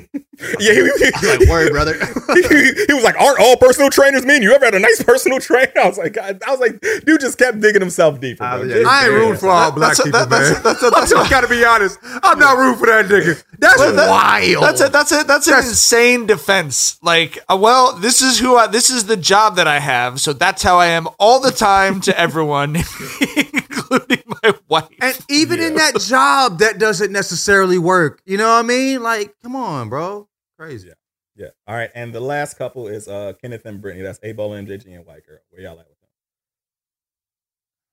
yeah, 0.60 0.72
he, 0.72 0.82
he, 0.82 1.10
I'm 1.14 1.38
like, 1.38 1.48
word, 1.48 1.72
brother. 1.72 1.94
he, 2.34 2.72
he 2.86 2.92
was 2.94 3.04
like, 3.04 3.18
"Aren't 3.20 3.40
all 3.40 3.56
personal 3.56 3.90
trainers 3.90 4.24
mean? 4.24 4.42
You 4.42 4.52
ever 4.52 4.64
had 4.64 4.74
a 4.74 4.78
nice 4.78 5.02
personal 5.02 5.40
trainer?" 5.40 5.72
I 5.82 5.88
was 5.88 5.98
like, 5.98 6.12
God, 6.14 6.40
I 6.46 6.50
was 6.50 6.60
like, 6.60 6.80
dude 7.04 7.20
just 7.20 7.38
kept 7.38 7.60
digging 7.60 7.80
himself 7.80 8.20
deeper. 8.20 8.38
Bro. 8.44 8.62
yeah, 8.64 8.84
I 8.88 9.04
ain't 9.04 9.12
rooting 9.12 9.36
for 9.36 9.48
all 9.50 9.70
That- 9.70 9.74
black 9.76 9.88
that's 9.96 10.00
a- 10.00 10.04
people, 10.04 10.20
that- 10.20 10.30
man. 10.30 10.40
a- 10.56 10.62
that's 10.62 10.82
a- 10.82 10.90
that's 10.90 11.12
a- 11.12 11.16
I 11.18 11.28
gotta 11.30 11.48
be 11.48 11.64
honest. 11.64 11.98
I'm 12.22 12.38
not 12.38 12.56
rooting 12.58 12.78
for 12.78 12.86
that 12.86 13.06
nigga. 13.06 13.42
That's 13.58 13.76
But 13.78 13.92
that- 13.92 14.10
wild. 14.10 14.62
That's 14.64 14.80
a, 14.80 14.88
that's 14.88 15.12
a, 15.12 15.24
that's 15.24 15.46
an 15.48 15.58
insane 15.58 16.26
defense. 16.26 16.98
Like, 17.02 17.38
uh, 17.48 17.56
well, 17.60 17.94
this 17.94 18.20
is 18.22 18.38
who 18.38 18.56
I, 18.56 18.66
this 18.66 18.90
is 18.90 19.06
the 19.06 19.16
job 19.16 19.56
that 19.56 19.66
I 19.66 19.78
have, 19.80 20.20
so 20.20 20.32
that's 20.32 20.62
how 20.62 20.78
I 20.78 20.86
am 20.86 21.08
all 21.18 21.40
the 21.40 21.50
time 21.50 22.00
to 22.02 22.18
everyone, 22.18 22.76
including 22.76 24.22
my 24.42 24.52
wife. 24.68 24.88
And 25.00 25.18
even 25.28 25.60
in 25.60 25.74
that 25.76 25.98
job, 26.00 26.58
that 26.58 26.78
doesn't 26.78 27.12
necessarily 27.12 27.78
work. 27.78 28.20
You 28.24 28.36
know 28.36 28.48
what 28.48 28.58
I 28.58 28.62
mean? 28.62 29.02
Like, 29.02 29.34
come 29.42 29.56
on, 29.56 29.63
bro. 29.88 30.28
Crazy. 30.58 30.88
Yeah. 30.88 30.94
Yeah. 31.36 31.48
All 31.66 31.74
right. 31.74 31.90
And 31.94 32.14
the 32.14 32.20
last 32.20 32.56
couple 32.58 32.86
is 32.88 33.08
uh 33.08 33.32
Kenneth 33.40 33.64
and 33.64 33.80
Brittany. 33.80 34.04
That's 34.04 34.18
8Ball 34.20 34.58
and 34.58 34.68
MJG 34.68 34.94
and 34.94 35.06
White 35.06 35.26
Girl. 35.26 35.38
Where 35.50 35.62
y'all 35.62 35.80
at? 35.80 35.86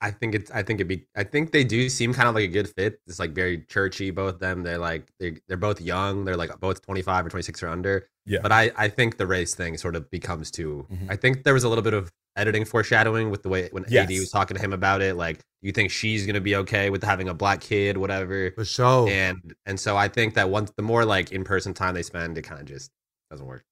I 0.02 0.12
think 0.12 0.34
it's. 0.36 0.50
I 0.52 0.64
think 0.64 0.80
it'd 0.80 0.88
be. 0.88 1.06
I 1.16 1.24
think 1.24 1.52
they 1.52 1.64
do 1.64 1.88
seem 1.90 2.14
kind 2.14 2.28
of 2.28 2.34
like 2.36 2.46
a 2.46 2.48
good 2.52 2.68
fit. 2.70 3.00
It's 3.08 3.20
like 3.20 3.32
very 3.32 3.60
churchy. 3.70 4.10
Both 4.12 4.40
them. 4.40 4.64
They're 4.64 4.78
like 4.80 5.12
they're 5.20 5.38
they're 5.48 5.58
both 5.58 5.80
young. 5.80 6.26
They're 6.26 6.36
like 6.38 6.60
both 6.60 6.82
twenty 6.82 7.02
five 7.04 7.26
or 7.26 7.30
twenty 7.30 7.44
six 7.44 7.62
or 7.62 7.68
under. 7.68 8.08
Yeah. 8.26 8.40
But 8.42 8.52
I 8.52 8.72
I 8.76 8.88
think 8.88 9.18
the 9.18 9.28
race 9.28 9.54
thing 9.56 9.78
sort 9.78 9.96
of 9.96 10.10
becomes 10.10 10.50
too. 10.52 10.88
Mhm. 10.92 11.08
I 11.10 11.16
think 11.16 11.44
there 11.44 11.54
was 11.54 11.64
a 11.64 11.70
little 11.70 11.84
bit 11.84 11.94
of 11.94 12.12
editing 12.36 12.66
foreshadowing 12.66 13.30
with 13.30 13.44
the 13.44 13.50
way 13.50 13.68
when 13.72 13.86
Yes. 13.90 14.06
AD 14.10 14.18
was 14.20 14.32
talking 14.32 14.56
to 14.58 14.62
him 14.64 14.72
about 14.74 15.02
it. 15.02 15.18
Like, 15.18 15.42
you 15.62 15.72
think 15.74 15.92
she's 15.92 16.26
gonna 16.26 16.40
be 16.42 16.56
okay 16.56 16.90
with 16.90 17.04
having 17.04 17.28
a 17.30 17.34
black 17.34 17.62
kid, 17.62 17.98
whatever? 17.98 18.52
For 18.56 18.66
sure. 18.66 19.08
And 19.10 19.54
and 19.66 19.80
so 19.80 19.98
I 19.98 20.08
think 20.08 20.34
that 20.36 20.50
once 20.50 20.72
the 20.78 20.82
more 20.84 21.06
like 21.06 21.32
in 21.32 21.44
person 21.44 21.74
time 21.74 21.94
they 21.94 22.04
spend, 22.04 22.38
it 22.38 22.44
kind 22.44 22.60
of 22.62 22.66
just 22.68 22.90
doesn't 23.30 23.46
work. 23.46 23.64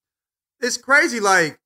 it's 0.60 0.76
crazy. 0.76 1.20
Like, 1.20 1.58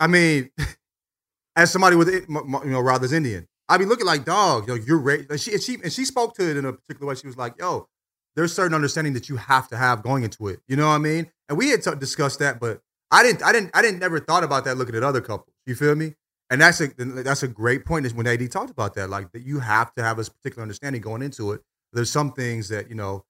I 0.00 0.06
mean, 0.08 0.50
as 1.56 1.70
somebody 1.70 1.96
with 1.96 2.08
it, 2.08 2.24
m- 2.28 2.54
m- 2.54 2.60
you 2.64 2.70
know, 2.72 2.80
Rather's 2.80 3.12
Indian, 3.12 3.46
I 3.68 3.78
be 3.78 3.84
looking 3.84 4.06
like, 4.06 4.24
dog, 4.24 4.68
yo, 4.68 4.74
you're 4.74 4.98
raised. 4.98 5.30
And 5.30 5.40
she, 5.40 5.52
and 5.52 5.62
she 5.62 5.74
and 5.82 5.92
she 5.92 6.04
spoke 6.04 6.34
to 6.36 6.48
it 6.48 6.56
in 6.56 6.64
a 6.64 6.72
particular 6.72 7.08
way. 7.08 7.14
She 7.16 7.26
was 7.26 7.36
like, 7.36 7.54
yo, 7.58 7.88
there's 8.36 8.52
certain 8.52 8.74
understanding 8.74 9.12
that 9.14 9.28
you 9.28 9.36
have 9.36 9.68
to 9.68 9.76
have 9.76 10.02
going 10.02 10.22
into 10.24 10.48
it. 10.48 10.60
You 10.68 10.76
know 10.76 10.86
what 10.88 10.94
I 10.94 10.98
mean? 10.98 11.30
And 11.48 11.58
we 11.58 11.70
had 11.70 11.82
t- 11.82 11.90
discussed 11.98 12.38
that, 12.40 12.60
but 12.60 12.80
I 13.10 13.22
didn't, 13.22 13.42
I 13.42 13.52
didn't, 13.52 13.70
I 13.74 13.82
didn't 13.82 14.00
never 14.00 14.20
thought 14.20 14.44
about 14.44 14.64
that 14.64 14.76
looking 14.76 14.94
at 14.94 15.02
other 15.02 15.20
couples. 15.20 15.54
You 15.66 15.74
feel 15.74 15.94
me? 15.94 16.14
And 16.50 16.60
that's 16.60 16.80
a 16.80 16.88
that's 16.88 17.42
a 17.42 17.48
great 17.48 17.84
point. 17.84 18.06
Is 18.06 18.14
when 18.14 18.26
AD 18.26 18.50
talked 18.52 18.70
about 18.70 18.94
that, 18.94 19.10
like 19.10 19.32
that 19.32 19.42
you 19.42 19.58
have 19.60 19.92
to 19.94 20.02
have 20.02 20.18
a 20.18 20.24
particular 20.24 20.62
understanding 20.62 21.00
going 21.02 21.22
into 21.22 21.52
it. 21.52 21.62
There's 21.92 22.10
some 22.10 22.32
things 22.32 22.68
that 22.68 22.88
you 22.88 22.94
know. 22.94 23.24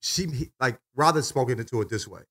She 0.00 0.26
he- 0.26 0.50
like 0.60 0.78
rather 0.96 1.22
spoken 1.22 1.60
into 1.60 1.80
it 1.80 1.88
this 1.88 2.08
way 2.08 2.22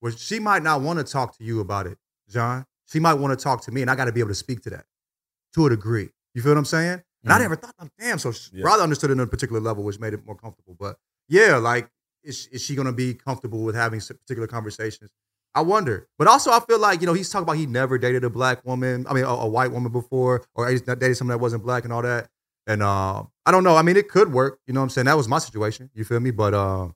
where 0.00 0.12
she 0.12 0.40
might 0.40 0.62
not 0.62 0.80
want 0.80 0.98
to 0.98 1.04
talk 1.04 1.36
to 1.38 1.44
you 1.44 1.60
about 1.60 1.86
it, 1.86 1.98
John. 2.28 2.64
She 2.90 2.98
might 2.98 3.14
want 3.14 3.38
to 3.38 3.42
talk 3.42 3.62
to 3.64 3.70
me, 3.72 3.82
and 3.82 3.90
I 3.90 3.94
got 3.94 4.06
to 4.06 4.12
be 4.12 4.20
able 4.20 4.30
to 4.30 4.34
speak 4.34 4.62
to 4.62 4.70
that 4.70 4.86
to 5.54 5.66
a 5.66 5.70
degree. 5.70 6.10
You 6.34 6.42
feel 6.42 6.52
what 6.52 6.58
I'm 6.58 6.64
saying? 6.64 7.02
And 7.24 7.32
I 7.32 7.36
Mhm. 7.36 7.40
never 7.42 7.56
thought, 7.56 7.74
oh, 7.80 7.88
damn. 7.98 8.18
So 8.18 8.32
she 8.32 8.50
Yeah. 8.54 8.64
rather 8.64 8.82
understood 8.82 9.10
it 9.10 9.14
on 9.14 9.20
a 9.20 9.26
particular 9.26 9.60
level, 9.60 9.84
which 9.84 9.98
made 10.00 10.14
it 10.14 10.24
more 10.24 10.36
comfortable. 10.36 10.76
But 10.78 10.96
yeah, 11.28 11.56
like, 11.56 11.90
is, 12.22 12.48
is 12.52 12.62
she 12.62 12.74
going 12.74 12.86
to 12.86 12.92
be 12.92 13.14
comfortable 13.14 13.62
with 13.62 13.74
having 13.74 14.00
particular 14.00 14.46
conversations? 14.46 15.10
I 15.54 15.62
wonder. 15.62 16.06
But 16.18 16.28
also, 16.28 16.50
I 16.52 16.60
feel 16.60 16.78
like, 16.78 17.00
you 17.00 17.06
know, 17.06 17.12
he's 17.12 17.28
talking 17.28 17.42
about 17.42 17.56
he 17.56 17.66
never 17.66 17.98
dated 17.98 18.22
a 18.24 18.30
black 18.30 18.64
woman, 18.64 19.04
I 19.08 19.14
mean, 19.14 19.24
a, 19.24 19.28
a 19.28 19.48
white 19.48 19.72
woman 19.72 19.90
before, 19.90 20.44
or 20.54 20.68
he's 20.68 20.86
not 20.86 20.98
dated 21.00 21.16
someone 21.16 21.36
that 21.36 21.42
wasn't 21.42 21.62
black 21.64 21.84
and 21.84 21.92
all 21.92 22.02
that. 22.02 22.28
And 22.66 22.82
uh, 22.82 23.24
I 23.46 23.50
don't 23.50 23.64
know. 23.64 23.74
I 23.76 23.82
mean, 23.82 23.96
it 23.96 24.08
could 24.08 24.32
work. 24.32 24.60
You 24.66 24.74
know 24.74 24.80
what 24.80 24.84
I'm 24.84 24.90
saying? 24.90 25.06
That 25.06 25.16
was 25.16 25.26
my 25.26 25.38
situation. 25.38 25.90
You 25.92 26.04
feel 26.04 26.20
me? 26.20 26.30
But 26.30 26.54
uh, 26.54 26.88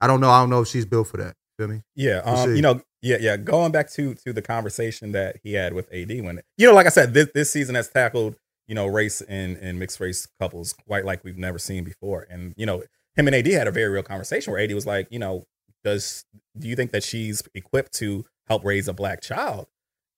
I 0.00 0.06
don't 0.06 0.20
know. 0.20 0.28
I 0.28 0.40
don't 0.40 0.50
know 0.50 0.60
if 0.60 0.68
she's 0.68 0.84
built 0.84 1.08
for 1.08 1.16
that. 1.16 1.34
Feel 1.56 1.68
me? 1.68 1.82
Yeah, 1.94 2.18
um, 2.24 2.54
you 2.54 2.60
know, 2.62 2.80
yeah, 3.04 3.18
yeah. 3.20 3.36
Going 3.36 3.70
back 3.70 3.90
to 3.92 4.14
to 4.14 4.32
the 4.32 4.42
conversation 4.42 5.12
that 5.12 5.36
he 5.42 5.52
had 5.52 5.74
with 5.74 5.92
AD 5.92 6.08
when 6.24 6.40
you 6.56 6.66
know, 6.66 6.74
like 6.74 6.86
I 6.86 6.90
said, 6.90 7.12
this 7.12 7.28
this 7.34 7.50
season 7.50 7.74
has 7.74 7.88
tackled 7.88 8.36
you 8.66 8.74
know 8.74 8.86
race 8.86 9.20
and 9.20 9.56
and 9.58 9.78
mixed 9.78 10.00
race 10.00 10.26
couples 10.40 10.72
quite 10.72 11.04
like 11.04 11.22
we've 11.22 11.36
never 11.36 11.58
seen 11.58 11.84
before, 11.84 12.26
and 12.30 12.54
you 12.56 12.64
know, 12.64 12.82
him 13.14 13.26
and 13.26 13.36
AD 13.36 13.46
had 13.46 13.68
a 13.68 13.70
very 13.70 13.90
real 13.90 14.02
conversation 14.02 14.52
where 14.52 14.62
AD 14.62 14.72
was 14.72 14.86
like, 14.86 15.06
you 15.10 15.18
know, 15.18 15.44
does 15.84 16.24
do 16.58 16.66
you 16.66 16.74
think 16.74 16.92
that 16.92 17.04
she's 17.04 17.42
equipped 17.54 17.92
to 17.94 18.24
help 18.48 18.64
raise 18.64 18.88
a 18.88 18.94
black 18.94 19.20
child? 19.20 19.66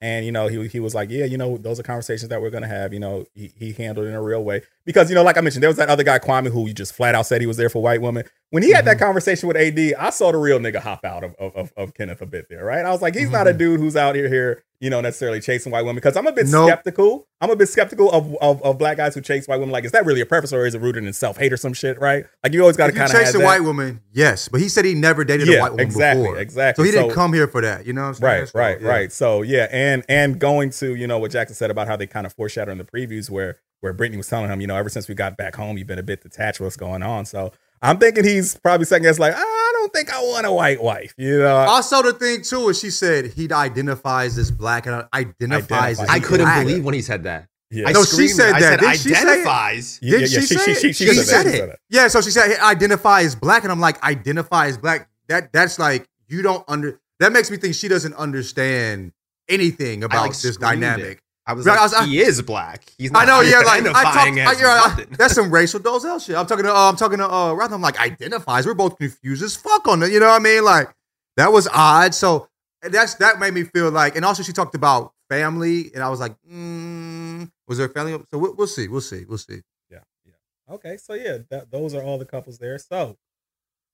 And 0.01 0.27
you 0.27 0.33
know, 0.33 0.47
he 0.47 0.69
he 0.69 0.79
was 0.79 0.95
like, 0.95 1.11
yeah, 1.11 1.25
you 1.25 1.39
know, 1.39 1.57
those 1.57 1.81
are 1.81 1.83
conversations 1.83 2.29
that 2.29 2.43
we're 2.43 2.51
gonna 2.51 2.69
have. 2.69 2.93
You 2.93 3.01
know, 3.01 3.25
he, 3.35 3.53
he 3.57 3.73
handled 3.73 4.07
it 4.07 4.11
in 4.11 4.15
a 4.15 4.23
real 4.23 4.45
way 4.45 4.63
because 4.85 5.09
you 5.09 5.15
know, 5.15 5.23
like 5.23 5.39
I 5.39 5.41
mentioned, 5.41 5.63
there 5.63 5.71
was 5.71 5.79
that 5.79 5.89
other 5.89 6.05
guy 6.05 6.19
Kwame 6.19 6.49
who 6.49 6.71
just 6.75 6.95
flat 6.95 7.15
out 7.15 7.25
said 7.25 7.41
he 7.41 7.47
was 7.47 7.57
there 7.57 7.71
for 7.71 7.83
white 7.83 8.03
women. 8.03 8.25
When 8.51 8.63
he 8.63 8.73
had 8.73 8.85
that 8.85 8.97
mm-hmm. 8.97 9.07
conversation 9.07 9.49
with 9.49 9.57
AD, 9.57 9.95
I 9.99 10.11
saw 10.11 10.33
the 10.33 10.39
real 10.39 10.59
nigga 10.59 10.81
hop 10.81 11.05
out 11.05 11.25
of 11.25 11.35
of, 11.37 11.57
of, 11.57 11.73
of 11.79 11.95
Kenneth 11.95 12.21
a 12.21 12.27
bit 12.27 12.49
there, 12.51 12.65
right? 12.65 12.85
I 12.85 12.91
was 12.91 13.01
like, 13.01 13.15
he's 13.15 13.31
not 13.31 13.47
a 13.47 13.51
mm-hmm. 13.51 13.59
dude 13.59 13.81
who's 13.81 13.97
out 13.97 14.15
here 14.15 14.29
here, 14.29 14.65
you 14.81 14.91
know, 14.91 15.01
necessarily 15.01 15.41
chasing 15.41 15.73
white 15.73 15.83
women 15.83 15.97
because 15.97 16.17
I'm 16.17 16.27
a 16.27 16.33
bit 16.33 16.47
Nope. 16.49 16.69
skeptical. 16.69 17.27
I'm 17.41 17.51
a 17.51 17.57
bit 17.57 17.69
skeptical 17.69 18.11
of, 18.11 18.35
of 18.41 18.63
of 18.63 18.79
black 18.79 18.97
guys 18.97 19.15
who 19.15 19.21
chase 19.21 19.47
white 19.47 19.57
women. 19.59 19.73
Like, 19.73 19.85
is 19.85 19.93
that 19.93 20.05
really 20.07 20.21
a 20.21 20.27
preference 20.27 20.53
or 20.53 20.67
is 20.67 20.75
it 20.75 20.81
rooted 20.81 21.05
in 21.05 21.13
self 21.13 21.37
hate 21.39 21.53
or 21.53 21.57
some 21.57 21.73
shit, 21.73 22.01
right? 22.01 22.25
Like, 22.43 22.53
you 22.53 22.61
always 22.61 22.77
got 22.77 22.87
to 22.89 22.93
kind 22.93 23.11
of 23.11 23.17
chase 23.17 23.35
a 23.35 23.41
white 23.41 23.63
woman, 23.63 24.01
yes. 24.13 24.49
But 24.49 24.61
he 24.61 24.69
said 24.69 24.85
he 24.85 24.95
never 24.95 25.25
dated 25.25 25.49
a 25.49 25.59
white 25.61 25.73
woman 25.73 25.87
exactly, 25.87 26.23
before. 26.25 26.39
exactly. 26.39 26.83
So 26.83 26.87
he 26.87 26.93
didn't 26.97 27.11
So- 27.11 27.15
come 27.15 27.33
here 27.33 27.47
for 27.49 27.61
that. 27.63 27.87
You 27.87 27.93
know 27.93 28.03
what 28.03 28.09
I'm 28.09 28.15
saying? 28.15 28.41
Right, 28.41 28.49
So, 28.49 28.59
right, 28.59 28.81
yeah. 28.81 28.89
right. 28.89 29.13
So 29.13 29.43
yeah, 29.43 29.69
and 29.71 30.05
and 30.09 30.39
going 30.39 30.71
to 30.71 30.95
you 30.95 31.07
know 31.07 31.19
what 31.19 31.31
Jackson 31.31 31.55
said 31.57 31.71
about 31.71 31.89
how 31.89 31.97
they 31.97 32.07
kind 32.07 32.27
of 32.27 32.33
foreshadow 32.33 32.73
in 32.73 32.79
the 32.79 32.85
previews 32.85 33.29
where 33.31 33.59
where 33.81 33.93
Brittany 33.93 34.17
was 34.17 34.27
telling 34.29 34.49
him, 34.51 34.61
you 34.63 34.67
know, 34.67 34.77
ever 34.77 34.89
since 34.89 35.07
we 35.07 35.15
got 35.15 35.37
back 35.37 35.55
home, 35.55 35.77
you've 35.77 35.87
been 35.87 35.99
a 35.99 36.03
bit 36.03 36.23
detached 36.23 36.61
what's 36.61 36.77
going 36.77 37.03
on. 37.03 37.27
So 37.27 37.53
I'm 37.87 37.99
thinking 37.99 38.25
he's 38.25 38.57
probably 38.59 38.87
second 38.87 39.05
guess 39.05 39.19
like, 39.19 39.35
I 39.37 39.71
don't 39.75 39.93
think 39.93 40.13
I 40.13 40.21
want 40.21 40.47
a 40.47 40.53
white 40.53 40.83
wife. 40.83 41.15
You 41.17 41.39
know, 41.39 41.57
Also, 41.57 42.03
the 42.03 42.13
thing 42.13 42.43
too 42.43 42.69
is 42.71 42.81
she 42.81 42.91
said 42.91 43.27
he 43.33 43.51
identifies 43.53 44.37
as 44.39 44.51
black 44.51 44.87
and 44.87 45.07
identifies. 45.15 46.01
as 46.01 46.09
I 46.09 46.19
couldn't 46.21 46.47
black. 46.47 46.67
believe 46.67 46.85
when 46.85 46.95
he 46.95 47.03
said 47.03 47.25
that. 47.25 47.47
Yeah. 47.71 47.89
I 47.89 47.93
No, 47.93 48.05
she 48.05 48.29
said 48.29 48.51
it. 48.51 48.55
I 48.57 48.61
that. 48.61 48.69
said 48.69 48.81
Didn't 48.81 48.97
she 48.99 49.09
say 49.09 49.21
it? 49.21 49.27
identifies. 49.29 49.99
Yeah, 50.03 50.19
Did 50.19 50.21
yeah, 50.33 50.41
she, 50.41 50.47
she- 50.47 50.55
say 50.55 50.75
she- 50.75 50.81
she- 50.81 50.89
it? 50.89 50.97
she 50.97 51.05
said 51.25 51.47
that, 51.47 51.51
she 51.53 51.59
said 51.59 51.69
that. 51.71 51.79
Yeah, 51.91 52.09
so 52.09 52.21
she 52.21 52.31
said 52.31 52.49
he 52.51 52.57
identify 52.57 53.23
as 53.23 53.35
black, 53.35 53.63
and 53.65 53.73
I'm 53.73 53.81
like, 53.81 54.03
identify 54.05 54.67
as 54.67 54.79
black. 54.79 55.09
That 55.29 55.53
that's 55.53 55.79
like 55.79 56.07
you 56.29 56.43
don't 56.43 56.65
under. 56.69 57.01
That 57.19 57.33
makes 57.33 57.51
me 57.51 57.57
think 57.57 57.75
she 57.75 57.89
doesn't 57.89 58.15
understand 58.15 59.13
anything 59.49 60.05
about 60.05 60.29
like, 60.29 60.39
this 60.39 60.57
dynamic. 60.57 61.19
it. 61.19 61.21
I 61.49 61.53
was 61.53 61.65
Right, 61.67 61.73
like, 61.75 61.81
I 61.81 61.83
was- 61.85 61.95
I- 61.95 62.05
he 62.07 62.19
is 62.21 62.43
black. 62.43 62.93
He's 62.99 63.11
I 63.15 63.25
not 63.25 63.27
know, 63.27 63.41
yeah, 63.49 63.59
like 63.59 63.67
I 63.67 63.81
talk, 63.81 63.97
identifying 64.07 64.41
I, 64.41 64.51
as 64.53 64.61
you're 64.61 64.69
right, 64.69 64.89
nothing. 64.89 65.15
that's 65.17 65.35
some 65.35 65.51
Rachel 65.51 65.79
Dolezal 65.81 66.25
shit. 66.25 66.35
I'm 66.37 66.47
talking 66.47 66.65
to, 66.65 66.75
uh, 66.75 66.89
I'm 66.89 66.97
talking 66.97 67.19
to, 67.19 67.31
uh, 67.33 67.53
Rather, 67.55 67.75
I'm 67.75 67.81
like 67.83 68.01
identifies. 68.01 68.67
We're 68.67 68.75
both 68.75 68.99
confused 68.99 69.43
as 69.45 69.55
fuck 69.57 69.87
on 69.87 70.03
it. 70.03 70.11
You 70.13 70.19
know 70.21 70.27
what 70.29 70.41
I 70.41 70.45
mean? 70.45 70.65
Like 70.65 70.89
that 71.37 71.53
was 71.53 71.69
odd. 71.73 72.15
So 72.15 72.49
that's 72.83 73.15
that 73.17 73.39
made 73.39 73.55
me 73.55 73.63
feel 73.65 73.91
like, 73.91 74.17
and 74.17 74.25
also 74.25 74.43
she 74.43 74.53
talked 74.53 74.75
about 74.75 75.13
family, 75.31 75.91
and 75.95 76.03
I 76.03 76.09
was 76.09 76.21
like, 76.21 76.35
mm, 76.51 77.51
was 77.69 77.79
there 77.79 77.89
family? 77.89 78.13
So 78.31 78.39
we'll, 78.39 78.55
we'll 78.55 78.67
see, 78.67 78.89
we'll 78.89 79.01
see, 79.01 79.25
we'll 79.29 79.39
see. 79.39 79.61
Yeah, 79.91 80.01
yeah. 80.25 80.75
Okay, 80.75 80.97
so 80.97 81.15
yeah, 81.15 81.39
that, 81.51 81.71
those 81.71 81.95
are 81.95 82.03
all 82.03 82.19
the 82.19 82.25
couples 82.25 82.59
there. 82.59 82.79
So, 82.79 83.17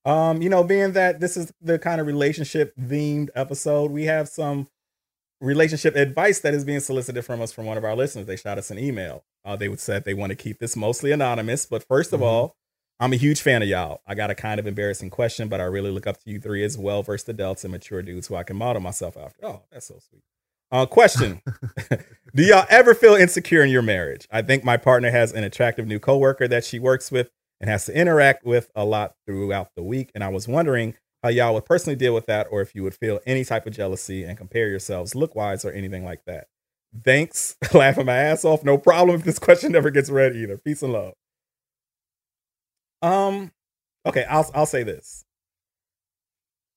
um, 0.04 0.42
you 0.42 0.48
know, 0.48 0.64
being 0.64 0.92
that 0.92 1.20
this 1.20 1.36
is 1.36 1.52
the 1.60 1.78
kind 1.78 2.00
of 2.00 2.06
relationship 2.06 2.74
themed 2.80 3.28
episode, 3.34 3.90
we 3.90 4.04
have 4.04 4.28
some 4.28 4.68
relationship 5.42 5.96
advice 5.96 6.40
that 6.40 6.54
is 6.54 6.64
being 6.64 6.80
solicited 6.80 7.24
from 7.24 7.42
us 7.42 7.52
from 7.52 7.66
one 7.66 7.76
of 7.76 7.84
our 7.84 7.94
listeners. 7.96 8.26
They 8.26 8.36
shot 8.36 8.58
us 8.58 8.70
an 8.70 8.78
email. 8.78 9.24
Uh, 9.44 9.56
they 9.56 9.68
would 9.68 9.80
said 9.80 10.04
they 10.04 10.14
want 10.14 10.30
to 10.30 10.36
keep 10.36 10.58
this 10.58 10.76
mostly 10.76 11.10
anonymous, 11.12 11.66
but 11.66 11.82
1st 11.86 12.12
of 12.12 12.20
Mhm. 12.20 12.24
all, 12.24 12.56
I'm 13.00 13.12
a 13.12 13.16
huge 13.16 13.40
fan 13.42 13.62
of 13.62 13.68
y'all. 13.68 14.00
I 14.06 14.14
got 14.14 14.30
a 14.30 14.34
kind 14.36 14.60
of 14.60 14.66
embarrassing 14.66 15.10
question, 15.10 15.48
but 15.48 15.60
I 15.60 15.64
really 15.64 15.90
look 15.90 16.06
up 16.06 16.22
to 16.22 16.30
you 16.30 16.38
three 16.38 16.62
as 16.62 16.78
well 16.78 17.02
versed 17.02 17.28
adults 17.28 17.64
and 17.64 17.72
mature 17.72 18.00
dudes 18.02 18.28
who 18.28 18.36
I 18.36 18.44
can 18.44 18.56
model 18.56 18.80
myself 18.80 19.16
after. 19.16 19.44
Oh, 19.44 19.62
that's 19.72 19.86
so 19.86 19.98
sweet. 19.98 20.22
Uh, 20.70 20.86
question: 20.86 21.42
Do 22.34 22.42
y'all 22.44 22.64
ever 22.70 22.94
feel 22.94 23.14
insecure 23.14 23.62
in 23.62 23.70
your 23.70 23.82
marriage? 23.82 24.28
I 24.30 24.42
think 24.42 24.64
my 24.64 24.76
partner 24.76 25.10
has 25.10 25.32
an 25.32 25.44
attractive 25.44 25.86
new 25.86 25.98
coworker 25.98 26.46
that 26.48 26.64
she 26.64 26.78
works 26.78 27.10
with 27.10 27.28
and 27.60 27.68
has 27.68 27.86
to 27.86 27.94
interact 27.96 28.44
with 28.44 28.70
a 28.74 28.84
lot 28.84 29.14
throughout 29.26 29.70
the 29.76 29.82
week, 29.82 30.10
and 30.14 30.22
I 30.22 30.28
was 30.28 30.46
wondering 30.48 30.94
how 31.22 31.28
y'all 31.28 31.54
would 31.54 31.64
personally 31.64 31.96
deal 31.96 32.14
with 32.14 32.26
that, 32.26 32.46
or 32.50 32.60
if 32.60 32.74
you 32.74 32.82
would 32.82 32.94
feel 32.94 33.20
any 33.26 33.44
type 33.44 33.66
of 33.66 33.72
jealousy 33.72 34.24
and 34.24 34.36
compare 34.36 34.68
yourselves 34.68 35.14
look 35.14 35.34
wise 35.34 35.64
or 35.64 35.70
anything 35.72 36.04
like 36.04 36.24
that. 36.26 36.48
Thanks, 37.04 37.56
laughing 37.74 38.06
my 38.06 38.16
ass 38.16 38.44
off. 38.44 38.64
No 38.64 38.76
problem 38.78 39.18
if 39.18 39.24
this 39.24 39.38
question 39.38 39.72
never 39.72 39.90
gets 39.90 40.10
read 40.10 40.36
either. 40.36 40.58
Peace 40.58 40.82
and 40.82 40.92
love. 40.92 41.14
Um, 43.02 43.50
okay, 44.06 44.24
I'll 44.24 44.50
I'll 44.54 44.66
say 44.66 44.82
this. 44.82 45.24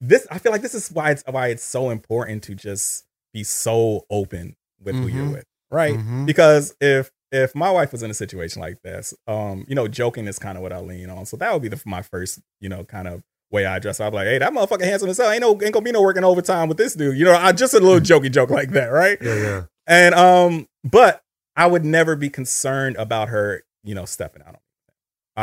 This 0.02 0.28
I 0.30 0.40
feel 0.40 0.52
like 0.52 0.62
this 0.62 0.76
is 0.76 0.90
why 0.92 1.12
it's 1.12 1.24
why 1.28 1.48
it's 1.48 1.64
so 1.64 1.90
important 1.90 2.44
to 2.44 2.56
just 2.56 3.06
be 3.34 3.44
so 3.44 4.06
open 4.10 4.56
with 4.82 4.96
who 4.96 5.08
you're 5.08 5.26
Mhm. 5.26 5.32
with, 5.34 5.46
right? 5.72 5.96
Mhm. 5.96 6.26
Because 6.26 6.76
if 6.82 7.12
if 7.32 7.54
my 7.56 7.72
wife 7.72 7.92
was 7.92 8.04
in 8.04 8.12
a 8.12 8.14
situation 8.14 8.62
like 8.62 8.82
this, 8.82 9.14
um, 9.28 9.66
you 9.68 9.76
know, 9.76 9.88
joking 9.88 10.28
is 10.28 10.40
kind 10.40 10.58
of 10.58 10.62
what 10.62 10.72
I 10.72 10.80
lean 10.80 11.10
on. 11.10 11.26
So 11.26 11.36
that 11.38 11.52
would 11.52 11.62
be 11.62 11.68
the, 11.68 11.82
my 11.86 12.02
first, 12.02 12.40
you 12.62 12.70
know, 12.70 12.84
kind 12.86 13.08
of 13.08 13.24
way 13.52 13.66
I 13.66 13.80
dress. 13.80 13.98
Be 14.00 14.06
like, 14.10 14.28
hey, 14.28 14.38
that 14.40 14.52
motherfucker 14.54 14.84
handsome 14.84 15.10
as 15.10 15.18
hell. 15.18 15.32
Ain't 15.32 15.42
no 15.42 15.52
ain't 15.62 15.74
gonna 15.74 15.82
be 15.84 15.92
no 15.92 16.02
working 16.02 16.24
overtime 16.24 16.68
with 16.68 16.78
this 16.78 16.94
dude. 16.96 17.18
You 17.18 17.26
know, 17.26 17.36
I 17.36 17.52
just 17.52 17.74
a 17.74 17.80
little 17.80 18.00
jokey 18.20 18.32
joke 18.32 18.50
like 18.50 18.72
that, 18.72 18.88
right? 18.88 19.18
Yeah, 19.22 19.36
yeah. 19.36 19.62
And 19.88 20.16
um, 20.16 20.68
but 20.84 21.22
I 21.56 21.68
would 21.68 21.86
never 21.86 22.16
be 22.16 22.30
concerned 22.30 22.96
about 22.98 23.30
her, 23.30 23.64
you 23.84 23.96
know, 23.96 24.06
stepping 24.06 24.42
out 24.42 24.48
on 24.50 24.54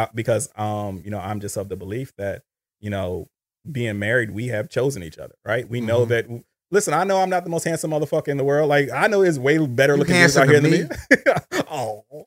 me. 0.03 0.07
Because 0.15 0.51
um, 0.57 1.01
you 1.05 1.11
know, 1.11 1.19
I'm 1.19 1.41
just 1.41 1.57
of 1.57 1.69
the 1.69 1.77
belief 1.77 2.13
that, 2.19 2.43
you 2.81 2.91
know, 2.91 3.29
being 3.71 3.99
married, 3.99 4.31
we 4.33 4.49
have 4.49 4.69
chosen 4.69 5.03
each 5.03 5.19
other, 5.19 5.35
right? 5.45 5.69
We 5.69 5.81
know 5.81 6.05
Mhm. 6.05 6.09
that. 6.09 6.45
Listen, 6.73 6.95
I 6.95 7.05
know 7.05 7.21
I'm 7.21 7.29
not 7.29 7.45
the 7.45 7.51
most 7.51 7.65
handsome 7.65 7.91
motherfucker 7.91 8.29
in 8.29 8.39
the 8.39 8.45
world. 8.45 8.69
Like 8.69 8.91
I 8.91 9.07
know 9.07 9.23
there's 9.23 9.39
way 9.39 9.59
better 9.59 9.97
looking 9.97 10.15
dudes 10.15 10.37
out 10.39 10.49
here 10.49 10.61
to 10.61 10.69
than 10.69 10.89
me. 10.89 10.89
oh, 11.71 12.05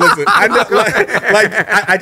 listen, 0.00 0.24
I 0.26 0.48
know, 0.48 0.64
like, 0.70 1.32
like 1.32 1.52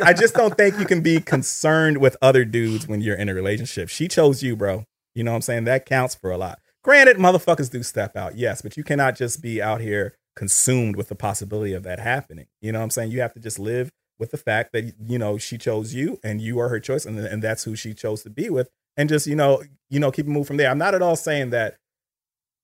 I, 0.04 0.08
I- 0.10 0.12
just 0.12 0.34
don't 0.34 0.56
think 0.56 0.78
you 0.78 0.84
can 0.86 1.00
be 1.02 1.20
concerned 1.20 1.98
with 1.98 2.16
other 2.22 2.44
dudes 2.44 2.88
when 2.88 3.00
you're 3.00 3.16
in 3.16 3.28
a 3.28 3.34
relationship. 3.34 3.88
She 3.88 4.08
chose 4.08 4.42
you, 4.42 4.56
bro. 4.56 4.84
You 5.14 5.24
know 5.24 5.32
what 5.32 5.36
I'm 5.36 5.42
saying? 5.42 5.64
That 5.64 5.84
counts 5.86 6.14
for 6.14 6.30
a 6.30 6.38
lot. 6.38 6.58
Granted, 6.84 7.16
motherfuckers 7.18 7.70
do 7.70 7.82
step 7.82 8.16
out, 8.16 8.36
yes, 8.36 8.62
but 8.62 8.76
you 8.76 8.84
cannot 8.84 9.16
just 9.16 9.42
be 9.42 9.60
out 9.60 9.80
here 9.80 10.14
consumed 10.36 10.94
with 10.96 11.08
the 11.08 11.14
possibility 11.16 11.72
of 11.74 11.82
that 11.82 11.98
happening. 11.98 12.46
You 12.62 12.70
know 12.72 12.78
what 12.78 12.84
I'm 12.84 12.90
saying? 12.90 13.10
You 13.10 13.20
have 13.20 13.34
to 13.34 13.40
just 13.40 13.58
live 13.58 13.90
with 14.18 14.30
the 14.30 14.36
fact 14.36 14.72
that 14.72 14.92
you 15.06 15.18
know 15.18 15.38
she 15.38 15.58
chose 15.58 15.94
you 15.94 16.18
and 16.22 16.40
you 16.40 16.58
are 16.60 16.68
her 16.68 16.80
choice, 16.80 17.04
and 17.04 17.18
and 17.18 17.42
that's 17.42 17.64
who 17.64 17.74
she 17.76 17.94
chose 17.94 18.22
to 18.22 18.30
be 18.30 18.48
with, 18.50 18.68
and 18.96 19.08
just 19.08 19.26
you 19.26 19.34
know 19.36 19.62
you 19.90 19.98
know 20.00 20.10
keep 20.12 20.26
moving 20.26 20.44
from 20.44 20.56
there. 20.56 20.70
I'm 20.70 20.78
not 20.78 20.94
at 20.94 21.02
all 21.02 21.16
saying 21.16 21.50
that 21.50 21.76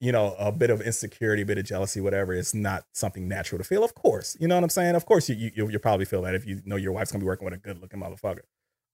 you 0.05 0.13
know 0.13 0.35
a 0.39 0.53
bit 0.53 0.71
of 0.71 0.83
insecurity, 0.83 1.43
a 1.43 1.47
bit 1.47 1.59
of 1.59 1.65
jealousy, 1.65 2.01
whatever 2.01 2.35
is 2.35 2.55
not 2.55 2.85
something 2.93 3.27
natural 3.27 3.59
to 3.59 3.65
feel. 3.65 3.83
Of 3.83 3.95
course, 3.95 4.37
you 4.39 4.47
know 4.47 4.55
what 4.55 4.65
I'm 4.65 4.71
saying. 4.71 4.95
Of 4.95 5.07
course, 5.07 5.29
you 5.29 5.51
you 5.55 5.69
you'll 5.71 5.81
probably 5.81 6.05
feel 6.05 6.23
that 6.23 6.35
if 6.35 6.47
you 6.47 6.61
know 6.65 6.77
your 6.77 6.93
wife's 6.93 7.11
gonna 7.11 7.23
be 7.23 7.27
working 7.27 7.47
with 7.47 7.55
a 7.55 7.59
good 7.59 7.81
looking 7.81 8.01
motherfucker. 8.01 8.43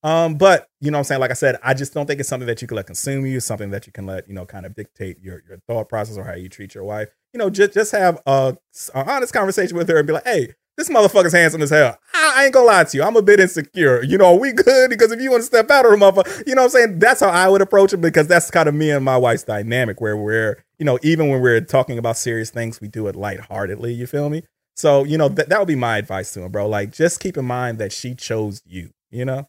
Um, 0.03 0.37
but 0.37 0.69
you 0.81 0.91
know 0.91 0.97
what 0.97 1.01
I'm 1.01 1.05
saying? 1.05 1.21
Like 1.21 1.31
I 1.31 1.35
said, 1.35 1.59
I 1.63 1.75
just 1.75 1.93
don't 1.93 2.07
think 2.07 2.21
it's 2.21 2.29
something 2.29 2.47
that 2.47 2.63
you 2.63 2.69
can 2.69 2.77
let 2.77 2.87
consume 2.87 3.27
you, 3.27 3.41
something 3.41 3.71
that 3.71 3.87
you 3.87 3.93
can 3.93 4.07
let, 4.07 4.27
you 4.29 4.35
know, 4.35 4.47
kind 4.47 4.65
of 4.65 4.75
dictate 4.75 5.19
your 5.21 5.43
your 5.49 5.59
thought 5.67 5.89
process 5.89 6.17
or 6.17 6.25
how 6.25 6.35
you 6.35 6.49
treat 6.49 6.75
your 6.75 6.85
wife. 6.85 7.09
You 7.35 7.39
know, 7.39 7.51
just 7.51 7.75
just 7.75 7.93
have 7.93 8.23
a, 8.27 8.57
a 8.95 9.11
honest 9.11 9.33
conversation 9.33 9.77
with 9.77 9.89
her 9.89 9.99
and 9.99 10.07
be 10.07 10.13
like, 10.13 10.25
hey, 10.25 10.55
this 10.77 10.89
motherfucker's 10.89 11.33
handsome 11.33 11.61
as 11.61 11.71
hell. 11.71 11.99
I, 12.15 12.45
ain't 12.45 12.55
gonna 12.55 12.67
lie 12.67 12.85
to 12.85 12.97
you. 12.97 13.03
I'm 13.03 13.17
a 13.17 13.23
bit 13.23 13.39
insecure. 13.39 14.03
You 14.03 14.17
know, 14.17 14.35
we 14.35 14.53
good 14.53 14.89
because 14.89 15.13
if 15.13 15.21
you 15.21 15.31
want 15.31 15.43
to 15.43 15.47
step 15.47 15.71
out 15.71 15.85
of 15.85 15.91
her 15.91 15.97
motherfucker, 15.99 16.47
you 16.47 16.55
know 16.55 16.63
what 16.63 16.75
I'm 16.75 16.87
saying? 16.87 16.99
That's 16.99 17.21
how 17.21 17.29
I 17.29 17.49
would 17.49 17.61
approach 17.61 17.93
it 17.93 17.99
because 17.99 18.27
that's 18.27 18.51
kind 18.51 18.69
of 18.69 18.75
me 18.75 18.91
and 18.91 19.05
my 19.05 19.19
wife's 19.19 19.45
dynamic 19.45 20.01
where 20.01 20.17
we're, 20.17 20.65
you 20.81 20.87
know, 20.87 20.99
even 21.03 21.28
when 21.28 21.43
we're 21.43 21.61
talking 21.61 21.99
about 21.99 22.16
serious 22.18 22.51
things, 22.51 22.81
we 22.81 22.89
do 22.89 23.07
it 23.09 23.16
lightheartedly. 23.16 23.95
You 23.95 24.09
feel 24.09 24.31
me? 24.31 24.45
So, 24.76 25.05
you 25.05 25.18
know, 25.18 25.28
that 25.28 25.51
that 25.51 25.61
would 25.61 25.68
be 25.68 25.76
my 25.76 25.99
advice 25.99 26.33
to 26.35 26.43
him, 26.43 26.51
bro. 26.51 26.68
Like, 26.68 26.93
just 26.93 27.20
keep 27.20 27.37
in 27.37 27.45
mind 27.45 27.78
that 27.78 27.93
she 27.93 28.14
chose 28.16 28.62
you, 28.66 28.91
you 29.11 29.26
know? 29.26 29.49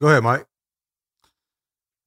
Go 0.00 0.08
ahead, 0.08 0.24
Mike. 0.24 0.46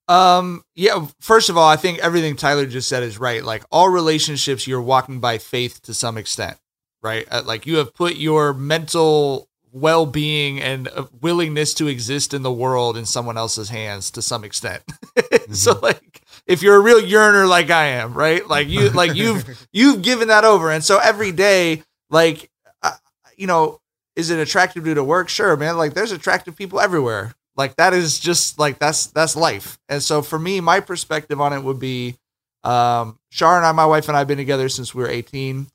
Um, 0.08 0.64
yeah, 0.76 1.08
first 1.22 1.50
of 1.50 1.58
all, 1.58 1.68
I 1.70 1.78
think 1.78 2.00
everything 2.00 2.36
Tyler 2.36 2.66
just 2.66 2.90
said 2.90 3.04
is 3.04 3.20
right. 3.20 3.44
Like 3.44 3.64
all 3.72 3.90
relationships, 3.90 4.68
you're 4.68 4.82
walking 4.82 5.20
by 5.20 5.38
faith 5.38 5.82
to 5.84 5.94
some 5.94 6.18
extent, 6.18 6.58
right? 7.04 7.28
Uh, 7.32 7.44
Like 7.46 7.66
you 7.68 7.78
have 7.78 7.94
put 7.94 8.16
your 8.16 8.54
mental 8.54 9.48
well 9.72 10.06
being 10.06 10.60
and 10.62 10.88
uh, 10.90 11.06
willingness 11.22 11.74
to 11.76 11.88
exist 11.88 12.34
in 12.34 12.44
the 12.44 12.52
world 12.52 12.98
in 12.98 13.06
someone 13.06 13.38
else's 13.38 13.70
hands 13.70 14.12
to 14.12 14.22
some 14.22 14.44
extent. 14.44 14.84
so, 15.52 15.80
like, 15.82 16.23
if 16.48 16.62
you're 16.62 16.76
a 16.76 16.82
real 16.82 17.00
yearner 17.00 17.48
like 17.48 17.70
I 17.70 17.86
am, 17.86 18.14
right? 18.14 18.48
Like 18.48 18.68
you, 18.68 18.90
like 18.90 19.16
you've 19.16 19.68
you've 19.72 20.02
given 20.02 20.28
that 20.28 20.44
over, 20.44 20.72
and 20.72 20.84
so 20.84 21.00
every 21.00 21.32
day, 21.32 21.84
like, 22.10 22.50
uh, 22.82 22.92
you 23.38 23.48
know, 23.48 23.80
is 24.16 24.30
it 24.30 24.40
attractive 24.40 24.84
to 24.86 24.94
to 24.96 25.04
work? 25.04 25.30
Sure, 25.30 25.56
man. 25.56 25.78
Like, 25.78 25.94
there's 25.94 26.12
attractive 26.12 26.56
people 26.56 26.80
everywhere. 26.80 27.34
Like 27.56 27.76
that 27.76 27.94
is 27.94 28.20
just 28.20 28.58
like 28.58 28.80
that's 28.80 29.08
that's 29.08 29.36
life. 29.36 29.78
And 29.88 30.02
so 30.02 30.22
for 30.22 30.40
me, 30.40 30.60
my 30.60 30.80
perspective 30.80 31.40
on 31.40 31.54
it 31.54 31.64
would 31.64 31.80
be, 31.80 32.16
um, 32.64 33.20
Shar 33.30 33.58
and 33.58 33.66
I, 33.66 33.72
my 33.72 33.86
wife 33.86 34.08
and 34.08 34.16
I, 34.18 34.20
have 34.20 34.28
been 34.28 34.38
together 34.38 34.70
since 34.70 34.96
we 34.96 35.04
were 35.04 35.10
18. 35.10 35.68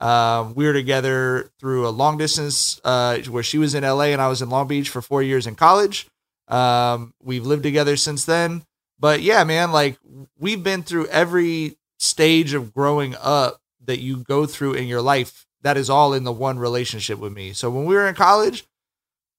Um, 0.00 0.54
we 0.54 0.66
were 0.66 0.72
together 0.72 1.50
through 1.58 1.88
a 1.88 1.90
long 1.90 2.18
distance 2.18 2.80
uh, 2.84 3.18
where 3.30 3.42
she 3.42 3.58
was 3.58 3.74
in 3.74 3.82
LA 3.82 4.04
and 4.04 4.20
I 4.20 4.28
was 4.28 4.42
in 4.42 4.50
Long 4.50 4.66
Beach 4.66 4.88
for 4.90 5.00
four 5.00 5.22
years 5.22 5.46
in 5.46 5.54
college. 5.54 6.06
Um, 6.48 7.12
we've 7.22 7.44
lived 7.44 7.62
together 7.62 7.96
since 7.96 8.24
then. 8.24 8.62
But 8.98 9.22
yeah, 9.22 9.44
man, 9.44 9.72
like 9.72 9.98
we've 10.38 10.62
been 10.62 10.82
through 10.82 11.06
every 11.06 11.76
stage 11.98 12.54
of 12.54 12.72
growing 12.72 13.14
up 13.20 13.60
that 13.84 14.00
you 14.00 14.18
go 14.18 14.46
through 14.46 14.74
in 14.74 14.86
your 14.86 15.02
life. 15.02 15.46
That 15.62 15.76
is 15.76 15.90
all 15.90 16.12
in 16.12 16.24
the 16.24 16.32
one 16.32 16.58
relationship 16.58 17.18
with 17.18 17.32
me. 17.32 17.52
So 17.52 17.70
when 17.70 17.86
we 17.86 17.94
were 17.94 18.06
in 18.06 18.14
college, 18.14 18.64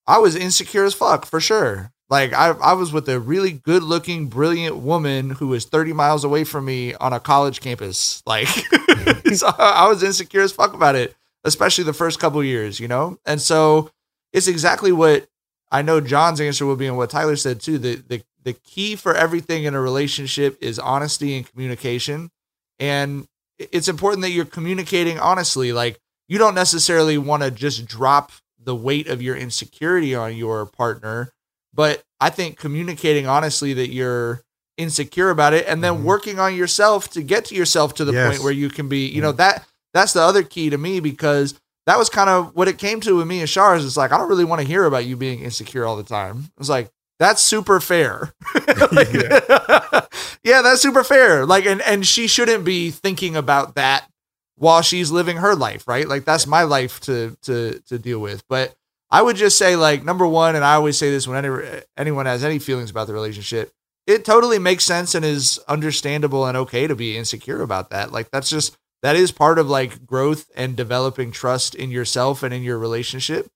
I 0.05 0.19
was 0.19 0.35
insecure 0.35 0.85
as 0.85 0.93
fuck 0.93 1.25
for 1.25 1.39
sure. 1.39 1.91
Like 2.09 2.33
I, 2.33 2.49
I 2.49 2.73
was 2.73 2.93
with 2.93 3.09
a 3.09 3.19
really 3.19 3.51
good 3.51 3.83
looking, 3.83 4.27
brilliant 4.27 4.77
woman 4.77 5.31
who 5.31 5.47
was 5.47 5.65
30 5.65 5.93
miles 5.93 6.23
away 6.23 6.43
from 6.43 6.65
me 6.65 6.93
on 6.95 7.13
a 7.13 7.19
college 7.19 7.59
campus. 7.59 8.23
Like 8.25 8.47
so 9.33 9.47
I 9.57 9.87
was 9.87 10.03
insecure 10.03 10.41
as 10.41 10.51
fuck 10.51 10.73
about 10.73 10.95
it, 10.95 11.15
especially 11.43 11.83
the 11.83 11.93
first 11.93 12.19
couple 12.19 12.43
years, 12.43 12.79
you 12.79 12.87
know? 12.87 13.17
And 13.25 13.41
so 13.41 13.91
it's 14.33 14.47
exactly 14.47 14.91
what 14.91 15.27
I 15.71 15.81
know 15.81 15.99
John's 15.99 16.39
answer 16.39 16.65
will 16.65 16.75
be 16.75 16.87
and 16.87 16.97
what 16.97 17.09
Tyler 17.09 17.35
said 17.35 17.59
too. 17.59 17.77
The 17.77 17.95
the 17.95 18.23
the 18.47 18.53
key 18.53 18.95
for 18.95 19.13
everything 19.13 19.65
in 19.65 19.75
a 19.75 19.81
relationship 19.81 20.57
is 20.61 20.79
honesty 20.79 21.35
and 21.35 21.45
communication. 21.45 22.31
And 22.79 23.27
it's 23.59 23.89
important 23.89 24.21
that 24.21 24.29
you're 24.29 24.45
communicating 24.45 25.19
honestly. 25.19 25.73
Like 25.73 25.99
you 26.29 26.37
don't 26.37 26.55
necessarily 26.55 27.17
want 27.17 27.43
to 27.43 27.51
just 27.51 27.85
drop 27.85 28.31
the 28.57 28.73
weight 28.73 29.09
of 29.09 29.21
your 29.21 29.35
insecurity 29.35 30.15
on 30.15 30.37
your 30.37 30.65
partner, 30.65 31.33
but 31.73 32.03
I 32.21 32.29
think 32.29 32.57
communicating 32.57 33.27
honestly 33.27 33.73
that 33.73 33.89
you're 33.89 34.43
insecure 34.77 35.29
about 35.29 35.53
it 35.53 35.67
and 35.67 35.83
then 35.83 35.95
mm-hmm. 35.95 36.05
working 36.05 36.39
on 36.39 36.55
yourself 36.55 37.09
to 37.09 37.21
get 37.21 37.43
to 37.45 37.55
yourself 37.55 37.95
to 37.95 38.05
the 38.05 38.13
Yes. 38.13 38.29
point 38.29 38.43
where 38.45 38.53
you 38.53 38.69
can 38.69 38.87
be, 38.87 39.07
you 39.07 39.21
know, 39.21 39.33
that 39.33 39.67
that's 39.93 40.13
the 40.13 40.21
other 40.21 40.43
key 40.43 40.69
to 40.69 40.77
me 40.77 41.01
because 41.01 41.59
that 41.85 41.97
was 41.97 42.09
kind 42.09 42.29
of 42.29 42.55
what 42.55 42.69
it 42.69 42.77
came 42.77 43.01
to 43.01 43.17
with 43.17 43.27
me 43.27 43.41
and 43.41 43.49
Shars. 43.49 43.83
It's 43.83 43.97
like, 43.97 44.13
I 44.13 44.17
don't 44.17 44.29
really 44.29 44.45
want 44.45 44.61
to 44.61 44.67
hear 44.67 44.85
about 44.85 45.05
you 45.05 45.17
being 45.17 45.41
insecure 45.41 45.85
all 45.85 45.97
the 45.97 46.03
time. 46.03 46.45
It's 46.57 46.69
like, 46.69 46.89
that's 47.19 47.41
super 47.41 47.79
fair. 47.79 48.33
Like, 48.91 49.11
yeah. 50.43 50.61
that's 50.61 50.81
super 50.81 51.03
fair. 51.03 51.45
Like, 51.45 51.65
and, 51.65 51.81
and 51.81 52.05
she 52.05 52.27
shouldn't 52.27 52.63
be 52.63 52.91
thinking 52.91 53.35
about 53.35 53.75
that 53.75 54.07
while 54.55 54.81
she's 54.81 55.11
living 55.11 55.37
her 55.37 55.55
life, 55.55 55.87
right? 55.87 56.07
Like 56.07 56.25
that's 56.25 56.45
my 56.45 56.63
life 56.63 56.99
to, 57.01 57.35
to, 57.43 57.79
to 57.87 57.97
deal 57.97 58.19
with. 58.19 58.43
But 58.47 58.75
I 59.09 59.21
would 59.21 59.35
just 59.35 59.57
say 59.57 59.75
like, 59.75 60.03
number 60.03 60.27
one, 60.27 60.55
and 60.55 60.63
I 60.63 60.75
always 60.75 60.97
say 60.97 61.09
this 61.09 61.27
when 61.27 61.43
any, 61.43 61.81
anyone 61.97 62.25
has 62.27 62.43
any 62.43 62.59
feelings 62.59 62.91
about 62.91 63.07
the 63.07 63.13
relationship, 63.13 63.71
it 64.05 64.23
totally 64.25 64.59
makes 64.59 64.83
sense 64.83 65.15
and 65.15 65.25
is 65.25 65.59
understandable 65.67 66.45
and 66.45 66.55
okay 66.57 66.87
to 66.87 66.95
be 66.95 67.17
insecure 67.17 67.61
about 67.61 67.89
that. 67.89 68.11
Like 68.11 68.29
that's 68.31 68.49
just, 68.49 68.77
that 69.01 69.15
is 69.15 69.31
part 69.31 69.59
of 69.59 69.69
like 69.69 70.05
growth 70.05 70.49
and 70.55 70.75
developing 70.75 71.31
trust 71.31 71.75
in 71.75 71.89
yourself 71.91 72.43
and 72.43 72.53
in 72.53 72.63
your 72.63 72.77
relationship. 72.77 73.47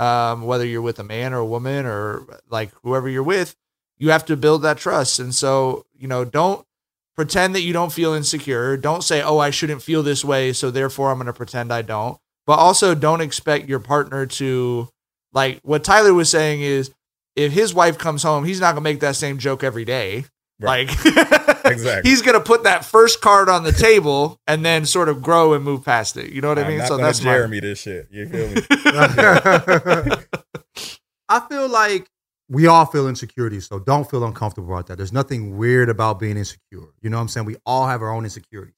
Um, 0.00 0.42
whether 0.42 0.64
you're 0.64 0.80
with 0.80 0.98
a 0.98 1.04
man 1.04 1.34
or 1.34 1.38
a 1.38 1.46
woman 1.46 1.84
or 1.84 2.24
like 2.48 2.70
whoever 2.82 3.06
you're 3.06 3.22
with, 3.22 3.54
you 3.98 4.10
have 4.10 4.24
to 4.26 4.36
build 4.36 4.62
that 4.62 4.78
trust. 4.78 5.18
And 5.18 5.34
so, 5.34 5.84
you 5.94 6.08
know, 6.08 6.24
don't 6.24 6.66
pretend 7.14 7.54
that 7.54 7.60
you 7.60 7.74
don't 7.74 7.92
feel 7.92 8.14
insecure. 8.14 8.78
Don't 8.78 9.04
say, 9.04 9.20
oh, 9.20 9.36
I 9.36 9.50
shouldn't 9.50 9.82
feel 9.82 10.02
this 10.02 10.24
way. 10.24 10.54
So 10.54 10.70
therefore 10.70 11.10
I'm 11.10 11.18
going 11.18 11.26
to 11.26 11.34
pretend 11.34 11.70
I 11.70 11.82
don't. 11.82 12.16
But 12.46 12.58
also 12.58 12.94
don't 12.94 13.20
expect 13.20 13.68
your 13.68 13.78
partner 13.78 14.24
to, 14.24 14.88
like 15.34 15.60
what 15.62 15.84
Tyler 15.84 16.14
was 16.14 16.30
saying 16.30 16.62
is 16.62 16.90
if 17.36 17.52
his 17.52 17.74
wife 17.74 17.98
comes 17.98 18.22
home, 18.22 18.44
he's 18.44 18.58
not 18.58 18.72
going 18.72 18.82
to 18.82 18.90
make 18.90 19.00
that 19.00 19.16
same 19.16 19.36
joke 19.36 19.62
every 19.62 19.84
day. 19.84 20.24
Like, 20.58 20.88
Exactly. 21.70 22.10
he's 22.10 22.22
going 22.22 22.34
to 22.34 22.40
put 22.40 22.64
that 22.64 22.84
first 22.84 23.20
card 23.20 23.48
on 23.48 23.62
the 23.64 23.72
table 23.72 24.38
and 24.46 24.64
then 24.64 24.84
sort 24.86 25.08
of 25.08 25.22
grow 25.22 25.52
and 25.54 25.64
move 25.64 25.84
past 25.84 26.16
it. 26.16 26.32
You 26.32 26.40
know 26.40 26.48
what 26.48 26.58
I 26.58 26.62
I'm 26.62 26.68
mean? 26.68 26.78
not 26.78 26.88
so 26.88 26.94
gonna 26.96 27.04
that's 27.06 27.20
my- 27.22 27.32
Jeremy 27.32 27.60
this 27.60 27.80
shit. 27.80 28.08
You 28.10 28.28
feel 28.28 28.48
me? 28.48 28.62
I 31.28 31.40
feel 31.48 31.68
like 31.68 32.08
we 32.48 32.66
all 32.66 32.86
feel 32.86 33.08
insecurities, 33.08 33.66
so 33.68 33.78
don't 33.78 34.10
feel 34.10 34.24
uncomfortable 34.24 34.72
about 34.72 34.88
that. 34.88 34.96
There's 34.96 35.12
nothing 35.12 35.56
weird 35.56 35.88
about 35.88 36.18
being 36.18 36.36
insecure. 36.36 36.88
You 37.00 37.10
know 37.10 37.16
what 37.18 37.22
I'm 37.22 37.28
saying? 37.28 37.46
We 37.46 37.56
all 37.64 37.86
have 37.86 38.02
our 38.02 38.10
own 38.12 38.24
insecurities. 38.24 38.74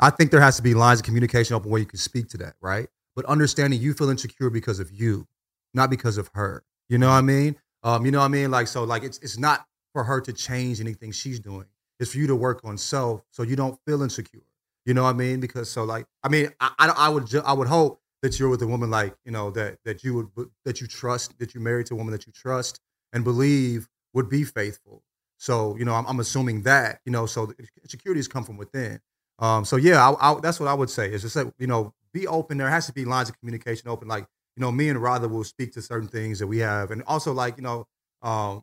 I 0.00 0.10
think 0.10 0.32
there 0.32 0.40
has 0.40 0.56
to 0.56 0.62
be 0.62 0.74
lines 0.74 0.98
of 0.98 1.06
communication 1.06 1.54
open 1.54 1.70
where 1.70 1.78
you 1.78 1.86
can 1.86 1.98
speak 1.98 2.28
to 2.30 2.38
that, 2.38 2.54
right? 2.60 2.88
But 3.14 3.24
understanding 3.26 3.80
you 3.80 3.94
feel 3.94 4.10
insecure 4.10 4.50
because 4.50 4.80
of 4.80 4.90
you, 4.90 5.28
not 5.74 5.90
because 5.90 6.18
of 6.18 6.28
her. 6.34 6.64
You 6.88 6.98
know 6.98 7.06
what 7.08 7.14
I 7.14 7.20
mean? 7.20 7.56
Um, 7.84 8.04
you 8.04 8.10
know 8.10 8.18
what 8.18 8.24
I 8.24 8.28
mean? 8.28 8.50
Like 8.50 8.66
so, 8.66 8.82
like 8.82 9.04
it's 9.04 9.18
it's 9.18 9.38
not 9.38 9.64
for 9.92 10.02
her 10.02 10.20
to 10.22 10.32
change 10.32 10.80
anything 10.80 11.12
she's 11.12 11.38
doing. 11.38 11.66
It's 12.02 12.12
for 12.12 12.18
you 12.18 12.28
to 12.28 12.36
work 12.36 12.62
on 12.64 12.78
self 12.78 13.22
so 13.32 13.44
you 13.44 13.56
don't 13.56 13.78
feel 13.86 14.02
insecure. 14.02 14.42
You 14.86 14.94
know 14.94 15.04
what 15.04 15.10
I 15.10 15.18
mean? 15.18 15.40
Because 15.40 15.70
so 15.70 15.84
like 15.84 16.06
I 16.24 16.28
mean 16.28 16.50
I 16.60 16.72
I, 16.78 16.88
I 16.90 17.10
would 17.10 17.26
ju- 17.28 17.42
I 17.46 17.54
would 17.54 17.68
hope 17.68 18.00
that 18.22 18.38
you're 18.40 18.50
with 18.50 18.62
a 18.62 18.66
woman 18.66 18.90
like 18.90 19.16
you 19.24 19.32
know 19.32 19.50
that 19.52 19.78
that 19.86 20.04
you 20.04 20.14
would 20.36 20.50
that 20.66 20.80
you 20.82 20.88
trust 20.88 21.38
that 21.38 21.54
you're 21.54 21.62
married 21.62 21.86
to 21.86 21.94
a 21.94 21.98
woman 21.98 22.12
that 22.12 22.26
you 22.26 22.32
trust 22.32 22.80
and 23.14 23.24
believe 23.24 23.88
would 24.14 24.28
be 24.28 24.44
faithful. 24.44 25.04
So 25.38 25.76
you 25.76 25.84
know 25.84 25.94
I'm, 25.94 26.06
I'm 26.06 26.20
assuming 26.20 26.62
that 26.62 27.00
you 27.06 27.12
know 27.12 27.26
so 27.26 27.46
the 27.46 27.54
insecurities 27.82 28.28
come 28.28 28.44
from 28.44 28.56
within. 28.58 29.00
Um, 29.38 29.64
so 29.64 29.76
yeah, 29.76 30.08
I, 30.10 30.32
I, 30.32 30.40
that's 30.40 30.60
what 30.60 30.68
I 30.68 30.74
would 30.74 30.90
say 30.90 31.12
is 31.12 31.22
just 31.22 31.34
that 31.36 31.52
you 31.58 31.68
know 31.68 31.94
be 32.12 32.26
open. 32.26 32.58
There 32.58 32.70
has 32.70 32.86
to 32.86 32.92
be 32.92 33.04
lines 33.04 33.28
of 33.30 33.38
communication 33.40 33.88
open. 33.88 34.08
Like 34.08 34.26
you 34.56 34.60
know 34.60 34.72
me 34.72 34.88
and 34.88 35.00
Rather 35.00 35.28
will 35.28 35.44
speak 35.44 35.72
to 35.74 35.82
certain 35.82 36.08
things 36.08 36.40
that 36.40 36.46
we 36.48 36.58
have, 36.58 36.90
and 36.90 37.02
also 37.04 37.32
like 37.32 37.56
you 37.56 37.62
know 37.62 37.86
um, 38.22 38.62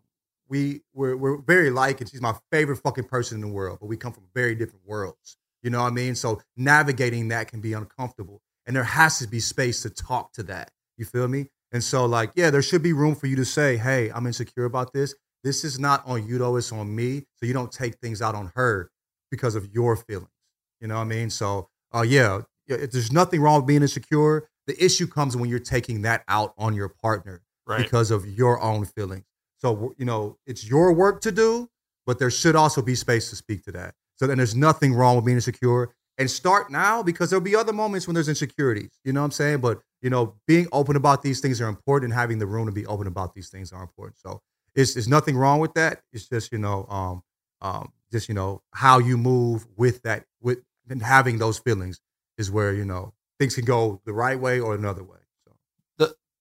we 0.49 0.81
we're, 0.93 1.15
we're 1.15 1.37
very 1.37 1.69
like, 1.69 2.01
and 2.01 2.09
she's 2.09 2.21
my 2.21 2.35
favorite 2.51 2.77
fucking 2.77 3.05
person 3.05 3.35
in 3.35 3.41
the 3.41 3.53
world, 3.53 3.77
but 3.79 3.87
we 3.87 3.97
come 3.97 4.11
from 4.11 4.23
very 4.33 4.55
different 4.55 4.85
worlds. 4.85 5.37
You 5.61 5.69
know 5.69 5.81
what 5.81 5.87
I 5.91 5.95
mean? 5.95 6.15
So 6.15 6.41
navigating 6.57 7.27
that 7.29 7.47
can 7.47 7.61
be 7.61 7.73
uncomfortable, 7.73 8.41
and 8.65 8.75
there 8.75 8.83
has 8.83 9.19
to 9.19 9.27
be 9.27 9.39
space 9.39 9.81
to 9.83 9.89
talk 9.89 10.33
to 10.33 10.43
that. 10.43 10.71
You 10.97 11.05
feel 11.05 11.27
me? 11.27 11.47
And 11.71 11.83
so 11.83 12.05
like 12.05 12.31
yeah, 12.35 12.49
there 12.49 12.61
should 12.61 12.81
be 12.83 12.93
room 12.93 13.15
for 13.15 13.27
you 13.27 13.35
to 13.35 13.45
say, 13.45 13.77
hey, 13.77 14.09
I'm 14.13 14.25
insecure 14.25 14.65
about 14.65 14.91
this. 14.93 15.13
this 15.43 15.63
is 15.63 15.79
not 15.79 16.03
on 16.05 16.27
you 16.27 16.37
though, 16.37 16.55
it's 16.57 16.71
on 16.71 16.93
me. 16.95 17.25
So 17.35 17.45
you 17.45 17.53
don't 17.53 17.71
take 17.71 17.95
things 17.99 18.21
out 18.21 18.35
on 18.35 18.51
her 18.55 18.89
because 19.31 19.55
of 19.55 19.67
your 19.73 19.95
feelings. 19.95 20.29
You 20.81 20.87
know 20.87 20.95
what 20.95 21.01
I 21.01 21.05
mean? 21.05 21.29
So, 21.29 21.69
uh, 21.93 22.01
yeah, 22.01 22.41
if 22.67 22.91
there's 22.91 23.11
nothing 23.11 23.41
wrong 23.41 23.57
with 23.57 23.67
being 23.67 23.81
insecure. 23.81 24.49
The 24.67 24.83
issue 24.85 25.07
comes 25.07 25.35
when 25.35 25.49
you're 25.49 25.57
taking 25.59 26.03
that 26.03 26.23
out 26.27 26.53
on 26.57 26.75
your 26.75 26.89
partner 26.89 27.41
Right. 27.65 27.81
because 27.83 28.11
of 28.11 28.27
your 28.27 28.59
own 28.61 28.85
feelings. 28.85 29.25
So, 29.59 29.93
you 29.97 30.05
know, 30.05 30.37
it's 30.45 30.67
your 30.67 30.93
work 30.93 31.21
to 31.21 31.31
do, 31.31 31.69
but 32.05 32.17
there 32.17 32.31
should 32.31 32.55
also 32.55 32.81
be 32.81 32.95
space 32.95 33.29
to 33.29 33.35
speak 33.35 33.63
to 33.65 33.71
that. 33.73 33.93
So 34.15 34.27
then 34.27 34.37
there's 34.37 34.55
nothing 34.55 34.93
wrong 34.93 35.15
with 35.15 35.25
being 35.25 35.37
insecure. 35.37 35.93
And 36.17 36.29
start 36.29 36.69
now 36.69 37.01
because 37.01 37.29
there'll 37.29 37.43
be 37.43 37.55
other 37.55 37.71
moments 37.71 38.05
when 38.05 38.13
there's 38.13 38.27
insecurities. 38.27 38.99
You 39.05 39.13
know 39.13 39.21
what 39.21 39.25
I'm 39.25 39.31
saying? 39.31 39.59
But, 39.59 39.79
you 40.01 40.09
know, 40.09 40.35
being 40.47 40.67
open 40.73 40.97
about 40.97 41.21
these 41.21 41.39
things 41.39 41.61
are 41.61 41.69
important 41.69 42.11
and 42.11 42.19
having 42.19 42.39
the 42.39 42.45
room 42.45 42.65
to 42.65 42.73
be 42.73 42.85
open 42.85 43.07
about 43.07 43.33
these 43.33 43.49
things 43.49 43.71
are 43.71 43.81
important. 43.81 44.19
So 44.19 44.41
it's, 44.75 44.95
there's 44.95 45.07
nothing 45.07 45.37
wrong 45.37 45.59
with 45.59 45.73
that. 45.75 46.01
It's 46.11 46.27
just, 46.27 46.51
you 46.51 46.57
know, 46.57 46.85
um, 46.89 47.23
um, 47.61 47.93
just, 48.11 48.27
you 48.27 48.35
know, 48.35 48.61
how 48.73 48.99
you 48.99 49.17
move 49.17 49.65
with 49.77 50.01
that, 50.01 50.25
with 50.41 50.59
and 50.89 51.01
having 51.01 51.37
those 51.37 51.59
feelings 51.59 52.01
is 52.37 52.51
where, 52.51 52.73
you 52.73 52.83
know, 52.83 53.13
things 53.39 53.55
can 53.55 53.63
go 53.63 54.01
the 54.05 54.13
right 54.13 54.39
way 54.39 54.59
or 54.59 54.75
another 54.75 55.03
way. 55.03 55.19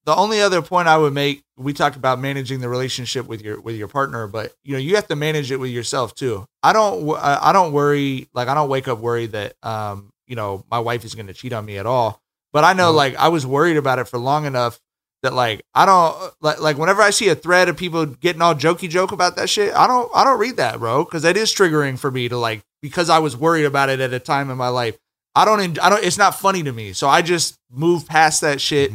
The 0.08 0.16
only 0.16 0.40
other 0.40 0.62
point 0.62 0.88
I 0.88 0.96
would 0.96 1.12
make, 1.12 1.42
we 1.58 1.74
talk 1.74 1.94
about 1.94 2.18
managing 2.18 2.60
the 2.60 2.68
relationship 2.70 3.26
with 3.26 3.42
your 3.42 3.60
with 3.60 3.76
your 3.76 3.88
partner, 3.88 4.26
but 4.26 4.54
you 4.64 4.72
know 4.72 4.78
you 4.78 4.94
have 4.94 5.06
to 5.08 5.16
manage 5.16 5.52
it 5.52 5.58
with 5.60 5.70
yourself 5.70 6.14
too. 6.14 6.46
I 6.62 6.72
don't 6.72 7.14
I 7.18 7.52
don't 7.52 7.74
worry 7.74 8.26
like 8.32 8.48
I 8.48 8.54
don't 8.54 8.70
wake 8.70 8.88
up 8.88 9.00
worried 9.00 9.32
that 9.32 9.52
um 9.62 10.10
you 10.26 10.34
know 10.34 10.64
my 10.70 10.78
wife 10.78 11.04
is 11.04 11.14
going 11.14 11.26
to 11.26 11.34
cheat 11.34 11.52
on 11.52 11.66
me 11.66 11.76
at 11.76 11.84
all. 11.84 12.22
But 12.54 12.64
I 12.64 12.72
know 12.72 12.90
like 12.90 13.16
I 13.16 13.28
was 13.28 13.44
worried 13.44 13.76
about 13.76 13.98
it 13.98 14.04
for 14.04 14.18
long 14.18 14.46
enough 14.46 14.80
that 15.22 15.34
like 15.34 15.60
I 15.74 15.84
don't 15.84 16.32
like 16.40 16.58
like 16.58 16.78
whenever 16.78 17.02
I 17.02 17.10
see 17.10 17.28
a 17.28 17.34
thread 17.34 17.68
of 17.68 17.76
people 17.76 18.06
getting 18.06 18.40
all 18.40 18.54
jokey 18.54 18.88
joke 18.88 19.12
about 19.12 19.36
that 19.36 19.50
shit, 19.50 19.74
I 19.74 19.86
don't 19.86 20.10
I 20.14 20.24
don't 20.24 20.40
read 20.40 20.56
that, 20.56 20.78
bro, 20.78 21.04
because 21.04 21.24
that 21.24 21.36
is 21.36 21.54
triggering 21.54 21.98
for 21.98 22.10
me 22.10 22.30
to 22.30 22.38
like 22.38 22.62
because 22.80 23.10
I 23.10 23.18
was 23.18 23.36
worried 23.36 23.66
about 23.66 23.90
it 23.90 24.00
at 24.00 24.14
a 24.14 24.18
time 24.18 24.48
in 24.48 24.56
my 24.56 24.68
life. 24.68 24.96
I 25.34 25.44
don't 25.44 25.78
I 25.78 25.90
don't 25.90 26.02
it's 26.02 26.16
not 26.16 26.34
funny 26.34 26.62
to 26.62 26.72
me. 26.72 26.94
So 26.94 27.08
I 27.08 27.20
just 27.20 27.58
move 27.70 28.06
past 28.06 28.40
that 28.40 28.62
shit 28.62 28.90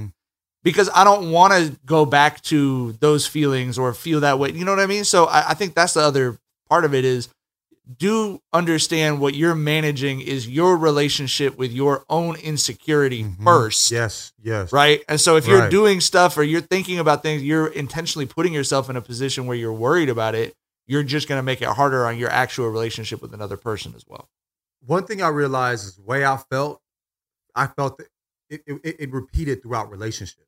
because 0.63 0.89
I 0.95 1.03
don't 1.03 1.31
want 1.31 1.53
to 1.53 1.77
go 1.85 2.05
back 2.05 2.41
to 2.43 2.93
those 2.93 3.27
feelings 3.27 3.77
or 3.77 3.93
feel 3.93 4.21
that 4.21 4.39
way. 4.39 4.51
You 4.51 4.65
know 4.65 4.71
what 4.71 4.79
I 4.79 4.85
mean? 4.87 5.03
So 5.03 5.25
I, 5.25 5.49
I 5.49 5.53
think 5.53 5.75
that's 5.75 5.93
the 5.93 6.01
other 6.01 6.39
part 6.69 6.85
of 6.85 6.93
it 6.93 7.05
is 7.05 7.29
do 7.97 8.39
understand 8.53 9.19
what 9.19 9.35
you're 9.35 9.55
managing 9.55 10.21
is 10.21 10.47
your 10.47 10.77
relationship 10.77 11.57
with 11.57 11.73
your 11.73 12.05
own 12.09 12.37
insecurity 12.37 13.23
mm-hmm. 13.23 13.43
first. 13.43 13.91
Yes, 13.91 14.31
yes. 14.41 14.71
Right. 14.71 15.03
And 15.09 15.19
so 15.19 15.35
if 15.35 15.45
you're 15.45 15.59
Right. 15.59 15.71
doing 15.71 15.99
stuff 15.99 16.37
or 16.37 16.43
you're 16.43 16.61
thinking 16.61 16.97
about 16.97 17.23
things, 17.23 17.43
you're 17.43 17.67
intentionally 17.67 18.25
putting 18.25 18.53
yourself 18.53 18.89
in 18.89 18.95
a 18.95 19.01
position 19.01 19.47
where 19.47 19.57
you're 19.57 19.73
worried 19.73 20.07
about 20.07 20.33
it. 20.33 20.55
You're 20.87 21.03
just 21.03 21.27
going 21.27 21.39
to 21.39 21.43
make 21.43 21.61
it 21.61 21.67
harder 21.67 22.05
on 22.05 22.17
your 22.17 22.29
actual 22.29 22.69
relationship 22.69 23.21
with 23.21 23.33
another 23.33 23.57
person 23.57 23.93
as 23.95 24.05
well. 24.07 24.29
one 24.85 25.05
thing 25.05 25.21
I 25.21 25.27
realized 25.29 25.85
is 25.85 25.95
the 25.95 26.03
way 26.03 26.25
I 26.25 26.37
felt, 26.37 26.81
I 27.55 27.67
felt 27.67 27.97
that 27.97 28.07
it, 28.49 28.61
it, 28.65 28.95
it 28.99 29.11
repeated 29.11 29.61
throughout 29.61 29.89
relationships. 29.91 30.39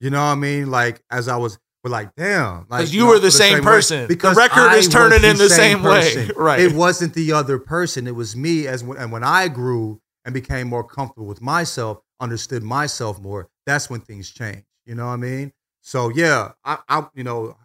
You 0.00 0.10
know 0.10 0.18
what 0.18 0.32
I 0.32 0.34
mean? 0.34 0.70
Like 0.70 1.02
as 1.10 1.28
I 1.28 1.36
was, 1.36 1.58
but 1.82 1.90
like, 1.92 2.14
damn, 2.16 2.66
like 2.68 2.92
you 2.92 3.00
know, 3.00 3.06
were 3.08 3.18
the 3.18 3.28
for 3.28 3.38
same 3.38 3.54
way. 3.58 3.60
person. 3.60 4.02
The 4.02 4.08
Because 4.08 4.36
record 4.36 4.70
I 4.70 4.76
is 4.76 4.88
turning 4.88 5.22
was 5.22 5.30
in 5.30 5.38
the 5.38 5.48
same 5.48 5.82
way. 5.82 6.28
Right. 6.36 6.60
It 6.60 6.72
wasn't 6.72 7.14
the 7.14 7.32
other 7.32 7.58
person. 7.58 8.06
It 8.06 8.14
was 8.14 8.36
me. 8.36 8.66
As 8.66 8.82
when, 8.82 8.98
and 8.98 9.12
when 9.12 9.24
I 9.24 9.48
grew 9.48 10.00
and 10.24 10.34
became 10.34 10.68
more 10.68 10.84
comfortable 10.84 11.26
with 11.26 11.40
myself, 11.40 12.00
understood 12.20 12.62
myself 12.62 13.20
more. 13.20 13.48
That's 13.66 13.88
when 13.88 14.00
things 14.00 14.30
changed. 14.30 14.64
You 14.84 14.94
know 14.94 15.06
what 15.06 15.12
I 15.12 15.16
mean? 15.16 15.52
So 15.82 16.08
yeah, 16.10 16.52
I, 16.64 16.78
I 16.88 17.06
you 17.14 17.24
know, 17.24 17.56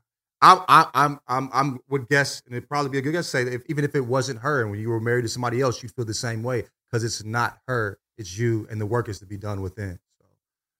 I, 0.41 0.63
I, 0.67 0.87
I'm, 0.93 1.19
I'm, 1.27 1.49
I'm 1.53 1.79
would 1.89 2.07
guess, 2.07 2.41
and 2.45 2.55
it'd 2.55 2.69
probably 2.69 2.89
be 2.89 2.97
a 2.97 3.01
good 3.01 3.11
guess 3.11 3.25
to 3.25 3.31
say 3.31 3.43
that 3.43 3.53
if, 3.53 3.63
even 3.69 3.83
if 3.83 3.95
it 3.95 4.01
wasn't 4.01 4.39
her, 4.39 4.61
and 4.61 4.71
when 4.71 4.79
you 4.79 4.89
were 4.89 4.99
married 4.99 5.23
to 5.23 5.29
somebody 5.29 5.61
else, 5.61 5.81
you'd 5.83 5.91
feel 5.91 6.05
the 6.05 6.13
same 6.13 6.41
way 6.43 6.63
because 6.89 7.03
it's 7.03 7.23
not 7.23 7.59
her, 7.67 7.99
it's 8.17 8.37
you, 8.37 8.67
and 8.69 8.81
the 8.81 8.85
work 8.85 9.07
is 9.09 9.19
to 9.19 9.25
be 9.25 9.37
done 9.37 9.61
within. 9.61 9.99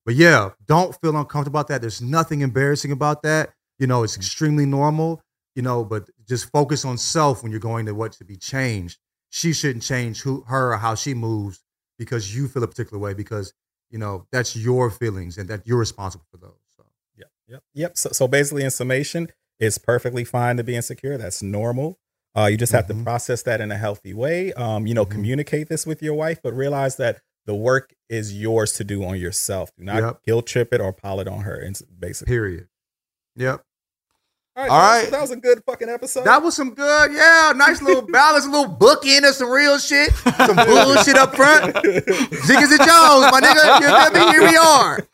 But 0.06 0.16
yeah, 0.16 0.50
don't 0.66 0.96
feel 1.02 1.16
uncomfortable 1.16 1.60
about 1.60 1.68
that. 1.70 1.82
There's 1.82 2.02
nothing 2.02 2.42
embarrassing 2.42 2.92
about 2.92 3.24
that. 3.24 3.54
You 3.80 3.88
know, 3.88 4.04
it's 4.04 4.18
extremely 4.18 4.66
normal. 4.66 5.22
You 5.56 5.62
know, 5.62 5.84
but 5.84 6.10
just 6.28 6.50
focus 6.52 6.86
on 6.86 6.98
self 6.98 7.44
when 7.44 7.52
you're 7.52 7.60
going 7.60 7.86
to 7.88 7.94
what 7.94 8.14
to 8.14 8.26
be 8.26 8.38
changed. 8.38 8.98
She 9.30 9.54
shouldn't 9.54 9.84
change 9.84 10.22
who, 10.22 10.44
her, 10.48 10.74
or 10.74 10.78
how 10.78 10.96
she 10.96 11.14
moves 11.14 11.62
because 12.00 12.36
you 12.36 12.48
feel 12.48 12.64
a 12.64 12.68
particular 12.68 13.00
way 13.00 13.14
because 13.14 13.54
you 13.90 14.00
know 14.00 14.26
that's 14.32 14.56
your 14.56 14.90
feelings 14.90 15.38
and 15.38 15.50
that 15.50 15.68
you're 15.68 15.78
responsible 15.78 16.26
for 16.32 16.38
those. 16.38 16.60
So. 16.76 16.84
Yep. 17.18 17.30
Yep. 17.48 17.64
Yep. 17.74 17.98
So, 17.98 18.10
so 18.12 18.28
basically, 18.28 18.64
in 18.64 18.72
summation, 18.72 19.30
it's 19.60 19.78
perfectly 19.78 20.24
fine 20.24 20.58
to 20.58 20.64
be 20.64 20.76
insecure. 20.76 21.18
That's 21.18 21.44
normal. 21.44 22.00
Uh, 22.36 22.46
you 22.46 22.56
just 22.58 22.72
have 22.72 22.86
Mm-hmm. 22.88 23.00
to 23.00 23.04
process 23.04 23.44
that 23.44 23.60
in 23.60 23.72
a 23.72 23.78
healthy 23.78 24.14
way. 24.14 24.54
Um, 24.54 24.88
you 24.88 24.94
know, 24.94 25.06
communicate 25.06 25.68
this 25.68 25.86
with 25.86 26.02
your 26.02 26.14
wife, 26.14 26.40
but 26.42 26.54
realize 26.54 26.96
that 26.96 27.22
the 27.46 27.56
work 27.56 27.94
is 28.10 28.38
yours 28.40 28.74
to 28.74 28.84
do 28.84 29.04
on 29.04 29.18
yourself. 29.18 29.72
Do 29.78 29.84
not 29.84 30.02
Yep. 30.04 30.24
guilt 30.26 30.48
trip 30.48 30.74
it 30.74 30.82
or 30.82 30.94
pile 30.94 31.20
it 31.20 31.28
on 31.28 31.42
her. 31.42 31.56
It's 31.62 31.82
basically. 31.82 32.32
Period. 32.32 32.68
Yep. 33.36 33.64
All 34.58 34.64
right. 34.64 34.70
All 34.70 34.78
man, 34.82 34.90
right. 34.90 35.06
so 35.06 35.12
that 35.12 35.22
was 35.22 35.32
a 35.32 35.38
good 35.38 35.64
fucking 35.66 35.88
episode. 35.88 36.26
That 36.26 36.44
was 36.44 36.54
some 36.58 36.74
good, 36.74 37.14
yeah, 37.14 37.54
nice 37.56 37.82
little 37.82 38.02
balance, 38.12 38.46
a 38.46 38.50
little 38.50 38.76
bookend 38.76 39.28
of 39.28 39.34
some 39.34 39.50
real 39.50 39.80
shit, 39.80 40.12
some 40.14 40.56
bullshit 40.68 41.16
up 41.16 41.34
front. 41.38 41.74
Ziggins 41.74 42.70
and 42.72 42.82
Jonez, 42.82 43.32
my 43.32 43.40
nigga, 43.42 43.80
you 43.80 43.88
feel 43.88 44.26
me? 44.26 44.32
Here 44.34 44.42
we 44.50 44.58
are. 44.58 45.08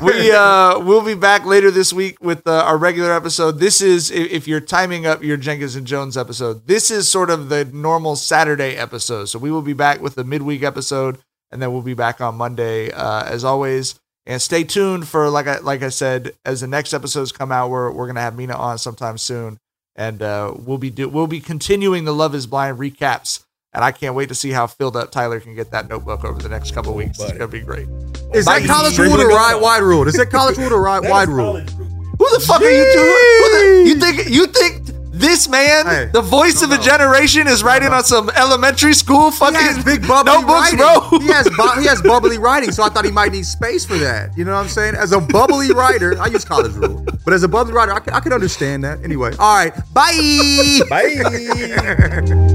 we 0.00 0.30
uh 0.30 0.78
we'll 0.78 1.04
be 1.04 1.14
back 1.14 1.44
later 1.44 1.72
this 1.72 1.92
week 1.92 2.18
with 2.22 2.46
uh, 2.46 2.62
our 2.64 2.78
regular 2.78 3.12
episode. 3.12 3.58
This 3.58 3.80
is 3.80 4.12
if 4.12 4.46
you're 4.46 4.60
timing 4.60 5.06
up 5.06 5.24
your 5.24 5.38
Jenkins 5.38 5.74
and 5.74 5.84
Jonez 5.88 6.18
episode. 6.18 6.68
This 6.68 6.88
is 6.92 7.10
sort 7.10 7.30
of 7.30 7.48
the 7.48 7.64
normal 7.64 8.14
Saturday 8.14 8.76
episode. 8.76 9.24
So 9.24 9.40
we 9.40 9.50
will 9.50 9.60
be 9.62 9.72
back 9.72 10.00
with 10.00 10.14
the 10.14 10.22
midweek 10.24 10.62
episode, 10.62 11.18
and 11.54 11.62
then 11.62 11.72
we'll 11.72 11.82
be 11.82 11.94
back 11.94 12.20
on 12.20 12.34
Monday 12.34 12.90
uh, 12.90 13.24
as 13.24 13.44
always. 13.44 13.94
And 14.26 14.42
stay 14.42 14.64
tuned 14.64 15.06
for 15.06 15.30
like 15.30 15.46
I 15.46 15.58
like 15.58 15.82
I 15.82 15.88
said, 15.88 16.32
as 16.44 16.60
the 16.60 16.66
next 16.66 16.92
episodes 16.92 17.30
come 17.30 17.52
out, 17.52 17.70
we're 17.70 17.90
we're 17.92 18.06
gonna 18.06 18.22
have 18.22 18.36
Mina 18.36 18.54
on 18.54 18.78
sometime 18.78 19.18
soon, 19.18 19.58
and 19.96 20.20
uh, 20.20 20.52
we'll 20.56 20.78
be 20.78 20.90
do 20.90 21.08
we'll 21.08 21.26
be 21.26 21.40
continuing 21.40 22.04
the 22.04 22.14
Love 22.14 22.34
Is 22.34 22.46
Blind 22.46 22.78
recaps. 22.78 23.44
And 23.72 23.84
I 23.84 23.90
can't 23.90 24.14
wait 24.14 24.28
to 24.28 24.36
see 24.36 24.50
how 24.50 24.68
filled 24.68 24.96
up 24.96 25.10
Tyler 25.10 25.40
can 25.40 25.54
get 25.54 25.72
that 25.72 25.88
notebook 25.88 26.24
over 26.24 26.40
the 26.40 26.48
next 26.48 26.70
couple 26.72 26.94
weeks. 26.94 27.20
It's 27.20 27.32
gonna 27.32 27.48
be 27.48 27.60
great. 27.60 27.88
Is 28.32 28.46
that 28.46 28.64
college 28.66 28.98
rule 28.98 29.20
or 29.20 29.28
wide, 29.28 29.60
wide 29.60 29.82
rule? 29.82 30.08
Is 30.08 30.14
that 30.14 30.30
college 30.30 30.56
rule 30.56 30.72
or 30.72 30.82
wide, 30.82 31.08
wide 31.08 31.28
rule? 31.28 31.58
Who 31.60 32.30
the 32.30 32.44
fuck 32.46 32.62
are 32.62 32.70
you 32.70 32.92
two? 32.92 33.00
Who 33.00 33.50
the, 33.50 33.84
you 33.88 33.94
think 33.96 34.28
you 34.30 34.46
think 34.46 34.93
this 35.16 35.48
man, 35.48 35.86
Hey, 35.86 36.10
the 36.12 36.20
voice 36.20 36.60
of 36.62 36.72
a 36.72 36.78
generation, 36.78 37.46
is 37.46 37.62
writing 37.62 37.88
on 37.92 38.02
some 38.04 38.28
elementary 38.30 38.94
school 38.94 39.30
fucking 39.30 39.58
He 39.58 39.64
has 39.64 39.84
big 39.84 40.06
bubbly 40.06 40.32
notebooks, 40.32 40.72
writing. 40.72 40.78
bro? 40.78 41.18
He 41.20 41.28
has 41.28 41.48
bu- 41.48 41.80
he 41.80 41.86
has 41.86 42.02
bubbly 42.02 42.36
writing, 42.38 42.72
so 42.72 42.82
I 42.82 42.88
thought 42.88 43.04
he 43.04 43.12
might 43.12 43.30
need 43.32 43.46
space 43.46 43.84
for 43.84 43.96
that. 43.98 44.36
You 44.36 44.44
know 44.44 44.52
what 44.54 44.58
I'm 44.60 44.68
saying? 44.68 44.96
As 44.96 45.12
a 45.12 45.20
bubbly 45.20 45.70
writer, 45.72 46.20
I 46.20 46.26
use 46.26 46.44
college 46.44 46.72
rule, 46.72 47.04
but 47.24 47.32
as 47.32 47.42
a 47.44 47.48
bubbly 47.48 47.72
writer, 47.72 47.92
I 47.92 48.00
can, 48.00 48.12
I 48.14 48.20
could 48.20 48.32
understand 48.32 48.82
that. 48.84 49.02
Anyway, 49.04 49.32
all 49.38 49.54
right, 49.56 49.72
bye. 49.92 50.80
Bye. 50.90 51.14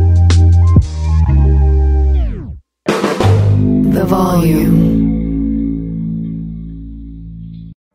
The 3.92 4.06
volume. 4.06 4.99